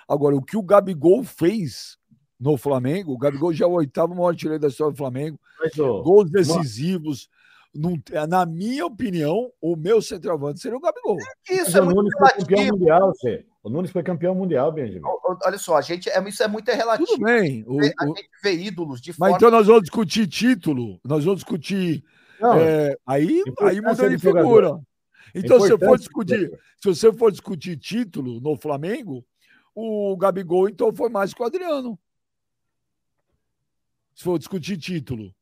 Agora, 0.08 0.34
o 0.34 0.42
que 0.42 0.56
o 0.56 0.62
Gabigol 0.62 1.22
fez 1.22 1.96
no 2.42 2.56
Flamengo, 2.56 3.12
o 3.12 3.18
Gabigol 3.18 3.52
já 3.52 3.64
é 3.64 3.68
o 3.68 3.72
oitavo 3.72 4.14
maior 4.16 4.30
artilheiro 4.30 4.60
da 4.60 4.66
história 4.66 4.92
do 4.92 4.98
Flamengo, 4.98 5.38
Mas, 5.60 5.78
ô, 5.78 6.02
gols 6.02 6.28
decisivos. 6.30 7.28
Não- 7.74 7.96
na 8.28 8.44
minha 8.44 8.84
opinião, 8.84 9.50
o 9.60 9.76
meu 9.76 10.02
centroavante 10.02 10.60
seria 10.60 10.76
o 10.76 10.80
Gabigol. 10.80 11.16
mas 11.16 11.58
Isso 11.68 11.78
é 11.78 11.80
o 11.80 11.86
Nunes 11.86 12.12
foi 12.18 12.28
campeão 12.30 12.66
mundial, 12.66 13.12
você. 13.14 13.46
O 13.62 13.70
Nunes 13.70 13.90
foi 13.90 14.02
campeão 14.02 14.34
mundial, 14.34 14.72
Benjamin. 14.72 15.00
Olha 15.46 15.56
só, 15.56 15.76
a 15.76 15.80
gente, 15.80 16.10
é, 16.10 16.28
isso 16.28 16.42
é 16.42 16.48
muito 16.48 16.68
relativo. 16.70 17.06
Tudo 17.06 17.24
bem. 17.24 17.64
o- 17.66 17.78
A 17.98 18.04
o- 18.10 18.14
gente 18.16 18.28
vê 18.42 18.52
ídolos 18.56 19.00
de 19.00 19.10
Mas 19.12 19.16
forma. 19.18 19.36
então 19.36 19.50
nós 19.50 19.66
vamos 19.68 19.82
discutir 19.82 20.26
título, 20.26 21.00
nós 21.04 21.24
vamos 21.24 21.40
discutir. 21.40 22.04
Não, 22.40 22.54
é, 22.58 22.96
aí, 23.06 23.42
aí 23.60 23.80
muda 23.80 24.08
de 24.10 24.16
do 24.16 24.22
jogador. 24.22 24.46
figura. 24.48 24.80
Então, 25.34 25.58
se 25.60 25.68
você 25.70 25.78
for 25.86 25.96
discutir, 25.96 26.50
se 26.82 26.88
você 26.88 27.12
for 27.12 27.30
discutir 27.30 27.76
título 27.78 28.38
no 28.40 28.54
Flamengo, 28.56 29.24
o 29.74 30.14
Gabigol 30.18 30.68
então 30.68 30.92
foi 30.92 31.08
mais 31.08 31.32
que 31.32 31.40
o 31.42 31.46
Adriano. 31.46 31.98
Se 34.22 34.24
for 34.24 34.38
discutir 34.38 34.76
título. 34.76 35.34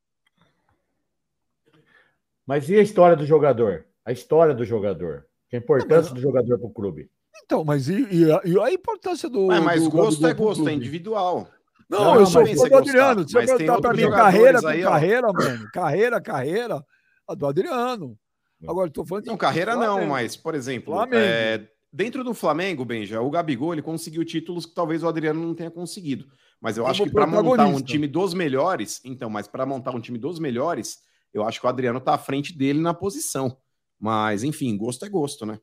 Mas 2.47 2.67
e 2.71 2.77
a 2.77 2.81
história 2.81 3.15
do 3.15 3.27
jogador? 3.27 3.85
A 4.03 4.11
história 4.11 4.55
do 4.55 4.65
jogador. 4.65 5.27
A 5.53 5.57
importância 5.59 6.15
do 6.15 6.21
jogador 6.21 6.59
para 6.59 6.67
o 6.67 6.73
clube. 6.73 7.11
Então, 7.45 7.63
mas 7.63 7.91
e, 7.91 8.07
e 8.11 8.33
a, 8.33 8.41
e 8.43 8.59
a 8.59 8.73
importância 8.73 9.29
do. 9.29 9.49
Mas, 9.49 9.63
mas 9.63 9.83
do 9.85 9.91
gosto 9.91 10.27
é 10.27 10.33
gosto, 10.33 10.67
é 10.67 10.73
individual. 10.73 11.47
Não, 11.91 12.05
Não, 12.05 12.15
eu 12.15 12.21
não, 12.21 12.27
sou 12.27 12.41
mas 12.41 12.53
fã 12.53 12.57
você 12.57 12.69
do 12.71 12.77
Adriano. 12.79 13.29
Se 13.29 13.35
mas 13.35 13.47
tem 13.49 13.59
perguntar 13.59 13.89
outros 13.89 14.03
mim 14.03 14.11
carreira 14.11 14.61
aí, 14.67 14.83
ó. 14.83 14.91
carreira, 14.91 15.31
mano. 15.31 15.71
Carreira, 15.75 16.21
carreira, 16.23 16.85
a 17.29 17.35
do 17.35 17.47
Adriano. 17.47 18.19
Agora, 18.67 18.91
tô 18.91 19.05
falando 19.05 19.25
de 19.25 19.31
Não, 19.31 19.37
carreira 19.37 19.77
não, 19.77 19.83
Flamengo. 19.83 20.11
mas, 20.11 20.37
por 20.37 20.55
exemplo, 20.55 20.95
é, 21.13 21.69
dentro 21.93 22.25
do 22.25 22.33
Flamengo, 22.33 22.83
Benja, 22.87 23.21
o 23.21 23.31
Gabigol 23.31 23.75
ele 23.75 23.83
conseguiu 23.83 24.25
títulos 24.25 24.65
que 24.65 24.73
talvez 24.73 25.03
o 25.03 25.09
Adriano 25.09 25.39
não 25.39 25.55
tenha 25.55 25.71
conseguido. 25.71 26.25
Mas 26.61 26.77
eu 26.77 26.85
Como 26.85 26.91
acho 26.91 27.03
que 27.05 27.11
para 27.11 27.27
montar 27.27 27.67
um 27.67 27.81
time 27.81 28.07
dos 28.07 28.35
melhores, 28.35 29.01
então, 29.05 29.31
mas 29.31 29.49
para 29.49 29.65
montar 29.65 29.93
um 29.93 30.01
time 30.01 30.19
dos 30.19 30.39
melhores, 30.39 31.03
eu 31.33 31.43
acho 31.47 31.59
que 31.61 31.67
o 31.67 31.69
Adriano 31.69 32.01
tá 32.01 32.15
à 32.15 32.19
frente 32.19 32.57
dele 32.57 32.81
na 32.81 32.93
posição. 32.93 33.57
Mas, 33.99 34.45
enfim, 34.45 34.77
gosto 34.77 35.05
é 35.05 35.09
gosto, 35.09 35.47
né? 35.47 35.59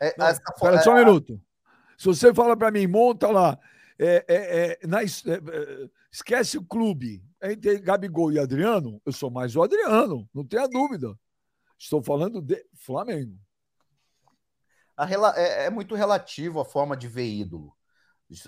É, 0.00 0.14
Não, 0.18 0.26
essa 0.26 0.40
fo- 0.42 0.52
Espera 0.66 0.76
é, 0.76 0.80
só 0.80 0.92
um 0.92 0.98
minuto. 0.98 1.40
Se 1.96 2.06
você 2.06 2.34
fala 2.34 2.56
para 2.56 2.70
mim, 2.72 2.86
monta 2.86 3.30
lá, 3.30 3.58
é, 3.98 4.24
é, 4.26 4.78
é, 4.82 4.86
na 4.86 5.02
é, 5.02 5.04
é, 5.06 5.90
esquece 6.10 6.58
o 6.58 6.64
clube 6.64 7.22
entre 7.40 7.78
Gabigol 7.78 8.32
e 8.32 8.38
Adriano, 8.38 9.00
eu 9.06 9.12
sou 9.12 9.30
mais 9.30 9.54
o 9.54 9.62
Adriano, 9.62 10.28
não 10.34 10.44
tenha 10.44 10.66
dúvida. 10.66 11.16
Estou 11.78 12.02
falando 12.02 12.40
de 12.40 12.64
Flamengo. 12.74 13.38
a 14.96 15.04
rela- 15.04 15.34
é, 15.36 15.66
é 15.66 15.70
muito 15.70 15.94
relativo 15.94 16.60
a 16.60 16.64
forma 16.64 16.96
de 16.96 17.08
ver 17.08 17.26
ídolo. 17.26 17.72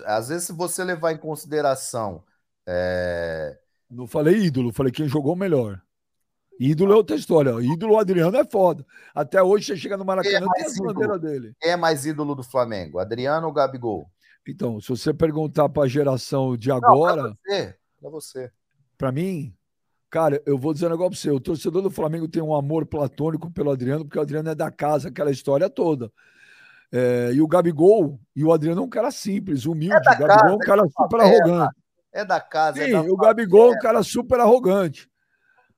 Às 0.05 0.29
vezes, 0.29 0.45
se 0.45 0.53
você 0.53 0.83
levar 0.83 1.11
em 1.11 1.17
consideração. 1.17 2.23
é, 2.65 3.57
Não 3.89 4.07
falei 4.07 4.37
ídolo, 4.45 4.71
falei 4.73 4.91
quem 4.91 5.07
jogou 5.07 5.35
melhor. 5.35 5.81
Ídolo 6.59 6.93
é 6.93 6.95
outra 6.95 7.15
história. 7.15 7.51
Ídolo 7.61 7.99
Adriano 7.99 8.35
é 8.35 8.43
foda. 8.43 8.85
Até 9.13 9.41
hoje 9.41 9.67
você 9.67 9.77
chega 9.77 9.95
no 9.95 10.03
Maracanã, 10.03 10.31
Quem 10.31 10.37
é 10.37 10.39
tem 10.39 10.63
mais 10.63 10.71
as 10.71 10.77
bandeiras 10.79 11.21
dele. 11.21 11.55
Quem 11.59 11.71
é 11.71 11.75
mais 11.77 12.05
ídolo 12.05 12.33
do 12.33 12.43
Flamengo? 12.43 12.99
Adriano 12.99 13.47
ou 13.47 13.53
Gabigol? 13.53 14.09
Então, 14.47 14.79
se 14.79 14.89
você 14.89 15.13
perguntar 15.13 15.69
para 15.69 15.83
a 15.83 15.87
geração 15.87 16.57
de 16.57 16.71
agora, 16.71 17.23
pra 17.23 17.33
você. 17.45 17.75
Pra 17.99 18.09
você. 18.09 18.51
Pra 18.97 19.11
mim, 19.11 19.53
cara, 20.09 20.41
eu 20.45 20.57
vou 20.57 20.73
dizer 20.73 20.87
um 20.87 20.91
negócio 20.91 21.11
pra 21.11 21.19
você. 21.19 21.29
O 21.29 21.39
torcedor 21.39 21.81
do 21.81 21.91
Flamengo 21.91 22.27
tem 22.27 22.41
um 22.41 22.55
amor 22.55 22.85
platônico 22.85 23.51
pelo 23.51 23.71
Adriano, 23.71 24.05
porque 24.05 24.17
o 24.17 24.21
Adriano 24.21 24.49
é 24.49 24.55
da 24.55 24.71
casa, 24.71 25.09
aquela 25.09 25.29
história 25.29 25.69
toda. 25.69 26.11
É, 26.91 27.31
e 27.33 27.41
o 27.41 27.47
Gabigol, 27.47 28.19
e 28.35 28.43
o 28.43 28.53
Adriano 28.53 28.81
é 28.81 28.83
um 28.83 28.89
cara 28.89 29.11
simples, 29.11 29.65
humilde. 29.65 29.95
É 29.95 29.99
da 29.99 30.13
o 30.13 30.27
Gabigol 30.27 30.49
é 30.49 30.55
um 30.55 30.57
casa, 30.57 30.67
cara 30.67 30.81
é 30.81 30.89
super 30.89 31.19
favela. 31.19 31.45
arrogante. 31.45 31.75
É 32.13 32.25
da 32.25 32.41
casa, 32.41 32.81
é 32.81 32.85
Sim, 32.85 32.91
da 32.93 33.01
o 33.01 33.17
Gabigol 33.17 33.73
é 33.73 33.75
um 33.75 33.79
cara 33.79 34.03
super 34.03 34.39
arrogante. 34.39 35.09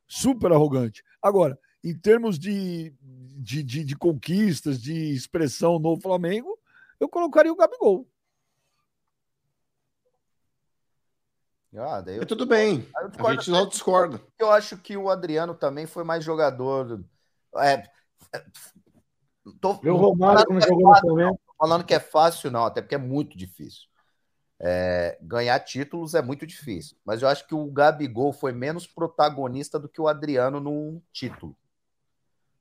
Super 0.08 0.52
arrogante. 0.52 1.04
Agora, 1.22 1.58
em 1.84 1.98
termos 1.98 2.38
de, 2.38 2.94
de, 3.02 3.64
de, 3.64 3.84
de 3.84 3.96
conquistas, 3.96 4.82
de 4.82 5.14
expressão 5.14 5.80
no 5.80 6.00
Flamengo, 6.00 6.58
eu 7.00 7.10
colocaria 7.10 7.52
o 7.52 7.56
Gabigol. 7.56 8.08
Ah, 11.78 12.02
daí 12.02 12.18
eu, 12.18 12.26
tudo 12.26 12.48
bem, 12.48 12.88
eu 12.96 13.06
a 13.06 13.08
discordo 13.10 13.42
gente 13.42 13.46
só 13.46 13.66
discorda. 13.66 14.22
eu 14.40 14.52
acho 14.52 14.76
que 14.78 14.98
o 14.98 15.08
Adriano 15.08 15.54
também 15.54 15.86
foi 15.86 16.04
mais 16.04 16.24
jogador. 16.24 17.04
É, 17.58 17.84
é, 18.34 18.46
tô, 19.62 19.74
Viu 19.76 19.96
o 19.96 19.98
não 19.98 20.04
tô 20.04 20.10
Romário 20.12 20.46
falando 20.46 20.48
quando 20.48 20.60
que 20.60 20.66
é 20.66 20.68
jogou 20.68 20.88
no 20.88 20.94
fácil, 20.94 21.08
Flamengo? 21.08 21.30
não, 21.48 21.56
falando 21.58 21.84
que 21.86 21.94
é 21.94 22.00
fácil, 22.00 22.52
não, 22.52 22.66
até 22.66 22.82
porque 22.82 22.96
é 22.96 23.00
muito 23.00 23.38
difícil. 23.38 23.88
É, 24.62 25.18
ganhar 25.22 25.58
títulos 25.62 26.14
é 26.14 26.22
muito 26.22 26.46
difícil, 26.46 26.98
mas 27.06 27.22
eu 27.22 27.30
acho 27.30 27.48
que 27.48 27.56
o 27.56 27.72
Gabigol 27.72 28.34
foi 28.34 28.52
menos 28.52 28.86
protagonista 28.86 29.80
do 29.80 29.88
que 29.88 30.02
o 30.02 30.08
Adriano 30.08 30.60
no 30.60 31.02
título. 31.14 31.56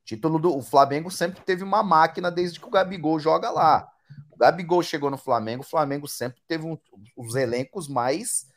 Título 0.05 0.39
do 0.39 0.57
o 0.57 0.61
Flamengo 0.61 1.11
sempre 1.11 1.41
teve 1.41 1.63
uma 1.63 1.83
máquina 1.83 2.31
desde 2.31 2.59
que 2.59 2.65
o 2.65 2.69
Gabigol 2.71 3.19
joga 3.19 3.51
lá. 3.51 3.87
O 4.31 4.37
Gabigol 4.37 4.81
chegou 4.81 5.11
no 5.11 5.17
Flamengo, 5.17 5.61
o 5.61 5.67
Flamengo 5.67 6.07
sempre 6.07 6.41
teve 6.47 6.65
um- 6.65 6.77
os 7.15 7.35
elencos 7.35 7.87
mais. 7.87 8.47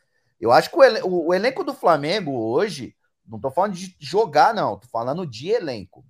Eu 0.40 0.50
acho 0.50 0.70
que 0.70 0.76
o, 0.76 0.82
elen- 0.82 1.02
o- 1.02 1.26
o 1.28 1.34
elenco 1.34 1.62
do 1.64 1.74
Flamengo 1.74 2.32
hoje, 2.32 2.96
não 3.26 3.38
tô 3.40 3.50
falando 3.50 3.74
de 3.74 3.94
jogar, 3.98 4.54
não, 4.54 4.78
tô 4.78 4.86
falando 4.88 5.26
de 5.26 5.50
elenco. 5.50 6.04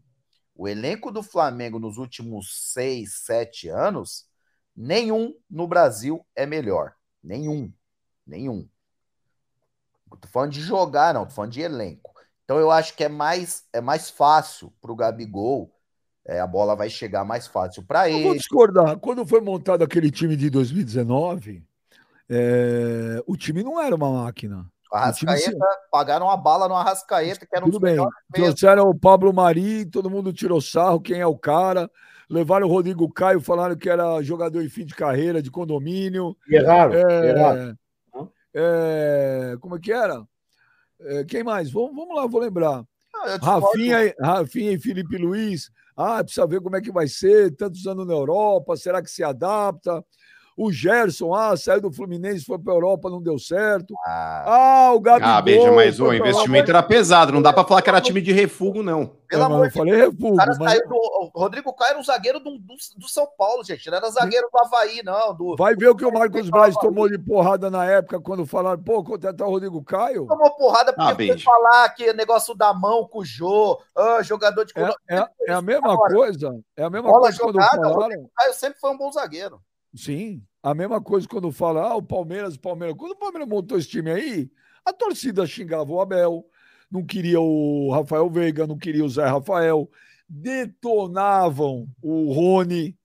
O 0.54 0.68
elenco 0.68 1.10
do 1.10 1.22
Flamengo 1.22 1.78
nos 1.78 1.96
últimos 1.96 2.72
seis, 2.72 3.14
sete 3.24 3.68
anos, 3.68 4.26
nenhum 4.76 5.34
no 5.50 5.66
Brasil 5.66 6.24
é 6.36 6.44
melhor. 6.46 6.94
Nenhum. 7.22 7.72
Nenhum. 8.26 8.68
Tô 10.20 10.28
falando 10.28 10.52
de 10.52 10.60
jogar, 10.60 11.14
não, 11.14 11.24
tô 11.26 11.32
falando 11.32 11.52
de 11.52 11.62
elenco. 11.62 12.12
Então 12.44 12.58
eu 12.58 12.70
acho 12.70 12.94
que 12.94 13.04
é 13.04 13.08
mais, 13.08 13.64
é 13.72 13.80
mais 13.80 14.10
fácil 14.10 14.72
pro 14.80 14.94
Gabigol. 14.94 15.72
é, 16.26 16.38
a 16.40 16.46
bola 16.46 16.76
vai 16.76 16.88
chegar 16.90 17.24
mais 17.24 17.46
fácil 17.46 17.82
para 17.82 18.08
Eu 18.08 18.20
vou 18.20 18.30
ele. 18.30 18.38
discordar. 18.38 18.98
Quando 18.98 19.26
foi 19.26 19.40
montado 19.40 19.82
aquele 19.82 20.10
time 20.10 20.36
de 20.36 20.50
2019, 20.50 21.64
é, 22.28 23.22
o 23.26 23.36
time 23.36 23.62
não 23.62 23.80
era 23.80 23.94
uma 23.96 24.10
máquina. 24.24 24.70
Arrascaeta, 24.92 25.66
pagaram 25.90 26.30
a 26.30 26.36
bala 26.36 26.68
no 26.68 26.74
Arrascaeta, 26.74 27.46
que 27.46 27.56
era 27.56 27.64
um 27.64 27.70
Tudo 27.70 27.80
dos 27.80 27.90
bem. 27.90 28.06
Trouxeram 28.32 28.88
o 28.88 28.98
Pablo 28.98 29.32
Mari, 29.32 29.86
todo 29.86 30.10
mundo 30.10 30.32
tirou 30.32 30.60
sarro, 30.60 31.00
quem 31.00 31.20
é 31.20 31.26
o 31.26 31.36
cara. 31.36 31.90
Levaram 32.28 32.66
o 32.66 32.70
Rodrigo 32.70 33.10
Caio, 33.12 33.40
falaram 33.40 33.76
que 33.76 33.88
era 33.88 34.22
jogador 34.22 34.62
em 34.62 34.68
fim 34.68 34.84
de 34.84 34.94
carreira, 34.94 35.42
de 35.42 35.50
condomínio. 35.50 36.36
E 36.48 36.56
erraram, 36.56 36.94
erraram. 36.94 37.78
É, 38.54 39.52
é, 39.52 39.56
como 39.60 39.76
é 39.76 39.78
que 39.80 39.92
era? 39.92 40.22
É, 41.00 41.24
quem 41.24 41.42
mais? 41.42 41.70
Vamos, 41.70 41.94
vamos 41.96 42.14
lá, 42.14 42.26
vou 42.26 42.40
lembrar. 42.40 42.84
Discordo. 43.24 43.66
Rafinha, 43.66 44.04
e- 44.04 44.14
Rafinha 44.20 44.72
e 44.72 44.78
Felipe 44.78 45.16
Luiz. 45.16 45.70
Ah, 45.96 46.22
precisa 46.22 46.46
ver 46.46 46.60
como 46.60 46.76
é 46.76 46.80
que 46.80 46.90
vai 46.90 47.06
ser, 47.06 47.54
tantos 47.54 47.86
anos 47.86 48.06
na 48.06 48.14
Europa, 48.14 48.76
será 48.76 49.02
que 49.02 49.10
se 49.10 49.22
adapta? 49.22 50.02
O 50.62 50.70
Gerson, 50.72 51.34
ah, 51.34 51.56
saiu 51.56 51.80
do 51.80 51.92
Fluminense, 51.92 52.44
foi 52.44 52.58
para 52.58 52.72
a 52.72 52.76
Europa, 52.76 53.10
não 53.10 53.20
deu 53.22 53.38
certo. 53.38 53.94
Ah, 54.06 54.44
Ah, 54.46 54.92
o 54.94 55.00
Gabigol. 55.00 55.32
Ah, 55.34 55.42
beija, 55.42 55.72
mas 55.72 55.98
o 55.98 56.12
investimento 56.12 56.70
era 56.70 56.82
pesado, 56.82 57.32
não 57.32 57.42
dá 57.42 57.52
pra 57.52 57.64
falar 57.64 57.82
que 57.82 57.88
era 57.88 58.00
time 58.00 58.20
de 58.20 58.30
refugo, 58.32 58.82
não. 58.82 59.16
pelo 59.28 59.42
É, 59.42 59.46
amor 59.46 59.68
de 59.68 59.74
falei 59.74 59.94
Deus, 59.96 60.12
refugo, 60.12 60.34
o 60.34 60.36
cara 60.36 60.52
mas 60.58 60.72
saiu 60.72 60.88
do. 60.88 61.30
O 61.34 61.40
Rodrigo 61.40 61.72
Caio 61.74 61.90
era 61.90 61.98
um 61.98 62.04
zagueiro 62.04 62.38
do, 62.38 62.58
do, 62.58 62.74
do 62.98 63.08
São 63.08 63.26
Paulo, 63.38 63.64
gente. 63.64 63.88
Não 63.90 63.96
era 63.96 64.10
zagueiro 64.10 64.48
do 64.52 64.58
Havaí, 64.60 65.02
não. 65.02 65.34
Do, 65.34 65.56
vai 65.56 65.74
ver 65.74 65.88
o 65.88 65.96
que 65.96 66.04
o 66.04 66.12
Marcos 66.12 66.48
Braz 66.50 66.76
tomou 66.76 67.08
de 67.08 67.18
porrada 67.18 67.70
na 67.70 67.84
época 67.86 68.20
quando 68.20 68.44
falaram, 68.46 68.82
pô, 68.82 69.02
contratar 69.02 69.46
o 69.48 69.50
Rodrigo 69.50 69.82
Caio. 69.82 70.26
tomou 70.26 70.50
porrada 70.56 70.92
porque 70.92 71.02
Ah, 71.10 71.14
foi 71.14 71.26
beijo. 71.28 71.44
falar 71.44 71.88
que 71.90 72.12
negócio 72.12 72.54
da 72.54 72.72
mão 72.74 73.06
com 73.08 73.20
o 73.20 73.24
Jô, 73.24 73.80
ah, 73.96 74.22
jogador 74.22 74.64
de 74.64 74.72
É, 74.76 75.16
é, 75.18 75.26
é 75.48 75.52
a 75.54 75.62
mesma 75.62 75.92
Agora, 75.92 76.14
coisa. 76.14 76.60
É 76.76 76.84
a 76.84 76.90
mesma 76.90 77.08
bola 77.08 77.22
coisa 77.22 77.38
quando 77.38 77.54
jogada, 77.54 77.82
falaram. 77.82 78.20
O 78.22 78.30
Caio 78.36 78.54
sempre 78.54 78.78
foi 78.78 78.90
um 78.90 78.98
bom 78.98 79.10
zagueiro. 79.10 79.60
Sim, 79.94 80.42
a 80.62 80.74
mesma 80.74 81.00
coisa 81.00 81.26
quando 81.26 81.50
fala, 81.50 81.82
ah, 81.82 81.96
o 81.96 82.02
Palmeiras, 82.02 82.54
o 82.54 82.60
Palmeiras. 82.60 82.96
Quando 82.96 83.12
o 83.12 83.18
Palmeiras 83.18 83.48
montou 83.48 83.76
esse 83.76 83.88
time 83.88 84.10
aí, 84.10 84.50
a 84.84 84.92
torcida 84.92 85.46
xingava 85.46 85.90
o 85.92 86.00
Abel, 86.00 86.46
não 86.90 87.04
queria 87.04 87.40
o 87.40 87.90
Rafael 87.90 88.30
Veiga, 88.30 88.66
não 88.66 88.78
queria 88.78 89.04
o 89.04 89.08
Zé 89.08 89.26
Rafael, 89.26 89.90
detonavam 90.28 91.88
o 92.00 92.32
Rony. 92.32 92.96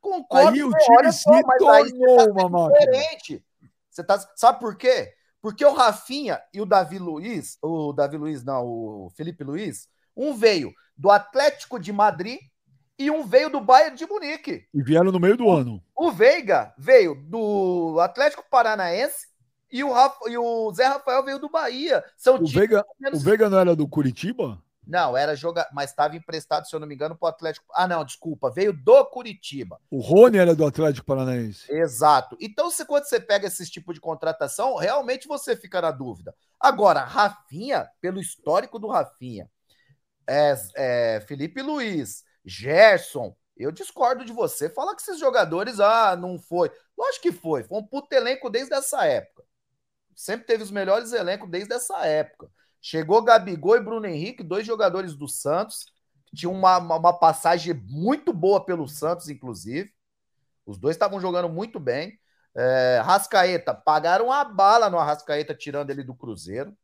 Concordo. 0.00 0.48
Aí 0.48 0.62
o 0.62 0.70
time 0.70 1.12
se 1.12 1.22
só, 1.22 1.32
você 1.32 1.58
tornou 1.58 2.16
tá 2.16 2.24
uma 2.30 2.48
máquina. 2.48 2.78
diferente. 2.78 3.44
Você 3.90 4.04
tá, 4.04 4.18
sabe 4.36 4.60
por 4.60 4.76
quê? 4.76 5.12
Porque 5.42 5.64
o 5.64 5.74
Rafinha 5.74 6.40
e 6.52 6.60
o 6.60 6.66
Davi 6.66 6.98
Luiz, 6.98 7.58
o 7.62 7.92
Davi 7.92 8.16
Luiz 8.16 8.44
não, 8.44 8.64
o 8.64 9.10
Felipe 9.14 9.44
Luiz, 9.44 9.88
um 10.16 10.34
veio 10.34 10.72
do 10.96 11.10
Atlético 11.10 11.78
de 11.78 11.92
Madrid 11.92 12.38
e 12.98 13.10
um 13.10 13.24
veio 13.26 13.48
do 13.50 13.60
Bayern 13.60 13.96
de 13.96 14.06
Munique. 14.06 14.66
E 14.74 14.82
vieram 14.82 15.12
no 15.12 15.20
meio 15.20 15.36
do 15.36 15.48
ano. 15.50 15.82
O 15.94 16.10
Veiga 16.10 16.74
veio 16.76 17.14
do 17.14 17.98
Atlético 18.00 18.44
Paranaense 18.50 19.28
e 19.70 19.84
o, 19.84 19.92
Rafa- 19.92 20.28
e 20.28 20.36
o 20.36 20.72
Zé 20.72 20.86
Rafael 20.86 21.24
veio 21.24 21.38
do 21.38 21.48
Bahia. 21.48 22.04
São 22.16 22.36
O 22.36 22.46
Veiga, 22.46 22.84
menos- 22.98 23.20
o 23.20 23.24
Veiga 23.24 23.48
não 23.48 23.58
era 23.58 23.76
do 23.76 23.86
Curitiba? 23.86 24.62
Não, 24.86 25.14
era 25.14 25.36
jogar, 25.36 25.68
mas 25.74 25.90
estava 25.90 26.16
emprestado, 26.16 26.66
se 26.66 26.74
eu 26.74 26.80
não 26.80 26.86
me 26.86 26.94
engano, 26.94 27.14
para 27.14 27.26
o 27.26 27.28
Atlético. 27.28 27.66
Ah, 27.74 27.86
não, 27.86 28.02
desculpa, 28.02 28.50
veio 28.50 28.72
do 28.72 29.04
Curitiba. 29.04 29.78
O 29.90 30.00
Rony 30.00 30.38
era 30.38 30.56
do 30.56 30.64
Atlético 30.64 31.06
Paranaense. 31.06 31.70
Exato. 31.70 32.38
Então, 32.40 32.70
se 32.70 32.86
quando 32.86 33.04
você 33.04 33.20
pega 33.20 33.46
esse 33.48 33.70
tipo 33.70 33.92
de 33.92 34.00
contratação, 34.00 34.76
realmente 34.76 35.28
você 35.28 35.54
fica 35.54 35.82
na 35.82 35.90
dúvida. 35.90 36.34
Agora, 36.58 37.00
Rafinha, 37.04 37.86
pelo 38.00 38.18
histórico 38.18 38.78
do 38.78 38.88
Rafinha, 38.88 39.50
é, 40.26 40.54
é, 40.74 41.20
Felipe 41.28 41.60
Luiz, 41.60 42.24
Gerson, 42.44 43.36
eu 43.56 43.72
discordo 43.72 44.24
de 44.24 44.32
você. 44.32 44.68
Fala 44.70 44.94
que 44.94 45.02
esses 45.02 45.18
jogadores, 45.18 45.80
ah, 45.80 46.16
não 46.16 46.38
foi. 46.38 46.70
Lógico 46.96 47.22
que 47.22 47.32
foi. 47.32 47.64
Foi 47.64 47.78
um 47.78 47.86
puto 47.86 48.14
elenco 48.14 48.48
desde 48.50 48.74
essa 48.74 49.04
época. 49.04 49.44
Sempre 50.14 50.46
teve 50.46 50.62
os 50.62 50.70
melhores 50.70 51.12
elencos 51.12 51.50
desde 51.50 51.74
essa 51.74 52.04
época. 52.06 52.50
Chegou 52.80 53.22
Gabigol 53.22 53.76
e 53.76 53.80
Bruno 53.80 54.06
Henrique, 54.06 54.42
dois 54.42 54.66
jogadores 54.66 55.14
do 55.14 55.28
Santos, 55.28 55.86
que 56.26 56.36
tinham 56.36 56.52
uma, 56.52 56.78
uma, 56.78 56.96
uma 56.96 57.18
passagem 57.18 57.74
muito 57.74 58.32
boa 58.32 58.64
pelo 58.64 58.88
Santos, 58.88 59.28
inclusive. 59.28 59.92
Os 60.66 60.78
dois 60.78 60.96
estavam 60.96 61.20
jogando 61.20 61.48
muito 61.48 61.80
bem. 61.80 62.18
É, 62.56 63.00
Rascaeta, 63.04 63.74
pagaram 63.74 64.32
a 64.32 64.44
bala 64.44 64.90
no 64.90 64.98
Arrascaeta, 64.98 65.54
tirando 65.54 65.90
ele 65.90 66.02
do 66.02 66.14
Cruzeiro. 66.14 66.76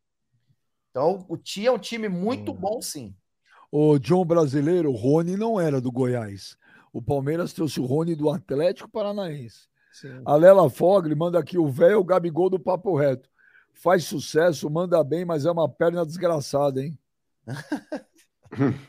Então, 0.91 1.25
o 1.27 1.37
tinha 1.37 1.71
um 1.71 1.77
time 1.77 2.07
muito 2.07 2.51
Hum. 2.51 2.55
bom, 2.55 2.81
sim. 2.81 3.15
O 3.71 3.97
John 3.99 4.25
brasileiro, 4.25 4.91
o 4.91 4.95
Rony 4.95 5.35
não 5.35 5.59
era 5.59 5.81
do 5.81 5.91
Goiás. 5.91 6.57
O 6.93 7.01
Palmeiras 7.01 7.51
trouxe 7.53 7.79
o 7.79 7.85
Rony 7.85 8.15
do 8.15 8.29
Atlético 8.29 8.89
Paranaense. 8.89 9.67
Sim. 9.91 10.21
A 10.25 10.35
Lela 10.35 10.69
Fogli 10.69 11.15
manda 11.15 11.39
aqui 11.39 11.57
o 11.57 11.67
velho 11.67 12.03
Gabigol 12.03 12.49
do 12.49 12.59
Papo 12.59 12.95
Reto. 12.95 13.29
Faz 13.73 14.05
sucesso, 14.05 14.69
manda 14.69 15.03
bem, 15.03 15.25
mas 15.25 15.45
é 15.45 15.51
uma 15.51 15.67
perna 15.67 16.05
desgraçada, 16.05 16.81
hein? 16.81 16.97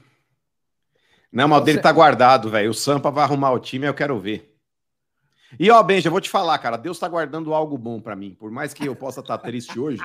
Não, 1.33 1.49
mas 1.49 1.61
o 1.61 1.65
dele 1.65 1.81
tá 1.81 1.93
guardado, 1.93 2.49
velho. 2.49 2.71
O 2.71 2.75
Sampa 2.75 3.11
vai 3.11 3.25
arrumar 3.25 3.51
o 3.53 3.59
time, 3.59 3.87
eu 3.87 3.95
quero 3.95 4.19
ver. 4.19 4.57
E 5.59 5.71
ó, 5.71 5.83
Benja, 5.83 6.09
eu 6.09 6.13
vou 6.13 6.21
te 6.21 6.31
falar, 6.31 6.59
cara, 6.59 6.77
Deus 6.77 6.99
tá 6.99 7.09
guardando 7.09 7.55
algo 7.55 7.77
bom 7.79 8.01
pra 8.01 8.17
mim. 8.17 8.35
Por 8.35 8.51
mais 8.51 8.75
que 8.75 8.87
eu 8.87 8.97
possa 8.97 9.21
estar 9.21 9.39
triste 9.39 9.79
hoje, 9.79 10.03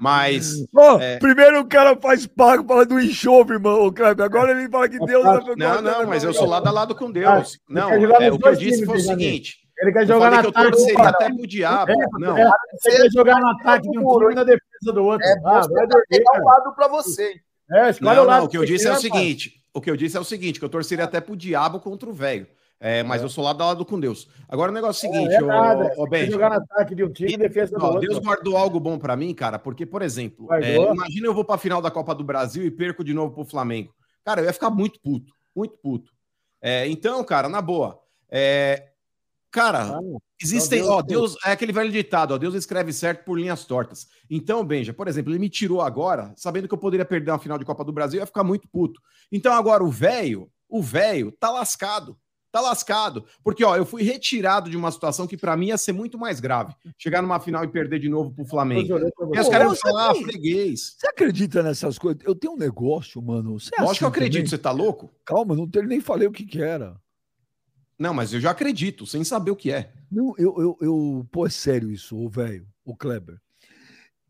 mas 0.00 0.64
Ó, 0.74 0.98
É. 1.00 1.18
Primeiro 1.18 1.60
o 1.60 1.66
cara 1.66 1.96
faz 1.96 2.26
pago 2.26 2.64
fala 2.66 2.86
do 2.86 3.00
enxofre, 3.00 3.54
irmão, 3.54 3.86
o 3.86 3.92
Kleber. 3.92 4.24
Agora 4.24 4.52
ele 4.52 4.68
fala 4.68 4.88
que 4.88 4.98
Deus 4.98 5.24
vai 5.24 5.40
não, 5.56 5.82
não, 5.82 6.06
mas 6.06 6.24
eu 6.24 6.32
sou 6.32 6.46
lado 6.46 6.66
a 6.66 6.70
lado 6.70 6.94
com 6.94 7.10
Deus. 7.10 7.28
Ah, 7.28 7.62
Não, 7.68 7.90
é, 7.90 8.30
o 8.30 8.38
que 8.38 8.48
eu 8.48 8.56
disse 8.56 8.84
foi 8.84 8.96
o 8.96 9.00
seguinte. 9.00 9.58
Ele 9.80 9.92
quer 9.92 10.06
jogar 10.06 10.30
no 10.42 10.52
que 10.52 10.58
eu 10.58 10.70
torceria 10.70 11.08
até 11.08 11.32
pro 11.32 11.46
diabo. 11.46 11.92
Não, 12.18 12.36
É, 12.36 12.50
Você 12.80 12.90
quer 12.90 13.10
jogar 13.12 13.40
no 13.40 13.48
ataque 13.48 13.88
de 13.88 13.98
um 13.98 14.18
time 14.18 14.32
e 14.32 14.34
na 14.34 14.44
defesa 14.44 14.92
do 14.92 15.04
outro. 15.04 15.26
É 15.26 15.34
ah, 15.44 15.60
vai 15.60 15.86
dormir, 15.86 16.24
um 16.34 16.44
lado 16.44 16.74
pra 16.74 16.88
você. 16.88 17.34
É, 17.70 17.94
Não, 18.00 18.12
o 18.12 18.24
lado 18.24 18.40
não, 18.40 18.44
o 18.46 18.48
que 18.48 18.58
eu 18.58 18.64
disse 18.64 18.88
é 18.88 18.92
o 18.92 18.96
seguinte. 18.96 19.52
O 19.72 19.80
que 19.80 19.90
eu 19.90 19.96
disse 19.96 20.16
é 20.16 20.20
o 20.20 20.24
seguinte, 20.24 20.58
que 20.58 20.64
eu 20.64 20.68
torceria 20.68 21.04
até 21.04 21.20
pro 21.20 21.36
diabo 21.36 21.78
contra 21.78 22.08
o 22.08 22.12
velho. 22.12 22.46
É, 22.80 23.02
mas 23.02 23.22
eu 23.22 23.28
sou 23.28 23.42
lado 23.42 23.60
a 23.62 23.66
lado 23.66 23.84
com 23.84 23.98
Deus. 23.98 24.28
Agora 24.48 24.70
o 24.70 24.74
negócio 24.74 25.04
é 25.06 25.10
o 25.10 25.12
seguinte, 25.12 25.34
é 25.34 25.42
ô, 25.42 25.46
nada. 25.46 25.92
ô, 25.96 26.06
Benja. 26.06 26.30
jogar 26.30 26.50
no 26.50 26.56
ataque 26.56 26.94
de 26.94 27.02
um 27.02 27.10
time 27.12 27.32
e 27.32 27.36
defesa 27.36 27.76
do 27.76 27.84
outro. 27.84 28.00
Deus 28.00 28.18
guardou 28.18 28.56
algo 28.56 28.78
bom 28.78 28.98
pra 28.98 29.16
mim, 29.16 29.34
cara, 29.34 29.58
porque, 29.58 29.84
por 29.84 30.00
exemplo, 30.00 30.46
é, 30.54 30.76
imagina 30.76 31.26
eu 31.26 31.34
vou 31.34 31.44
pra 31.44 31.58
final 31.58 31.82
da 31.82 31.90
Copa 31.90 32.14
do 32.14 32.22
Brasil 32.22 32.64
e 32.64 32.70
perco 32.70 33.02
de 33.02 33.12
novo 33.12 33.34
pro 33.34 33.44
Flamengo. 33.44 33.92
Cara, 34.24 34.40
eu 34.42 34.44
ia 34.44 34.52
ficar 34.52 34.70
muito 34.70 35.00
puto, 35.00 35.32
muito 35.56 35.76
puto. 35.78 36.12
É, 36.62 36.86
então, 36.86 37.22
cara, 37.24 37.48
na 37.48 37.60
boa. 37.60 37.98
é, 38.30 38.90
cara, 39.50 39.96
Ah, 39.96 40.00
existem. 40.40 40.78
Então, 40.80 40.92
ó, 40.92 41.02
Deus- 41.02 41.32
Deus. 41.32 41.46
É 41.46 41.50
aquele 41.52 41.72
velho 41.72 41.90
ditado, 41.90 42.32
ó, 42.34 42.38
Deus 42.38 42.54
escreve 42.54 42.92
certo 42.92 43.24
por 43.24 43.36
linhas 43.40 43.64
tortas. 43.64 44.06
Então, 44.30 44.64
Benja, 44.64 44.92
por 44.92 45.08
exemplo, 45.08 45.32
ele 45.32 45.40
me 45.40 45.48
tirou 45.48 45.80
agora, 45.80 46.32
sabendo 46.36 46.68
que 46.68 46.74
eu 46.74 46.78
poderia 46.78 47.04
perder 47.04 47.32
uma 47.32 47.38
final 47.40 47.58
de 47.58 47.64
Copa 47.64 47.84
do 47.84 47.92
Brasil, 47.92 48.18
eu 48.18 48.22
ia 48.22 48.26
ficar 48.26 48.44
muito 48.44 48.68
puto. 48.68 49.00
Então, 49.32 49.52
agora, 49.52 49.82
o 49.82 49.90
velho, 49.90 50.48
o 50.68 50.80
velho, 50.80 51.32
tá 51.32 51.50
lascado. 51.50 52.16
Tá 52.50 52.60
lascado. 52.62 53.24
Porque, 53.44 53.62
ó, 53.62 53.76
eu 53.76 53.84
fui 53.84 54.02
retirado 54.02 54.70
de 54.70 54.76
uma 54.76 54.90
situação 54.90 55.26
que 55.26 55.36
pra 55.36 55.56
mim 55.56 55.66
ia 55.66 55.76
ser 55.76 55.92
muito 55.92 56.16
mais 56.18 56.40
grave. 56.40 56.74
Chegar 56.96 57.20
numa 57.20 57.38
final 57.38 57.62
e 57.62 57.68
perder 57.68 57.98
de 57.98 58.08
novo 58.08 58.30
pro 58.32 58.44
Flamengo. 58.46 58.98
E 59.34 59.38
os 59.40 59.48
caras 59.48 59.78
falar, 59.80 60.10
ah, 60.10 60.12
tem- 60.14 60.24
freguês. 60.24 60.96
Você 60.98 61.06
acredita 61.08 61.62
nessas 61.62 61.98
coisas? 61.98 62.22
Eu 62.24 62.34
tenho 62.34 62.54
um 62.54 62.56
negócio, 62.58 63.20
mano. 63.20 63.60
Você 63.60 63.70
é 63.76 63.82
Lógico 63.82 63.98
que 63.98 64.04
eu 64.04 64.08
assim 64.08 64.16
acredito, 64.16 64.38
também? 64.44 64.50
você 64.50 64.58
tá 64.58 64.70
louco? 64.70 65.10
Calma, 65.26 65.54
não 65.54 65.68
te- 65.68 65.82
nem 65.82 66.00
falei 66.00 66.26
o 66.26 66.32
que, 66.32 66.46
que 66.46 66.62
era. 66.62 66.98
Não, 67.98 68.14
mas 68.14 68.32
eu 68.32 68.40
já 68.40 68.52
acredito, 68.52 69.06
sem 69.06 69.22
saber 69.24 69.50
o 69.50 69.56
que 69.56 69.70
é. 69.72 69.92
Não, 70.10 70.32
eu, 70.38 70.54
eu, 70.58 70.78
eu. 70.80 71.26
Pô, 71.30 71.46
é 71.46 71.50
sério 71.50 71.90
isso, 71.90 72.16
o 72.16 72.28
velho, 72.30 72.66
o 72.84 72.96
Kleber. 72.96 73.38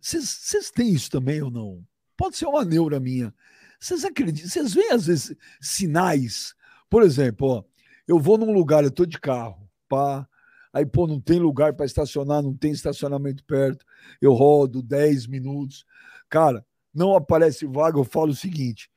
Vocês 0.01 0.25
vocês 0.43 0.71
têm 0.71 0.91
isso 0.93 1.11
também 1.11 1.43
ou 1.43 1.51
não? 1.51 1.85
Pode 2.17 2.37
ser 2.37 2.47
uma 2.47 2.65
neura 2.65 2.99
minha. 2.99 3.33
Vocês 3.79 4.05
acreditam? 4.05 4.49
Vocês 4.51 4.75
veem, 4.75 4.91
às 4.91 5.07
vezes, 5.07 5.37
sinais. 5.61 6.55
Por 6.91 7.03
exemplo, 7.03 7.47
ó, 7.49 7.65
eu 8.09 8.19
vou 8.19 8.39
num 8.39 8.53
lugar, 8.53 8.83
eu 8.83 8.91
tô 8.91 9.05
de 9.05 9.21
carro, 9.21 9.71
pá. 9.87 10.27
Aí, 10.73 10.87
pô, 10.87 11.07
não 11.07 11.21
tem 11.21 11.39
lugar 11.39 11.75
para 11.75 11.87
estacionar, 11.87 12.43
não 12.43 12.55
tem 12.55 12.73
estacionamento 12.73 13.45
perto. 13.45 13.85
Eu 14.21 14.33
rodo 14.33 14.83
10 14.83 15.27
minutos. 15.27 15.85
Cara, 16.29 16.65
não 16.93 17.15
aparece 17.15 17.67
vaga, 17.67 17.99
eu 17.99 18.05
falo 18.05 18.31
o 18.31 18.37
seguinte: 18.37 18.91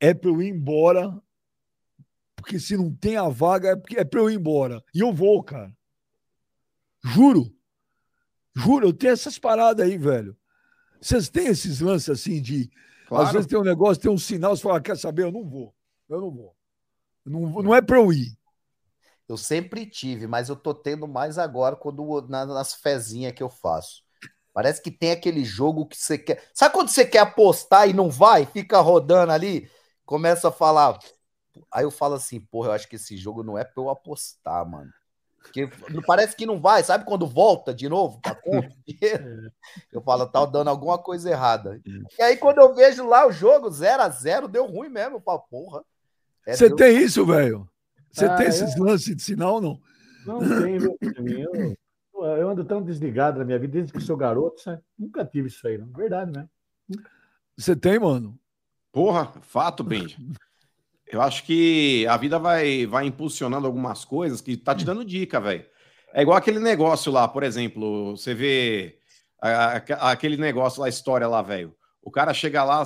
é 0.00 0.14
para 0.14 0.30
eu 0.30 0.40
ir 0.40 0.50
embora, 0.50 1.20
porque 2.36 2.58
se 2.58 2.76
não 2.76 2.92
tem 2.94 3.16
a 3.16 3.28
vaga, 3.28 3.70
é, 3.70 3.76
porque 3.76 3.98
é 3.98 4.04
para 4.04 4.20
eu 4.20 4.30
ir 4.30 4.36
embora. 4.36 4.82
E 4.94 5.00
eu 5.00 5.12
vou, 5.12 5.42
cara. 5.42 5.72
Juro. 7.04 7.52
Juro, 8.54 8.88
eu 8.88 8.92
tenho 8.92 9.12
essas 9.12 9.38
paradas 9.38 9.84
aí, 9.84 9.98
velho. 9.98 10.36
Vocês 11.00 11.28
têm 11.28 11.46
esses 11.48 11.80
lances 11.80 12.08
assim 12.08 12.40
de. 12.40 12.70
Claro. 13.08 13.26
Às 13.26 13.32
vezes 13.32 13.46
tem 13.46 13.58
um 13.58 13.64
negócio, 13.64 14.00
tem 14.00 14.10
um 14.10 14.18
sinal, 14.18 14.56
você 14.56 14.62
fala, 14.62 14.80
quer 14.80 14.96
saber? 14.96 15.24
Eu 15.24 15.32
não 15.32 15.44
vou. 15.44 15.74
Eu 16.08 16.20
não 16.20 16.30
vou. 16.30 16.54
Não, 17.24 17.40
não 17.62 17.74
é 17.74 17.80
para 17.80 17.98
eu 17.98 18.12
ir. 18.12 18.36
Eu 19.28 19.36
sempre 19.36 19.86
tive, 19.86 20.26
mas 20.26 20.48
eu 20.48 20.56
tô 20.56 20.74
tendo 20.74 21.06
mais 21.08 21.38
agora 21.38 21.76
quando 21.76 22.26
na- 22.28 22.44
nas 22.44 22.74
fezinhas 22.74 23.32
que 23.32 23.42
eu 23.42 23.48
faço. 23.48 24.02
Parece 24.52 24.82
que 24.82 24.90
tem 24.90 25.12
aquele 25.12 25.44
jogo 25.44 25.86
que 25.86 25.96
você 25.96 26.18
quer. 26.18 26.44
Sabe 26.54 26.74
quando 26.74 26.88
você 26.90 27.06
quer 27.06 27.20
apostar 27.20 27.88
e 27.88 27.92
não 27.94 28.10
vai? 28.10 28.44
Fica 28.44 28.80
rodando 28.80 29.32
ali, 29.32 29.70
começa 30.04 30.48
a 30.48 30.52
falar. 30.52 30.98
Aí 31.72 31.84
eu 31.84 31.90
falo 31.90 32.14
assim, 32.14 32.40
porra, 32.40 32.68
eu 32.68 32.72
acho 32.72 32.88
que 32.88 32.96
esse 32.96 33.16
jogo 33.16 33.42
não 33.42 33.56
é 33.58 33.64
pra 33.64 33.82
eu 33.82 33.88
apostar, 33.90 34.68
mano. 34.68 34.92
Porque 35.42 35.68
parece 36.06 36.36
que 36.36 36.46
não 36.46 36.60
vai, 36.60 36.82
sabe 36.84 37.04
quando 37.04 37.26
volta 37.26 37.74
de 37.74 37.88
novo 37.88 38.20
pra 38.22 38.34
conta? 38.34 38.74
Eu 39.92 40.02
falo, 40.02 40.26
tá 40.26 40.44
dando 40.46 40.68
alguma 40.68 40.98
coisa 40.98 41.30
errada. 41.30 41.80
E 42.18 42.22
aí 42.22 42.36
quando 42.36 42.58
eu 42.58 42.74
vejo 42.74 43.06
lá 43.06 43.26
o 43.26 43.32
jogo 43.32 43.70
0 43.70 44.02
a 44.02 44.08
0 44.08 44.48
deu 44.48 44.66
ruim 44.66 44.88
mesmo. 44.88 45.16
Eu 45.16 45.20
falo, 45.22 45.40
porra. 45.50 45.84
É 46.46 46.56
Você 46.56 46.74
tem 46.74 46.98
isso, 46.98 47.24
velho? 47.26 47.68
Você 48.10 48.26
Ah, 48.26 48.36
tem 48.36 48.46
eu- 48.46 48.50
esses 48.50 48.76
lances 48.76 49.16
de 49.16 49.22
sinal 49.22 49.54
ou 49.54 49.60
não? 49.60 49.80
Não 50.24 50.38
Benjamin? 50.38 51.40
eu, 51.40 51.76
eu 52.14 52.48
ando 52.50 52.64
tão 52.64 52.82
desligado 52.82 53.38
na 53.38 53.44
minha 53.44 53.58
vida 53.58 53.72
desde 53.72 53.92
que 53.92 54.00
sou 54.00 54.16
garoto, 54.16 54.60
sabe? 54.60 54.80
Nunca 54.98 55.24
tive 55.24 55.48
isso 55.48 55.66
aí, 55.66 55.78
não. 55.78 55.88
Verdade, 55.88 56.30
né? 56.32 56.48
Você 57.56 57.74
tem, 57.74 57.98
mano? 57.98 58.38
Porra, 58.92 59.32
fato, 59.42 59.82
Benja. 59.82 60.16
Eu 61.06 61.20
acho 61.20 61.44
que 61.44 62.06
a 62.06 62.16
vida 62.16 62.38
vai, 62.38 62.86
vai 62.86 63.06
impulsionando 63.06 63.66
algumas 63.66 64.04
coisas 64.04 64.40
que 64.40 64.56
tá 64.56 64.74
te 64.74 64.84
dando 64.84 65.04
dica, 65.04 65.40
velho. 65.40 65.64
É 66.14 66.22
igual 66.22 66.36
aquele 66.36 66.58
negócio 66.58 67.10
lá, 67.12 67.26
por 67.26 67.42
exemplo, 67.42 68.16
você 68.16 68.34
vê 68.34 68.98
a- 69.40 69.76
a- 69.76 70.10
aquele 70.12 70.36
negócio 70.36 70.80
lá, 70.80 70.86
a 70.86 70.90
história 70.90 71.26
lá, 71.26 71.42
velho. 71.42 71.74
O 72.02 72.10
cara 72.10 72.34
chega 72.34 72.64
lá, 72.64 72.84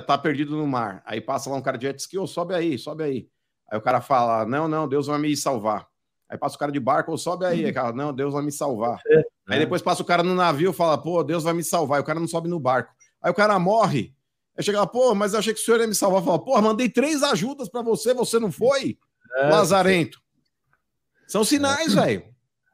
tá 0.00 0.18
perdido 0.18 0.56
no 0.56 0.66
mar. 0.66 1.02
Aí 1.06 1.20
passa 1.20 1.48
lá 1.48 1.56
um 1.56 1.62
cara 1.62 1.78
de 1.78 1.86
jet 1.86 1.98
ski, 1.98 2.18
ô, 2.18 2.26
sobe 2.26 2.54
aí, 2.54 2.78
sobe 2.78 3.02
aí. 3.02 3.28
Aí 3.70 3.78
o 3.78 3.82
cara 3.82 4.00
fala, 4.00 4.44
não, 4.44 4.68
não, 4.68 4.86
Deus 4.86 5.06
vai 5.06 5.18
me 5.18 5.34
salvar. 5.36 5.86
Aí 6.28 6.36
passa 6.36 6.56
o 6.56 6.58
cara 6.58 6.70
de 6.70 6.78
barco, 6.78 7.12
ô, 7.12 7.16
sobe 7.16 7.46
aí. 7.46 7.64
Aí 7.64 7.72
cara, 7.72 7.92
não, 7.92 8.12
Deus 8.12 8.34
vai 8.34 8.42
me 8.42 8.52
salvar. 8.52 9.00
Aí 9.48 9.58
depois 9.58 9.80
passa 9.80 10.02
o 10.02 10.04
cara 10.04 10.22
no 10.22 10.34
navio, 10.34 10.72
fala, 10.74 10.98
pô, 10.98 11.24
Deus 11.24 11.44
vai 11.44 11.54
me 11.54 11.64
salvar. 11.64 11.96
Aí 11.96 12.02
o 12.02 12.06
cara 12.06 12.20
não 12.20 12.28
sobe 12.28 12.48
no 12.48 12.60
barco. 12.60 12.94
Aí 13.22 13.30
o 13.30 13.34
cara 13.34 13.58
morre. 13.58 14.14
Aí 14.56 14.62
chega 14.62 14.80
lá, 14.80 14.86
pô, 14.86 15.14
mas 15.14 15.32
eu 15.32 15.38
achei 15.38 15.54
que 15.54 15.60
o 15.60 15.64
senhor 15.64 15.80
ia 15.80 15.86
me 15.86 15.94
salvar. 15.94 16.22
Fala, 16.22 16.38
pô, 16.38 16.60
mandei 16.60 16.90
três 16.90 17.22
ajudas 17.22 17.70
pra 17.70 17.80
você, 17.80 18.12
você 18.12 18.38
não 18.38 18.52
foi? 18.52 18.98
É, 19.36 19.48
Lazarento. 19.48 20.20
São 21.26 21.42
sinais, 21.42 21.94
velho. 21.94 22.24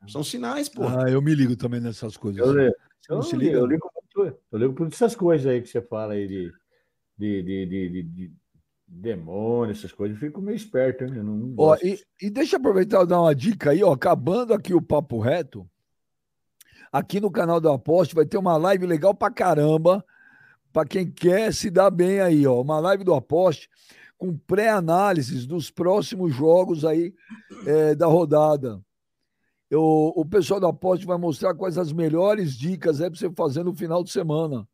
São 0.09 0.25
sinais, 0.25 0.69
pô. 0.69 0.83
Ah, 0.87 1.09
eu 1.09 1.23
me 1.23 1.35
ligo 1.35 1.57
também 1.57 1.81
nessas 1.81 2.17
coisas. 2.17 2.41
Eu, 2.41 2.59
eu, 2.59 2.73
não 3.11 3.17
eu, 3.19 3.23
se 3.23 3.37
ligo, 3.37 3.45
liga? 3.45 3.59
eu, 3.59 3.67
ligo 3.67 3.91
eu 4.17 4.59
ligo 4.59 4.75
por 4.75 4.87
essas 4.87 5.15
coisas 5.17 5.47
aí 5.47 5.61
que 5.61 5.69
você 5.69 5.83
fala 5.83 6.15
aí 6.15 6.27
de, 6.27 6.53
de, 7.19 7.43
de, 7.43 7.67
de, 7.67 7.89
de- 7.91 8.03
de 8.03 8.33
demônio, 8.87 9.73
essas 9.73 9.93
coisas. 9.93 10.17
Eu 10.21 10.29
fico 10.29 10.41
meio 10.41 10.57
esperto, 10.57 11.05
hein? 11.05 11.13
Não 11.23 11.55
Ó, 11.59 11.77
e, 11.83 11.99
e 12.21 12.31
deixa 12.31 12.57
eu 12.57 12.61
aproveitar 12.61 13.03
e 13.03 13.07
dar 13.07 13.21
uma 13.21 13.35
dica 13.35 13.71
aí, 13.71 13.83
ó. 13.83 13.93
Acabando 13.93 14.53
aqui 14.55 14.75
o 14.75 14.83
Papo 14.83 15.19
Reto, 15.19 15.69
aqui 16.93 17.21
no 17.21 17.31
canal 17.31 17.61
do 17.61 17.71
Aposte 17.71 18.15
vai 18.15 18.27
ter 18.27 18.37
uma 18.39 18.57
live 18.57 18.87
legal 18.87 19.15
pra 19.15 19.31
caramba, 19.31 20.05
pra 20.73 20.85
quem 20.85 21.11
quer 21.11 21.53
se 21.53 21.71
dar 21.71 21.91
bem 21.91 22.21
aí, 22.21 22.47
ó. 22.47 22.61
Uma 22.61 22.79
live 22.79 23.05
do 23.05 23.15
Aposte 23.15 23.69
com 24.17 24.37
pré-análises 24.37 25.47
dos 25.47 25.71
próximos 25.71 26.35
jogos 26.35 26.85
aí 26.85 27.13
é, 27.67 27.95
da 27.95 28.07
rodada. 28.07 28.81
Eu, 29.75 30.13
o 30.15 30.25
pessoal 30.25 30.61
do 30.61 30.69
Aposte 30.69 31.05
vai 31.05 31.19
mostrar 31.19 31.53
quais 31.53 31.77
as 31.77 31.93
melhores 31.93 32.57
dicas 32.57 33.01
é 33.01 33.11
para 33.11 33.19
você 33.19 33.29
fazer 33.33 33.65
no 33.65 33.75
final 33.75 34.05
de 34.05 34.13
semana. 34.13 34.69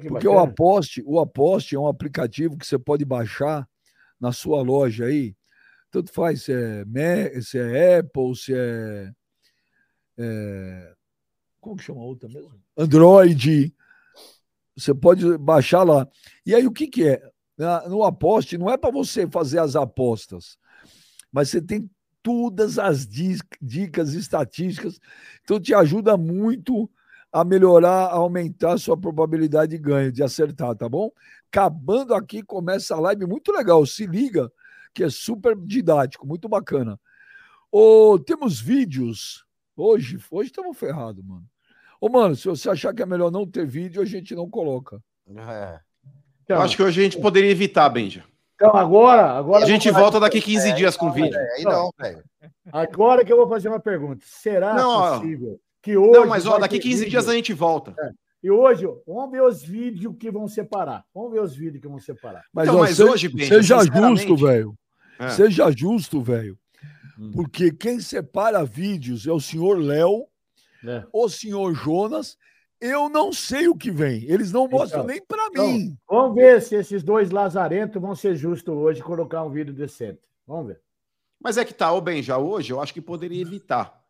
Que 0.00 0.08
Porque 0.08 0.26
o 0.26 0.32
bacana. 0.32 0.50
Aposte, 0.50 1.02
o 1.04 1.20
Aposte 1.20 1.76
é 1.76 1.78
um 1.78 1.86
aplicativo 1.86 2.56
que 2.56 2.66
você 2.66 2.78
pode 2.78 3.04
baixar 3.04 3.68
na 4.18 4.32
sua 4.32 4.62
loja 4.62 5.04
aí. 5.04 5.36
Tanto 5.90 6.10
faz 6.10 6.44
se 6.44 6.54
é, 6.54 6.86
Me- 6.86 7.42
se 7.42 7.58
é 7.58 7.98
Apple, 7.98 8.34
se 8.34 8.54
é, 8.54 9.12
é- 10.16 10.94
Como 11.60 11.76
que 11.76 11.82
chama 11.82 12.00
a 12.00 12.04
outra 12.04 12.30
mesmo? 12.30 12.58
Android. 12.78 13.74
Você 14.74 14.94
pode 14.94 15.36
baixar 15.36 15.82
lá. 15.82 16.08
E 16.46 16.54
aí, 16.54 16.66
o 16.66 16.72
que, 16.72 16.86
que 16.86 17.08
é? 17.08 17.22
No 17.90 18.04
Aposte, 18.04 18.56
não 18.56 18.70
é 18.70 18.78
para 18.78 18.90
você 18.90 19.28
fazer 19.28 19.58
as 19.58 19.76
apostas, 19.76 20.56
mas 21.30 21.50
você 21.50 21.60
tem 21.60 21.90
todas 22.26 22.76
as 22.76 23.06
dicas 23.06 24.12
estatísticas. 24.12 24.98
Então, 25.44 25.60
te 25.60 25.72
ajuda 25.72 26.16
muito 26.16 26.90
a 27.30 27.44
melhorar, 27.44 28.06
a 28.06 28.14
aumentar 28.14 28.72
a 28.72 28.78
sua 28.78 28.96
probabilidade 28.96 29.70
de 29.70 29.78
ganho, 29.78 30.10
de 30.10 30.24
acertar, 30.24 30.74
tá 30.74 30.88
bom? 30.88 31.12
Acabando 31.48 32.14
aqui, 32.14 32.42
começa 32.42 32.96
a 32.96 33.00
live 33.00 33.26
muito 33.26 33.52
legal. 33.52 33.86
Se 33.86 34.08
liga, 34.08 34.50
que 34.92 35.04
é 35.04 35.08
super 35.08 35.56
didático, 35.56 36.26
muito 36.26 36.48
bacana. 36.48 36.98
Ô, 37.70 38.18
temos 38.18 38.60
vídeos. 38.60 39.46
Hoje, 39.76 40.18
hoje 40.28 40.50
estamos 40.50 40.76
ferrados, 40.76 41.24
mano. 41.24 41.46
Ô, 42.00 42.08
mano, 42.08 42.34
se 42.34 42.48
você 42.48 42.68
achar 42.68 42.92
que 42.92 43.04
é 43.04 43.06
melhor 43.06 43.30
não 43.30 43.46
ter 43.46 43.64
vídeo, 43.64 44.02
a 44.02 44.04
gente 44.04 44.34
não 44.34 44.50
coloca. 44.50 45.00
É. 45.28 45.78
Eu 46.48 46.60
acho 46.60 46.76
que 46.76 46.82
hoje 46.82 47.00
a 47.00 47.04
gente 47.04 47.20
poderia 47.20 47.52
evitar, 47.52 47.88
Benja. 47.88 48.24
Então, 48.56 48.74
agora. 48.74 49.30
agora 49.32 49.64
A 49.64 49.68
gente 49.68 49.90
volta 49.90 50.18
daqui 50.18 50.40
15 50.40 50.72
dias 50.72 50.96
com 50.96 51.06
o 51.08 51.12
vídeo. 51.12 51.38
É, 51.38 51.54
aí 51.58 51.62
não, 51.62 51.90
velho. 51.98 52.22
Agora 52.72 53.24
que 53.24 53.32
eu 53.32 53.36
vou 53.36 53.48
fazer 53.48 53.68
uma 53.68 53.78
pergunta. 53.80 54.24
Será 54.26 54.74
Não, 54.74 55.18
possível 55.20 55.60
que 55.82 55.96
hoje. 55.96 56.18
Não, 56.18 56.26
mas 56.26 56.46
ó, 56.46 56.58
daqui 56.58 56.76
ter 56.78 56.82
15 56.82 56.98
vídeo? 57.00 57.10
dias 57.10 57.28
a 57.28 57.34
gente 57.34 57.52
volta. 57.52 57.94
E 58.42 58.50
hoje, 58.50 58.86
vamos 59.06 59.30
ver 59.30 59.42
os 59.42 59.62
vídeos 59.62 60.14
que 60.18 60.30
vão 60.30 60.48
separar. 60.48 61.04
Vamos 61.14 61.32
ver 61.32 61.40
os 61.40 61.54
vídeos 61.54 61.80
que 61.82 61.88
vão 61.88 61.98
separar. 62.00 62.42
Mas, 62.52 62.68
Então, 62.68 62.78
ó, 62.78 62.82
mas 62.82 62.96
se- 62.96 63.04
hoje, 63.04 63.28
Benja, 63.28 63.54
seja 63.56 63.78
justo, 63.84 64.36
velho. 64.36 64.74
É. 65.18 65.28
Seja 65.30 65.70
justo, 65.70 66.20
velho. 66.22 66.56
Hum. 67.18 67.30
Porque 67.34 67.70
quem 67.72 68.00
separa 68.00 68.64
vídeos 68.64 69.26
é 69.26 69.32
o 69.32 69.40
senhor 69.40 69.78
Léo, 69.78 70.26
né? 70.82 71.04
o 71.12 71.28
senhor 71.28 71.74
Jonas. 71.74 72.36
Eu 72.80 73.08
não 73.08 73.32
sei 73.32 73.68
o 73.68 73.76
que 73.76 73.90
vem. 73.90 74.24
Eles 74.24 74.52
não 74.52 74.68
mostram 74.68 75.04
Então, 75.04 75.14
nem 75.14 75.22
pra 75.24 75.46
então, 75.50 75.66
mim. 75.66 75.96
Vamos 76.08 76.34
ver 76.34 76.60
se 76.60 76.74
esses 76.74 77.02
dois 77.02 77.30
lazarentos 77.30 78.00
vão 78.00 78.14
ser 78.14 78.36
justos 78.36 78.74
hoje 78.74 79.00
e 79.00 79.04
colocar 79.04 79.42
um 79.42 79.50
vídeo 79.50 79.72
decente. 79.72 80.20
Vamos 80.46 80.68
ver. 80.68 80.80
Mas 81.40 81.56
é 81.56 81.64
que 81.64 81.74
tá, 81.74 81.92
ô 81.92 82.00
bem, 82.00 82.22
já 82.22 82.38
hoje 82.38 82.72
eu 82.72 82.80
acho 82.80 82.92
que 82.92 83.00
poderia 83.00 83.40
evitar. 83.40 84.02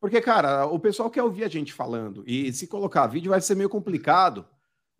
Porque, 0.00 0.20
cara, 0.20 0.66
o 0.66 0.78
pessoal 0.78 1.10
quer 1.10 1.22
ouvir 1.22 1.44
a 1.44 1.48
gente 1.48 1.72
falando. 1.72 2.22
E 2.26 2.52
se 2.52 2.66
colocar 2.66 3.06
vídeo 3.06 3.30
vai 3.30 3.40
ser 3.40 3.54
meio 3.54 3.68
complicado. 3.68 4.46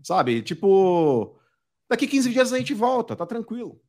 Sabe? 0.02 0.42
Tipo, 0.42 1.38
daqui 1.88 2.06
15 2.06 2.30
dias 2.30 2.52
a 2.52 2.58
gente 2.58 2.74
volta, 2.74 3.16
tá 3.16 3.26
tranquilo. 3.26 3.80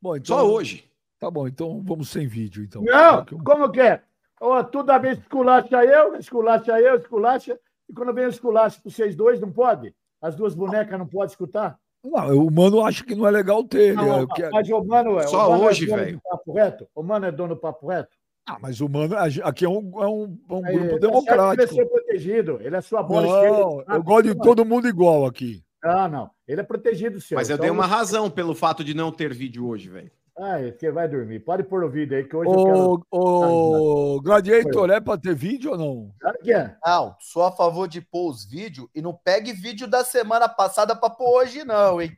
Bom, 0.00 0.16
então, 0.16 0.38
Só 0.38 0.48
hoje. 0.48 0.90
Tá 1.18 1.30
bom, 1.30 1.46
então 1.46 1.80
vamos 1.84 2.08
sem 2.08 2.26
vídeo. 2.26 2.64
Então. 2.64 2.82
Não, 2.82 3.24
como 3.44 3.70
que 3.70 3.80
é? 3.80 4.02
Ó, 4.40 4.60
toda 4.64 4.98
vez 4.98 5.18
esculacha 5.18 5.84
eu, 5.84 6.16
esculacha 6.16 6.80
eu, 6.80 6.96
esculacha. 6.96 7.58
E 7.88 7.92
quando 7.92 8.12
vem 8.14 8.26
o 8.26 8.28
esculacho 8.30 8.80
para 8.80 8.90
vocês 8.90 9.14
dois, 9.14 9.40
não 9.40 9.50
pode? 9.52 9.94
As 10.20 10.34
duas 10.36 10.54
bonecas 10.54 10.98
não 10.98 11.06
podem 11.06 11.28
escutar? 11.28 11.78
Não, 12.04 12.46
o 12.46 12.50
mano 12.50 12.84
acha 12.84 13.04
que 13.04 13.14
não 13.14 13.26
é 13.26 13.30
legal 13.30 13.62
ter. 13.64 13.94
Não, 13.94 14.04
né? 14.04 14.16
não, 14.18 14.26
quero- 14.26 14.52
Mas 14.52 14.68
o 14.68 14.84
mano 14.84 15.18
é. 15.20 15.26
Só 15.26 15.48
o 15.48 15.50
mano 15.52 15.64
hoje, 15.64 15.84
é 15.84 15.88
dono 15.88 15.98
velho. 16.02 16.16
do 16.16 16.22
Papo 16.22 16.52
reto? 16.52 16.88
O 16.94 17.02
mano 17.02 17.26
é 17.26 17.32
dono 17.32 17.54
do 17.54 17.60
papo 17.60 17.86
reto? 17.88 18.16
Ah, 18.48 18.58
mas 18.60 18.80
o 18.80 18.88
mano, 18.88 19.14
aqui 19.44 19.64
é 19.64 19.68
um, 19.68 19.92
é 20.02 20.06
um, 20.08 20.38
é 20.50 20.54
um 20.54 20.62
grupo 20.62 20.98
democrático. 20.98 21.52
Ele 21.54 21.62
é 21.62 21.66
ser 21.68 21.86
protegido. 21.88 22.58
Ele 22.60 22.74
é 22.76 22.80
sua 22.80 23.02
bola 23.04 23.26
esquerda. 23.28 23.56
Não, 23.58 23.84
Ah, 23.86 23.94
eu 23.96 24.02
gosto 24.02 24.34
de 24.34 24.34
todo 24.40 24.64
mundo 24.64 24.88
igual 24.88 25.26
aqui. 25.26 25.62
Não, 25.82 26.08
não. 26.08 26.30
Ele 26.48 26.60
é 26.60 26.64
protegido, 26.64 27.20
seu. 27.20 27.36
Mas 27.36 27.48
eu 27.50 27.54
Então, 27.54 27.62
dei 27.62 27.70
uma 27.70 27.86
razão 27.86 28.28
pelo 28.28 28.52
fato 28.54 28.82
de 28.82 28.94
não 28.94 29.12
ter 29.12 29.32
vídeo 29.32 29.64
hoje, 29.68 29.88
velho. 29.88 30.10
Ah, 30.38 30.58
você 30.58 30.90
vai 30.90 31.06
dormir. 31.08 31.40
Pode 31.40 31.62
pôr 31.62 31.84
o 31.84 31.90
vídeo 31.90 32.16
aí, 32.16 32.24
que 32.24 32.34
hoje 32.34 32.50
eu 32.50 32.64
quero. 32.64 33.04
O, 33.10 34.16
o 34.16 34.22
Gladiator 34.22 34.90
é 34.90 34.98
pra 34.98 35.18
ter 35.18 35.34
vídeo 35.34 35.72
ou 35.72 35.78
não? 35.78 36.14
Claro 36.18 36.38
que 36.42 36.52
é. 36.52 36.74
Não, 36.84 37.14
sou 37.20 37.44
a 37.44 37.52
favor 37.52 37.86
de 37.86 38.00
pôr 38.00 38.30
os 38.30 38.44
vídeos 38.44 38.88
e 38.94 39.02
não 39.02 39.12
pegue 39.12 39.52
vídeo 39.52 39.86
da 39.86 40.02
semana 40.02 40.48
passada 40.48 40.96
pra 40.96 41.10
pôr 41.10 41.42
hoje, 41.42 41.64
não, 41.64 42.00
hein? 42.00 42.16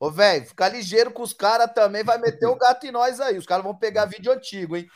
Ô, 0.00 0.10
velho, 0.10 0.44
fica 0.44 0.68
ligeiro 0.68 1.12
com 1.12 1.22
os 1.22 1.32
caras 1.32 1.72
também, 1.72 2.02
vai 2.02 2.18
meter 2.18 2.46
o 2.46 2.56
gato 2.56 2.84
em 2.86 2.90
nós 2.90 3.20
aí. 3.20 3.38
Os 3.38 3.46
caras 3.46 3.64
vão 3.64 3.74
pegar 3.74 4.06
vídeo 4.06 4.32
antigo, 4.32 4.76
hein? 4.76 4.86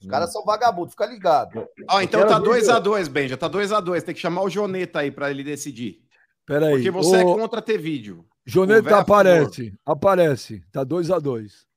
Os 0.00 0.06
caras 0.06 0.32
são 0.32 0.44
vagabundos, 0.44 0.92
fica 0.92 1.06
ligado. 1.06 1.66
Ó, 1.90 2.00
então 2.00 2.26
tá 2.26 2.38
vídeo. 2.38 2.52
2x2, 2.52 3.08
Benja. 3.08 3.36
Tá 3.36 3.48
2x2. 3.48 4.02
Tem 4.02 4.14
que 4.14 4.20
chamar 4.20 4.42
o 4.42 4.50
Joneta 4.50 5.00
aí 5.00 5.10
pra 5.10 5.30
ele 5.30 5.42
decidir. 5.42 6.02
Peraí. 6.46 6.74
Porque 6.74 6.90
você 6.90 7.16
é 7.16 7.24
contra 7.24 7.62
ter 7.62 7.78
vídeo. 7.78 8.24
O 8.46 8.50
Joneta 8.50 8.98
aparece. 8.98 9.72
Aparece. 9.84 10.62
Tá 10.70 10.84
2 10.84 11.10
a 11.10 11.18
2 11.18 11.73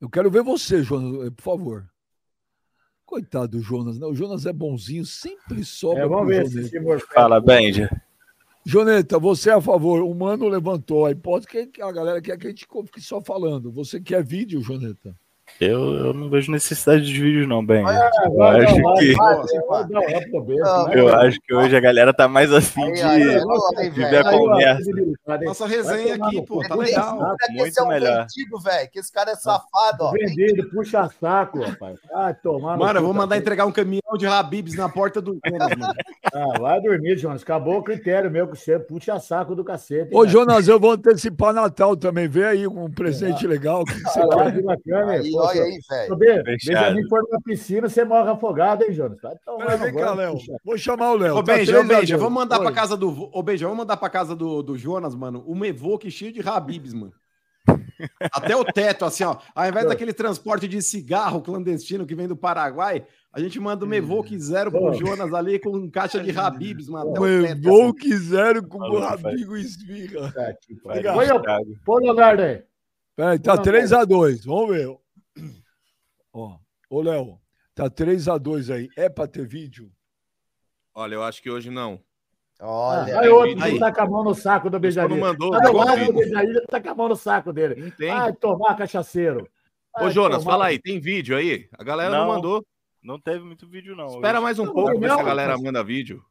Eu 0.00 0.10
quero 0.10 0.30
ver 0.30 0.42
você, 0.42 0.82
Jonas, 0.82 1.30
por 1.30 1.42
favor. 1.42 1.90
Coitado 3.04 3.56
do 3.56 3.62
Jonas, 3.62 3.98
né? 3.98 4.06
O 4.06 4.14
Jonas 4.14 4.46
é 4.46 4.52
bonzinho, 4.52 5.04
sempre 5.04 5.64
sobra 5.64 6.02
É, 6.02 6.08
vamos 6.08 6.26
ver 6.26 6.48
se 6.48 6.70
Fala, 7.14 7.40
Benja. 7.40 7.88
Joneta, 8.64 9.16
você 9.18 9.50
é 9.50 9.52
a 9.54 9.60
favor. 9.60 10.02
O 10.02 10.12
Mano 10.12 10.48
levantou 10.48 11.06
a 11.06 11.12
hipótese 11.12 11.68
que 11.68 11.80
a 11.80 11.92
galera 11.92 12.20
quer 12.20 12.36
que 12.36 12.48
a 12.48 12.50
gente 12.50 12.66
fique 12.86 13.00
só 13.00 13.20
falando. 13.20 13.70
Você 13.70 14.00
quer 14.00 14.24
vídeo, 14.24 14.60
Joneta? 14.60 15.16
Eu, 15.58 15.94
eu 15.94 16.12
não 16.12 16.28
vejo 16.28 16.52
necessidade 16.52 17.04
de 17.06 17.18
vídeo, 17.18 17.46
não. 17.48 17.60
Ah, 17.60 18.26
Eu 18.26 18.34
vai, 18.36 18.64
acho 18.64 18.82
vai, 18.82 18.96
que- 18.98 19.14
vai, 19.14 20.98
Eu 20.98 21.14
acho 21.14 21.40
que 21.40 21.54
hoje 21.54 21.74
a 21.74 21.80
galera 21.80 22.12
tá 22.12 22.28
mais 22.28 22.52
afim 22.52 22.92
de, 22.92 23.00
aí, 23.00 23.22
aí, 23.22 23.90
de 23.90 24.00
velho. 24.00 24.10
ver 24.10 24.26
a 24.26 24.30
conversa. 24.30 24.90
Nossa 25.44 25.66
resenha 25.66 26.14
aqui, 26.16 26.42
pô, 26.44 26.60
tá 26.60 26.74
Esse 26.74 26.76
legal. 26.84 27.36
quer 27.38 27.52
muito 27.54 27.72
ser 27.74 27.82
um 27.82 27.88
melhor. 27.88 28.26
vendido, 28.26 28.58
velho. 28.60 28.90
Que 28.90 28.98
esse 28.98 29.10
cara 29.12 29.30
é 29.30 29.34
safado, 29.36 30.04
ó. 30.04 30.10
Vendido, 30.12 30.68
puxa 30.70 31.08
saco, 31.20 31.60
rapaz. 31.62 31.98
Ah, 32.12 32.34
tomar 32.34 32.76
no 32.76 32.84
Mano, 32.84 32.98
eu 32.98 33.02
vou 33.04 33.12
tá 33.14 33.18
mandar 33.20 33.36
entregar 33.38 33.64
um 33.66 33.72
caminhão 33.72 34.16
de 34.18 34.26
Habibs 34.26 34.74
na 34.76 34.88
porta 34.90 35.22
do 35.22 35.38
Jonas, 35.46 35.76
mano. 35.78 35.94
Ah, 36.34 36.58
vai 36.58 36.80
dormir, 36.82 37.16
Jonas. 37.16 37.42
Acabou 37.42 37.78
o 37.78 37.82
critério 37.82 38.30
meu 38.30 38.46
que 38.46 38.56
você 38.58 38.78
puxa 38.78 39.18
saco 39.20 39.54
do 39.54 39.64
cacete. 39.64 40.10
Ô, 40.14 40.18
cara? 40.20 40.28
Jonas, 40.28 40.68
eu 40.68 40.78
vou 40.78 40.92
antecipar 40.92 41.54
Natal 41.54 41.96
também. 41.96 42.28
Vê 42.28 42.44
aí 42.44 42.66
um 42.66 42.90
presente 42.90 43.46
legal. 43.46 43.82
O 43.82 43.84
que 43.86 43.94
você 44.00 44.20
Ah, 44.20 44.26
lá, 44.26 44.44
quer? 44.52 45.22
que 45.22 45.35
hein? 45.44 45.78
Aí, 45.90 46.08
velho. 46.18 46.44
Benjamin 46.44 47.08
for 47.08 47.22
na 47.30 47.40
piscina, 47.40 47.88
você 47.88 48.04
morre 48.04 48.30
afogado, 48.30 48.84
hein, 48.84 48.92
Jonas? 48.92 49.18
No 49.46 49.78
vem 49.78 49.94
cá, 49.94 50.14
Léo. 50.14 50.38
Vou 50.64 50.76
chamar 50.78 51.12
o 51.12 51.16
Léo. 51.16 51.34
Ô, 51.36 51.42
Tá 51.42 51.54
Benja, 51.54 51.72
ô, 51.72 51.84
3 51.84 51.84
a 51.84 52.00
Benja, 52.00 52.14
2. 52.14 52.22
vamos 52.22 52.34
mandar 52.34 52.58
pra 52.60 52.72
casa 52.72 52.96
do. 52.96 53.30
Ô, 53.32 53.42
Benja, 53.42 53.66
vamos 53.66 53.78
mandar 53.78 53.96
pra 53.96 54.08
casa 54.10 54.34
do, 54.36 54.62
do 54.62 54.76
Jonas, 54.76 55.14
mano, 55.14 55.44
um 55.46 55.64
Evoque 55.64 56.10
cheio 56.10 56.32
de 56.32 56.46
Habibs, 56.46 56.92
mano. 56.94 57.12
Até 58.32 58.54
o 58.54 58.62
teto, 58.64 59.04
assim, 59.06 59.24
ó. 59.24 59.36
Ao 59.54 59.66
invés 59.68 59.86
daquele 59.86 60.12
transporte 60.12 60.68
de 60.68 60.82
cigarro 60.82 61.40
clandestino 61.40 62.04
que 62.06 62.14
vem 62.14 62.28
do 62.28 62.36
Paraguai, 62.36 63.06
a 63.32 63.40
gente 63.40 63.58
manda 63.58 63.84
um 63.86 63.92
Evoque 63.94 64.38
zero 64.38 64.68
Ô. 64.68 64.72
pro 64.72 64.92
Jonas 64.94 65.32
ali 65.32 65.58
com 65.58 65.90
caixa 65.90 66.20
de 66.22 66.30
Habibs, 66.38 66.88
mano. 66.88 67.10
Até 67.12 67.20
o 67.20 67.24
Um 67.24 67.42
teto, 67.42 67.62
voo 67.62 67.82
assim. 67.84 67.92
quiseram 67.94 68.62
com 68.62 68.78
o 68.78 68.98
amigo 68.98 69.56
esfirra. 69.56 70.32
Põe, 70.82 71.30
o- 71.30 71.42
o 71.86 71.98
Leonardo 71.98 72.42
aí. 72.42 72.62
Peraí, 73.16 73.38
tá 73.38 73.56
Não, 73.56 73.62
3x2. 73.62 74.44
Vamos 74.44 74.68
ver. 74.76 74.94
Ó, 76.32 76.58
ô, 76.90 77.00
Léo, 77.02 77.38
tá 77.74 77.88
3x2 77.90 78.72
aí. 78.74 78.88
É 78.96 79.08
pra 79.08 79.26
ter 79.26 79.46
vídeo? 79.46 79.90
Olha, 80.94 81.14
eu 81.14 81.22
acho 81.22 81.42
que 81.42 81.50
hoje 81.50 81.70
não. 81.70 82.00
Olha, 82.60 83.18
Ah, 83.18 83.20
aí 83.20 83.28
outro 83.28 83.62
aí. 83.64 83.72
que 83.74 83.78
tá 83.78 83.92
com 83.92 84.00
a 84.00 84.06
mão 84.06 84.24
no 84.24 84.34
saco 84.34 84.70
do 84.70 84.78
O 84.78 84.80
pessoal 84.80 85.06
Benjamin. 85.08 85.20
não 85.22 85.32
mandou. 85.32 85.50
Tá 85.50 85.70
qual 85.70 85.86
saco 85.86 86.12
do 86.12 86.66
tá 86.68 86.80
com 86.80 86.88
a 86.90 86.94
mão 86.94 87.08
no 87.10 87.16
saco 87.16 87.52
dele. 87.52 87.74
Não 87.74 87.90
tem. 87.90 88.10
Ai, 88.10 88.32
tomar 88.32 88.74
cachaceiro. 88.76 89.42
Ô, 89.94 90.04
Ai, 90.04 90.10
Jonas, 90.10 90.38
tomar- 90.38 90.52
fala 90.52 90.66
aí, 90.66 90.78
tem 90.78 90.98
vídeo 90.98 91.36
aí? 91.36 91.68
A 91.78 91.84
galera 91.84 92.10
não, 92.10 92.26
Não. 92.26 92.34
mandou. 92.34 92.66
Não 93.02 93.20
teve 93.20 93.44
muito 93.44 93.68
vídeo, 93.68 93.94
não. 93.94 94.06
Espera 94.06 94.38
hoje. 94.38 94.42
mais 94.44 94.58
um 94.58 94.64
Não, 94.64 94.72
pouco, 94.72 94.98
ver 94.98 95.10
se 95.10 95.20
a 95.20 95.22
galera 95.22 95.52
mas- 95.52 95.62
manda 95.62 95.84
vídeo. 95.84 96.22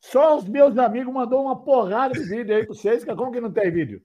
Só 0.00 0.36
os 0.36 0.44
meus 0.48 0.76
amigos 0.78 1.12
mandou 1.12 1.42
uma 1.42 1.56
porrada 1.64 2.12
de 2.14 2.28
vídeo 2.28 2.54
aí 2.54 2.66
pra 2.66 2.74
vocês, 2.74 3.04
cara. 3.04 3.16
Como 3.16 3.32
que 3.32 3.40
não 3.40 3.50
tem 3.50 3.70
vídeo? 3.70 4.02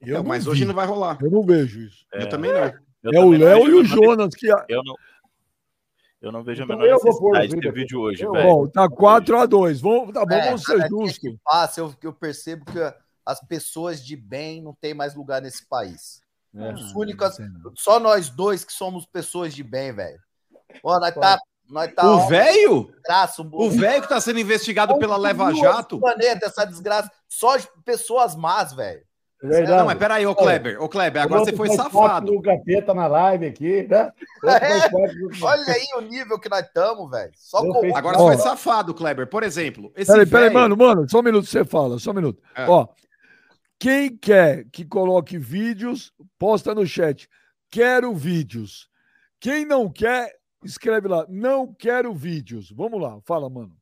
Eu 0.00 0.14
Não, 0.14 0.22
não 0.22 0.28
mas 0.28 0.44
vi. 0.44 0.50
hoje 0.50 0.64
não 0.64 0.74
vai 0.74 0.86
rolar. 0.86 1.18
Eu 1.20 1.30
não 1.30 1.42
vejo 1.42 1.80
isso. 1.82 2.06
É, 2.14 2.22
Eu 2.22 2.28
também 2.28 2.52
não. 2.52 2.72
Eu 3.02 3.12
é 3.12 3.20
o 3.24 3.30
Léo 3.30 3.68
e 3.68 3.74
o 3.74 3.84
Jonas 3.84 4.34
que. 4.34 4.46
Eu 4.68 4.82
não, 4.84 4.94
eu 6.20 6.32
não 6.32 6.42
vejo 6.44 6.62
a 6.62 6.64
Então 6.64 6.76
menor 6.78 6.88
eu 6.90 6.98
vou 7.00 7.18
pôr 7.18 7.30
o 7.30 7.38
necessidade 7.38 7.48
de 7.48 7.54
vídeo 7.56 7.72
ter 7.72 7.80
vídeo 7.80 8.00
hoje, 8.00 8.22
Eu- 8.24 8.32
velho. 8.32 8.48
Bom, 8.48 8.66
tá 8.68 8.88
4x2. 8.88 9.80
Vamos, 9.80 10.12
tá 10.12 10.24
bom, 10.26 10.34
É, 10.34 10.44
vamos 10.46 10.62
ser 10.62 10.78
dia 10.78 10.88
justos. 10.88 11.18
que 11.18 11.36
passa, 11.44 11.80
eu, 11.80 11.94
eu 12.02 12.12
percebo 12.12 12.64
que 12.66 12.78
as 13.24 13.40
pessoas 13.46 14.04
de 14.04 14.16
bem 14.16 14.62
não 14.62 14.74
têm 14.74 14.92
mais 14.94 15.14
lugar 15.14 15.40
nesse 15.40 15.66
país. 15.66 16.20
É. 16.54 16.72
Os 16.74 16.92
únicos, 16.94 17.36
só 17.76 18.00
nós 18.00 18.28
dois 18.28 18.64
que 18.64 18.72
somos 18.72 19.06
pessoas 19.06 19.54
de 19.54 19.62
bem, 19.62 19.92
velho. 19.92 20.18
Ó, 20.82 20.98
nós 20.98 21.14
tá, 21.14 21.38
nós 21.68 21.92
tá 21.94 22.04
O 22.10 22.26
velho? 22.28 22.92
um 23.38 23.48
O 23.52 23.70
velho 23.70 24.02
que 24.02 24.08
tá 24.08 24.20
sendo 24.20 24.40
investigado 24.40 24.98
pela 24.98 25.16
Leva 25.16 25.54
Jato? 25.54 26.00
Planeta, 26.00 26.46
essa 26.46 26.64
desgraça, 26.64 27.10
só 27.28 27.56
pessoas 27.84 28.34
más, 28.34 28.72
velho. 28.72 29.02
É 29.42 29.46
verdade. 29.46 29.78
Não, 29.78 29.86
mas 29.86 29.98
peraí, 29.98 30.26
ô 30.26 30.34
Kleber. 30.34 30.82
Ô 30.82 30.88
Kleber, 30.88 31.22
agora 31.22 31.44
você 31.44 31.52
foi 31.56 31.70
safado. 31.70 32.26
do 32.26 32.42
capeta 32.42 32.92
na 32.92 33.06
live 33.06 33.46
aqui, 33.46 33.86
né? 33.88 34.12
Do- 34.90 35.44
Olha 35.46 35.64
aí 35.72 35.86
o 35.96 36.00
nível 36.02 36.38
que 36.38 36.48
nós 36.48 36.66
estamos, 36.66 37.10
velho. 37.10 37.32
Só 37.34 37.60
com 37.62 37.96
Agora 37.96 38.18
você 38.18 38.24
foi 38.24 38.36
safado, 38.36 38.92
Kleber. 38.92 39.26
Por 39.28 39.42
exemplo, 39.42 39.90
esse 39.96 40.10
Peraí, 40.12 40.26
peraí, 40.26 40.48
velho- 40.48 40.60
mano, 40.60 40.76
mano, 40.76 41.08
só 41.08 41.20
um 41.20 41.22
minuto 41.22 41.46
você 41.46 41.64
fala, 41.64 41.98
só 41.98 42.10
um 42.10 42.14
minuto. 42.14 42.42
É. 42.54 42.66
Ó, 42.68 42.86
quem 43.78 44.14
quer 44.14 44.64
que 44.70 44.84
coloque 44.84 45.38
vídeos, 45.38 46.12
posta 46.38 46.74
no 46.74 46.86
chat. 46.86 47.26
Quero 47.70 48.14
vídeos. 48.14 48.88
Quem 49.40 49.64
não 49.64 49.88
quer, 49.88 50.34
escreve 50.62 51.08
lá. 51.08 51.24
Não 51.30 51.72
quero 51.72 52.12
vídeos. 52.12 52.70
Vamos 52.70 53.00
lá, 53.00 53.18
fala, 53.24 53.48
mano. 53.48 53.72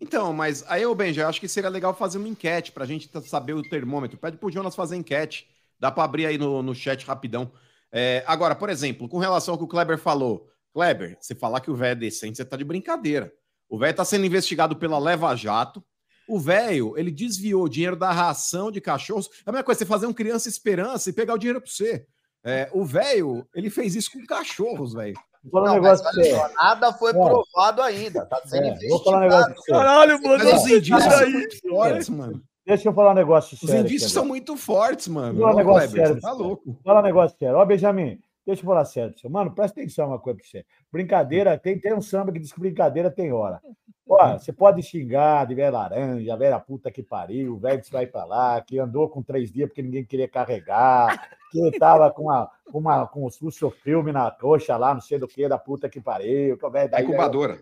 Então, 0.00 0.32
mas 0.32 0.64
aí, 0.68 0.84
ô 0.84 0.94
Benja, 0.94 1.22
eu 1.22 1.28
acho 1.28 1.40
que 1.40 1.48
seria 1.48 1.70
legal 1.70 1.94
fazer 1.94 2.18
uma 2.18 2.28
enquete 2.28 2.72
pra 2.72 2.84
gente 2.84 3.08
t- 3.08 3.20
saber 3.22 3.54
o 3.54 3.62
termômetro. 3.62 4.18
Pede 4.18 4.36
pro 4.36 4.50
Jonas 4.50 4.74
fazer 4.74 4.96
enquete. 4.96 5.48
Dá 5.78 5.90
pra 5.90 6.04
abrir 6.04 6.26
aí 6.26 6.36
no, 6.38 6.62
no 6.62 6.74
chat 6.74 7.04
rapidão. 7.06 7.50
É, 7.92 8.24
agora, 8.26 8.54
por 8.54 8.68
exemplo, 8.68 9.08
com 9.08 9.18
relação 9.18 9.54
ao 9.54 9.58
que 9.58 9.64
o 9.64 9.68
Kleber 9.68 9.98
falou. 9.98 10.48
Kleber, 10.72 11.16
você 11.20 11.34
falar 11.34 11.60
que 11.60 11.70
o 11.70 11.76
velho 11.76 11.92
é 11.92 11.94
decente, 11.94 12.36
você 12.36 12.44
tá 12.44 12.56
de 12.56 12.64
brincadeira. 12.64 13.32
O 13.68 13.78
velho 13.78 13.94
tá 13.94 14.04
sendo 14.04 14.26
investigado 14.26 14.76
pela 14.76 14.98
Leva 14.98 15.34
Jato. 15.36 15.82
O 16.28 16.40
velho, 16.40 16.98
ele 16.98 17.10
desviou 17.10 17.68
dinheiro 17.68 17.96
da 17.96 18.10
ração 18.10 18.70
de 18.70 18.80
cachorros. 18.80 19.28
É 19.46 19.50
a 19.50 19.52
mesma 19.52 19.64
coisa, 19.64 19.78
você 19.78 19.86
fazer 19.86 20.06
um 20.06 20.12
criança 20.12 20.48
esperança 20.48 21.08
e 21.10 21.12
pegar 21.12 21.34
o 21.34 21.38
dinheiro 21.38 21.60
pra 21.60 21.70
você. 21.70 22.06
É, 22.42 22.68
o 22.72 22.84
velho, 22.84 23.46
ele 23.54 23.70
fez 23.70 23.94
isso 23.94 24.10
com 24.12 24.24
cachorros, 24.26 24.92
velho. 24.94 25.14
Vou 25.44 25.50
falar 25.62 25.72
um 25.72 25.74
Não, 25.76 25.82
mas 25.82 26.00
negócio 26.00 26.22
pra 26.32 26.40
olha 26.40 26.48
só, 26.48 26.54
nada 26.64 26.92
foi 26.94 27.12
Ó. 27.14 27.24
provado 27.28 27.82
ainda. 27.82 28.24
Tá 28.26 28.40
sendo 28.46 28.66
É, 28.66 28.88
vou 28.88 29.02
falar 29.04 29.18
um 29.18 29.20
negócio. 29.20 29.54
Caralho, 29.66 30.22
mano. 30.22 30.44
Mas 30.44 30.62
os 30.62 30.66
indícios 30.70 31.00
Isso 31.04 31.10
são 31.10 31.30
muito 31.30 31.68
fortes, 31.68 32.08
mano. 32.08 32.42
deixa 32.66 32.88
eu 32.88 32.92
falar 32.94 33.10
um 33.10 33.14
negócio 33.14 33.54
Os 33.54 33.60
sério. 33.68 33.80
indícios 33.82 34.02
aqui 34.04 34.14
são 34.14 34.24
muito 34.24 34.56
fortes, 34.56 35.06
mano. 35.08 35.40
Não 35.40 35.48
é 35.48 35.52
um 35.52 35.56
negócio 35.56 35.88
Kleber, 35.90 36.06
sério, 36.06 36.14
Você 36.14 36.26
tá 36.26 36.32
louco. 36.32 36.76
Fala 36.82 37.00
um 37.00 37.02
negócio 37.04 37.38
sério. 37.38 37.56
Ó, 37.56 37.64
Benjamin, 37.66 38.18
deixa 38.46 38.62
eu 38.62 38.66
falar 38.66 38.84
sério. 38.86 39.14
Mano, 39.28 39.50
presta 39.54 39.78
atenção 39.80 40.08
uma 40.08 40.18
coisa 40.18 40.38
pra 40.38 40.48
você. 40.48 40.64
Brincadeira, 40.90 41.58
tem, 41.58 41.78
tem 41.78 41.92
um 41.94 42.00
samba 42.00 42.32
que 42.32 42.38
diz 42.38 42.52
que 42.52 42.60
brincadeira 42.60 43.10
tem 43.10 43.30
hora. 43.32 43.60
Ó, 44.08 44.38
você 44.38 44.52
pode 44.52 44.82
xingar 44.82 45.46
de 45.46 45.54
velha 45.54 45.70
laranja, 45.70 46.36
velha 46.36 46.60
puta 46.60 46.90
que 46.90 47.02
pariu, 47.02 47.58
velho 47.58 47.80
que 47.82 47.90
vai 47.90 48.06
pra 48.06 48.24
lá, 48.24 48.60
que 48.60 48.78
andou 48.78 49.08
com 49.08 49.22
três 49.22 49.50
dias 49.50 49.68
porque 49.68 49.80
ninguém 49.82 50.04
queria 50.04 50.28
carregar, 50.28 51.26
que 51.70 51.78
tava 51.78 52.10
com, 52.10 52.22
uma, 52.24 52.50
com, 52.70 52.78
uma, 52.78 53.06
com 53.06 53.24
o 53.26 53.50
seu 53.52 53.70
filme 53.70 54.12
na 54.12 54.30
coxa 54.30 54.76
lá, 54.76 54.92
não 54.94 55.00
sei 55.00 55.18
do 55.18 55.28
que, 55.28 55.48
da 55.48 55.58
puta 55.58 55.88
que 55.88 56.00
pariu. 56.00 56.56
Que 56.58 56.66
o 56.66 56.70
velho 56.70 56.94
É 56.94 57.02
incubadora. 57.02 57.60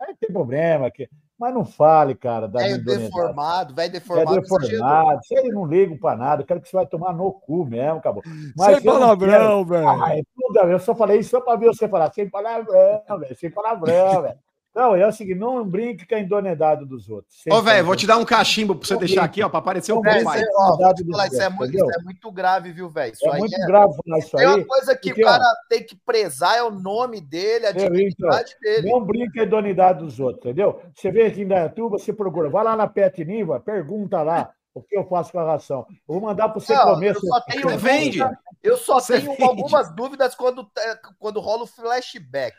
Aí 0.00 0.08
não 0.08 0.16
tem 0.16 0.32
problema. 0.32 0.90
Que... 0.90 1.08
Mas 1.38 1.54
não 1.54 1.64
fale, 1.64 2.14
cara, 2.14 2.46
da 2.46 2.60
Velho 2.60 2.76
idoneidade. 2.76 3.10
deformado, 3.10 3.74
velho 3.74 3.86
É 3.86 3.90
deformado. 3.90 4.40
deformado. 4.40 5.20
Isso 5.24 5.38
aí 5.38 5.48
não 5.48 5.66
ligo 5.66 5.98
pra 5.98 6.14
nada. 6.16 6.42
Eu 6.42 6.46
quero 6.46 6.60
que 6.60 6.68
você 6.68 6.76
vai 6.76 6.86
tomar 6.86 7.12
no 7.12 7.32
cu 7.32 7.64
mesmo, 7.64 7.98
acabou. 7.98 8.22
Mas 8.56 8.76
Sem 8.76 8.84
palavrão, 8.84 9.64
velho. 9.64 9.88
Ah, 9.88 10.16
é 10.16 10.22
tudo, 10.36 10.58
eu 10.70 10.78
só 10.78 10.94
falei 10.94 11.18
isso 11.18 11.30
só 11.30 11.40
pra 11.40 11.56
ver 11.56 11.66
você 11.66 11.88
falar 11.88 12.12
sem 12.12 12.28
palavrão, 12.30 13.18
velho. 13.18 13.36
Sem 13.36 13.50
palavrão, 13.50 14.22
velho. 14.22 14.38
Não, 14.74 14.96
é 14.96 15.06
o 15.06 15.12
seguinte, 15.12 15.38
não 15.38 15.62
brinque 15.68 16.06
com 16.06 16.14
a 16.14 16.18
idoneidade 16.18 16.86
dos 16.86 17.06
outros. 17.10 17.42
Ô, 17.50 17.60
velho, 17.60 17.84
vou 17.84 17.94
te 17.94 18.06
dar 18.06 18.16
um 18.16 18.24
cachimbo 18.24 18.74
pra 18.74 18.88
você 18.88 18.96
deixar 18.96 19.22
aqui, 19.22 19.42
ó, 19.42 19.48
pra 19.50 19.58
aparecer 19.58 19.92
o 19.92 19.98
ó, 19.98 20.02
falar, 20.02 20.18
isso 20.18 20.30
é, 20.30 20.30
outros, 20.30 21.06
muito, 21.50 21.68
entendeu? 21.68 21.86
isso 21.90 22.00
é 22.00 22.02
muito 22.02 22.32
grave, 22.32 22.72
viu, 22.72 22.88
velho? 22.88 23.12
Isso 23.12 23.28
É 23.28 23.32
aí 23.34 23.38
muito 23.38 23.54
é. 23.54 23.66
grave 23.66 23.94
falar 24.02 24.18
isso 24.18 24.36
Tem 24.36 24.46
uma 24.46 24.56
aí. 24.56 24.64
coisa 24.64 24.96
que 24.96 25.08
porque, 25.10 25.22
o 25.22 25.26
cara 25.26 25.44
ó, 25.44 25.68
tem 25.68 25.84
que 25.84 25.94
prezar, 25.94 26.56
é 26.56 26.62
o 26.62 26.70
nome 26.70 27.20
dele, 27.20 27.66
a 27.66 27.70
Eu, 27.70 27.74
então, 27.76 27.90
dignidade 27.92 28.56
dele. 28.62 28.90
Não 28.90 29.04
brinque 29.04 29.34
com 29.34 29.40
a 29.40 29.42
idoneidade 29.42 29.98
dos 29.98 30.18
outros, 30.18 30.38
entendeu? 30.46 30.80
Você 30.94 31.10
vem 31.10 31.26
aqui 31.26 31.42
em 31.42 31.48
Dayatuba, 31.48 31.98
você 31.98 32.12
procura. 32.12 32.48
Vai 32.48 32.64
lá 32.64 32.74
na 32.74 32.86
Pet 32.86 33.22
Niva, 33.26 33.60
pergunta 33.60 34.22
lá 34.22 34.52
o 34.74 34.82
que 34.82 34.96
eu 34.96 35.04
faço 35.04 35.32
com 35.32 35.38
a 35.38 35.44
ração. 35.44 35.84
Eu 35.90 36.14
vou 36.14 36.20
mandar 36.22 36.48
para 36.48 36.58
você 36.58 36.74
Não, 36.74 36.94
comer. 36.94 37.14
eu 37.14 37.20
só 37.20 37.40
tenho 37.42 37.78
vende? 37.78 38.18
Eu 38.62 38.76
só 38.78 39.00
Você 39.00 39.20
tenho 39.20 39.32
vende? 39.32 39.44
algumas 39.44 39.94
dúvidas 39.94 40.34
quando, 40.34 40.66
é, 40.78 40.98
quando 41.18 41.40
rola 41.40 41.64
o 41.64 41.66
flashback. 41.66 42.56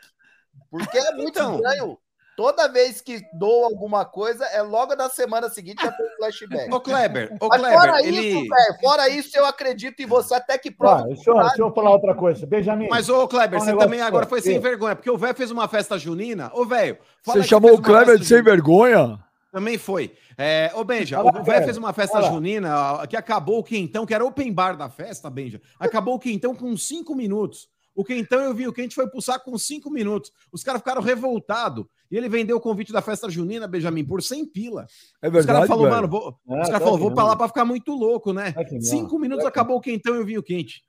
Porque 0.78 0.98
é 0.98 1.12
muito 1.12 1.38
Então. 1.38 1.56
estranho. 1.56 1.98
Toda 2.36 2.66
vez 2.66 3.00
que 3.00 3.22
dou 3.32 3.64
alguma 3.64 4.04
coisa, 4.04 4.44
é 4.46 4.60
logo 4.60 4.96
na 4.96 5.08
semana 5.08 5.48
seguinte 5.48 5.80
já 5.80 5.92
tem 5.92 6.04
flashback. 6.16 6.74
Ô, 6.74 6.80
Kleber, 6.80 7.32
ô, 7.40 7.46
Mas 7.46 7.60
Kleber, 7.60 7.78
fora 7.78 8.02
ele... 8.04 8.20
isso, 8.20 8.40
velho, 8.48 8.80
fora 8.80 9.08
isso, 9.08 9.38
eu 9.38 9.46
acredito 9.46 10.00
em 10.02 10.06
você 10.06 10.34
até 10.34 10.58
que 10.58 10.70
Ah, 10.70 10.74
prova. 10.76 11.02
deixa, 11.04 11.30
eu, 11.30 11.38
deixa 11.38 11.62
eu 11.62 11.72
falar 11.72 11.90
outra 11.92 12.12
coisa. 12.12 12.44
Benjamin, 12.44 12.88
Mas, 12.90 13.08
ô, 13.08 13.28
Kleber, 13.28 13.60
Um 13.60 13.64
você 13.64 13.76
também 13.76 14.00
agora 14.00 14.26
foi 14.26 14.40
sem 14.40 14.54
sério. 14.54 14.68
vergonha, 14.68 14.96
porque 14.96 15.08
o 15.10 15.16
velho 15.16 15.36
fez 15.36 15.52
uma 15.52 15.68
festa 15.68 15.96
junina. 15.96 16.50
Ô, 16.54 16.64
velho, 16.64 16.98
fala 17.22 17.40
Você 17.40 17.46
chamou 17.48 17.72
o 17.74 17.80
Kleber 17.80 18.18
de 18.18 18.24
sem 18.26 18.42
vergonha? 18.42 19.16
Também 19.52 19.78
foi. 19.78 20.12
É, 20.36 20.72
ô, 20.74 20.82
Benja, 20.82 21.18
Fala, 21.22 21.40
o 21.40 21.44
velho 21.44 21.64
fez 21.64 21.76
uma 21.76 21.92
festa 21.92 22.20
Fala. 22.20 22.32
junina 22.32 23.06
que 23.08 23.16
acabou 23.16 23.60
o 23.60 23.62
quentão, 23.62 24.04
que 24.04 24.12
era 24.12 24.24
open 24.26 24.52
bar 24.52 24.76
da 24.76 24.88
festa, 24.90 25.30
Benja. 25.30 25.60
Acabou 25.78 26.16
o 26.16 26.18
quentão 26.18 26.52
com 26.52 26.76
cinco 26.76 27.14
minutos. 27.14 27.68
O 27.94 28.04
quentão 28.04 28.40
eu 28.40 28.52
vi, 28.54 28.66
o 28.66 28.72
quente 28.72 28.94
foi 28.94 29.08
pulsar 29.08 29.42
com 29.42 29.56
cinco 29.56 29.90
minutos. 29.90 30.32
Os 30.50 30.62
caras 30.62 30.80
ficaram 30.80 31.00
revoltados. 31.00 31.86
E 32.10 32.16
ele 32.16 32.28
vendeu 32.28 32.56
o 32.56 32.60
convite 32.60 32.92
da 32.92 33.00
festa 33.00 33.28
junina, 33.30 33.66
Benjamin, 33.66 34.04
por 34.04 34.22
100 34.22 34.46
pila. 34.46 34.86
É 35.22 35.28
Os 35.28 35.32
verdade, 35.32 35.46
caras 35.46 35.68
falaram, 35.68 35.90
mano, 35.90 36.08
vou, 36.08 36.38
Ah, 36.48 36.62
os 36.62 36.68
caras 36.68 36.82
falaram, 36.82 36.96
que 36.96 37.02
vou 37.02 37.14
pra 37.14 37.24
lá 37.24 37.36
pra 37.36 37.48
ficar 37.48 37.64
muito 37.64 37.92
louco, 37.92 38.32
né? 38.32 38.52
Claro 38.52 38.68
não. 38.72 38.80
Cinco 38.80 39.18
minutos 39.18 39.42
Claro 39.42 39.52
que 39.52 39.58
acabou 39.58 39.76
o 39.76 39.80
quentão 39.80 40.28
e 40.28 40.38
o 40.38 40.42
quente. 40.42 40.82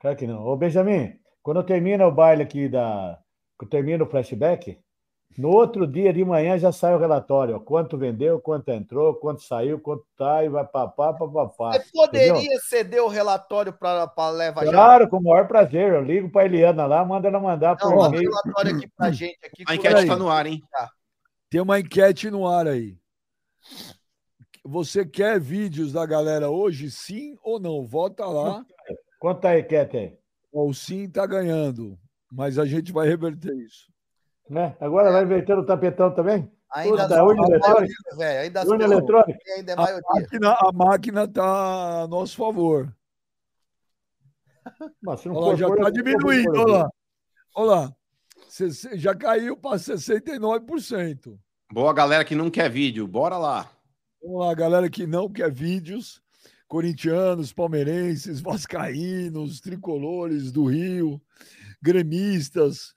Claro 0.00 0.16
que 0.16 0.26
não. 0.26 0.44
Ô, 0.44 0.56
Benjamin, 0.56 1.12
quando 1.42 1.62
termina 1.62 2.06
o 2.06 2.12
baile 2.12 2.42
aqui 2.42 2.68
da. 2.68 3.18
Quando 3.56 3.70
termina 3.70 4.04
o 4.04 4.06
flashback, 4.06 4.78
no 5.36 5.50
outro 5.50 5.86
dia 5.86 6.12
de 6.12 6.24
manhã 6.24 6.58
já 6.58 6.72
sai 6.72 6.94
o 6.94 6.98
relatório. 6.98 7.56
Ó, 7.56 7.60
quanto 7.60 7.96
vendeu, 7.98 8.40
quanto 8.40 8.70
entrou, 8.70 9.14
quanto 9.14 9.42
saiu, 9.42 9.78
quanto 9.78 10.04
tá, 10.16 10.44
e 10.44 10.48
vai 10.48 10.64
papá, 10.66 11.12
papapá. 11.12 11.72
Você 11.72 11.90
poderia 11.92 12.58
ceder 12.60 13.02
o 13.02 13.08
relatório 13.08 13.72
para 13.72 14.30
levar 14.30 14.64
já? 14.64 14.72
Claro, 14.72 15.08
com 15.08 15.18
o 15.18 15.22
maior 15.22 15.46
prazer. 15.46 15.92
Eu 15.92 16.02
ligo 16.02 16.30
pra 16.30 16.44
Eliana 16.44 16.86
lá, 16.86 17.04
manda 17.04 17.28
ela 17.28 17.38
mandar 17.38 17.76
manda 17.82 17.96
o 17.96 18.06
e-mail. 18.06 18.30
relatório 18.30 18.76
aqui 18.76 18.88
pra 18.96 19.10
gente. 19.12 19.38
Aqui, 19.44 19.64
A 19.66 19.74
enquete 19.74 19.94
Peraí. 19.94 20.08
tá 20.08 20.16
no 20.16 20.28
ar, 20.28 20.46
hein? 20.46 20.60
Tem 21.50 21.60
uma 21.60 21.78
enquete 21.78 22.30
no 22.30 22.46
ar 22.46 22.66
aí. 22.66 22.96
Você 24.64 25.06
quer 25.06 25.40
vídeos 25.40 25.92
da 25.92 26.04
galera 26.04 26.50
hoje, 26.50 26.90
sim 26.90 27.36
ou 27.42 27.58
não? 27.58 27.86
Vota 27.86 28.26
lá. 28.26 28.64
Quanto 29.18 29.40
tá 29.40 29.50
aí, 29.50 29.62
Kete 29.62 29.96
aí? 29.96 30.18
O 30.52 30.72
sim 30.74 31.08
tá 31.08 31.24
ganhando. 31.26 31.98
Mas 32.30 32.58
a 32.58 32.66
gente 32.66 32.92
vai 32.92 33.08
reverter 33.08 33.54
isso. 33.56 33.90
Né? 34.48 34.76
Agora 34.80 35.10
vai 35.12 35.24
invertendo 35.24 35.60
o 35.62 35.66
tapetão 35.66 36.14
também? 36.14 36.50
Ainda 36.70 37.02
Puta, 37.08 37.24
urna 37.24 37.42
a 37.42 37.46
eletrônica. 37.46 37.94
Ainda 38.42 38.66
Urna 38.66 38.84
eletrônica? 38.84 39.38
ainda 39.56 39.72
é 39.72 39.74
A 39.74 39.76
maioria. 39.76 40.02
máquina, 40.14 40.52
a 40.52 40.72
máquina 40.72 41.28
tá 41.28 42.02
a 42.02 42.08
nosso 42.08 42.36
favor. 42.36 42.94
Mas 45.02 45.20
se 45.20 45.28
não 45.28 45.36
Olha 45.36 45.50
for 45.50 45.56
já 45.56 45.68
está 45.68 45.90
diminuindo. 45.90 46.52
por 46.52 46.62
Olha 46.70 46.72
lá. 46.78 46.90
Olha 47.54 47.70
lá. 47.70 47.92
Já 48.94 49.14
caiu 49.14 49.56
para 49.56 49.76
69%. 49.78 51.38
Boa 51.72 51.92
galera 51.92 52.24
que 52.24 52.34
não 52.34 52.50
quer 52.50 52.70
vídeo, 52.70 53.06
bora 53.06 53.36
lá. 53.36 53.70
Vamos 54.22 54.40
lá, 54.46 54.54
galera 54.54 54.88
que 54.90 55.06
não 55.06 55.28
quer 55.30 55.50
vídeos. 55.52 56.22
Corintianos, 56.66 57.52
palmeirenses, 57.52 58.40
vascaínos, 58.40 59.60
tricolores 59.60 60.52
do 60.52 60.64
Rio, 60.66 61.20
gremistas. 61.80 62.94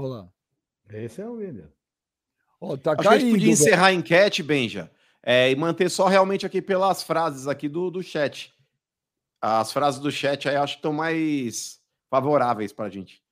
Olha 0.00 0.08
lá. 0.08 0.28
Esse 0.88 1.20
é 1.20 1.28
o 1.28 1.36
vídeo. 1.36 1.70
Ó, 2.60 2.76
tá 2.76 2.92
Acho 2.92 3.02
que 3.02 3.08
a 3.08 3.12
gente 3.12 3.20
caindo. 3.22 3.32
podia 3.32 3.46
velho. 3.46 3.52
encerrar 3.52 3.86
a 3.86 3.92
enquete, 3.92 4.42
Benja, 4.42 4.90
é, 5.22 5.50
e 5.50 5.56
manter 5.56 5.90
só 5.90 6.06
realmente 6.08 6.46
aqui 6.46 6.62
pelas 6.62 7.02
frases 7.02 7.46
aqui 7.46 7.68
do, 7.68 7.90
do 7.90 8.02
chat. 8.02 8.52
As 9.40 9.72
frases 9.72 10.00
do 10.00 10.10
chat 10.10 10.48
aí 10.48 10.56
acho 10.56 10.74
que 10.74 10.78
estão 10.78 10.92
mais 10.92 11.80
favoráveis 12.10 12.72
pra 12.72 12.88
gente. 12.88 13.22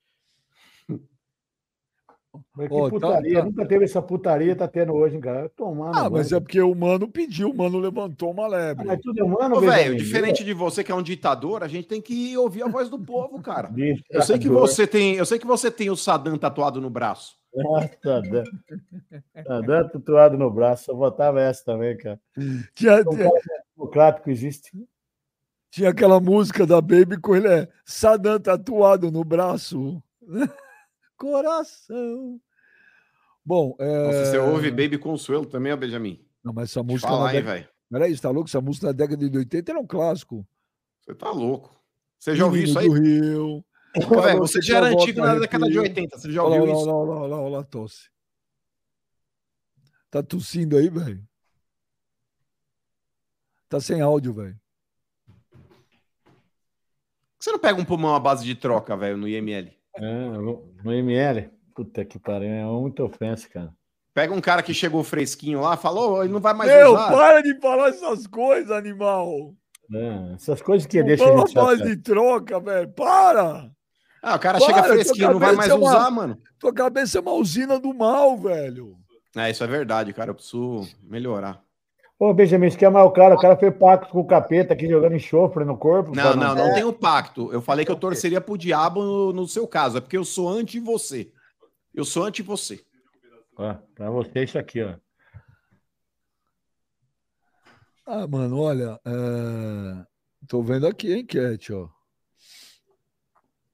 Mas 2.54 2.68
que 2.68 2.74
tá- 2.74 2.88
putaria. 2.90 3.38
tá- 3.38 3.44
Nunca 3.44 3.66
teve 3.66 3.84
essa 3.84 4.02
putaria, 4.02 4.54
tá 4.56 4.68
tendo 4.68 4.92
hoje, 4.92 5.18
cara. 5.18 5.48
Tomando. 5.56 5.96
Ah, 5.96 6.10
mas 6.10 6.30
é 6.30 6.38
porque 6.38 6.60
o 6.60 6.74
mano 6.74 7.08
pediu, 7.08 7.50
o 7.50 7.56
mano 7.56 7.78
levantou 7.78 8.30
uma 8.30 8.46
lebre. 8.46 8.86
Mas 8.86 9.00
tudo 9.00 9.18
é 9.18 9.24
humano, 9.24 9.56
Ô, 9.56 9.60
velho, 9.60 9.96
diferente 9.96 10.44
de 10.44 10.52
você 10.52 10.84
que 10.84 10.92
é 10.92 10.94
um 10.94 11.02
ditador, 11.02 11.62
a 11.62 11.68
gente 11.68 11.88
tem 11.88 12.00
que 12.02 12.36
ouvir 12.36 12.62
a 12.62 12.68
voz 12.68 12.88
do 12.88 12.98
povo, 12.98 13.40
cara. 13.42 13.70
Eu 14.10 14.22
sei 14.22 14.38
que 14.38 14.48
você 14.48 14.86
tem, 14.86 15.14
eu 15.16 15.24
sei 15.26 15.38
que 15.38 15.46
você 15.46 15.70
tem 15.70 15.90
o 15.90 15.96
Saddam 15.96 16.36
tatuado 16.36 16.80
no 16.80 16.90
braço. 16.90 17.36
Tá 18.02 18.20
dando. 18.20 18.50
Tá 19.44 19.60
dando 19.62 19.90
tatuado 19.90 20.36
no 20.36 20.50
braço. 20.50 20.90
Eu 20.90 20.96
botava 20.96 21.40
essa 21.40 21.64
também, 21.64 21.96
cara. 21.96 22.20
Tinha, 22.74 23.02
cara 23.04 23.30
democrático 23.74 24.30
existe. 24.30 24.70
tinha 25.70 25.88
aquela 25.88 26.20
música 26.20 26.66
da 26.66 26.80
Baby 26.80 27.18
com 27.20 27.34
ele 27.34 27.48
é 27.48 27.68
Saddam 27.86 28.38
tatuado 28.38 29.10
no 29.10 29.24
braço. 29.24 30.00
Coração. 31.18 32.40
Bom, 33.44 33.76
é... 33.78 34.06
Nossa, 34.06 34.24
você 34.26 34.38
ouve 34.38 34.70
Baby 34.70 34.98
Consuelo 34.98 35.44
também, 35.44 35.72
ó, 35.72 35.76
Benjamin. 35.76 36.24
Não, 36.42 36.52
mas 36.52 36.70
essa 36.70 36.82
música. 36.82 37.08
falar, 37.08 37.24
na 37.24 37.30
hein, 37.30 37.40
década... 37.40 37.54
velho. 37.54 37.68
Peraí, 37.90 38.16
você 38.16 38.22
tá 38.22 38.30
louco? 38.30 38.48
Essa 38.48 38.60
música 38.60 38.86
na 38.86 38.92
década 38.92 39.28
de 39.28 39.38
80 39.38 39.72
era 39.72 39.80
um 39.80 39.86
clássico. 39.86 40.46
Você 41.00 41.14
tá 41.14 41.30
louco. 41.30 41.74
Você 42.18 42.36
já 42.36 42.44
ouviu 42.44 42.64
isso 42.64 42.78
aí? 42.78 42.88
Do 42.88 42.94
Rio. 42.94 43.64
Ô, 43.96 44.20
velho, 44.20 44.38
você 44.38 44.60
já 44.60 44.76
era 44.76 44.86
antigo 44.86 45.20
na 45.20 45.38
década 45.38 45.68
de 45.68 45.78
arrepia. 45.78 46.02
80, 46.02 46.18
você 46.18 46.32
já 46.32 46.42
ouviu 46.42 46.62
olha 46.62 46.72
isso? 46.72 46.88
olha 46.88 46.92
lá, 46.92 47.16
olha 47.16 47.28
lá, 47.28 47.40
olha 47.40 47.56
lá, 47.56 47.64
tosse. 47.64 48.10
Tá 50.10 50.22
tossindo 50.22 50.76
aí, 50.76 50.88
velho? 50.88 51.26
Tá 53.68 53.80
sem 53.80 54.00
áudio, 54.00 54.32
velho. 54.34 54.58
Você 57.38 57.52
não 57.52 57.58
pega 57.58 57.80
um 57.80 57.84
pulmão 57.84 58.14
à 58.14 58.20
base 58.20 58.44
de 58.44 58.54
troca, 58.54 58.96
velho, 58.96 59.16
no 59.16 59.28
IML? 59.28 59.77
É, 59.98 60.28
no 60.84 60.92
ML. 60.92 61.50
Puta 61.74 62.04
que 62.04 62.18
pariu. 62.18 62.48
É 62.48 62.64
muita 62.64 63.04
ofensa, 63.04 63.48
cara. 63.48 63.72
Pega 64.14 64.34
um 64.34 64.40
cara 64.40 64.62
que 64.62 64.74
chegou 64.74 65.04
fresquinho 65.04 65.60
lá, 65.60 65.76
falou, 65.76 66.24
ele 66.24 66.32
não 66.32 66.40
vai 66.40 66.52
mais 66.52 66.70
Meu, 66.70 66.92
usar. 66.92 67.12
para 67.12 67.40
de 67.40 67.54
falar 67.60 67.88
essas 67.90 68.26
coisas, 68.26 68.70
animal. 68.72 69.54
É, 69.94 70.34
essas 70.34 70.60
coisas 70.60 70.86
que 70.86 70.98
Não 70.98 71.06
deixam 71.06 71.26
a 71.26 71.30
fala 71.30 71.46
gente 71.46 71.54
mais 71.56 71.82
de 71.82 71.96
troca, 71.98 72.58
velho. 72.60 72.88
Para! 72.92 73.70
Ah, 74.20 74.34
o 74.34 74.38
cara 74.40 74.58
Para, 74.58 74.66
chega 74.66 74.82
fresquinho, 74.82 75.32
não 75.32 75.38
vai 75.38 75.52
mais 75.54 75.70
é 75.70 75.74
uma- 75.74 75.88
usar, 75.88 76.10
mano. 76.10 76.36
Tua 76.58 76.72
cabeça 76.74 77.18
é 77.18 77.20
uma 77.20 77.32
usina 77.32 77.78
do 77.78 77.94
mal, 77.94 78.36
velho. 78.36 78.96
É, 79.36 79.48
isso 79.50 79.62
é 79.62 79.66
verdade, 79.68 80.12
cara. 80.12 80.30
Eu 80.30 80.34
preciso 80.34 80.88
melhorar. 81.04 81.62
Ô, 82.18 82.34
Benjamin, 82.34 82.68
você 82.70 82.76
quer 82.76 82.90
mais 82.90 83.06
o 83.06 83.10
cara? 83.12 83.36
O 83.36 83.40
cara 83.40 83.56
fez 83.56 83.72
pacto 83.76 84.10
com 84.10 84.20
o 84.20 84.26
capeta 84.26 84.74
aqui 84.74 84.88
jogando 84.88 85.14
enxofre 85.14 85.64
no 85.64 85.78
corpo. 85.78 86.12
Não, 86.14 86.22
pra 86.32 86.34
não, 86.34 86.54
não 86.54 86.66
É. 86.66 86.74
tenho 86.74 86.92
pacto. 86.92 87.52
Eu 87.52 87.62
falei 87.62 87.84
que 87.84 87.92
eu 87.92 87.96
torceria 87.96 88.40
pro 88.40 88.58
diabo 88.58 89.02
no, 89.04 89.32
no 89.32 89.46
seu 89.46 89.68
caso. 89.68 89.98
É 89.98 90.00
porque 90.00 90.16
eu 90.16 90.24
sou 90.24 90.48
anti 90.48 90.80
você. 90.80 91.32
Eu 91.94 92.04
sou 92.04 92.24
anti 92.24 92.42
você. 92.42 92.84
Ó, 93.56 93.74
pra 93.94 94.10
você 94.10 94.42
isso 94.44 94.58
aqui, 94.58 94.82
ó. 94.82 94.94
Ah, 98.04 98.26
mano, 98.26 98.58
olha. 98.60 98.98
é, 99.04 100.04
Tô 100.48 100.60
vendo 100.62 100.86
aqui 100.88 101.12
a 101.12 101.18
enquete, 101.18 101.72
ó. 101.72 101.88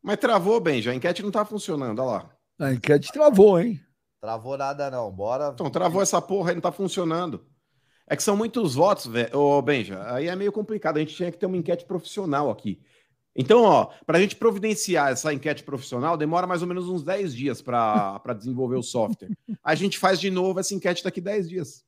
Mas 0.02 0.18
travou, 0.18 0.60
bem, 0.60 0.82
já 0.82 0.90
a 0.90 0.94
enquete 0.94 1.22
não 1.22 1.30
tá 1.30 1.46
funcionando, 1.46 1.98
olha 2.02 2.10
lá. 2.10 2.30
A 2.60 2.72
enquete 2.74 3.10
travou, 3.10 3.58
hein? 3.58 3.80
Travou 4.20 4.58
nada, 4.58 4.90
não. 4.90 5.10
Bora. 5.10 5.50
Então, 5.54 5.70
travou 5.70 6.02
essa 6.02 6.20
porra 6.20 6.50
aí, 6.50 6.54
não 6.54 6.60
tá 6.62 6.72
funcionando. 6.72 7.46
É 8.06 8.16
que 8.16 8.22
são 8.22 8.36
muitos 8.36 8.74
votos, 8.74 9.06
velho. 9.06 9.36
Ô, 9.36 9.62
Benja, 9.62 10.02
aí 10.12 10.28
é 10.28 10.36
meio 10.36 10.52
complicado. 10.52 10.96
A 10.96 11.00
gente 11.00 11.14
tinha 11.14 11.32
que 11.32 11.38
ter 11.38 11.46
uma 11.46 11.56
enquete 11.56 11.84
profissional 11.84 12.50
aqui. 12.50 12.80
Então, 13.36 13.62
ó, 13.62 13.88
para 14.06 14.18
a 14.18 14.20
gente 14.20 14.36
providenciar 14.36 15.10
essa 15.10 15.32
enquete 15.32 15.64
profissional, 15.64 16.16
demora 16.16 16.46
mais 16.46 16.62
ou 16.62 16.68
menos 16.68 16.88
uns 16.88 17.02
10 17.02 17.34
dias 17.34 17.60
para 17.62 18.20
desenvolver 18.36 18.76
o 18.76 18.82
software. 18.82 19.30
A 19.62 19.74
gente 19.74 19.98
faz 19.98 20.20
de 20.20 20.30
novo 20.30 20.60
essa 20.60 20.74
enquete 20.74 21.02
daqui 21.02 21.20
10 21.20 21.48
dias. 21.48 21.84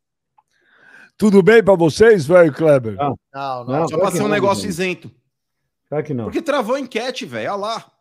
Tudo 1.17 1.43
bem 1.43 1.63
para 1.63 1.75
vocês, 1.77 2.27
velho 2.27 2.53
Kleber? 2.53 2.95
Não. 2.95 3.19
Não, 3.33 3.65
Não, 3.65 3.81
não. 3.81 3.89
Só 3.89 3.99
para 3.99 4.11
ser 4.11 4.21
um 4.21 4.23
não, 4.23 4.29
negócio 4.31 4.63
gente. 4.63 4.71
isento. 4.71 5.11
Claro 5.89 6.05
que 6.05 6.13
não. 6.13 6.25
Porque 6.25 6.43
travou 6.43 6.75
a 6.75 6.81
enquete, 6.81 7.25
velho. 7.25 7.53
Olha 7.53 7.57
lá. 7.57 7.93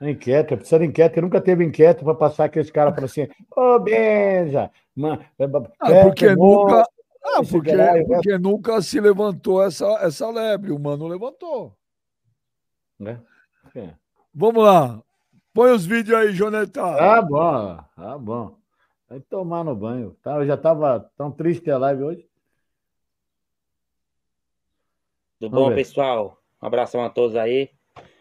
A 0.00 0.10
enquete, 0.10 0.56
precisa 0.56 0.78
de 0.78 0.86
enquete, 0.86 1.20
nunca 1.20 1.40
teve 1.40 1.64
enquete 1.64 2.04
para 2.04 2.14
passar 2.14 2.44
aqueles 2.44 2.70
caras 2.70 2.94
para 2.94 3.06
assim, 3.06 3.26
ô 3.56 3.78
Benja, 3.80 4.70
man, 4.94 5.18
Ah, 5.80 6.02
porque 6.04 6.34
nunca, 6.36 6.84
ah, 7.34 7.42
porque, 7.48 7.70
caralho, 7.70 8.06
porque 8.06 8.38
nunca 8.38 8.80
se 8.80 9.00
levantou 9.00 9.62
essa, 9.62 9.86
essa 10.00 10.30
lebre. 10.30 10.72
O 10.72 10.78
mano 10.78 11.06
levantou. 11.06 11.76
né? 12.98 13.20
É. 13.74 13.90
Vamos 14.34 14.62
lá. 14.64 15.02
Põe 15.52 15.70
os 15.72 15.86
vídeos 15.86 16.18
aí, 16.18 16.32
Joneta. 16.32 16.82
Ah, 16.82 17.22
bom, 17.22 17.78
ah, 17.96 18.18
bom. 18.18 18.56
Vai 19.08 19.20
tomar 19.20 19.64
no 19.64 19.74
banho. 19.74 20.16
Tá, 20.22 20.36
eu 20.36 20.46
já 20.46 20.54
estava 20.54 21.10
tão 21.16 21.30
triste 21.30 21.70
a 21.70 21.78
live 21.78 22.02
hoje. 22.02 22.28
Tudo 25.38 25.50
Vamos 25.50 25.64
bom, 25.64 25.68
ver. 25.70 25.76
pessoal? 25.76 26.38
Um 26.62 26.66
abração 26.66 27.04
a 27.04 27.10
todos 27.10 27.36
aí. 27.36 27.70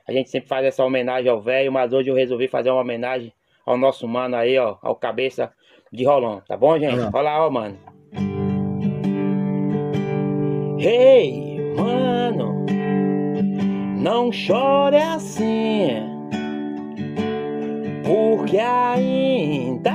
A 0.07 0.11
gente 0.11 0.30
sempre 0.30 0.48
faz 0.48 0.65
essa 0.65 0.84
homenagem 0.84 1.30
ao 1.30 1.41
velho, 1.41 1.72
mas 1.72 1.91
hoje 1.91 2.10
eu 2.10 2.15
resolvi 2.15 2.48
fazer 2.48 2.69
uma 2.69 2.82
homenagem 2.82 3.34
ao 3.65 3.77
nosso 3.77 4.07
mano 4.07 4.36
aí, 4.36 4.57
ó, 4.60 4.77
ao 4.82 4.95
cabeça 4.95 5.52
de 5.91 6.06
Rolão, 6.06 6.41
tá 6.41 6.56
bom, 6.56 6.77
gente? 6.77 6.94
Olha 6.94 7.03
lá. 7.06 7.11
Olha 7.14 7.23
lá, 7.23 7.48
ó, 7.48 7.49
mano. 7.49 8.44
Ei, 10.77 11.73
mano, 11.76 12.65
não 13.97 14.31
chore 14.31 14.97
assim, 14.97 15.89
porque 18.03 18.57
ainda 18.57 19.93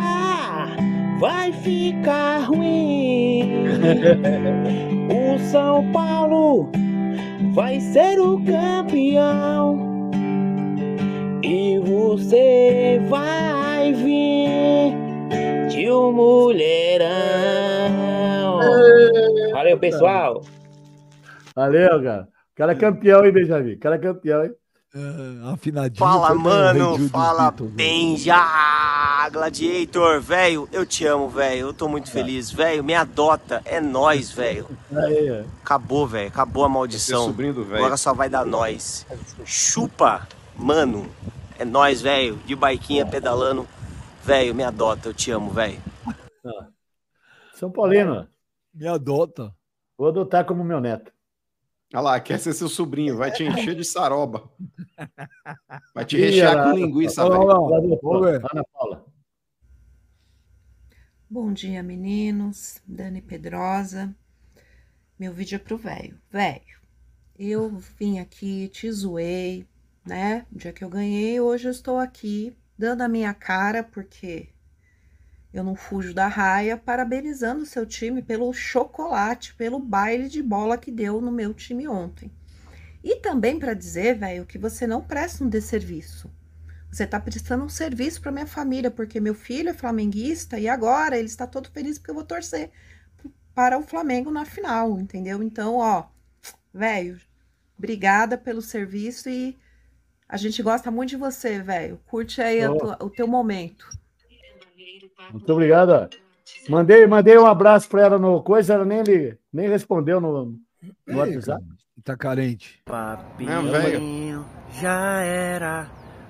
vai 1.19 1.53
ficar 1.53 2.47
ruim. 2.47 3.65
O 5.11 5.39
São 5.51 5.91
Paulo 5.91 6.71
vai 7.53 7.81
ser 7.81 8.21
o 8.21 8.41
campeão. 8.45 10.11
E 11.43 11.79
você 11.81 13.01
vai 13.09 13.93
vir 13.93 14.95
de 15.69 15.91
um 15.91 16.13
mulherão. 16.13 17.11
Valeu, 19.53 19.79
pessoal. 19.79 20.41
Valeu, 21.61 22.03
cara. 22.03 22.23
O 22.23 22.57
cara 22.57 22.73
é 22.73 22.75
campeão, 22.75 23.23
hein, 23.23 23.33
Benjamin? 23.33 23.75
O 23.75 23.79
cara 23.79 23.97
é 23.97 23.99
campeão, 23.99 24.45
hein? 24.45 24.55
É, 24.95 25.53
afinadinho. 25.53 25.99
Fala, 25.99 26.35
mano. 26.35 27.09
Fala, 27.11 27.51
Beatles, 27.51 27.71
né? 27.71 27.77
Benja! 27.77 29.29
Gladiator, 29.31 30.23
velho. 30.23 30.67
Eu 30.73 30.87
te 30.87 31.05
amo, 31.05 31.29
velho. 31.29 31.67
Eu 31.67 31.75
tô 31.75 31.87
muito 31.87 32.11
feliz. 32.11 32.51
Velho, 32.51 32.83
me 32.83 32.95
adota. 32.95 33.61
É 33.67 33.79
nós, 33.79 34.31
velho. 34.33 34.67
Acabou, 35.63 36.07
velho. 36.07 36.29
Acabou 36.29 36.65
a 36.65 36.69
maldição. 36.69 37.27
sobrinho 37.27 37.53
do 37.53 37.65
velho. 37.65 37.77
Agora 37.81 37.99
só 37.99 38.15
vai 38.15 38.31
dar 38.31 38.47
nós. 38.47 39.07
Chupa, 39.45 40.27
mano. 40.57 41.11
É 41.59 41.65
nós, 41.67 42.01
velho. 42.01 42.37
De 42.47 42.57
baiquinha 42.57 43.05
pedalando. 43.05 43.69
Velho, 44.25 44.55
me 44.55 44.65
adota. 44.65 45.11
Eu 45.11 45.15
te 45.15 45.31
amo, 45.31 45.51
velho. 45.51 45.79
São 47.53 47.71
Paulino, 47.71 48.27
Me 48.75 48.89
adota. 48.89 49.53
vou 49.99 50.09
adotar 50.09 50.47
como 50.47 50.65
meu 50.65 50.81
neto. 50.81 51.13
Olha 51.93 52.03
lá, 52.03 52.21
quer 52.21 52.39
ser 52.39 52.53
seu 52.53 52.69
sobrinho. 52.69 53.17
Vai 53.17 53.33
te 53.33 53.43
encher 53.43 53.75
de 53.75 53.85
saroba. 53.85 54.49
Vai 55.93 56.05
te 56.05 56.17
rechear 56.17 56.65
com 56.65 56.77
linguiça, 56.77 57.25
Olha 57.25 57.39
velho. 58.31 58.47
Ana 58.53 58.65
Paula. 58.73 59.05
Bom 61.29 61.53
dia, 61.53 61.83
meninos. 61.83 62.81
Dani 62.87 63.21
Pedrosa. 63.21 64.15
Meu 65.19 65.33
vídeo 65.33 65.57
é 65.57 65.59
pro 65.59 65.77
velho. 65.77 66.17
Velho, 66.31 66.81
eu 67.37 67.69
vim 67.99 68.21
aqui, 68.21 68.69
te 68.69 68.91
zoei, 68.91 69.67
né? 70.07 70.47
O 70.53 70.59
dia 70.59 70.73
que 70.73 70.85
eu 70.85 70.89
ganhei, 70.89 71.41
hoje 71.41 71.67
eu 71.67 71.73
estou 71.73 71.99
aqui 71.99 72.57
dando 72.79 73.03
a 73.03 73.09
minha 73.09 73.35
cara, 73.35 73.83
porque 73.83 74.49
eu 75.53 75.65
não 75.65 75.75
fujo 75.75 76.15
da 76.15 76.29
raia, 76.29 76.77
parabenizando 76.77 77.63
o 77.63 77.67
seu 77.67 77.87
time 77.87 78.23
pelo 78.23 78.53
chocolate, 78.53 79.55
pelo 79.55 79.79
baile 79.79 80.29
de 80.29 80.43
bola 80.43 80.79
que 80.79 80.91
deu 80.91 81.21
no 81.21 81.33
meu 81.33 81.55
time 81.55 81.89
ontem. 81.89 82.31
E 83.03 83.17
também 83.17 83.59
para 83.59 83.75
dizer, 83.75 84.19
velho, 84.19 84.47
que 84.47 84.59
você 84.59 84.87
não 84.87 85.03
presta 85.03 85.45
um 85.45 85.49
desserviço. 85.49 86.31
Você 86.91 87.07
tá 87.07 87.21
prestando 87.21 87.65
um 87.65 87.69
serviço 87.69 88.21
para 88.21 88.33
minha 88.33 88.47
família, 88.47 88.91
porque 88.91 89.21
meu 89.21 89.35
filho 89.35 89.71
é 89.71 89.75
flamenguista 89.75 90.59
e 90.59 90.69
agora 90.69 91.19
ele 91.19 91.29
está 91.29 91.47
todo 91.47 91.71
feliz 91.71 91.99
porque 91.99 92.11
eu 92.11 92.17
vou 92.17 92.25
torcer 92.25 92.71
para 93.55 93.79
o 93.79 93.83
Flamengo 93.83 94.31
na 94.31 94.45
final, 94.45 94.99
entendeu? 95.01 95.43
Então, 95.43 95.77
ó, 95.77 96.07
velho, 96.75 97.21
obrigada 97.79 98.39
pelo 98.39 98.63
serviço 98.63 99.29
e 99.31 99.59
a 100.29 100.37
gente 100.37 100.63
gosta 100.63 100.91
muito 100.91 101.11
de 101.11 101.17
você, 101.17 101.61
velho. 101.63 102.01
Curte 102.07 102.43
aí 102.43 102.69
tua- 102.71 102.99
o 103.03 103.11
teu 103.11 103.27
momento. 103.29 103.89
Muito 105.33 105.53
obrigado. 105.53 106.09
Mandei, 106.69 107.07
mandei 107.07 107.39
um 107.39 107.47
abraço 107.47 107.89
para 107.89 108.03
ela 108.03 108.19
no 108.19 108.43
coisa, 108.43 108.75
ela 108.75 108.85
nem, 108.85 109.03
nem 109.53 109.69
respondeu 109.69 110.21
no, 110.21 110.55
no 111.07 111.19
WhatsApp. 111.19 111.65
Tá 112.03 112.17
carente. 112.17 112.81
Papinho, 112.85 114.45
já 114.81 115.23
era. 115.23 115.87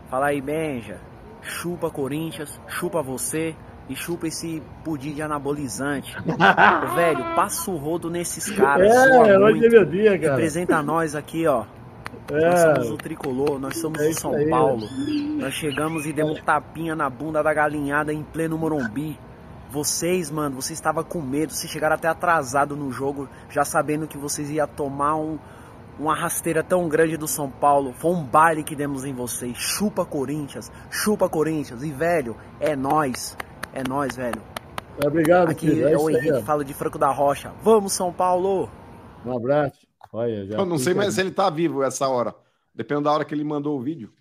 Fala 0.08 0.26
aí, 0.26 0.40
Benja. 0.40 0.98
Chupa 1.42 1.90
Corinthians, 1.90 2.60
chupa 2.66 3.02
você 3.02 3.54
e 3.88 3.96
chupa 3.96 4.26
esse 4.26 4.62
pudim 4.84 5.14
de 5.14 5.22
anabolizante. 5.22 6.14
Velho, 6.94 7.34
passa 7.34 7.70
o 7.70 7.76
rodo 7.76 8.10
nesses 8.10 8.50
caras. 8.50 8.90
É, 8.90 9.20
hoje 9.20 9.30
é 9.30 9.38
muito. 9.38 9.70
meu 9.70 9.84
dia, 9.84 10.18
cara. 10.18 10.32
Representa 10.32 10.82
nós 10.82 11.14
aqui, 11.14 11.46
ó. 11.46 11.64
Nós 12.30 12.60
somos 12.60 12.90
o 12.90 12.94
É, 12.94 12.96
tricolor, 12.98 13.58
nós 13.58 13.76
somos 13.78 14.00
É 14.00 14.08
o 14.08 14.14
São. 14.14 14.32
Paulo. 14.48 14.86
Nós 15.38 15.54
chegamos 15.54 16.06
e 16.06 16.12
demos 16.12 16.40
tapinha 16.42 16.94
na 16.94 17.10
bunda 17.10 17.42
da 17.42 17.52
galinhada 17.52 18.12
em 18.12 18.22
pleno 18.22 18.56
Morumbi. 18.58 19.18
Vocês, 19.70 20.30
mano, 20.30 20.56
vocês 20.56 20.76
estavam 20.78 21.04
com 21.04 21.20
medo, 21.22 21.52
vocês 21.52 21.70
chegaram 21.70 21.94
até 21.94 22.08
atrasado 22.08 22.74
no 22.76 22.90
jogo, 22.90 23.28
já 23.48 23.64
sabendo 23.64 24.06
que 24.08 24.18
vocês 24.18 24.50
iam 24.50 24.66
tomar 24.66 25.14
um, 25.16 25.38
uma 25.98 26.14
rasteira 26.14 26.62
tão 26.62 26.88
grande 26.88 27.16
do 27.16 27.28
São 27.28 27.48
Paulo. 27.50 27.92
Foi 27.92 28.10
um 28.12 28.24
baile 28.24 28.64
que 28.64 28.74
demos 28.74 29.04
em 29.04 29.12
vocês. 29.14 29.56
Chupa 29.56 30.04
Corinthians, 30.04 30.70
chupa 30.90 31.28
Corinthians. 31.28 31.82
E, 31.84 31.90
velho, 31.92 32.36
é 32.58 32.74
nós. 32.74 33.36
É 33.72 33.82
nós, 33.88 34.16
velho. 34.16 34.42
obrigado, 35.04 35.50
Aqui 35.50 35.68
filho. 35.68 35.86
É 35.88 35.92
é 35.92 35.96
o 35.96 36.10
Henrique 36.10 36.32
que 36.38 36.42
fala 36.42 36.64
de 36.64 36.74
Franco 36.74 36.98
da 36.98 37.10
Rocha. 37.12 37.52
Vamos, 37.62 37.92
São 37.92 38.12
Paulo! 38.12 38.68
Um 39.24 39.36
abraço. 39.36 39.89
Olha, 40.12 40.46
já 40.46 40.58
Eu 40.58 40.66
não 40.66 40.78
sei 40.78 40.94
mais 40.94 41.14
se 41.14 41.20
ele 41.20 41.30
tá 41.30 41.48
vivo 41.50 41.82
essa 41.82 42.08
hora. 42.08 42.34
Depende 42.74 43.04
da 43.04 43.12
hora 43.12 43.24
que 43.24 43.34
ele 43.34 43.44
mandou 43.44 43.78
o 43.78 43.82
vídeo. 43.82 44.12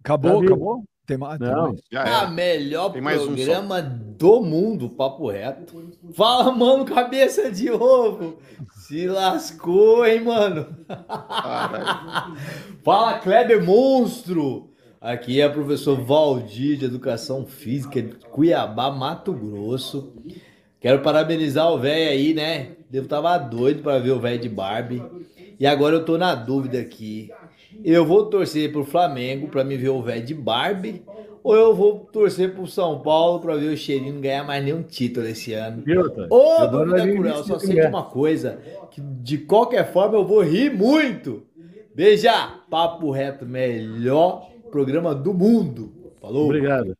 Acabou, 0.00 0.40
Tá 0.40 0.46
acabou? 0.46 0.84
Tem 1.06 1.16
mais? 1.16 1.38
tem 1.38 1.48
Não. 1.48 1.62
mais? 1.68 1.80
Já 1.90 2.02
Ah, 2.02 2.08
era. 2.22 2.30
melhor 2.30 2.92
Tem 2.92 3.00
mais 3.02 3.22
um 3.22 3.34
programa 3.34 3.80
do 3.82 4.40
mundo, 4.42 4.90
papo 4.90 5.28
reto. 5.30 5.92
Fala, 6.14 6.50
mano, 6.52 6.84
cabeça 6.84 7.50
de 7.50 7.70
ovo. 7.70 8.38
Se 8.72 9.06
lascou, 9.08 10.04
hein, 10.04 10.22
mano? 10.24 10.66
Caralho. 10.86 12.36
Fala, 12.84 13.18
Kleber 13.18 13.64
Monstro. 13.64 14.72
Aqui 15.00 15.40
é 15.40 15.46
o 15.46 15.52
professor 15.52 16.00
Valdir 16.00 16.76
de 16.78 16.84
Educação 16.86 17.46
Física 17.46 18.02
de 18.02 18.14
Cuiabá, 18.26 18.90
Mato 18.90 19.32
Grosso. 19.32 20.12
Quero 20.80 21.00
parabenizar 21.00 21.72
o 21.72 21.78
velho 21.78 22.10
aí, 22.10 22.34
né? 22.34 22.68
Eu 22.92 23.06
tava 23.06 23.36
doido 23.38 23.82
para 23.82 23.98
ver 23.98 24.12
o 24.12 24.20
velho 24.20 24.40
de 24.40 24.48
Barbie. 24.48 25.02
E 25.58 25.66
agora 25.66 25.96
eu 25.96 26.04
tô 26.04 26.16
na 26.18 26.34
dúvida 26.34 26.78
aqui. 26.78 27.30
Eu 27.84 28.04
vou 28.04 28.26
torcer 28.26 28.72
pro 28.72 28.84
Flamengo 28.84 29.48
para 29.48 29.64
me 29.64 29.76
ver 29.76 29.88
o 29.88 30.02
velho 30.02 30.24
de 30.24 30.34
Barbie 30.34 31.02
ou 31.46 31.54
eu 31.54 31.72
vou 31.74 32.00
torcer 32.00 32.52
pro 32.54 32.66
São 32.66 32.98
Paulo 32.98 33.38
para 33.38 33.54
ver 33.54 33.72
o 33.72 33.76
Cheirinho 33.76 34.14
não 34.14 34.20
ganhar 34.20 34.42
mais 34.42 34.64
nenhum 34.64 34.82
título 34.82 35.28
esse 35.28 35.52
ano? 35.52 35.84
Ô, 36.28 36.62
Eu 36.62 36.70
dou 36.72 36.86
dúvida 36.86 37.12
cruel, 37.12 37.44
só 37.44 37.56
sei 37.60 37.76
de 37.76 37.86
uma 37.86 38.02
coisa, 38.02 38.58
que 38.90 39.00
de 39.00 39.38
qualquer 39.38 39.92
forma 39.92 40.18
eu 40.18 40.24
vou 40.24 40.42
rir 40.42 40.72
muito. 40.72 41.44
Beija, 41.94 42.32
papo 42.68 43.12
reto, 43.12 43.46
melhor 43.46 44.50
programa 44.72 45.14
do 45.14 45.32
mundo. 45.32 45.92
Falou? 46.20 46.46
Obrigado. 46.46 46.96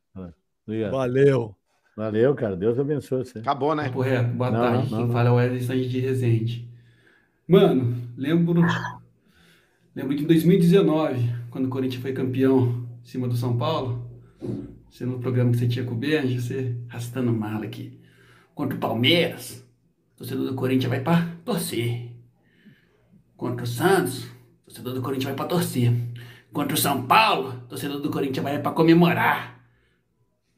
Obrigado. 0.65 0.93
Valeu. 0.93 1.55
Valeu, 1.97 2.35
cara. 2.35 2.55
Deus 2.57 2.79
abençoe 2.79 3.25
você. 3.25 3.39
Acabou, 3.39 3.75
né? 3.75 3.85
Papo 3.85 4.01
reto, 4.03 4.29
boa 4.35 4.51
Não, 4.51 4.61
tarde. 4.61 4.91
não, 4.91 4.99
Quem 4.99 5.07
não. 5.07 5.13
fala 5.13 5.29
é 5.29 5.33
o 5.33 5.35
Wesley 5.37 5.63
Sanches 5.63 5.91
de 5.91 5.99
Resende. 6.01 6.69
Mano, 7.49 7.97
lembro. 8.17 8.61
Lembro 9.95 10.15
de 10.15 10.27
2019, 10.27 11.31
quando 11.51 11.67
o 11.67 11.71
Corinthians 11.71 12.03
foi 12.03 12.13
campeão 12.13 12.87
em 13.03 13.07
cima 13.09 13.27
do 13.27 13.35
São 13.37 13.57
Paulo. 13.57 14.05
Você 14.91 15.07
no 15.07 15.19
programa 15.19 15.51
que 15.53 15.57
você 15.59 15.67
tinha 15.69 15.85
com 15.85 15.95
o 15.95 15.99
Benji, 15.99 16.41
você 16.41 16.77
arrastando 16.91 17.33
mala 17.33 17.65
aqui. 17.65 17.99
Contra 18.55 18.77
o 18.77 18.81
Palmeiras. 18.81 19.65
torcedor 20.17 20.47
do 20.49 20.55
Corinthians 20.55 20.91
vai 20.91 21.01
pra 21.01 21.27
torcer. 21.45 22.11
Contra 23.37 23.65
o 23.65 23.67
Santos, 23.67 24.27
torcedor 24.65 24.95
do 24.95 25.03
Corinthians 25.03 25.25
vai 25.29 25.35
pra 25.35 25.45
torcer. 25.47 25.93
Contra 26.53 26.75
o 26.75 26.79
São 26.81 27.07
Paulo, 27.07 27.53
torcedor 27.69 28.01
do 28.01 28.11
Corinthians 28.11 28.43
vai 28.45 28.59
pra 28.61 28.73
comemorar. 28.73 29.61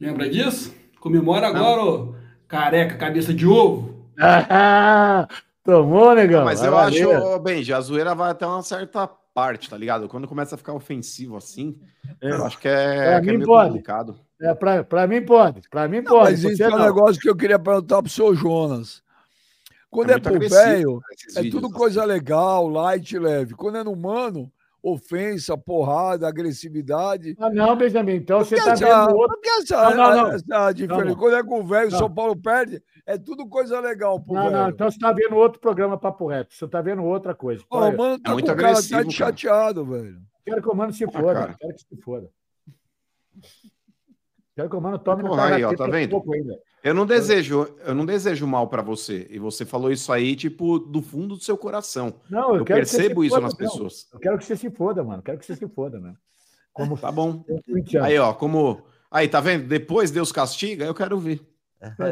Lembra 0.01 0.29
disso? 0.29 0.75
Comemora 1.01 1.49
agora, 1.49 1.83
ô 1.85 2.15
careca, 2.47 2.97
cabeça 2.97 3.33
de 3.33 3.47
ovo. 3.47 4.07
Tomou, 5.65 6.15
negão. 6.15 6.45
Mas 6.45 6.61
Vai 6.61 6.69
eu 6.69 6.79
acho, 6.79 7.39
Benji, 7.41 7.73
a 7.73 7.81
zoeira 7.81 8.15
vai 8.15 8.31
até 8.31 8.47
uma 8.47 8.63
certa 8.63 9.07
parte, 9.35 9.69
tá 9.71 9.77
ligado? 9.77 10.09
Quando 10.09 10.27
começa 10.27 10.55
a 10.55 10.59
ficar 10.59 10.73
ofensivo 10.73 11.37
assim, 11.37 11.79
É. 12.21 12.31
eu 12.33 12.45
acho 12.45 12.59
que 12.59 12.67
é, 12.69 13.13
Pra 13.13 13.21
que 13.21 13.29
é 13.29 13.33
mim 13.33 13.37
meio 13.39 13.47
pode. 13.47 13.69
complicado. 13.69 14.17
É, 14.41 14.55
pra, 14.55 14.83
pra 14.83 15.07
mim 15.07 15.21
pode. 15.25 15.69
Pra 15.69 15.87
mim 15.87 15.99
Não, 16.01 16.05
pode. 16.13 16.31
mas 16.33 16.43
isso 16.45 16.63
é 16.63 16.69
um 16.69 16.79
negócio 16.79 17.21
que 17.21 17.29
eu 17.29 17.37
queria 17.37 17.59
perguntar 17.59 18.03
pro 18.03 18.11
seu 18.11 18.35
Jonas. 18.35 19.03
Quando 19.91 20.11
É 20.11 20.15
é, 20.15 20.19
pro 20.19 20.39
velho, 20.39 21.01
esses 21.13 21.37
é 21.37 21.51
tudo 21.51 21.67
assim. 21.67 21.75
coisa 21.77 22.05
legal, 22.05 22.67
light, 22.69 23.19
leve. 23.19 23.55
Quando 23.55 23.79
é 23.79 23.85
no 23.85 23.93
humano, 23.93 24.51
ofensa, 24.93 25.57
porrada, 25.57 26.27
agressividade. 26.29 27.35
Ah, 27.39 27.51
não, 27.51 27.77
Benjamin. 27.77 28.15
Então 28.17 28.41
você 28.41 28.57
tá 28.57 28.73
essa- 28.73 28.85
vendo 29.07 29.17
outro. 29.17 29.39
essa, 29.45 29.91
Não, 29.91 29.97
não, 29.97 30.17
não. 30.17 30.29
essa 30.33 30.73
diferença? 30.73 31.05
Não, 31.05 31.11
não. 31.13 31.17
Quando 31.17 31.37
é 31.37 31.43
com 31.43 31.61
o 31.61 31.67
velho, 31.67 31.89
o. 31.89 31.99
São 31.99 32.13
Paulo 32.13 32.37
perde, 32.37 32.83
é 33.07 33.17
tudo 33.19 33.47
coisa 33.49 33.79
legal 33.81 34.21
pro 34.21 34.35
Não, 34.35 34.43
velho. 34.45 34.57
não. 34.57 34.69
Então 34.71 34.91
você 34.91 34.99
tá 34.99 35.13
vendo 35.13 35.37
outro 35.37 35.61
programa 35.61 35.99
Papo 35.99 36.27
Reto. 36.27 36.55
Você 36.55 36.67
tá 36.69 36.81
vendo 36.81 37.03
outra 37.05 37.35
coisa. 37.35 37.63
O 37.71 37.79
mano 37.79 38.19
tá 38.21 38.31
É 38.31 38.33
muito 38.35 38.47
com 38.51 38.57
cara 38.57 38.69
agressivo, 38.71 39.01
tá 39.03 39.09
de 39.09 39.17
cara. 39.19 39.31
chateado, 39.31 39.85
velho. 39.85 40.19
Quero 40.45 40.63
que 40.63 40.69
o 40.69 40.75
mano 40.75 40.93
se 40.93 41.05
Ah, 41.05 41.11
foda. 41.11 41.35
cara. 41.35 41.57
Quero 41.59 41.75
que 41.75 41.81
se 41.81 41.97
foda. 42.03 42.31
Quero 44.55 44.69
que 44.71 44.77
o 44.77 44.81
mano 44.81 44.99
tome 44.99 45.23
Porra, 45.23 45.55
aí, 45.55 45.65
ó, 45.65 45.73
tá 45.75 45.87
vendo? 45.87 46.11
pouco 46.11 46.35
ainda. 46.35 46.59
Eu 46.83 46.95
não 46.95 47.05
desejo, 47.07 47.69
eu 47.85 47.95
não 47.95 48.07
desejo 48.07 48.47
mal 48.47 48.69
pra 48.69 48.83
você. 48.83 49.27
E 49.31 49.39
você 49.39 49.65
falou 49.65 49.91
isso 49.91 50.13
aí, 50.13 50.37
tipo, 50.37 50.79
do 50.79 51.03
fundo 51.03 51.37
do 51.37 51.43
seu 51.43 51.57
coração. 51.57 52.15
Não, 52.31 52.51
eu, 52.51 52.57
Eu 52.59 52.65
quero 52.65 52.81
que 52.81 52.87
você 52.87 52.97
percebo 52.99 53.25
isso 53.25 53.35
foda, 53.35 53.43
nas 53.47 53.53
não. 53.53 53.59
pessoas. 53.59 54.07
Eu 54.13 54.21
quero 54.21 54.39
que 54.39 54.45
você 54.45 54.57
se 54.57 54.71
foda, 54.71 55.03
mano. 55.03 55.23
Quero 55.23 55.39
que 55.39 55.45
você 55.47 55.57
se 55.57 55.69
foda, 55.69 55.99
mano. 56.01 56.17
Como 56.73 56.97
Tá 56.97 57.11
bom. 57.11 57.45
Aí, 58.03 58.19
ó, 58.19 58.33
como. 58.33 58.83
Aí, 59.11 59.27
tá 59.27 59.41
vendo? 59.41 59.67
Depois 59.67 60.11
Deus 60.13 60.31
castiga, 60.31 60.85
eu 60.85 60.95
quero 60.95 61.19
ver. 61.19 61.41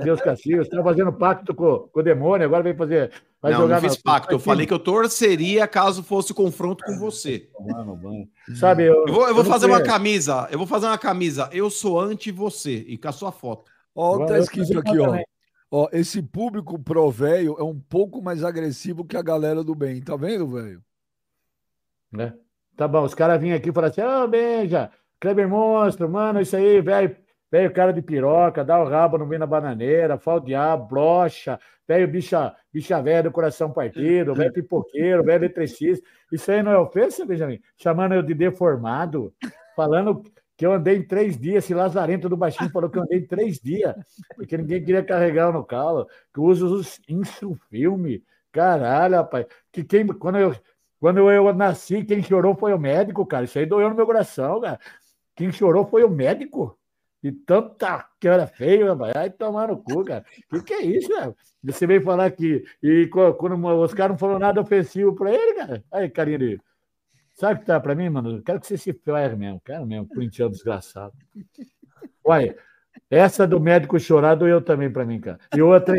Deus, 0.04 0.20
castigo. 0.20 0.64
Você 0.64 0.70
tá 0.70 0.82
fazendo 0.82 1.12
pacto 1.12 1.54
com, 1.54 1.88
com 1.92 2.00
o 2.00 2.02
demônio, 2.02 2.46
agora 2.46 2.62
vem 2.62 2.74
fazer. 2.74 3.12
Vai 3.42 3.52
não, 3.52 3.60
jogar 3.62 3.80
não 3.80 3.88
fiz 3.88 3.96
na- 3.96 4.02
pacto. 4.12 4.32
Eu 4.34 4.38
falei 4.38 4.66
que 4.66 4.72
eu 4.72 4.78
torceria 4.78 5.66
caso 5.68 6.02
fosse 6.02 6.32
confronto 6.34 6.84
com 6.84 6.98
você. 6.98 7.48
Mano, 7.60 7.96
mano. 7.96 8.28
Sabe, 8.56 8.84
eu, 8.84 9.06
Eu 9.06 9.12
vou, 9.12 9.28
eu 9.28 9.34
vou 9.34 9.44
fazer 9.44 9.66
uma 9.66 9.82
camisa. 9.82 10.48
Eu 10.50 10.58
vou 10.58 10.66
fazer 10.66 10.86
uma 10.86 10.98
camisa. 10.98 11.48
Eu 11.52 11.68
sou 11.70 12.00
anti 12.00 12.30
você. 12.32 12.84
E 12.88 12.96
com 12.96 13.08
a 13.08 13.12
sua 13.12 13.30
foto. 13.30 13.70
Ó, 13.96 14.26
tá 14.26 14.38
escrito 14.38 14.78
aqui, 14.78 14.98
ó. 14.98 15.18
Ó, 15.70 15.88
esse 15.92 16.22
público 16.22 16.78
pro 16.78 17.10
velho 17.10 17.56
é 17.58 17.62
um 17.64 17.78
pouco 17.78 18.22
mais 18.22 18.44
agressivo 18.44 19.04
que 19.04 19.16
a 19.16 19.22
galera 19.22 19.64
do 19.64 19.74
bem. 19.74 20.00
Tá 20.00 20.14
vendo, 20.16 20.46
velho? 20.46 20.80
né? 22.12 22.34
Tá 22.76 22.86
bom, 22.86 23.02
os 23.04 23.14
caras 23.14 23.40
vinham 23.40 23.56
aqui 23.56 23.70
e 23.70 23.72
falaram 23.72 23.92
assim: 23.92 24.02
Ô, 24.02 24.28
Benja, 24.28 24.90
Kleber 25.20 25.48
Monstro, 25.48 26.08
mano, 26.08 26.40
isso 26.40 26.56
aí, 26.56 26.80
velho, 26.80 27.16
velho 27.50 27.72
cara 27.72 27.92
de 27.92 28.02
piroca, 28.02 28.64
dá 28.64 28.80
o 28.80 28.88
rabo 28.88 29.18
no 29.18 29.26
meio 29.26 29.40
da 29.40 29.46
bananeira, 29.46 30.20
diabo, 30.44 30.86
brocha, 30.86 31.58
velho 31.88 32.08
bicha, 32.08 32.54
bicha 32.72 33.00
velha 33.00 33.24
do 33.24 33.30
coração 33.30 33.72
partido, 33.72 34.34
velho 34.34 34.52
pipoqueiro, 34.52 35.24
velho 35.24 35.44
eletricista. 35.44 36.06
Isso 36.30 36.50
aí 36.50 36.62
não 36.62 36.72
é 36.72 36.78
ofensa, 36.78 37.24
Benjamin? 37.24 37.60
Chamando 37.76 38.14
eu 38.14 38.22
de 38.22 38.34
deformado, 38.34 39.32
falando 39.74 40.22
que 40.56 40.64
eu 40.64 40.72
andei 40.72 40.96
em 40.96 41.02
três 41.02 41.38
dias, 41.38 41.64
esse 41.64 41.74
lazarento 41.74 42.28
do 42.28 42.36
baixinho 42.36 42.70
falou 42.70 42.88
que 42.88 42.98
eu 42.98 43.02
andei 43.02 43.18
em 43.18 43.26
três 43.26 43.60
dias, 43.60 43.94
porque 44.34 44.56
ninguém 44.56 44.82
queria 44.82 45.04
carregar 45.04 45.48
eu 45.48 45.52
no 45.52 45.64
calo, 45.64 46.08
que 46.32 46.40
usa 46.40 46.64
os 46.64 47.00
instrufilme. 47.08 48.24
Caralho, 48.50 49.16
rapaz. 49.16 49.46
Que 49.70 49.84
quem, 49.84 50.06
quando 50.06 50.38
eu, 50.38 50.56
quando 50.98 51.30
eu 51.30 51.52
nasci, 51.52 52.02
quem 52.04 52.22
chorou 52.22 52.56
foi 52.56 52.72
o 52.72 52.78
médico, 52.78 53.26
cara. 53.26 53.44
Isso 53.44 53.58
aí 53.58 53.66
doeu 53.66 53.90
no 53.90 53.94
meu 53.94 54.06
coração, 54.06 54.60
cara. 54.60 54.80
Quem 55.34 55.52
chorou 55.52 55.86
foi 55.86 56.02
o 56.04 56.10
médico. 56.10 56.78
De 57.22 57.32
tanta 57.32 58.08
que 58.20 58.28
era 58.28 58.46
feio, 58.46 58.88
rapaz. 58.88 59.12
Ai, 59.16 59.30
tomar 59.30 59.68
no 59.68 59.82
cu, 59.82 60.04
cara. 60.04 60.24
Que 60.48 60.62
que 60.62 60.72
é 60.72 60.82
isso, 60.82 61.08
cara? 61.08 61.34
Você 61.62 61.86
veio 61.86 62.02
falar 62.02 62.30
que. 62.30 62.64
E 62.82 63.08
quando 63.08 63.82
os 63.82 63.92
caras 63.92 64.12
não 64.12 64.18
falaram 64.18 64.38
nada 64.38 64.60
ofensivo 64.60 65.14
pra 65.14 65.32
ele, 65.34 65.54
cara. 65.54 65.84
Aí, 65.92 66.08
carinha 66.08 66.38
de. 66.38 66.60
Sabe 67.36 67.54
o 67.54 67.58
que 67.60 67.66
tá 67.66 67.78
pra 67.78 67.94
mim, 67.94 68.08
mano? 68.08 68.36
Eu 68.38 68.42
quero 68.42 68.58
que 68.58 68.66
você 68.66 68.78
se 68.78 68.92
ferre 68.94 69.36
mesmo. 69.36 69.60
Quero 69.64 69.84
mesmo, 69.86 70.08
corintiano 70.08 70.50
desgraçado. 70.50 71.12
Olha, 72.24 72.56
essa 73.10 73.46
do 73.46 73.60
médico 73.60 74.00
chorar 74.00 74.34
doeu 74.34 74.60
também 74.62 74.90
pra 74.90 75.04
mim, 75.04 75.20
cara. 75.20 75.38
E 75.54 75.60
outra? 75.60 75.94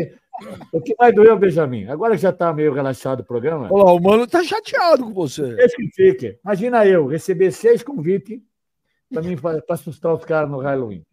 O 0.72 0.80
que 0.80 0.94
mais 0.98 1.14
doeu, 1.14 1.38
Benjamin? 1.38 1.86
Agora 1.88 2.16
que 2.16 2.22
já 2.22 2.32
tá 2.32 2.52
meio 2.52 2.72
relaxado 2.72 3.20
o 3.20 3.24
programa. 3.24 3.68
Olha 3.70 3.84
lá, 3.84 3.92
o 3.92 4.00
mano 4.00 4.26
tá 4.26 4.42
chateado 4.42 5.04
com 5.04 5.14
você. 5.14 5.54
Deixa 5.54 5.76
que 5.76 5.90
fique. 5.94 6.38
Imagina 6.44 6.84
eu 6.86 7.06
receber 7.06 7.52
seis 7.52 7.82
convites 7.84 8.40
para 9.12 9.22
mim 9.22 9.36
para 9.36 9.62
assustar 9.70 10.14
os 10.14 10.24
caras 10.24 10.50
no 10.50 10.58
Halloween. 10.58 11.04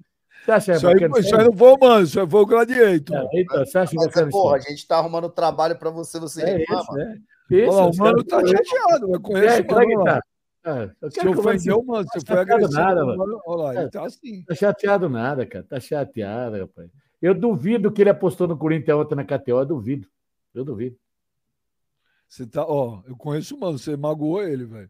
Você 0.43 0.51
acha 0.51 0.73
Isso 0.73 0.87
aí, 0.87 0.95
isso 1.19 1.35
aí 1.35 1.43
não 1.45 1.53
foi 1.53 1.71
o 1.71 1.77
mano, 1.79 2.03
isso 2.03 2.19
aí 2.19 2.29
foi 2.29 2.41
o 2.41 2.45
Gladiator. 2.45 3.15
É, 3.17 3.41
então, 3.41 3.65
você 3.65 3.77
acha 3.79 3.91
Mas, 3.95 4.15
isso? 4.15 4.29
porra, 4.29 4.57
a 4.57 4.59
gente 4.59 4.87
tá 4.87 4.97
arrumando 4.97 5.29
trabalho 5.29 5.75
pra 5.77 5.89
você, 5.89 6.19
você 6.19 6.43
É 6.43 6.57
reclama. 6.57 6.81
isso, 6.83 6.93
né? 6.93 7.17
Olha 7.51 7.71
lá, 7.71 7.85
o 7.87 7.95
mano 7.97 8.23
tá 8.23 8.39
chateado, 8.45 9.13
eu 9.13 9.21
conheço 9.21 9.55
É, 9.55 9.61
o 9.61 9.79
é 9.81 9.85
mano. 9.85 10.03
lá. 10.03 10.21
tá? 10.63 10.91
Eu 11.01 11.11
Se 11.11 11.19
quero 11.19 11.33
que 11.33 11.39
o 11.39 11.43
mano 11.43 11.57
ofendeu, 11.57 11.79
se- 11.79 11.85
tá 11.85 12.19
você 12.19 12.25
foi 12.25 12.39
agressivo. 12.39 12.73
nada, 12.73 13.05
mano. 13.05 13.17
mano. 13.17 13.41
Olha 13.45 13.63
lá, 13.63 13.75
ele 13.75 13.83
É. 13.85 13.89
tá 13.89 14.05
assim. 14.05 14.43
Tá 14.43 14.55
chateado 14.55 15.09
nada, 15.09 15.45
cara. 15.45 15.63
Tá 15.63 15.79
chateado, 15.79 16.57
rapaz. 16.59 16.89
Eu 17.21 17.33
duvido 17.35 17.91
que 17.91 18.01
ele 18.01 18.09
apostou 18.09 18.47
no 18.47 18.57
Corinthians 18.57 18.97
ontem 18.97 19.15
na 19.15 19.23
KTO. 19.23 19.59
Eu 19.59 19.65
duvido. 19.65 20.07
Eu 20.53 20.65
duvido. 20.65 20.97
Você 22.27 22.45
tá, 22.47 22.65
ó, 22.65 23.01
eu 23.07 23.15
conheço 23.15 23.55
o 23.55 23.59
mano, 23.59 23.77
você 23.77 23.95
magoou 23.95 24.41
ele, 24.41 24.65
velho. 24.65 24.89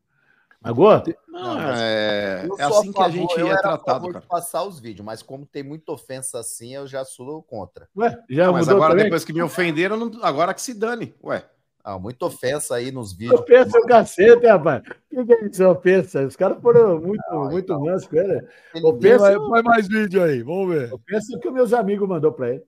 Magoou? 0.61 1.03
Não, 1.27 1.59
é, 1.75 2.47
é 2.57 2.63
assim 2.63 2.91
que 2.91 3.01
a 3.01 3.09
gente 3.09 3.39
eu 3.39 3.47
é 3.51 3.57
tratado, 3.57 3.83
favor 3.85 4.13
cara. 4.13 4.21
de 4.21 4.27
passar 4.27 4.63
os 4.63 4.79
vídeos, 4.79 5.05
mas 5.05 5.21
como 5.21 5.45
tem 5.45 5.61
muita 5.61 5.91
ofensa 5.91 6.39
assim, 6.39 6.73
eu 6.73 6.87
já 6.87 7.05
sou 7.05 7.43
contra. 7.43 7.87
Ué, 7.95 8.17
já 8.29 8.45
Não, 8.47 8.53
mas 8.53 8.61
mudou 8.65 8.77
agora, 8.77 8.91
também? 8.93 9.03
depois 9.05 9.23
que 9.23 9.33
me 9.33 9.43
ofenderam, 9.43 9.95
não- 9.97 10.23
agora 10.23 10.53
que 10.55 10.61
se 10.61 10.73
dane. 10.73 11.13
Ué. 11.23 11.45
Ah, 11.87 11.99
muita 11.99 12.25
ofensa 12.25 12.73
aí 12.73 12.91
nos 12.91 13.13
vídeos. 13.13 13.39
Ofensa 13.39 13.77
o 13.77 13.85
cacete, 13.85 14.47
rapaz. 14.47 14.81
O 15.11 15.15
que, 15.17 15.25
que 15.25 15.33
é 15.33 15.45
isso? 15.45 15.67
Ofensa. 15.67 16.25
Os 16.25 16.35
caras 16.35 16.59
foram 16.59 16.99
muito, 16.99 17.21
Não, 17.29 17.43
muito 17.43 17.65
então. 17.71 17.79
mansos 17.79 18.07
com 18.07 18.15
ele. 18.17 18.43
Ele 18.73 18.85
Ofensa, 18.87 19.19
Vai, 19.19 19.35
põe 19.35 19.61
mais 19.61 19.87
vídeo 19.87 20.23
aí, 20.23 20.41
vamos 20.41 20.73
ver. 20.73 20.91
ofensa 20.91 21.37
que 21.39 21.47
os 21.47 21.53
meus 21.53 21.73
amigos 21.73 22.09
mandou 22.09 22.31
pra 22.31 22.49
ele. 22.55 22.63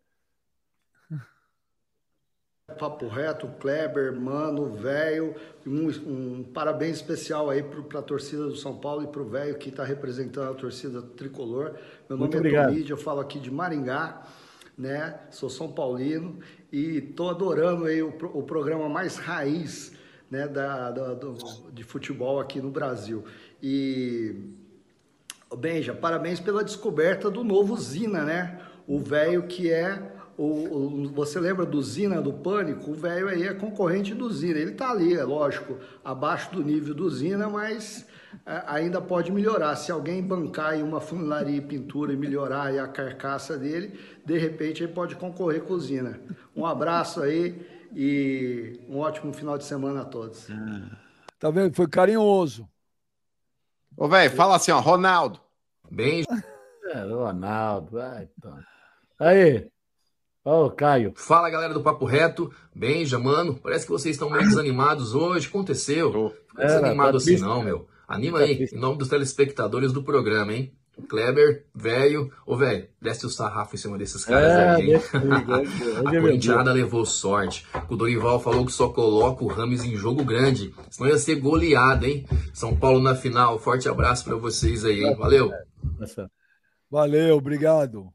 Papo 2.77 3.07
Reto, 3.07 3.47
Kleber, 3.59 4.13
Mano, 4.13 4.69
Velho, 4.75 5.33
um, 5.65 5.87
um 5.87 6.43
parabéns 6.43 6.97
especial 6.97 7.49
aí 7.49 7.63
para 7.63 7.99
a 8.01 8.03
torcida 8.03 8.43
do 8.43 8.55
São 8.57 8.77
Paulo 8.77 9.03
e 9.03 9.07
para 9.07 9.21
o 9.21 9.25
Velho 9.25 9.57
que 9.57 9.69
está 9.69 9.83
representando 9.83 10.51
a 10.51 10.53
torcida 10.53 11.01
tricolor. 11.01 11.73
Meu 12.09 12.17
Muito 12.19 12.35
nome 12.35 12.37
obrigado. 12.49 12.65
é 12.65 12.71
Tomídia, 12.73 12.93
eu 12.93 12.97
falo 12.97 13.21
aqui 13.21 13.39
de 13.39 13.49
Maringá, 13.49 14.21
né? 14.77 15.19
Sou 15.31 15.49
São 15.49 15.71
Paulino 15.71 16.37
e 16.71 17.01
tô 17.01 17.29
adorando 17.29 17.85
aí 17.85 18.01
o, 18.03 18.09
o 18.33 18.43
programa 18.43 18.87
mais 18.87 19.17
raiz, 19.17 19.91
né? 20.29 20.47
Da, 20.47 20.91
da- 20.91 21.13
do- 21.13 21.71
de 21.73 21.83
futebol 21.83 22.39
aqui 22.39 22.61
no 22.61 22.69
Brasil. 22.69 23.23
E 23.61 24.35
Benja, 25.57 25.93
parabéns 25.93 26.39
pela 26.39 26.63
descoberta 26.63 27.29
do 27.29 27.43
novo 27.43 27.77
Zina, 27.77 28.23
né? 28.23 28.59
O 28.85 28.99
velho 28.99 29.43
que 29.43 29.71
é. 29.71 30.13
O, 30.37 30.43
o- 30.43 31.07
você 31.09 31.39
lembra 31.39 31.65
do 31.65 31.81
Zina 31.81 32.21
do 32.21 32.31
Pânico? 32.33 32.91
O 32.91 32.93
velho 32.93 33.27
aí 33.29 33.47
é 33.47 33.53
concorrente 33.53 34.13
do 34.13 34.31
Zina. 34.31 34.59
Ele 34.59 34.73
tá 34.73 34.91
ali, 34.91 35.15
é 35.15 35.23
lógico, 35.23 35.77
abaixo 36.03 36.51
do 36.51 36.63
nível 36.63 36.93
do 36.93 37.09
Zina, 37.09 37.49
mas 37.49 38.05
ainda 38.45 39.01
pode 39.01 39.31
melhorar. 39.31 39.75
Se 39.75 39.91
alguém 39.91 40.21
bancar 40.21 40.71
aí 40.71 40.83
uma 40.83 40.99
funilaria 41.01 41.57
e 41.57 41.61
pintura 41.61 42.13
e 42.13 42.17
melhorar 42.17 42.63
aí 42.67 42.79
a 42.79 42.87
carcaça 42.87 43.57
dele, 43.57 43.99
de 44.25 44.37
repente 44.37 44.83
ele 44.83 44.93
pode 44.93 45.15
concorrer 45.15 45.63
com 45.63 45.73
o 45.73 45.79
Zina. 45.79 46.19
Um 46.55 46.65
abraço 46.65 47.21
aí 47.21 47.65
e 47.95 48.79
um 48.87 48.99
ótimo 48.99 49.33
final 49.33 49.57
de 49.57 49.63
semana 49.65 50.01
a 50.01 50.05
todos. 50.05 50.47
Tá 51.39 51.49
vendo? 51.51 51.75
Foi 51.75 51.87
carinhoso. 51.87 52.67
Ô, 53.95 54.07
velho, 54.07 54.35
fala 54.35 54.55
assim, 54.55 54.71
ó, 54.71 54.79
Ronaldo. 54.79 55.39
Bem, 55.89 56.23
É, 56.93 56.99
Ronaldo, 57.01 57.91
vai, 57.91 58.29
então. 58.37 58.57
Aí, 59.19 59.67
ó, 60.45 60.67
o 60.67 60.71
Caio. 60.71 61.13
fala 61.15 61.49
galera 61.49 61.73
do 61.73 61.81
Papo 61.81 62.05
Reto. 62.05 62.53
Benja, 62.75 63.17
mano, 63.17 63.55
parece 63.55 63.85
que 63.85 63.91
vocês 63.91 64.15
estão 64.15 64.29
meio 64.29 64.43
desanimados 64.43 65.15
hoje. 65.15 65.47
Aconteceu? 65.47 66.35
Fica 66.49 66.63
É, 66.63 66.67
desanimado 66.67 67.11
tá 67.11 67.17
assim 67.17 67.25
triste, 67.27 67.41
não, 67.41 67.55
cara. 67.55 67.65
meu. 67.65 67.87
Anima 68.07 68.39
Tá 68.39 68.45
aí, 68.45 68.65
em 68.71 68.79
nome 68.79 68.97
dos 68.97 69.09
telespectadores 69.09 69.91
do 69.91 70.01
programa, 70.03 70.53
hein? 70.53 70.73
Kleber, 71.07 71.65
velho. 71.75 72.31
Ô, 72.45 72.55
velho, 72.57 72.87
desce 72.99 73.25
o 73.25 73.29
sarrafo 73.29 73.75
em 73.75 73.77
cima 73.77 73.97
desses 73.99 74.25
caras 74.25 74.51
É, 74.51 74.69
aí, 74.69 74.93
hein? 74.93 74.95
é 74.95 76.07
A 76.17 76.21
corintiada 76.21 76.73
levou 76.73 77.05
sorte. 77.05 77.67
O 77.87 77.95
Dorival 77.95 78.39
falou 78.39 78.65
que 78.65 78.71
só 78.71 78.89
coloca 78.89 79.43
o 79.43 79.47
Rames 79.47 79.83
em 79.83 79.95
jogo 79.95 80.23
grande. 80.25 80.73
Senão 80.89 81.09
ia 81.09 81.17
ser 81.19 81.35
goleada, 81.35 82.07
hein? 82.07 82.25
São 82.51 82.75
Paulo 82.75 82.99
na 82.99 83.13
final. 83.13 83.59
Forte 83.59 83.87
abraço 83.87 84.23
pra 84.25 84.35
vocês 84.37 84.83
aí, 84.83 85.03
hein? 85.03 85.15
Valeu. 85.15 85.51
Valeu, 86.89 87.37
obrigado. 87.37 88.07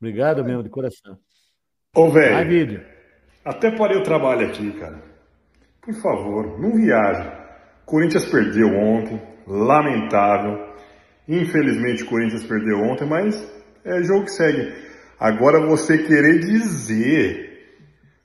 Obrigado 0.00 0.44
mesmo, 0.44 0.62
de 0.62 0.70
coração. 0.70 1.16
Ô, 1.94 2.10
velho, 2.10 2.48
vídeo. 2.48 2.84
Até 3.44 3.70
parei 3.70 3.98
o 3.98 4.02
trabalho 4.02 4.48
aqui, 4.48 4.72
cara. 4.72 5.00
Por 5.82 5.94
favor, 5.94 6.58
não 6.58 6.74
viaje. 6.74 7.30
Corinthians 7.84 8.24
perdeu 8.24 8.68
ontem, 8.68 9.20
lamentável. 9.46 10.74
Infelizmente 11.28 12.02
o 12.02 12.06
Corinthians 12.06 12.44
perdeu 12.44 12.78
ontem, 12.80 13.06
mas 13.06 13.34
é 13.84 14.02
jogo 14.02 14.24
que 14.24 14.32
segue. 14.32 14.72
Agora 15.18 15.66
você 15.66 15.98
querer 15.98 16.40
dizer, 16.40 17.78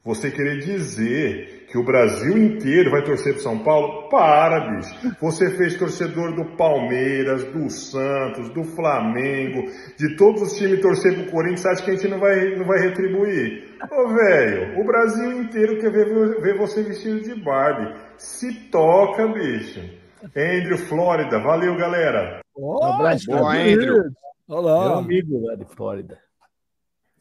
você 0.04 0.32
querer 0.32 0.60
dizer 0.60 1.60
que 1.70 1.78
o 1.78 1.84
Brasil 1.84 2.36
inteiro 2.36 2.90
vai 2.90 3.04
torcer 3.04 3.34
para 3.34 3.44
São 3.44 3.60
Paulo? 3.60 4.10
Para, 4.10 4.72
bicho. 4.72 5.16
Você 5.22 5.52
fez 5.52 5.76
torcedor 5.76 6.36
do 6.36 6.58
Palmeiras, 6.58 7.44
do 7.44 7.70
Santos, 7.70 8.50
do 8.50 8.64
Flamengo, 8.64 9.70
de 9.96 10.16
todos 10.16 10.42
os 10.42 10.58
times 10.58 10.82
torcer 10.82 11.14
pro 11.14 11.32
Corinthians, 11.32 11.66
acha 11.68 11.84
que 11.84 11.92
a 11.92 11.94
gente 11.94 12.08
não 12.08 12.20
vai, 12.20 12.56
não 12.56 12.66
vai 12.66 12.80
retribuir? 12.80 13.70
Ô, 13.92 14.08
velho, 14.08 14.82
o 14.82 14.84
Brasil 14.84 15.42
inteiro 15.44 15.80
quer 15.80 15.92
ver, 15.92 16.42
ver 16.42 16.58
você 16.58 16.82
vestido 16.82 17.22
de 17.22 17.36
Barbie. 17.44 17.96
Se 18.18 18.52
toca, 18.72 19.28
bicho. 19.28 19.99
Andrew, 20.24 20.78
Flórida. 20.78 21.40
Valeu, 21.40 21.76
galera. 21.78 22.42
Um 22.58 22.84
abraço, 22.84 23.26
Boa. 23.28 23.54
Andrew. 23.56 24.12
Olá. 24.48 24.86
Meu 24.86 24.98
amigo 24.98 25.46
lá 25.46 25.56
de 25.56 25.66
Flórida. 25.66 26.18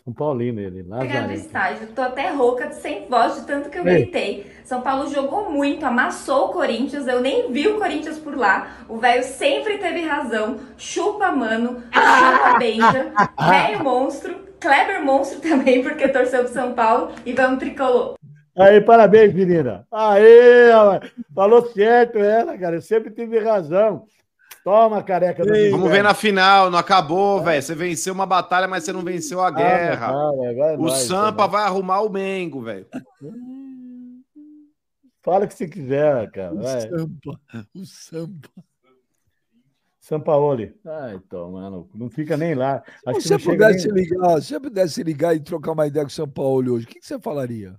São 0.03 0.12
Paulino 0.15 0.59
ele, 0.59 0.83
Lazarento. 0.83 1.33
estádio, 1.35 1.89
tô 1.89 2.01
até 2.01 2.31
rouca, 2.31 2.70
sem 2.73 3.07
voz 3.09 3.35
de 3.35 3.47
tanto 3.47 3.69
que 3.69 3.79
eu 3.79 3.87
Ei. 3.87 4.05
gritei. 4.05 4.47
São 4.65 4.81
Paulo 4.81 5.07
jogou 5.12 5.51
muito, 5.51 5.85
amassou 5.85 6.47
o 6.47 6.53
Corinthians, 6.53 7.07
eu 7.07 7.20
nem 7.20 7.53
vi 7.53 7.69
o 7.69 7.79
Corinthians 7.79 8.19
por 8.19 8.35
lá. 8.35 8.69
O 8.89 8.97
velho 8.97 9.23
sempre 9.23 9.77
teve 9.77 10.01
razão. 10.07 10.57
Chupa, 10.79 11.31
mano, 11.31 11.83
chupa, 11.93 12.57
beija. 12.59 13.12
Velho 13.39 13.85
monstro, 13.85 14.35
Kleber 14.59 15.05
monstro 15.05 15.41
também, 15.47 15.83
porque 15.83 16.09
torceu 16.09 16.45
pro 16.45 16.53
São 16.53 16.73
Paulo. 16.73 17.12
E 17.27 17.33
vamos 17.35 17.59
tricolor. 17.59 18.15
Aí, 18.59 18.80
parabéns, 18.80 19.32
menina. 19.32 19.86
Aê, 19.90 20.70
rapaz. 20.72 21.12
falou 21.35 21.66
certo 21.68 22.18
ela, 22.18 22.59
cara. 22.59 22.76
Eu 22.76 22.82
sempre 22.82 23.10
tive 23.10 23.39
razão. 23.39 24.05
Toma, 24.64 25.02
careca. 25.02 25.44
do 25.44 25.70
Vamos 25.70 25.90
ver 25.90 26.02
na 26.02 26.12
final, 26.12 26.70
não 26.70 26.78
acabou, 26.78 27.43
velho. 27.43 27.62
Você 27.62 27.74
venceu 27.74 28.12
uma 28.12 28.26
batalha, 28.26 28.66
mas 28.66 28.85
você 28.85 28.93
não 28.93 29.02
venceu 29.02 29.40
a 29.40 29.51
guerra. 29.51 30.09
Ah, 30.09 30.32
vai, 30.56 30.76
o 30.76 30.82
vai, 30.82 30.90
Sampa 30.90 31.47
vai 31.47 31.62
arrumar 31.62 32.01
o 32.01 32.10
Mengo, 32.10 32.60
velho. 32.62 32.86
Fala 35.22 35.44
o 35.44 35.48
que 35.48 35.55
você 35.55 35.68
quiser, 35.68 36.30
cara. 36.30 36.55
O 36.55 36.60
Vai. 36.60 36.80
Sampa. 36.80 37.40
O 37.74 37.85
Sampa. 37.85 38.51
Sampaoli. 40.01 40.74
Ai, 40.86 41.20
mano. 41.32 41.89
Não 41.94 42.09
fica 42.09 42.36
nem 42.36 42.55
lá. 42.55 42.82
Acho 43.06 43.20
Se 43.20 43.28
você 43.28 43.39
pudesse 43.39 43.93
nem... 43.93 44.05
ligar, 44.05 44.43
se 44.43 44.60
pudesse 44.60 45.02
ligar 45.02 45.36
e 45.36 45.40
trocar 45.40 45.72
uma 45.72 45.86
ideia 45.86 46.05
com 46.05 46.10
o 46.10 46.14
São 46.14 46.28
Paulo 46.28 46.72
hoje, 46.72 46.86
o 46.86 46.89
que, 46.89 46.98
que 46.98 47.06
você 47.06 47.18
falaria? 47.18 47.74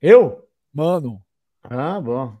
Eu? 0.00 0.46
Mano. 0.72 1.22
Ah, 1.62 2.00
bom. 2.00 2.36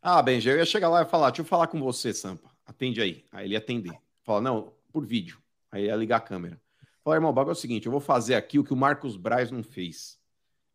Ah, 0.00 0.22
Benja, 0.22 0.52
eu 0.52 0.58
ia 0.58 0.64
chegar 0.64 0.88
lá 0.88 1.02
e 1.02 1.06
falar, 1.06 1.30
deixa 1.30 1.42
eu 1.42 1.46
falar 1.46 1.66
com 1.66 1.80
você, 1.80 2.12
Sampa. 2.14 2.50
Atende 2.64 3.00
aí. 3.00 3.24
Aí 3.32 3.46
ele 3.46 3.54
ia 3.54 3.58
atender. 3.58 3.98
Fala, 4.22 4.40
não, 4.40 4.72
por 4.92 5.04
vídeo. 5.04 5.38
Aí 5.72 5.86
ia 5.86 5.96
ligar 5.96 6.18
a 6.18 6.20
câmera. 6.20 6.60
Fala, 7.02 7.16
irmão, 7.16 7.30
o 7.30 7.34
bagulho 7.34 7.52
é 7.52 7.56
o 7.56 7.60
seguinte, 7.60 7.86
eu 7.86 7.92
vou 7.92 8.00
fazer 8.00 8.34
aqui 8.34 8.58
o 8.58 8.64
que 8.64 8.72
o 8.72 8.76
Marcos 8.76 9.16
Braz 9.16 9.50
não 9.50 9.62
fez. 9.62 10.18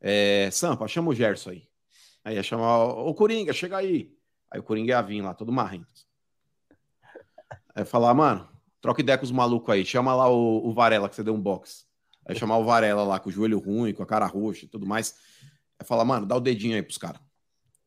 É, 0.01 0.49
Sampa, 0.51 0.87
chama 0.87 1.09
o 1.09 1.15
Gerson 1.15 1.51
aí. 1.51 1.67
Aí 2.23 2.35
ia 2.35 2.43
chamar, 2.43 2.85
ô 2.85 3.13
Coringa, 3.13 3.53
chega 3.53 3.77
aí. 3.77 4.13
Aí 4.51 4.59
o 4.59 4.63
Coringa 4.63 4.91
ia 4.91 5.01
vir 5.01 5.21
lá, 5.21 5.33
todo 5.33 5.51
marrento. 5.51 6.05
Aí 7.73 7.81
ia 7.81 7.85
falar, 7.85 8.13
mano, 8.13 8.47
troca 8.81 9.01
ideia 9.01 9.17
com 9.17 9.23
os 9.23 9.31
malucos 9.31 9.73
aí. 9.73 9.85
Chama 9.85 10.13
lá 10.15 10.29
o, 10.29 10.67
o 10.67 10.73
Varela, 10.73 11.07
que 11.09 11.15
você 11.15 11.23
deu 11.23 11.33
um 11.33 11.41
box. 11.41 11.87
Aí 12.25 12.35
chamar 12.35 12.57
o 12.57 12.63
Varela 12.63 13.03
lá, 13.03 13.19
com 13.19 13.29
o 13.29 13.31
joelho 13.31 13.57
ruim, 13.57 13.93
com 13.93 14.03
a 14.03 14.05
cara 14.05 14.25
roxa 14.27 14.65
e 14.65 14.67
tudo 14.67 14.85
mais. 14.85 15.15
Aí 15.79 15.85
falar, 15.85 16.03
mano, 16.03 16.25
dá 16.25 16.35
o 16.35 16.39
dedinho 16.39 16.75
aí 16.75 16.83
pros 16.83 16.97
caras. 16.97 17.21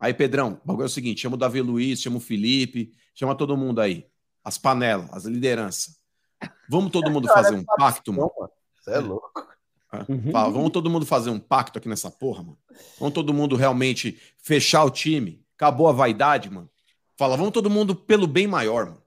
Aí, 0.01 0.13
Pedrão, 0.13 0.61
o 0.65 0.67
bagulho 0.67 0.85
é 0.85 0.87
o 0.87 0.91
seguinte: 0.91 1.21
chama 1.21 1.37
o 1.37 1.39
Davi 1.39 1.61
Luiz, 1.61 2.01
chama 2.01 2.17
o 2.17 2.21
Felipe, 2.21 2.93
chama 3.15 3.35
todo 3.35 3.57
mundo 3.57 3.81
aí. 3.81 4.07
As 4.43 4.59
panelas, 4.59 5.09
as 5.13 5.25
lideranças. 5.25 5.97
Vamos 6.69 6.91
todo 6.91 7.11
mundo 7.11 7.29
fazer 7.29 7.55
um 7.55 7.65
pacto, 7.65 8.13
mano. 8.13 8.31
Você 8.81 8.91
é 8.91 8.99
louco. 8.99 9.47
Ah, 9.93 10.07
fala, 10.33 10.51
vamos 10.51 10.71
todo 10.71 10.89
mundo 10.89 11.05
fazer 11.05 11.31
um 11.31 11.39
pacto 11.39 11.79
aqui 11.79 11.89
nessa 11.89 12.11
porra, 12.11 12.43
mano. 12.43 12.59
Vamos 12.99 13.15
todo 13.15 13.33
mundo 13.33 13.55
realmente 13.55 14.19
fechar 14.39 14.85
o 14.85 14.91
time. 14.91 15.45
Acabou 15.55 15.87
a 15.87 15.93
vaidade, 15.93 16.51
mano. 16.51 16.69
Fala, 17.17 17.37
vamos 17.37 17.53
todo 17.53 17.69
mundo 17.71 17.95
pelo 17.95 18.27
bem 18.27 18.47
maior, 18.47 18.87
mano. 18.87 19.03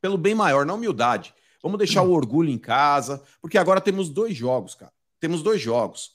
Pelo 0.00 0.16
bem 0.16 0.34
maior, 0.34 0.64
na 0.64 0.72
humildade. 0.72 1.34
Vamos 1.62 1.78
deixar 1.78 2.02
o 2.02 2.10
orgulho 2.10 2.48
em 2.48 2.58
casa, 2.58 3.22
porque 3.40 3.58
agora 3.58 3.80
temos 3.80 4.08
dois 4.08 4.34
jogos, 4.34 4.74
cara. 4.74 4.92
Temos 5.20 5.42
dois 5.42 5.60
jogos. 5.60 6.12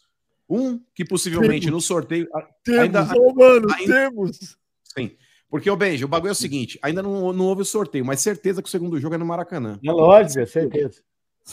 Um 0.49 0.79
que 0.93 1.03
possivelmente 1.03 1.65
Temos. 1.65 1.71
no 1.71 1.81
sorteio. 1.81 2.27
Temos, 2.63 2.81
ainda, 2.81 3.13
ô, 3.19 3.33
mano, 3.33 3.67
ainda- 3.73 3.93
temos. 3.93 4.57
Sim. 4.83 5.11
Porque, 5.49 5.69
ô 5.69 5.75
Benji, 5.75 6.03
o 6.05 6.07
bagulho 6.07 6.29
é 6.29 6.31
o 6.33 6.35
seguinte: 6.35 6.77
ainda 6.81 7.01
não, 7.01 7.31
não 7.33 7.45
houve 7.45 7.61
o 7.61 7.65
sorteio, 7.65 8.05
mas 8.05 8.19
certeza 8.21 8.61
que 8.61 8.67
o 8.67 8.71
segundo 8.71 8.99
jogo 8.99 9.15
é 9.15 9.17
no 9.17 9.25
Maracanã. 9.25 9.79
É 9.83 9.91
lógico, 9.91 10.39
é 10.39 10.45
certeza. 10.45 11.01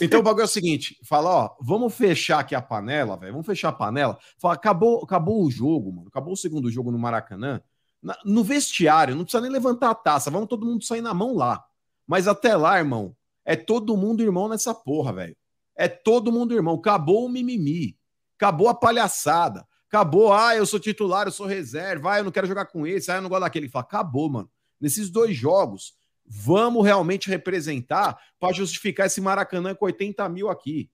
Então 0.01 0.19
o 0.19 0.23
bagulho 0.23 0.41
é 0.41 0.45
o 0.45 0.49
seguinte: 0.49 0.97
fala, 1.03 1.29
ó, 1.29 1.55
vamos 1.61 1.93
fechar 1.93 2.39
aqui 2.39 2.55
a 2.55 2.61
panela, 2.61 3.15
velho. 3.17 3.31
Vamos 3.33 3.45
fechar 3.47 3.69
a 3.69 3.73
panela. 3.73 4.17
Fala, 4.39 4.55
acabou, 4.55 5.03
acabou 5.03 5.43
o 5.45 5.51
jogo, 5.51 5.91
mano. 5.91 6.07
Acabou 6.07 6.33
o 6.33 6.37
segundo 6.37 6.69
jogo 6.69 6.91
no 6.91 6.97
Maracanã. 6.99 7.61
Na- 8.01 8.17
no 8.25 8.43
vestiário, 8.43 9.15
não 9.15 9.23
precisa 9.23 9.41
nem 9.41 9.51
levantar 9.51 9.91
a 9.91 9.95
taça. 9.95 10.29
Vamos 10.31 10.49
todo 10.49 10.65
mundo 10.65 10.83
sair 10.83 11.01
na 11.01 11.13
mão 11.13 11.33
lá. 11.35 11.63
Mas 12.05 12.27
até 12.27 12.55
lá, 12.57 12.77
irmão, 12.79 13.15
é 13.45 13.55
todo 13.55 13.95
mundo 13.95 14.21
irmão 14.21 14.49
nessa 14.49 14.73
porra, 14.73 15.13
velho. 15.13 15.37
É 15.75 15.87
todo 15.87 16.31
mundo 16.31 16.53
irmão. 16.53 16.75
Acabou 16.75 17.25
o 17.25 17.29
mimimi. 17.29 17.95
Acabou 18.43 18.67
a 18.67 18.73
palhaçada. 18.73 19.65
Acabou, 19.87 20.33
ah, 20.33 20.53
eu 20.53 20.65
sou 20.65 20.79
titular, 20.79 21.27
eu 21.27 21.31
sou 21.31 21.45
reserva, 21.45 22.11
ah, 22.11 22.17
eu 22.17 22.25
não 22.25 22.31
quero 22.31 22.45
jogar 22.45 22.65
com 22.65 22.85
esse, 22.85 23.09
ah, 23.09 23.15
eu 23.15 23.21
não 23.21 23.29
gosto 23.29 23.43
daquele. 23.43 23.69
Fala, 23.69 23.85
acabou, 23.85 24.29
mano. 24.29 24.49
Nesses 24.81 25.09
dois 25.09 25.33
jogos, 25.33 25.93
vamos 26.25 26.83
realmente 26.83 27.29
representar 27.29 28.17
para 28.37 28.51
justificar 28.51 29.05
esse 29.05 29.21
Maracanã 29.21 29.73
com 29.73 29.85
80 29.85 30.27
mil 30.27 30.49
aqui. 30.49 30.91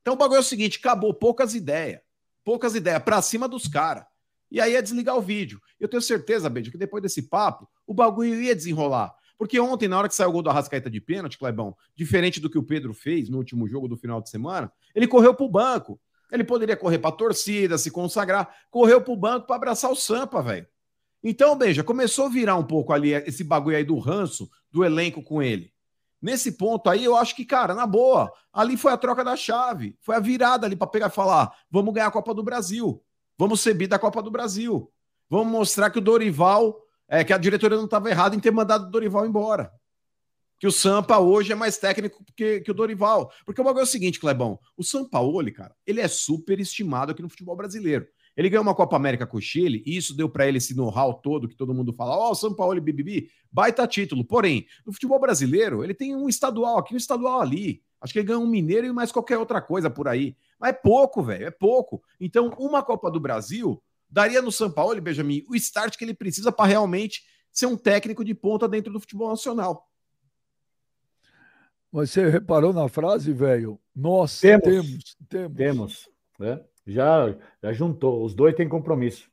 Então 0.00 0.14
o 0.14 0.16
bagulho 0.16 0.38
é 0.38 0.40
o 0.40 0.44
seguinte: 0.44 0.78
acabou, 0.80 1.14
poucas 1.14 1.54
ideias. 1.54 2.00
Poucas 2.42 2.74
ideias, 2.74 3.02
pra 3.04 3.22
cima 3.22 3.46
dos 3.46 3.68
caras. 3.68 4.04
E 4.50 4.60
aí 4.60 4.74
é 4.74 4.82
desligar 4.82 5.16
o 5.16 5.22
vídeo. 5.22 5.60
Eu 5.78 5.86
tenho 5.86 6.02
certeza, 6.02 6.50
Benjo, 6.50 6.72
que 6.72 6.78
depois 6.78 7.00
desse 7.00 7.22
papo, 7.22 7.68
o 7.86 7.94
bagulho 7.94 8.42
ia 8.42 8.56
desenrolar. 8.56 9.14
Porque 9.38 9.60
ontem, 9.60 9.86
na 9.86 9.96
hora 9.96 10.08
que 10.08 10.14
saiu 10.14 10.30
o 10.30 10.32
gol 10.32 10.42
do 10.42 10.50
Arrascaeta 10.50 10.90
de 10.90 11.00
pênalti, 11.00 11.38
Clebão, 11.38 11.76
diferente 11.94 12.40
do 12.40 12.50
que 12.50 12.58
o 12.58 12.62
Pedro 12.62 12.92
fez 12.92 13.28
no 13.28 13.38
último 13.38 13.68
jogo 13.68 13.86
do 13.86 13.96
final 13.96 14.20
de 14.20 14.28
semana, 14.28 14.72
ele 14.94 15.06
correu 15.06 15.32
pro 15.32 15.48
banco. 15.48 16.00
Ele 16.30 16.44
poderia 16.44 16.76
correr 16.76 16.98
pra 16.98 17.10
torcida, 17.10 17.76
se 17.78 17.90
consagrar, 17.90 18.54
correu 18.70 19.00
pro 19.00 19.16
banco 19.16 19.46
para 19.46 19.56
abraçar 19.56 19.90
o 19.90 19.96
Sampa, 19.96 20.42
velho. 20.42 20.66
Então, 21.22 21.56
Benja, 21.56 21.84
começou 21.84 22.26
a 22.26 22.30
virar 22.30 22.56
um 22.56 22.64
pouco 22.64 22.92
ali 22.92 23.12
esse 23.12 23.44
bagulho 23.44 23.76
aí 23.76 23.84
do 23.84 23.98
ranço 23.98 24.48
do 24.70 24.84
elenco 24.84 25.22
com 25.22 25.42
ele. 25.42 25.72
Nesse 26.20 26.52
ponto 26.52 26.88
aí, 26.88 27.04
eu 27.04 27.16
acho 27.16 27.34
que, 27.34 27.44
cara, 27.44 27.74
na 27.74 27.86
boa, 27.86 28.30
ali 28.52 28.76
foi 28.76 28.92
a 28.92 28.96
troca 28.96 29.24
da 29.24 29.36
chave, 29.36 29.96
foi 30.00 30.16
a 30.16 30.20
virada 30.20 30.66
ali 30.66 30.76
para 30.76 30.86
pegar 30.86 31.08
e 31.08 31.10
falar: 31.10 31.50
vamos 31.70 31.94
ganhar 31.94 32.08
a 32.08 32.10
Copa 32.10 32.34
do 32.34 32.42
Brasil, 32.42 33.02
vamos 33.38 33.64
bi 33.66 33.86
da 33.86 33.98
Copa 33.98 34.22
do 34.22 34.30
Brasil, 34.30 34.90
vamos 35.28 35.50
mostrar 35.50 35.90
que 35.90 35.98
o 35.98 36.02
Dorival, 36.02 36.78
é, 37.08 37.24
que 37.24 37.32
a 37.32 37.38
diretoria 37.38 37.76
não 37.76 37.86
estava 37.86 38.10
errada 38.10 38.36
em 38.36 38.40
ter 38.40 38.50
mandado 38.50 38.86
o 38.86 38.90
Dorival 38.90 39.26
embora. 39.26 39.72
Que 40.60 40.66
o 40.66 40.70
Sampa 40.70 41.18
hoje 41.18 41.52
é 41.52 41.54
mais 41.54 41.78
técnico 41.78 42.22
que, 42.36 42.60
que 42.60 42.70
o 42.70 42.74
Dorival. 42.74 43.32
Porque 43.46 43.62
o 43.62 43.64
bagulho 43.64 43.80
é 43.80 43.84
o 43.84 43.86
seguinte, 43.86 44.20
Clebão: 44.20 44.60
o 44.76 44.84
Sampaoli, 44.84 45.50
cara, 45.50 45.74
ele 45.86 46.02
é 46.02 46.06
super 46.06 46.60
estimado 46.60 47.12
aqui 47.12 47.22
no 47.22 47.30
futebol 47.30 47.56
brasileiro. 47.56 48.06
Ele 48.36 48.50
ganhou 48.50 48.62
uma 48.62 48.74
Copa 48.74 48.94
América 48.94 49.26
com 49.26 49.38
o 49.38 49.40
Chile, 49.40 49.82
e 49.86 49.96
isso 49.96 50.14
deu 50.14 50.28
para 50.28 50.46
ele 50.46 50.58
esse 50.58 50.76
know-how 50.76 51.14
todo 51.14 51.48
que 51.48 51.56
todo 51.56 51.72
mundo 51.72 51.94
fala: 51.94 52.14
ó, 52.14 52.30
o 52.30 52.34
São 52.34 52.54
Paulo 52.54 52.78
bibibi, 52.78 53.30
baita 53.50 53.86
título. 53.86 54.22
Porém, 54.22 54.66
no 54.84 54.92
futebol 54.92 55.18
brasileiro, 55.18 55.82
ele 55.82 55.94
tem 55.94 56.14
um 56.14 56.28
estadual 56.28 56.78
aqui, 56.78 56.92
um 56.92 56.98
estadual 56.98 57.40
ali. 57.40 57.82
Acho 57.98 58.12
que 58.12 58.18
ele 58.18 58.26
ganha 58.28 58.38
um 58.38 58.46
mineiro 58.46 58.86
e 58.86 58.92
mais 58.92 59.10
qualquer 59.10 59.38
outra 59.38 59.62
coisa 59.62 59.88
por 59.88 60.08
aí. 60.08 60.36
Mas 60.58 60.70
é 60.70 60.72
pouco, 60.74 61.22
velho, 61.22 61.46
é 61.46 61.50
pouco. 61.50 62.02
Então, 62.20 62.50
uma 62.58 62.82
Copa 62.82 63.10
do 63.10 63.18
Brasil 63.18 63.82
daria 64.10 64.42
no 64.42 64.52
São 64.52 64.70
Paulo, 64.70 65.00
Benjamin, 65.00 65.42
o 65.48 65.56
start 65.56 65.96
que 65.96 66.04
ele 66.04 66.14
precisa 66.14 66.52
para 66.52 66.66
realmente 66.68 67.22
ser 67.50 67.64
um 67.66 67.76
técnico 67.76 68.22
de 68.22 68.34
ponta 68.34 68.68
dentro 68.68 68.92
do 68.92 69.00
futebol 69.00 69.30
nacional. 69.30 69.89
Mas 71.92 72.10
você 72.10 72.28
reparou 72.28 72.72
na 72.72 72.88
frase, 72.88 73.32
velho? 73.32 73.78
Nós 73.94 74.40
Temos. 74.40 74.64
temos, 74.64 75.16
temos. 75.28 75.56
Temos. 75.56 76.08
né? 76.38 76.60
Já, 76.86 77.34
já 77.62 77.72
juntou. 77.72 78.24
Os 78.24 78.34
dois 78.34 78.54
têm 78.54 78.68
compromisso. 78.68 79.28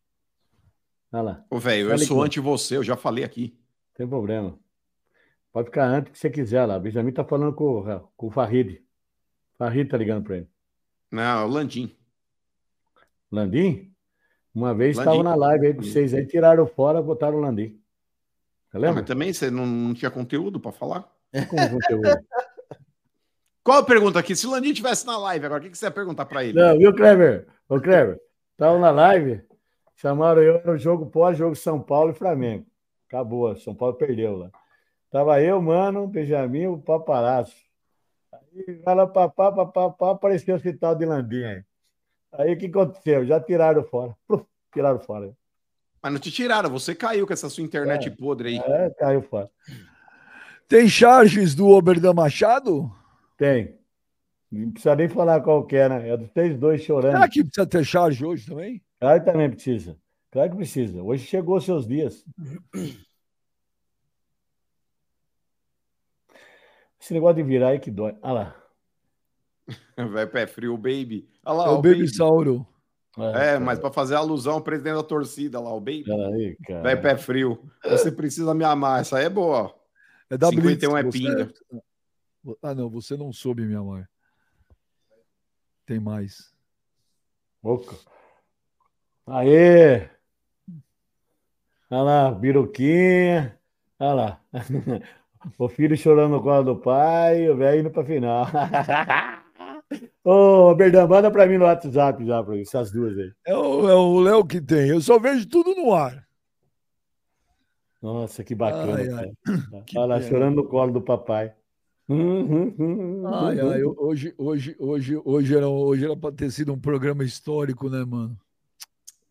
Olha 1.12 1.22
lá. 1.22 1.46
Ô, 1.50 1.60
velho, 1.60 1.90
eu 1.92 1.98
sou 2.00 2.22
anti 2.24 2.40
você, 2.40 2.78
eu 2.78 2.84
já 2.84 2.98
falei 2.98 3.24
aqui. 3.24 3.58
Tem 3.96 4.08
problema. 4.08 4.58
Pode 5.54 5.68
ficar 5.68 5.86
antes 5.88 6.12
que 6.12 6.20
você 6.20 6.30
quiser 6.30 6.66
lá. 6.66 6.78
Benjamin 6.80 7.12
tá 7.12 7.24
falando 7.24 7.54
com, 7.54 7.80
o- 7.80 8.00
com 8.16 8.28
o 8.28 8.32
Farid. 8.32 8.82
Farid 9.58 9.90
tá 9.90 9.98
ligando 9.98 10.24
para 10.24 10.38
ele. 10.38 10.48
Não, 11.12 11.22
é 11.42 11.44
o 11.44 11.48
Landim. 11.48 11.96
Landim? 13.32 13.92
Uma 14.54 14.74
vez 14.74 14.98
estava 14.98 15.22
na 15.24 15.36
live 15.36 15.68
aí 15.68 15.74
com 15.74 15.84
vocês 15.84 16.14
aí, 16.14 16.26
tiraram 16.26 16.66
fora, 16.68 17.02
botaram 17.02 17.38
o 17.38 17.42
Landim. 17.42 17.80
Você 18.70 18.78
Ah, 18.78 18.80
lembra? 18.80 18.96
mas 19.02 19.06
também 19.08 19.32
você 19.32 19.50
não, 19.52 19.66
não 19.66 19.94
tinha 19.94 20.12
conteúdo 20.12 20.60
para 20.60 20.72
falar? 20.72 21.10
Com 21.50 21.70
conteúdo. 21.70 22.08
Qual 23.68 23.80
a 23.80 23.84
pergunta 23.84 24.18
aqui? 24.18 24.34
Se 24.34 24.48
o 24.48 24.52
Landim 24.52 24.72
tivesse 24.72 25.06
na 25.06 25.18
live 25.18 25.46
agora, 25.46 25.60
o 25.60 25.64
que, 25.66 25.70
que 25.70 25.78
você 25.78 25.88
ia 25.88 25.92
perguntar 25.92 26.26
para 26.26 26.42
ele? 26.42 26.58
Não, 26.58 26.78
viu, 26.78 26.96
Kleber? 26.96 27.46
Ô, 27.68 27.78
Kleber, 27.82 28.18
Tava 28.56 28.80
na 28.80 28.92
live, 28.92 29.42
chamaram 29.98 30.42
eu, 30.42 30.56
era 30.56 30.72
o 30.72 30.78
jogo 30.78 31.08
pós-jogo 31.08 31.54
São 31.54 31.78
Paulo 31.82 32.12
e 32.12 32.14
Flamengo. 32.14 32.66
Acabou, 33.10 33.54
São 33.58 33.76
Paulo 33.76 33.96
perdeu 33.96 34.38
lá. 34.38 34.50
Tava 35.12 35.42
eu, 35.42 35.62
mano, 35.62 36.08
Benjamin, 36.08 36.68
o 36.68 36.78
paparazzo. 36.78 37.52
Aí 38.32 38.82
vai 38.86 38.96
lá, 38.96 39.06
papá, 39.06 39.52
papá, 39.52 39.90
papá, 39.90 40.12
apareceu 40.12 40.54
o 40.54 40.58
hospital 40.58 40.96
de 40.96 41.04
Landim 41.04 41.44
aí. 41.44 41.64
Aí 42.32 42.54
o 42.54 42.58
que 42.58 42.68
aconteceu? 42.68 43.26
Já 43.26 43.38
tiraram 43.42 43.84
fora. 43.84 44.16
Pluf, 44.26 44.46
tiraram 44.74 45.02
fora. 45.02 45.34
Mas 46.02 46.14
não 46.14 46.22
te 46.22 46.32
tiraram, 46.32 46.70
você 46.70 46.96
caiu 46.96 47.28
com 47.28 47.34
essa 47.34 47.50
sua 47.50 47.66
internet 47.66 48.08
É. 48.08 48.12
podre 48.12 48.48
aí. 48.48 48.60
É, 48.60 48.90
caiu 48.92 49.22
fora. 49.24 49.50
Tem 50.70 50.88
charges 50.88 51.54
do 51.54 51.68
Oberdan 51.68 52.14
Machado? 52.14 52.90
Tem. 53.38 53.78
Não 54.52 54.72
precisa 54.72 54.96
nem 54.96 55.08
falar 55.10 55.42
qual 55.42 55.66
que 55.66 55.76
é, 55.76 55.88
né? 55.90 56.10
É 56.10 56.18
dos 56.18 56.30
três 56.32 56.58
dois 56.58 56.82
chorando. 56.82 57.14
Será 57.14 57.30
que 57.30 57.44
precisa 57.44 57.68
ter 57.68 57.84
charge 57.86 58.26
hoje 58.26 58.48
também? 58.48 58.82
Claro 59.00 59.20
que 59.20 59.32
também 59.32 59.50
precisa. 59.50 59.98
Claro 60.32 60.50
que 60.52 60.56
precisa. 60.58 61.02
Hoje 61.04 61.26
chegou 61.26 61.58
os 61.58 61.66
seus 61.66 61.88
dias. 61.88 62.26
Esse 67.00 67.14
negócio 67.14 67.36
de 67.36 67.44
virar 67.44 67.70
aí 67.70 67.80
que 67.80 67.92
dói. 67.92 68.16
Olha 68.22 68.34
lá. 68.34 68.56
Vai 70.12 70.28
pé 70.28 70.48
frio, 70.48 70.76
baby. 70.78 71.30
Olha 71.46 71.58
lá, 71.58 71.66
É 71.66 71.70
o 71.70 71.74
o 71.74 71.82
Baby 71.82 72.08
Sauro. 72.08 72.66
É, 73.36 73.58
mas 73.58 73.80
para 73.80 73.92
fazer 73.92 74.14
alusão 74.16 74.54
ao 74.54 74.62
presidente 74.62 74.96
da 74.96 75.04
torcida 75.04 75.60
lá, 75.60 75.74
o 75.74 75.80
baby. 75.80 76.04
Peraí, 76.04 76.56
cara. 76.68 76.84
Vai 76.84 77.02
pé 77.02 77.18
frio. 77.18 77.60
Você 77.84 78.12
precisa 78.12 78.54
me 78.54 78.64
amar. 78.64 79.02
Essa 79.02 79.18
aí 79.18 79.26
é 79.26 79.30
boa. 79.30 79.74
É 80.30 80.38
da 80.38 80.50
51 80.50 80.98
é 80.98 81.04
pinga. 81.04 81.46
você- 81.46 81.82
Ah, 82.62 82.76
não, 82.76 82.90
você 82.90 83.18
não 83.18 83.32
soube 83.34 83.66
me 83.66 83.76
amar. 83.76 84.10
Tem 85.86 86.00
mais. 86.00 86.54
Oca. 87.64 87.96
Aê! 89.26 90.10
Olha 91.90 92.02
lá, 92.02 92.32
biruquinha. 92.32 93.60
Olha 94.00 94.14
lá. 94.14 94.42
O 95.58 95.70
filho 95.70 95.96
chorando 95.96 96.32
no 96.32 96.42
colo 96.42 96.64
do 96.64 96.76
pai, 96.76 97.48
o 97.48 97.56
velho 97.56 97.82
indo 97.82 97.92
pra 97.92 98.04
final. 98.04 98.48
Ô, 100.24 100.76
Berdão, 100.76 101.08
manda 101.08 101.32
pra 101.32 101.46
mim 101.46 101.58
no 101.58 101.66
WhatsApp 101.66 102.26
já, 102.26 102.44
pra 102.44 102.60
essas 102.60 102.92
duas 102.92 103.18
aí. 103.18 103.32
É 103.46 103.56
o 103.56 103.90
é 103.90 103.94
o 103.94 104.20
Léo 104.20 104.46
que 104.46 104.60
tem. 104.60 104.90
Eu 104.90 105.00
só 105.00 105.18
vejo 105.18 105.48
tudo 105.48 105.74
no 105.74 105.94
ar. 105.94 106.28
Nossa, 108.02 108.44
que 108.44 108.54
bacana. 108.54 108.96
Ai, 108.96 109.08
ai. 109.10 109.32
Olha 109.96 110.06
lá, 110.06 110.18
pena. 110.18 110.30
chorando 110.30 110.56
no 110.58 110.68
colo 110.68 110.92
do 110.92 111.02
papai. 111.02 111.54
Ai, 112.10 113.60
ai, 113.60 113.82
eu- 113.82 113.94
hoje, 113.98 114.34
hoje, 114.38 114.76
hoje, 114.80 115.22
hoje 115.26 115.56
era, 115.56 115.68
hoje 115.68 116.06
era 116.06 116.16
para 116.16 116.34
ter 116.34 116.50
sido 116.52 116.74
um 116.74 116.80
programa 116.80 117.24
histórico, 117.24 117.90
né, 117.90 118.06
mano? 118.06 118.38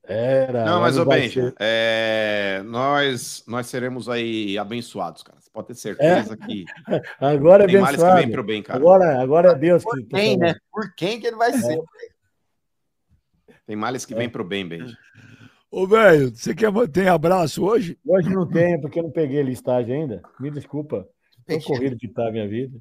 Era. 0.04 0.64
Não, 0.64 0.80
mas, 0.80 0.98
ô 0.98 1.04
Benja, 1.04 1.48
ser. 1.50 1.54
é, 1.58 2.62
nós, 2.64 3.42
nós 3.46 3.66
seremos 3.66 4.08
aí 4.08 4.56
abençoados, 4.58 5.22
cara. 5.22 5.40
Você 5.40 5.50
pode 5.50 5.68
ter 5.68 5.74
certeza 5.74 6.36
que 6.36 6.64
Agora 7.18 7.64
é 7.64 7.66
tem 7.66 7.80
males 7.80 7.96
que 7.96 8.02
abençoado. 8.02 8.22
vem 8.22 8.30
pro 8.30 8.44
bem, 8.44 8.62
cara. 8.62 8.78
Agora, 8.78 9.20
agora 9.22 9.50
é 9.52 9.54
Deus 9.54 9.82
que. 9.82 9.90
Por 9.90 10.06
quem, 10.08 10.36
né? 10.36 10.54
Por 10.70 10.94
quem 10.94 11.18
que 11.18 11.26
ele 11.26 11.36
vai 11.36 11.52
ser? 11.54 11.80
Tem 13.66 13.74
males 13.74 14.04
que 14.04 14.14
vem 14.14 14.28
pro 14.28 14.44
bem, 14.44 14.68
Benja. 14.68 14.96
Ô, 15.70 15.86
velho, 15.88 16.30
você 16.32 16.54
quer 16.54 16.70
tem 16.88 17.08
abraço 17.08 17.64
hoje? 17.64 17.98
Hoje 18.06 18.28
não 18.32 18.46
tenho, 18.46 18.80
porque 18.80 19.00
eu 19.00 19.02
não 19.02 19.10
peguei 19.10 19.42
listagem 19.42 20.02
ainda. 20.02 20.22
Me 20.38 20.50
desculpa. 20.50 21.08
Tô 21.46 21.60
corrido 21.60 21.96
que 21.96 22.08
tá 22.08 22.28
a 22.28 22.32
minha 22.32 22.48
vida. 22.48 22.78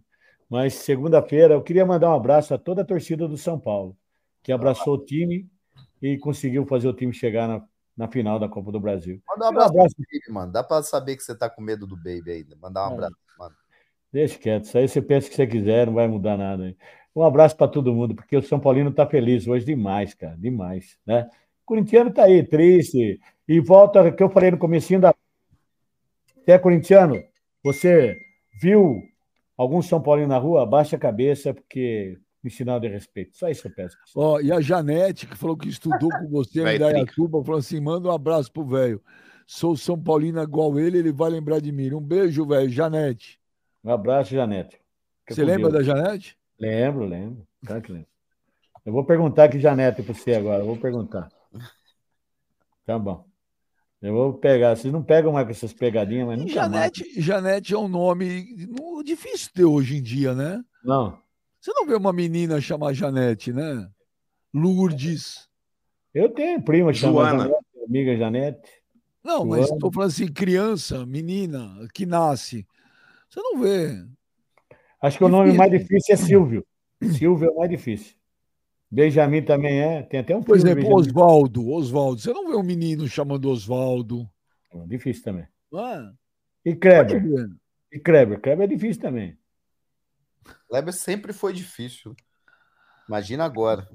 Mas 0.49 0.75
segunda-feira 0.75 1.53
eu 1.53 1.61
queria 1.61 1.85
mandar 1.85 2.09
um 2.09 2.15
abraço 2.15 2.53
a 2.53 2.57
toda 2.57 2.81
a 2.81 2.85
torcida 2.85 3.27
do 3.27 3.37
São 3.37 3.59
Paulo, 3.59 3.95
que 4.43 4.51
abraçou 4.51 4.95
o 4.95 5.05
time 5.05 5.47
e 6.01 6.17
conseguiu 6.17 6.65
fazer 6.65 6.87
o 6.87 6.93
time 6.93 7.13
chegar 7.13 7.47
na, 7.47 7.63
na 7.97 8.07
final 8.07 8.39
da 8.39 8.47
Copa 8.47 8.71
do 8.71 8.79
Brasil. 8.79 9.21
Manda 9.27 9.45
um 9.45 9.61
abraço, 9.61 9.95
pro 9.95 10.05
Baby, 10.11 10.31
mano. 10.31 10.51
Dá 10.51 10.63
pra 10.63 10.83
saber 10.83 11.15
que 11.15 11.23
você 11.23 11.35
tá 11.35 11.49
com 11.49 11.61
medo 11.61 11.87
do 11.87 11.95
Baby 11.95 12.31
ainda. 12.31 12.55
Mandar 12.61 12.87
um 12.87 12.91
É. 12.91 12.93
abraço, 12.93 13.15
mano. 13.39 13.55
Deixa 14.13 14.37
quieto, 14.39 14.65
isso 14.65 14.77
aí 14.77 14.87
você 14.87 15.01
pensa 15.01 15.27
o 15.27 15.29
que 15.29 15.35
você 15.35 15.47
quiser, 15.47 15.87
não 15.87 15.93
vai 15.93 16.07
mudar 16.07 16.37
nada. 16.37 16.67
hein? 16.67 16.77
Um 17.15 17.23
abraço 17.23 17.57
para 17.57 17.67
todo 17.67 17.93
mundo, 17.93 18.15
porque 18.15 18.37
o 18.37 18.41
São 18.41 18.59
Paulino 18.59 18.91
tá 18.91 19.05
feliz 19.05 19.47
hoje 19.47 19.65
demais, 19.65 20.13
cara, 20.13 20.37
demais, 20.37 20.97
né? 21.05 21.27
O 21.63 21.65
corintiano 21.65 22.13
tá 22.13 22.23
aí, 22.23 22.43
triste, 22.43 23.19
e 23.47 23.59
volta 23.59 24.11
que 24.11 24.21
eu 24.21 24.29
falei 24.29 24.51
no 24.51 24.57
comecinho 24.57 25.01
da... 25.01 25.13
Você 26.35 26.51
é 26.51 26.59
corintiano? 26.59 27.21
Você 27.63 28.24
viu 28.59 29.01
algum 29.57 29.81
São 29.81 30.01
Paulino 30.01 30.27
na 30.27 30.37
rua? 30.37 30.63
Abaixa 30.63 30.95
a 30.95 30.99
cabeça, 30.99 31.53
porque 31.53 32.17
me 32.43 32.49
sinal 32.51 32.79
de 32.79 32.87
respeito. 32.87 33.35
Só 33.35 33.49
isso 33.49 33.63
que 33.63 33.67
eu 33.67 33.75
peço. 33.75 33.97
Ó, 34.15 34.39
e 34.39 34.51
a 34.51 34.61
Janete, 34.61 35.25
que 35.25 35.35
falou 35.35 35.57
que 35.57 35.67
estudou 35.67 36.09
com 36.09 36.29
você 36.29 36.61
em 36.61 36.63
Vai, 36.63 36.75
Indaiatuba, 36.75 37.43
falou 37.43 37.59
assim: 37.59 37.79
manda 37.79 38.07
um 38.07 38.11
abraço 38.11 38.51
pro 38.51 38.65
velho. 38.65 39.01
Sou 39.47 39.75
São 39.75 40.01
Paulino 40.01 40.41
igual 40.41 40.79
ele, 40.79 40.97
ele 40.97 41.11
vai 41.11 41.29
lembrar 41.29 41.59
de 41.59 41.71
mim. 41.71 41.93
Um 41.93 42.01
beijo, 42.01 42.45
velho. 42.45 42.69
Janete. 42.69 43.39
Um 43.83 43.91
abraço, 43.91 44.31
Janete. 44.31 44.79
Fica 45.21 45.35
Você 45.35 45.43
lembra 45.43 45.71
Deus. 45.71 45.85
da 45.85 45.93
Janete? 45.93 46.37
Lembro, 46.59 47.05
lembro. 47.05 47.47
Claro 47.65 47.81
que 47.81 47.91
lembro. 47.91 48.07
Eu 48.85 48.93
vou 48.93 49.03
perguntar 49.03 49.45
aqui, 49.45 49.59
Janete, 49.59 50.03
para 50.03 50.13
você 50.13 50.33
agora. 50.33 50.61
Eu 50.61 50.67
vou 50.67 50.77
perguntar. 50.77 51.29
Tá 52.85 52.99
bom. 52.99 53.25
Eu 54.05 54.13
vou 54.13 54.33
pegar. 54.33 54.75
Vocês 54.75 54.93
não 54.93 55.01
pegam 55.01 55.31
mais 55.31 55.47
com 55.47 55.51
essas 55.51 55.73
pegadinhas, 55.73 56.27
mas 56.27 56.37
nunca 56.37 56.69
mais. 56.69 56.71
Janete, 56.71 57.21
Janete 57.21 57.73
é 57.73 57.77
um 57.77 57.87
nome 57.87 58.55
difícil 59.03 59.49
ter 59.51 59.65
hoje 59.65 59.97
em 59.97 60.01
dia, 60.01 60.35
né? 60.35 60.63
Não. 60.83 61.17
Você 61.59 61.73
não 61.73 61.87
vê 61.87 61.95
uma 61.95 62.13
menina 62.13 62.61
chamar 62.61 62.93
Janete, 62.93 63.51
né? 63.51 63.89
Lourdes. 64.53 65.49
Eu 66.13 66.29
tenho 66.29 66.61
prima 66.61 66.91
que 66.91 66.99
chama 66.99 67.13
Joana. 67.13 67.43
Janete, 67.45 67.65
amiga 67.87 68.15
Janete. 68.15 68.69
Não, 69.23 69.43
mas 69.43 69.61
Joana. 69.61 69.75
estou 69.75 69.91
falando 69.91 70.09
assim, 70.09 70.27
criança, 70.27 71.03
menina, 71.07 71.87
que 71.91 72.05
nasce. 72.05 72.67
Você 73.27 73.41
não 73.41 73.59
vê. 73.59 74.05
Acho 75.01 75.17
que 75.17 75.23
o 75.23 75.29
nome 75.29 75.51
mais 75.53 75.71
difícil 75.71 76.13
é 76.13 76.15
Silvio. 76.15 76.65
Silvio 77.17 77.47
é 77.47 77.51
o 77.51 77.57
mais 77.57 77.71
difícil. 77.71 78.15
Benjamin 78.95 79.41
também 79.41 79.81
é. 79.81 80.03
Tem 80.03 80.21
até 80.21 80.33
um 80.33 80.41
Por 80.41 80.55
exemplo. 80.55 80.95
Oswaldo. 80.95 81.69
Oswaldo. 81.69 82.21
Você 82.21 82.31
não 82.31 82.47
vê 82.47 82.55
um 82.55 82.63
menino 82.63 83.05
chamando 83.09 83.49
Oswaldo. 83.49 84.25
Difícil 84.87 85.21
também. 85.21 85.43
É? 85.43 86.69
E 86.69 86.73
Kleber. 86.73 87.21
E 87.91 87.99
Kleber. 87.99 88.39
Kleber 88.39 88.63
é 88.63 88.73
difícil 88.73 89.01
também. 89.01 89.37
Kleber 90.69 90.93
sempre 90.93 91.33
foi 91.33 91.51
difícil. 91.51 92.15
Imagina 93.07 93.43
agora. 93.43 93.85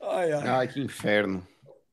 Ai, 0.00 0.32
ai. 0.32 0.48
Ai, 0.48 0.68
que 0.68 0.80
inferno. 0.80 1.44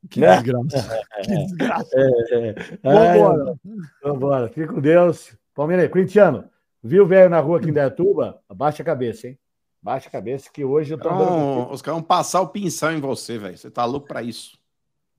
Que 0.07 0.21
desgraça. 0.21 1.07
Que 1.23 1.35
desgraça. 1.35 1.89
É, 1.95 2.49
é. 2.49 2.53
Vambora. 2.83 3.51
Ai, 3.51 3.87
Vambora. 4.03 4.49
Fica 4.49 4.67
com 4.71 4.79
Deus. 4.79 5.35
Palmeiras, 5.55 5.89
Corintiano, 5.89 6.47
viu 6.83 7.03
o 7.03 7.07
velho 7.07 7.29
na 7.29 7.39
rua 7.39 7.57
aqui 7.57 7.69
em 7.69 7.73
Dayatuba? 7.73 8.39
Abaixa 8.47 8.83
a 8.83 8.85
cabeça, 8.85 9.27
hein? 9.27 9.39
Baixa 9.87 10.09
a 10.09 10.11
cabeça 10.11 10.49
que 10.51 10.65
hoje 10.65 10.93
eu 10.93 10.97
tô 10.99 11.07
andando 11.07 11.61
Então, 11.61 11.71
os 11.73 11.81
caras 11.81 12.01
vão 12.01 12.05
passar 12.05 12.41
o 12.41 12.49
pincel 12.49 12.91
em 12.91 12.99
você, 12.99 13.37
velho. 13.37 13.57
Você 13.57 13.71
tá 13.71 13.85
louco 13.85 14.05
pra 14.05 14.21
isso. 14.21 14.59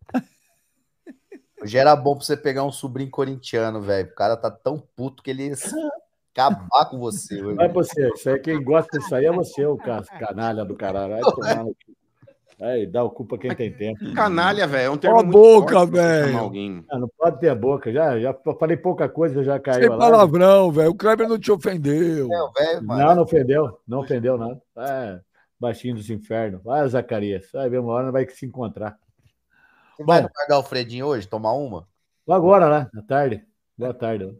Hoje 1.63 1.79
era 1.79 1.97
bom 1.97 2.15
pra 2.15 2.27
você 2.27 2.37
pegar 2.37 2.65
um 2.65 2.71
sobrinho 2.71 3.11
corintiano, 3.11 3.81
velho. 3.81 4.11
O 4.11 4.15
cara 4.15 4.37
tá 4.37 4.51
tão 4.51 4.79
puto 4.79 5.23
que 5.23 5.31
ele 5.31 5.55
acabar 6.35 6.85
com 6.91 6.99
você. 6.99 7.41
Vai 7.55 7.67
pra 7.67 7.83
você. 7.83 8.11
Isso 8.13 8.29
aí, 8.29 8.39
quem 8.41 8.63
gosta 8.63 8.99
disso 8.99 9.15
aí 9.15 9.25
é 9.25 9.33
você, 9.33 9.65
o 9.65 9.79
ca- 9.79 10.03
canalha 10.03 10.67
do 10.67 10.77
caralho. 10.77 11.15
Vai 11.15 11.23
tomar 11.23 11.65
no 11.65 11.75
cu. 11.75 11.97
Vai 12.59 12.87
dar 12.87 13.05
o 13.05 13.11
cu 13.11 13.25
pra 13.25 13.39
quem 13.39 13.55
tem 13.55 13.73
tempo. 13.73 14.13
Canalha, 14.15 14.67
velho. 14.67 14.87
É 14.87 14.91
um 14.91 14.95
Ó 14.95 14.97
termo 14.97 15.21
a 15.21 15.23
boca, 15.23 15.87
velho. 15.87 16.85
Ah, 16.91 16.99
não 16.99 17.09
pode 17.09 17.39
ter 17.39 17.51
a 17.51 17.55
boca. 17.55 17.93
Já, 17.93 18.19
já 18.19 18.35
falei 18.59 18.77
pouca 18.77 19.09
coisa, 19.09 19.45
já 19.45 19.61
caiu 19.61 19.83
Sem 19.83 19.89
lá. 19.89 19.97
palavrão, 19.97 20.73
velho. 20.73 20.91
O 20.91 20.95
Kleber 20.95 21.29
não 21.29 21.39
te 21.39 21.53
ofendeu. 21.53 22.27
Não, 22.83 23.15
não 23.15 23.23
ofendeu. 23.23 23.79
Não 23.87 24.01
ofendeu 24.01 24.37
nada. 24.37 24.61
É, 24.77 25.21
baixinho 25.59 25.95
dos 25.95 26.11
infernos. 26.11 26.61
Vai, 26.65 26.89
Zacarias. 26.89 27.49
Vai 27.53 27.71
ver 27.71 27.79
uma 27.79 27.93
hora 27.93 28.11
vai 28.11 28.29
se 28.29 28.45
encontrar. 28.45 28.99
Você 29.97 30.03
vai 30.03 30.23
no 30.23 30.55
Alfredinho 30.55 31.07
hoje 31.07 31.29
tomar 31.29 31.53
uma? 31.53 31.87
Agora 32.29 32.67
lá, 32.67 32.91
à 32.93 33.03
tarde. 33.03 33.45
Boa 33.77 33.95
tarde. 33.95 34.37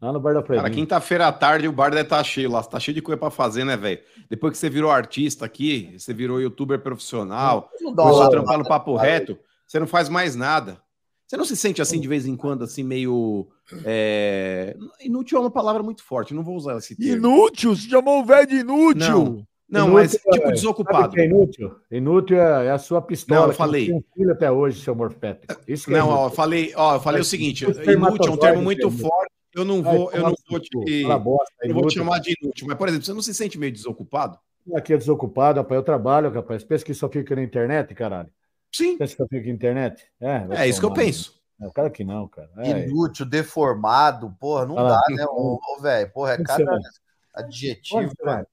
Lá 0.00 0.12
no 0.12 0.20
bar 0.20 0.32
da 0.34 0.42
Cara, 0.42 0.60
Fredinho. 0.60 0.74
quinta-feira 0.74 1.26
à 1.26 1.32
tarde 1.32 1.66
o 1.66 1.72
bar 1.72 1.90
deve 1.90 2.02
estar 2.02 2.22
cheio 2.22 2.50
lá. 2.50 2.62
Tá 2.62 2.78
cheio 2.78 2.94
de 2.94 3.02
coisa 3.02 3.18
pra 3.18 3.30
fazer, 3.30 3.64
né, 3.64 3.76
velho? 3.76 4.00
Depois 4.30 4.52
que 4.52 4.58
você 4.58 4.70
virou 4.70 4.90
artista 4.90 5.44
aqui, 5.44 5.92
você 5.98 6.14
virou 6.14 6.40
youtuber 6.40 6.78
profissional, 6.80 7.68
Não 7.80 7.92
dá 7.92 8.02
começou 8.04 8.22
a 8.22 8.30
trampar 8.30 8.58
no 8.58 8.64
papo 8.68 8.94
nada. 8.94 9.08
reto, 9.08 9.38
você 9.66 9.80
não 9.80 9.86
faz 9.88 10.08
mais 10.08 10.36
nada. 10.36 10.80
Você 11.26 11.36
não 11.36 11.44
se 11.44 11.56
sente 11.56 11.82
assim 11.82 12.00
de 12.00 12.06
vez 12.08 12.26
em 12.26 12.36
quando, 12.36 12.62
assim, 12.64 12.82
meio. 12.84 13.48
é, 13.84 14.76
Inútil 15.00 15.38
é 15.38 15.40
uma 15.42 15.50
palavra 15.50 15.82
muito 15.82 16.02
forte, 16.04 16.32
não 16.32 16.42
vou 16.44 16.54
usar 16.56 16.76
esse 16.78 16.96
termo. 16.96 17.16
Inútil? 17.16 17.74
Você 17.76 17.88
chamou 17.88 18.20
o 18.20 18.24
velho 18.24 18.46
de 18.46 18.56
inútil? 18.60 18.96
Não, 19.10 19.46
não 19.68 19.80
Inútil, 19.88 19.94
mas 19.94 20.14
é- 20.14 20.18
tipo 20.30 20.52
desocupado. 20.52 21.18
é 21.20 21.24
inútil? 21.26 21.74
Inútil 21.90 22.40
é, 22.40 22.66
é 22.66 22.70
a 22.70 22.78
sua 22.78 23.02
pistola. 23.02 23.40
Não, 23.40 23.46
eu 23.48 23.50
que 23.52 23.56
falei. 23.58 23.86
tem 23.86 23.94
um 23.96 24.02
filho 24.14 24.32
até 24.32 24.50
hoje, 24.50 24.80
seu 24.80 24.94
morfético. 24.94 25.60
Isso 25.66 25.86
que 25.86 25.94
é 25.94 25.98
Não, 25.98 26.08
ó, 26.08 26.26
eu 26.26 26.30
falei, 26.30 26.72
ó, 26.76 26.94
eu 26.94 27.00
falei 27.00 27.20
o 27.20 27.24
seguinte, 27.24 27.64
inútil 27.64 28.28
é 28.28 28.30
um 28.30 28.36
termo 28.38 28.62
muito 28.62 28.86
é 28.86 28.90
forte. 28.90 29.32
Eu 29.54 29.64
não 29.64 29.82
vou, 29.82 30.12
eu 30.12 30.22
não 30.22 30.34
vou 30.48 30.60
te, 30.60 30.68
eu 30.74 31.08
não 31.08 31.74
vou 31.74 31.86
te 31.86 31.94
chamar 31.94 32.18
de 32.20 32.36
inútil, 32.40 32.66
mas 32.68 32.76
por 32.76 32.88
exemplo, 32.88 33.06
você 33.06 33.12
não 33.12 33.22
se 33.22 33.34
sente 33.34 33.58
meio 33.58 33.72
desocupado? 33.72 34.38
aqui 34.74 34.94
desocupado, 34.96 35.60
rapaz. 35.60 35.76
Eu 35.76 35.82
trabalho, 35.82 36.30
rapaz. 36.30 36.62
Pensa 36.62 36.84
que 36.84 36.92
só 36.92 37.08
fica 37.08 37.34
na 37.34 37.42
internet, 37.42 37.94
caralho. 37.94 38.30
Sim. 38.70 38.98
Pensa 38.98 39.12
que 39.16 39.22
só 39.22 39.26
fica 39.26 39.46
na 39.46 39.54
internet? 39.54 40.04
É, 40.20 40.46
É 40.50 40.68
isso 40.68 40.78
que 40.80 40.84
eu 40.86 40.92
penso. 40.92 41.40
né? 41.58 41.66
É, 41.66 41.70
claro 41.70 41.90
que 41.90 42.04
não, 42.04 42.28
cara. 42.28 42.50
É. 42.58 42.86
Inútil, 42.86 43.24
deformado, 43.24 44.30
porra, 44.38 44.66
não 44.66 44.78
Ah, 44.78 44.88
dá, 44.90 45.14
né, 45.16 45.24
ô, 45.26 45.58
velho? 45.80 46.10
Porra, 46.12 46.34
é 46.34 46.42
cada 46.44 46.78
adjetivo, 47.34 48.12
vai? 48.22 48.36
velho. 48.36 48.46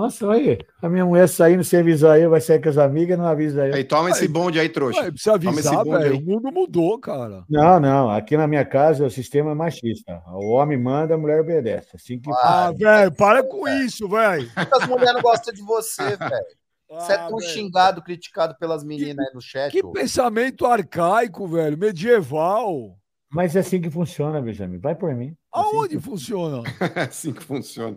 Nossa, 0.00 0.32
aí. 0.32 0.58
A 0.80 0.88
minha 0.88 1.04
mulher 1.04 1.28
saindo 1.28 1.62
sem 1.62 1.80
avisar 1.80 2.18
eu, 2.20 2.30
vai 2.30 2.40
sair 2.40 2.60
com 2.62 2.68
as 2.68 2.78
amigas, 2.78 3.18
não 3.18 3.26
avisa 3.26 3.66
eu. 3.66 3.74
Aí, 3.74 3.84
toma 3.84 4.10
esse 4.10 4.26
bonde 4.28 4.58
aí, 4.58 4.68
trouxa. 4.68 5.00
Ué, 5.02 5.10
precisa 5.10 5.38
Toma 5.38 5.58
esse 5.58 5.68
avisar, 5.68 5.84
bonde 5.84 5.98
velho. 6.04 6.14
aí. 6.14 6.18
O 6.22 6.26
mundo 6.26 6.52
mudou, 6.52 6.98
cara. 6.98 7.44
Não, 7.48 7.78
não. 7.80 8.10
Aqui 8.10 8.36
na 8.36 8.46
minha 8.46 8.64
casa 8.64 9.04
o 9.06 9.10
sistema 9.10 9.50
é 9.50 9.54
machista. 9.54 10.22
O 10.28 10.50
homem 10.52 10.78
manda, 10.78 11.14
a 11.14 11.18
mulher 11.18 11.40
obedece. 11.40 11.88
Assim 11.94 12.18
que. 12.18 12.30
Ah, 12.32 12.72
velho, 12.76 13.12
para 13.12 13.42
com 13.42 13.68
isso, 13.68 14.08
velho. 14.08 14.50
As 14.56 14.86
mulheres 14.86 15.14
não 15.14 15.22
gostam 15.22 15.52
de 15.52 15.62
você, 15.62 16.02
velho. 16.16 16.46
Você 16.88 17.12
é 17.12 17.16
Ah, 17.16 17.28
tão 17.28 17.36
velho. 17.38 17.50
xingado, 17.50 18.02
criticado 18.02 18.56
pelas 18.58 18.82
meninas 18.82 19.26
aí 19.28 19.34
no 19.34 19.40
chat. 19.40 19.70
Que 19.70 19.84
ô. 19.84 19.92
pensamento 19.92 20.66
arcaico, 20.66 21.46
velho. 21.46 21.76
Medieval. 21.78 22.96
Mas 23.32 23.54
é 23.54 23.60
assim 23.60 23.80
que 23.80 23.88
funciona, 23.88 24.40
Benjamin. 24.42 24.78
Vai 24.78 24.96
por 24.96 25.14
mim. 25.14 25.36
Aonde 25.52 26.00
funciona? 26.00 26.64
É 26.96 27.02
assim 27.06 27.32
que 27.32 27.42
funciona. 27.44 27.96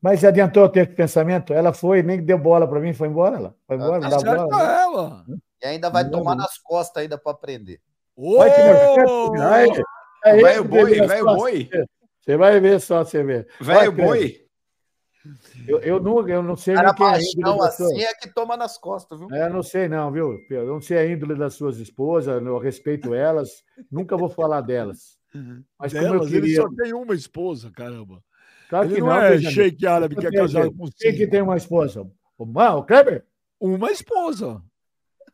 Mas 0.00 0.24
adiantou 0.24 0.68
ter 0.68 0.94
pensamento? 0.94 1.52
Ela 1.52 1.72
foi, 1.72 2.02
nem 2.02 2.22
deu 2.22 2.38
bola 2.38 2.66
pra 2.66 2.80
mim, 2.80 2.94
foi 2.94 3.08
embora 3.08 3.36
ela. 3.36 3.54
Foi 3.66 3.76
embora, 3.76 4.00
não 4.00 4.08
dá 4.08 4.18
bola. 4.18 4.46
né? 4.46 4.80
ela. 4.80 5.24
E 5.62 5.66
ainda 5.66 5.90
vai 5.90 6.04
Não, 6.04 6.10
tomar 6.10 6.34
não. 6.34 6.44
nas 6.44 6.56
costas 6.58 7.02
ainda 7.02 7.18
pra 7.18 7.32
aprender. 7.32 7.80
Vai 8.16 8.50
que 8.50 8.60
Velho 10.22 10.62
você 10.62 10.68
boi, 10.68 11.06
velho 11.06 11.24
boi. 11.24 11.68
Você 12.20 12.36
vai 12.36 12.60
ver 12.60 12.80
só, 12.80 13.04
você 13.04 13.22
vê. 13.22 13.46
Velho 13.60 13.92
boi. 13.92 14.46
Eu, 15.68 15.80
eu, 15.80 16.00
não, 16.00 16.26
eu 16.26 16.42
não 16.42 16.56
sei 16.56 16.74
Cara 16.74 16.88
nem 16.88 16.94
quem 16.96 17.06
é 17.06 17.10
a 17.10 17.20
índole 17.20 17.66
assim 17.66 18.02
é 18.02 18.14
que 18.14 18.32
toma 18.32 18.56
nas 18.56 18.78
costas, 18.78 19.18
viu? 19.18 19.28
É, 19.32 19.46
eu 19.46 19.52
não 19.52 19.62
sei 19.62 19.86
não, 19.86 20.10
viu? 20.10 20.38
Eu 20.50 20.66
não 20.66 20.80
sei 20.80 20.96
a 20.96 21.06
índole 21.06 21.34
das 21.34 21.54
suas 21.54 21.76
esposas, 21.76 22.42
eu 22.42 22.58
respeito 22.58 23.12
elas, 23.12 23.62
nunca 23.90 24.16
vou 24.16 24.30
falar 24.30 24.62
delas. 24.62 25.18
Mas 25.78 25.92
como 25.92 26.06
eu 26.06 26.12
Delas, 26.12 26.32
ele 26.32 26.40
queria... 26.40 26.62
só 26.62 26.68
tem 26.74 26.92
uma 26.94 27.14
esposa, 27.14 27.70
caramba. 27.70 28.22
Claro 28.70 28.86
ele 28.86 28.94
que 28.94 29.00
não, 29.00 29.06
não, 29.08 29.16
é 29.16 29.38
shake 29.40 29.86
árabe 29.86 30.14
que 30.16 30.26
é 30.26 30.30
Quem 30.30 30.40
casado 30.40 30.70
que- 30.70 30.78
com 30.78 30.88
Quem 30.96 31.12
que 31.14 31.26
tem 31.26 31.42
uma 31.42 31.56
esposa? 31.56 32.08
O 32.38 32.46
Ma- 32.46 32.74
o 32.76 32.84
Kleber? 32.84 33.26
Uma 33.60 33.90
esposa. 33.90 34.62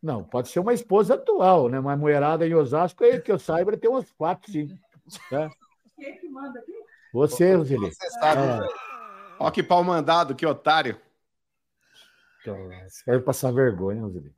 Não, 0.02 0.24
pode 0.24 0.48
ser 0.48 0.58
uma 0.60 0.72
esposa 0.74 1.14
atual, 1.14 1.68
né? 1.68 1.78
Uma 1.78 1.96
mulherada 1.96 2.46
em 2.46 2.54
Osasco, 2.54 3.04
aí, 3.04 3.20
que 3.20 3.30
eu 3.30 3.38
saiba, 3.38 3.70
ele 3.70 3.76
tem 3.78 3.88
umas 3.90 4.10
quatro, 4.12 4.50
cinco. 4.50 4.74
Né? 5.30 5.50
Você, 7.12 7.54
Roseli. 7.54 7.92
Você 7.94 8.10
sabe, 8.10 8.40
Ah. 8.42 8.66
Ó 9.38 9.50
que 9.50 9.62
pau 9.62 9.84
mandado, 9.84 10.34
que 10.34 10.46
otário. 10.46 10.98
Quero 13.04 13.22
passar 13.22 13.52
vergonha, 13.52 14.02
Roseli. 14.02 14.32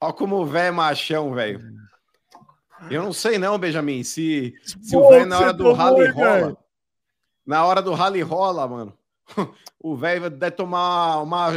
Ó 0.00 0.12
como 0.12 0.36
o 0.36 0.46
velho 0.46 0.68
é 0.68 0.70
machão, 0.70 1.32
velho. 1.34 1.60
Eu 2.88 3.02
não 3.02 3.12
sei 3.12 3.36
não, 3.38 3.58
Benjamin, 3.58 4.02
se, 4.02 4.54
se 4.62 4.92
Pô, 4.92 5.06
o 5.06 5.10
velho 5.10 5.26
na 5.26 5.38
hora 5.38 5.52
do 5.52 5.72
rally 5.72 6.06
hein, 6.06 6.12
rola. 6.12 6.34
velho? 6.40 6.58
Na 7.44 7.66
hora 7.66 7.82
do 7.82 7.92
rally 7.92 8.22
rola, 8.22 8.68
mano. 8.68 8.98
O 9.82 9.96
velho 9.96 10.28
deve 10.28 10.56
tomar 10.56 11.22
uma 11.22 11.48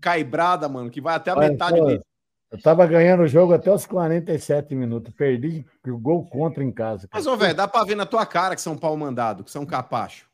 caibrada, 0.00 0.68
mano, 0.68 0.90
que 0.90 1.00
vai 1.00 1.14
até 1.14 1.30
a 1.30 1.36
Olha, 1.36 1.50
metade 1.50 1.78
pô, 1.78 1.86
dele. 1.86 2.02
Eu 2.50 2.60
tava 2.60 2.84
ganhando 2.84 3.22
o 3.22 3.28
jogo 3.28 3.52
até 3.54 3.72
os 3.72 3.86
47 3.86 4.74
minutos. 4.74 5.14
Perdi 5.14 5.64
o 5.86 5.96
gol 5.96 6.26
contra 6.26 6.64
em 6.64 6.72
casa. 6.72 7.06
cara. 7.06 7.10
Mas, 7.12 7.28
ô, 7.28 7.36
velho, 7.36 7.54
dá 7.54 7.68
pra 7.68 7.84
ver 7.84 7.94
na 7.94 8.04
tua 8.04 8.26
cara 8.26 8.56
que 8.56 8.60
são 8.60 8.76
pau 8.76 8.96
mandado, 8.96 9.44
que 9.44 9.52
são 9.52 9.64
capacho. 9.64 10.28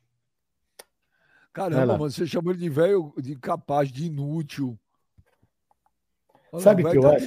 Caramba, 1.53 1.99
mano, 1.99 2.11
você 2.11 2.27
chamou 2.27 2.53
ele 2.53 2.61
de 2.61 2.71
velho, 2.71 3.13
de 3.19 3.37
capaz, 3.37 3.91
de 3.93 4.07
inútil. 4.07 4.79
Olha, 6.51 6.63
Sabe 6.63 6.83
o 6.83 6.87
o 6.87 6.89
velho 6.89 7.01
que 7.01 7.07
eu 7.07 7.11
tá 7.11 7.17
acho? 7.17 7.27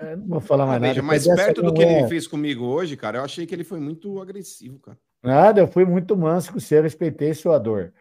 Eu 0.00 0.16
não 0.16 0.26
vou 0.26 0.40
falar 0.40 0.66
mais 0.66 0.76
Ah, 0.76 0.80
nada. 0.80 0.92
veja, 0.92 1.02
mas 1.02 1.26
perto 1.26 1.62
do 1.62 1.72
que 1.72 1.82
é- 1.82 2.00
ele 2.00 2.08
fez 2.08 2.26
comigo 2.26 2.64
hoje, 2.64 2.96
cara, 2.96 3.18
eu 3.18 3.24
achei 3.24 3.46
que 3.46 3.54
ele 3.54 3.64
foi 3.64 3.78
muito 3.80 4.20
agressivo, 4.20 4.78
cara. 4.78 4.98
Nada, 5.22 5.60
eu 5.60 5.68
fui 5.68 5.84
muito 5.84 6.16
manso 6.16 6.52
com 6.52 6.60
você, 6.60 6.78
eu 6.78 6.82
respeitei 6.82 7.34
sua 7.34 7.58
dor. 7.58 7.92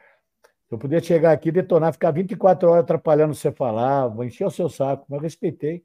Eu 0.70 0.78
podia 0.78 1.00
chegar 1.02 1.32
aqui, 1.32 1.52
detonar, 1.52 1.94
ficar 1.94 2.12
24 2.12 2.70
horas 2.70 2.84
atrapalhando 2.84 3.34
você 3.34 3.52
falar, 3.52 4.08
vou 4.08 4.24
encher 4.26 4.46
o 4.46 4.52
seu 4.52 4.68
saco, 4.70 5.06
mas 5.10 5.18
eu 5.18 5.24
respeitei. 5.24 5.84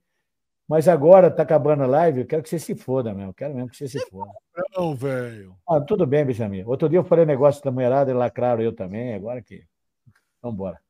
Mas 0.69 0.89
agora 0.89 1.31
tá 1.31 1.43
acabando 1.43 1.83
a 1.83 1.87
live, 1.87 2.21
eu 2.21 2.27
quero 2.27 2.43
que 2.43 2.49
você 2.49 2.59
se 2.59 2.75
foda 2.75 3.13
mesmo, 3.13 3.31
eu 3.31 3.35
quero 3.35 3.55
mesmo 3.55 3.69
que 3.69 3.77
você 3.77 3.87
se 3.89 4.01
foda. 4.11 4.31
Não, 4.77 4.95
velho. 4.95 5.55
Ah, 5.69 5.81
tudo 5.81 6.07
bem, 6.07 6.25
Benjamin. 6.25 6.65
Outro 6.65 6.89
dia 6.89 6.99
eu 6.99 7.05
falei 7.05 7.25
negócio 7.25 7.63
da 7.63 7.71
mulherada 7.71 8.11
e 8.11 8.15
lacraram 8.15 8.63
eu 8.63 8.73
também, 8.75 9.15
agora 9.15 9.43
que. 9.43 9.65
Vambora. 10.43 10.81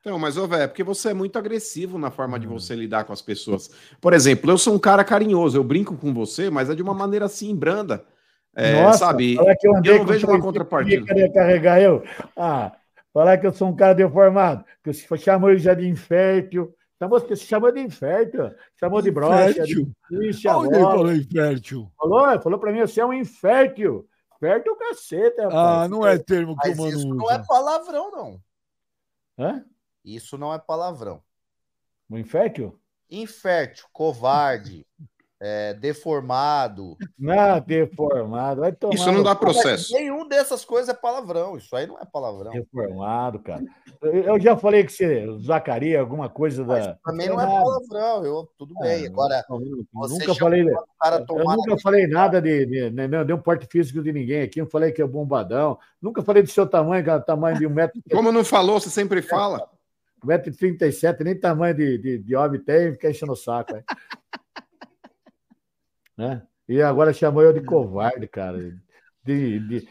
Então, 0.00 0.18
mas, 0.18 0.38
ô, 0.38 0.48
velho, 0.48 0.62
é 0.62 0.66
porque 0.66 0.82
você 0.82 1.10
é 1.10 1.14
muito 1.14 1.38
agressivo 1.38 1.98
na 1.98 2.10
forma 2.10 2.38
de 2.38 2.46
você 2.46 2.74
lidar 2.74 3.04
com 3.04 3.12
as 3.12 3.20
pessoas. 3.20 3.70
Por 4.00 4.14
exemplo, 4.14 4.50
eu 4.50 4.56
sou 4.56 4.74
um 4.74 4.78
cara 4.78 5.04
carinhoso, 5.04 5.58
eu 5.58 5.64
brinco 5.64 5.94
com 5.94 6.14
você, 6.14 6.48
mas 6.48 6.70
é 6.70 6.74
de 6.74 6.82
uma 6.82 6.94
maneira 6.94 7.26
assim, 7.26 7.54
branda. 7.54 8.04
É, 8.56 8.82
Nossa, 8.82 8.98
sabe? 9.00 9.36
falar 9.36 9.54
que 9.56 9.68
eu 9.68 9.76
andei 9.76 9.92
não 9.92 10.00
com 10.00 10.12
vejo 10.12 10.26
uma 10.26 10.40
contrapartida. 10.40 11.04
queria 11.04 11.32
carregar 11.32 11.82
eu. 11.82 12.02
Ah, 12.34 12.72
falar 13.12 13.36
que 13.36 13.46
eu 13.46 13.52
sou 13.52 13.68
um 13.68 13.76
cara 13.76 13.94
deformado, 13.94 14.64
que 14.82 14.92
você 14.92 15.18
chamou 15.18 15.50
ele 15.50 15.58
já 15.58 15.74
de 15.74 15.86
infértil. 15.86 16.74
Chamou, 16.98 17.20
você 17.20 17.36
chamou 17.36 17.72
de 17.72 17.80
infértil, 17.80 18.50
chamou 18.78 19.00
de 19.00 19.10
broxa, 19.10 19.52
de 19.52 19.60
Infértil? 19.60 20.50
Aonde 20.50 20.74
ele 20.74 20.84
falou 20.84 21.12
infértil? 21.12 21.92
Falou, 21.96 22.42
falou 22.42 22.58
pra 22.58 22.72
mim, 22.72 22.80
você 22.80 23.00
é 23.00 23.06
um 23.06 23.12
infértil. 23.12 24.06
Fértil 24.38 24.74
caceta, 24.76 25.44
rapaz. 25.44 25.84
Ah, 25.84 25.88
não 25.88 26.06
é 26.06 26.18
termo 26.18 26.56
que 26.56 26.68
Mas 26.68 26.78
o 26.78 26.82
mano 26.82 26.96
isso 26.96 27.08
usa. 27.08 27.16
não 27.16 27.30
é 27.30 27.44
palavrão, 27.46 28.10
não. 28.10 28.40
Hã? 29.38 29.64
Isso 30.04 30.38
não 30.38 30.52
é 30.52 30.58
palavrão. 30.58 31.22
Um 32.08 32.18
infértil? 32.18 32.78
Infértil, 33.10 33.86
covarde, 33.92 34.86
é, 35.40 35.72
deformado. 35.74 36.96
Não, 37.18 37.60
deformado. 37.60 38.60
Vai 38.60 38.72
tomar 38.72 38.94
Isso 38.94 39.10
não 39.10 39.22
dá 39.22 39.34
processo. 39.34 39.92
Nenhum 39.94 40.28
dessas 40.28 40.64
coisas 40.64 40.88
é 40.90 40.94
palavrão. 40.94 41.56
Isso 41.56 41.74
aí 41.74 41.86
não 41.86 41.98
é 41.98 42.04
palavrão. 42.04 42.52
Deformado, 42.52 43.38
cara. 43.38 43.64
Eu 44.02 44.38
já 44.38 44.56
falei 44.56 44.84
que 44.84 44.92
você 44.92 45.24
usacaria 45.26 45.98
alguma 45.98 46.28
coisa 46.28 46.64
da. 46.64 46.94
Também 47.04 47.28
não 47.28 47.40
é 47.40 47.46
palavrão. 47.46 48.24
Eu, 48.24 48.48
tudo 48.58 48.74
bem. 48.80 49.04
Ah, 49.04 49.08
Agora, 49.08 49.44
não, 49.48 49.60
você 49.94 50.18
nunca 50.18 50.34
falei. 50.34 50.62
o 50.64 50.84
cara 51.00 51.24
Eu 51.28 51.44
nunca 51.44 51.78
falei 51.78 52.06
nada 52.06 52.40
de, 52.40 52.66
de, 52.66 52.90
de, 52.90 53.24
de 53.24 53.32
um 53.32 53.40
porte 53.40 53.66
físico 53.66 54.02
de 54.02 54.12
ninguém 54.12 54.42
aqui. 54.42 54.60
Não 54.60 54.68
falei 54.68 54.92
que 54.92 55.00
é 55.00 55.06
bombadão. 55.06 55.78
Nunca 56.02 56.22
falei 56.22 56.42
do 56.42 56.50
seu 56.50 56.66
tamanho, 56.66 57.02
que 57.02 57.10
o 57.10 57.20
tamanho 57.20 57.58
de 57.58 57.66
um 57.66 57.70
metro. 57.70 58.00
Como 58.10 58.30
não 58.30 58.44
falou, 58.44 58.78
você 58.78 58.90
sempre 58.90 59.22
fala. 59.22 59.68
1,37m, 60.24 61.24
nem 61.24 61.38
tamanho 61.38 61.74
de, 61.74 61.98
de, 61.98 62.18
de 62.18 62.36
homem 62.36 62.60
tem, 62.60 62.92
fica 62.92 63.10
enchendo 63.10 63.32
o 63.32 63.36
saco. 63.36 63.72
Né? 66.18 66.42
E 66.68 66.82
agora 66.82 67.14
chamou 67.14 67.42
eu 67.42 67.50
de 67.50 67.62
covarde, 67.62 68.28
cara. 68.28 68.58
De. 69.24 69.58
de... 69.58 69.88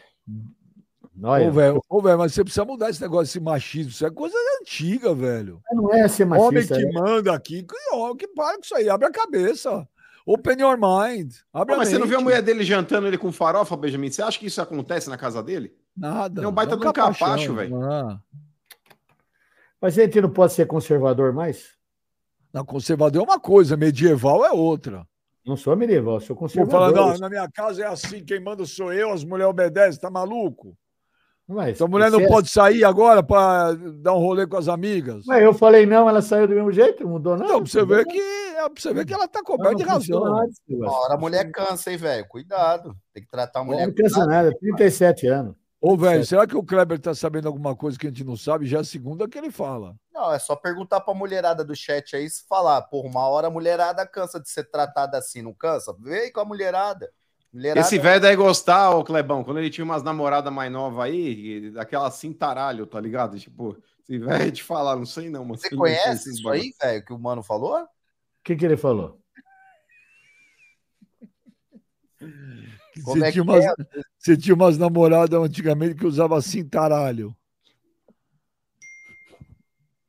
Olha, 1.23 1.47
Ô, 1.47 1.51
velho, 1.51 1.83
ô, 1.89 2.01
velho, 2.01 2.19
mas 2.19 2.33
você 2.33 2.43
precisa 2.43 2.63
mudar 2.63 2.91
esse 2.91 3.01
negócio 3.01 3.25
desse 3.25 3.39
machismo. 3.39 3.91
Isso 3.91 4.05
é 4.05 4.11
coisa 4.11 4.37
antiga, 4.61 5.13
velho. 5.15 5.59
não 5.71 5.91
é 5.91 6.07
ser 6.07 6.23
Homem 6.23 6.39
machista. 6.39 6.77
que 6.77 6.85
né? 6.85 6.91
manda 6.93 7.33
aqui, 7.33 7.63
que, 7.63 7.75
ó, 7.93 8.13
que 8.13 8.27
para 8.27 8.57
com 8.57 8.61
isso 8.63 8.75
aí, 8.75 8.87
abre 8.87 9.07
a 9.07 9.11
cabeça. 9.11 9.87
Open 10.25 10.61
your 10.61 10.77
mind. 10.77 11.33
Abre 11.51 11.73
Pô, 11.73 11.79
mas 11.79 11.87
a 11.87 11.91
você 11.91 11.97
não 11.97 12.05
viu 12.05 12.19
a 12.19 12.21
mulher 12.21 12.43
dele 12.43 12.63
jantando 12.63 13.07
ele 13.07 13.17
com 13.17 13.31
farofa, 13.31 13.75
Benjamin? 13.75 14.11
Você 14.11 14.21
acha 14.21 14.37
que 14.37 14.45
isso 14.45 14.61
acontece 14.61 15.09
na 15.09 15.17
casa 15.17 15.41
dele? 15.41 15.73
Nada. 15.97 16.39
Ele 16.39 16.45
é 16.45 16.49
um 16.49 16.53
baita 16.53 16.75
É 16.75 16.77
de 16.77 16.87
um 16.87 16.93
capacho, 16.93 17.55
velho. 17.55 17.83
Ah. 17.83 18.21
Mas 19.81 19.97
a 19.97 20.01
gente 20.03 20.19
não 20.21 20.29
pode 20.29 20.53
ser 20.53 20.65
conservador 20.65 21.33
mais? 21.33 21.77
Não, 22.53 22.65
conservador 22.65 23.21
é 23.21 23.25
uma 23.25 23.39
coisa, 23.39 23.77
medieval 23.77 24.45
é 24.45 24.51
outra. 24.51 25.05
Não 25.45 25.55
sou 25.55 25.75
medieval, 25.75 26.19
sou 26.19 26.35
conservador. 26.35 26.93
falando, 26.93 27.15
"Ah, 27.15 27.17
na 27.17 27.29
minha 27.29 27.49
casa 27.49 27.83
é 27.83 27.87
assim, 27.87 28.23
quem 28.23 28.39
manda 28.39 28.65
sou 28.65 28.91
eu, 28.93 29.11
as 29.11 29.23
mulheres 29.23 29.49
obedecem, 29.51 30.01
tá 30.01 30.09
maluco? 30.09 30.75
Mas, 31.47 31.77
Então 31.77 31.87
a 31.87 31.89
mulher 31.89 32.11
não 32.11 32.19
você- 32.19 32.27
pode 32.27 32.49
sair 32.49 32.83
agora 32.83 33.23
para 33.23 33.73
dar 33.73 34.13
um 34.13 34.19
rolê 34.19 34.45
com 34.45 34.55
as 34.57 34.67
amigas? 34.67 35.23
Mas 35.25 35.41
eu 35.41 35.51
falei 35.53 35.83
não, 35.85 36.07
ela 36.07 36.21
saiu 36.21 36.47
do 36.47 36.53
mesmo 36.53 36.71
jeito, 36.71 37.03
não 37.03 37.11
mudou 37.13 37.35
nada. 37.37 37.51
Não, 37.51 37.63
pra 37.63 37.71
você 37.71 37.83
ver 37.83 38.05
que, 38.05 38.19
é 38.19 38.69
pra 38.69 38.71
você 38.81 38.93
ver 38.93 39.03
que 39.05 39.13
ela 39.13 39.27
tá 39.27 39.41
coberta 39.41 39.75
de 39.75 39.83
razão. 39.83 40.19
nada 40.21 40.47
hora 40.91 41.15
a 41.15 41.17
mulher 41.17 41.49
cansa, 41.51 41.89
hein, 41.91 41.97
velho? 41.97 42.27
Cuidado. 42.27 42.95
Tem 43.11 43.23
que 43.23 43.29
tratar 43.31 43.61
a 43.61 43.63
mulher. 43.63 43.87
Não 43.87 43.95
cansa 43.95 44.25
nada, 44.27 44.51
37 44.59 45.25
anos. 45.25 45.55
Ô, 45.81 45.95
velho, 45.95 46.25
será 46.25 46.45
que 46.45 46.57
o 46.57 46.63
Kleber 46.63 46.99
tá 46.99 47.15
sabendo 47.15 47.47
alguma 47.47 47.73
coisa 47.73 47.97
que 47.97 48.05
a 48.05 48.09
gente 48.09 48.25
não 48.25 48.35
sabe? 48.35 48.65
Já 48.65 48.79
é 48.79 48.81
a 48.81 48.83
segunda 48.83 49.29
que 49.29 49.37
ele 49.37 49.49
fala. 49.49 49.95
Não, 50.13 50.33
é 50.33 50.37
só 50.37 50.53
perguntar 50.53 50.99
pra 50.99 51.13
mulherada 51.13 51.63
do 51.63 51.73
chat 51.73 52.17
aí 52.17 52.29
se 52.29 52.45
falar, 52.47 52.81
porra, 52.81 53.07
uma 53.07 53.25
hora 53.29 53.47
a 53.47 53.51
mulherada 53.51 54.05
cansa 54.05 54.41
de 54.41 54.49
ser 54.49 54.65
tratada 54.69 55.17
assim, 55.17 55.41
não 55.41 55.53
cansa? 55.53 55.95
Vem 55.97 56.33
com 56.33 56.41
a 56.41 56.45
mulherada. 56.45 57.09
mulherada 57.53 57.79
Esse 57.79 57.97
velho 57.97 58.19
daí 58.19 58.35
gostar, 58.35 58.89
ô 58.89 59.05
Clebão, 59.05 59.41
quando 59.41 59.59
ele 59.59 59.69
tinha 59.69 59.85
umas 59.85 60.03
namoradas 60.03 60.51
mais 60.51 60.69
novas 60.69 61.05
aí, 61.05 61.71
daquela 61.71 62.11
cintaralho, 62.11 62.85
tá 62.85 62.99
ligado? 62.99 63.39
Tipo, 63.39 63.81
esse 64.01 64.19
velho 64.19 64.51
te 64.51 64.63
falar, 64.63 64.97
não 64.97 65.05
sei 65.05 65.29
não, 65.29 65.45
mas 65.45 65.61
Você 65.61 65.73
conhece 65.73 66.29
isso 66.31 66.49
aí, 66.49 66.73
velho, 66.81 67.05
que 67.05 67.13
o 67.13 67.19
mano 67.19 67.41
falou? 67.41 67.77
O 67.77 67.87
que, 68.43 68.57
que 68.57 68.65
ele 68.65 68.75
falou? 68.75 69.17
Como 73.03 73.23
é 73.23 73.27
que 73.27 73.33
tinha 73.33 73.43
umas- 73.43 73.65
é? 73.65 73.73
Você 74.17 74.37
tinha 74.37 74.55
umas 74.55 74.77
namoradas 74.77 75.39
antigamente 75.41 75.95
que 75.95 76.05
usavam 76.05 76.41
cintaralho. 76.41 77.35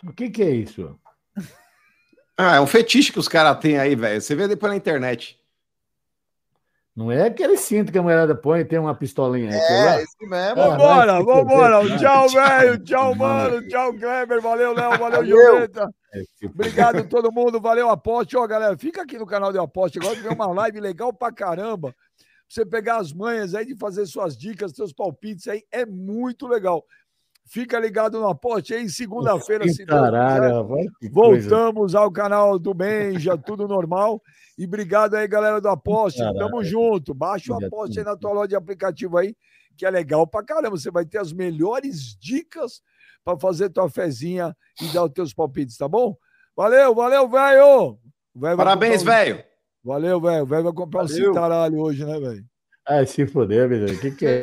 O 0.04 0.12
que, 0.12 0.30
que 0.30 0.42
é 0.42 0.50
isso? 0.50 0.98
Ah, 2.42 2.56
é 2.56 2.60
um 2.62 2.66
fetiche 2.66 3.12
que 3.12 3.18
os 3.18 3.28
caras 3.28 3.58
têm 3.58 3.76
aí, 3.78 3.94
velho. 3.94 4.18
Você 4.18 4.34
vê 4.34 4.48
depois 4.48 4.72
na 4.72 4.76
internet. 4.78 5.38
Não 6.96 7.12
é 7.12 7.26
aquele 7.26 7.54
cinto 7.58 7.92
que 7.92 7.98
a 7.98 8.02
mulherada 8.02 8.34
põe 8.34 8.60
e 8.60 8.64
tem 8.64 8.78
uma 8.78 8.94
pistolinha. 8.94 9.50
É, 9.52 10.02
esse 10.02 10.26
mesmo. 10.26 10.54
Vambora, 10.56 11.12
vai 11.12 11.20
se 11.20 11.26
vambora. 11.26 11.82
fuder. 11.82 11.98
Tchau, 11.98 12.28
velho. 12.30 12.78
Tchau, 12.82 13.14
mano. 13.14 13.68
Tchau, 13.68 13.92
Kleber. 13.92 14.40
Valeu, 14.40 14.72
Léo. 14.72 14.98
Valeu. 14.98 15.26
Gioveta. 15.26 15.94
É, 16.14 16.22
Obrigado 16.46 17.06
todo 17.10 17.30
mundo. 17.30 17.60
Valeu, 17.60 17.90
aposte. 17.90 18.34
Ó, 18.38 18.46
galera, 18.46 18.74
fica 18.78 19.02
aqui 19.02 19.18
no 19.18 19.26
canal 19.26 19.52
de 19.52 19.58
aposte. 19.58 19.98
Agora 19.98 20.16
que 20.16 20.22
vem 20.22 20.32
uma 20.32 20.46
live 20.46 20.80
legal 20.80 21.12
pra 21.12 21.30
caramba. 21.30 21.94
Pra 22.52 22.64
você 22.64 22.66
pegar 22.66 22.96
as 22.96 23.12
manhas 23.12 23.54
aí 23.54 23.64
de 23.64 23.76
fazer 23.76 24.04
suas 24.06 24.36
dicas, 24.36 24.72
seus 24.72 24.92
palpites 24.92 25.46
aí. 25.46 25.62
É 25.70 25.86
muito 25.86 26.48
legal. 26.48 26.84
Fica 27.46 27.78
ligado 27.78 28.18
no 28.18 28.26
aposte 28.26 28.74
aí. 28.74 28.88
Segunda-feira, 28.90 29.68
se. 29.68 29.86
Caralho, 29.86 30.62
rapaz, 30.62 30.86
que 30.98 31.08
coisa. 31.08 31.48
Voltamos 31.48 31.94
ao 31.94 32.10
canal 32.10 32.58
do 32.58 32.74
Benja, 32.74 33.38
tudo 33.38 33.68
normal. 33.68 34.20
E 34.58 34.64
obrigado 34.64 35.14
aí, 35.14 35.28
galera 35.28 35.60
do 35.60 35.68
Aposte. 35.68 36.18
Caralho. 36.18 36.38
Tamo 36.38 36.64
junto. 36.64 37.14
Baixa 37.14 37.52
o 37.52 37.64
Aposte 37.64 38.00
aí 38.00 38.04
na 38.04 38.16
tua 38.16 38.32
loja 38.32 38.48
de 38.48 38.56
aplicativo 38.56 39.16
aí, 39.16 39.36
que 39.76 39.86
é 39.86 39.90
legal 39.90 40.26
pra 40.26 40.42
caramba. 40.42 40.70
Você 40.70 40.90
vai 40.90 41.06
ter 41.06 41.18
as 41.18 41.32
melhores 41.32 42.16
dicas 42.18 42.82
para 43.24 43.38
fazer 43.38 43.70
tua 43.70 43.88
fezinha 43.88 44.56
e 44.82 44.92
dar 44.92 45.04
os 45.04 45.12
teus 45.12 45.32
palpites, 45.32 45.76
tá 45.76 45.86
bom? 45.86 46.16
Valeu, 46.56 46.94
valeu, 46.94 47.28
velho! 47.28 47.98
Vai 48.34 48.56
Parabéns, 48.56 49.02
velho. 49.02 49.49
Valeu, 49.84 50.20
velho. 50.20 50.42
O 50.42 50.46
velho 50.46 50.64
vai 50.64 50.72
comprar 50.72 51.04
um 51.04 51.06
Valeu. 51.06 51.28
cintaralho 51.28 51.78
hoje, 51.78 52.04
né, 52.04 52.18
velho? 52.20 52.44
Ah, 52.86 53.04
se 53.06 53.26
foder, 53.26 53.68
velho. 53.68 53.94
O 53.94 53.98
que, 54.00 54.10
que 54.10 54.26
é? 54.26 54.40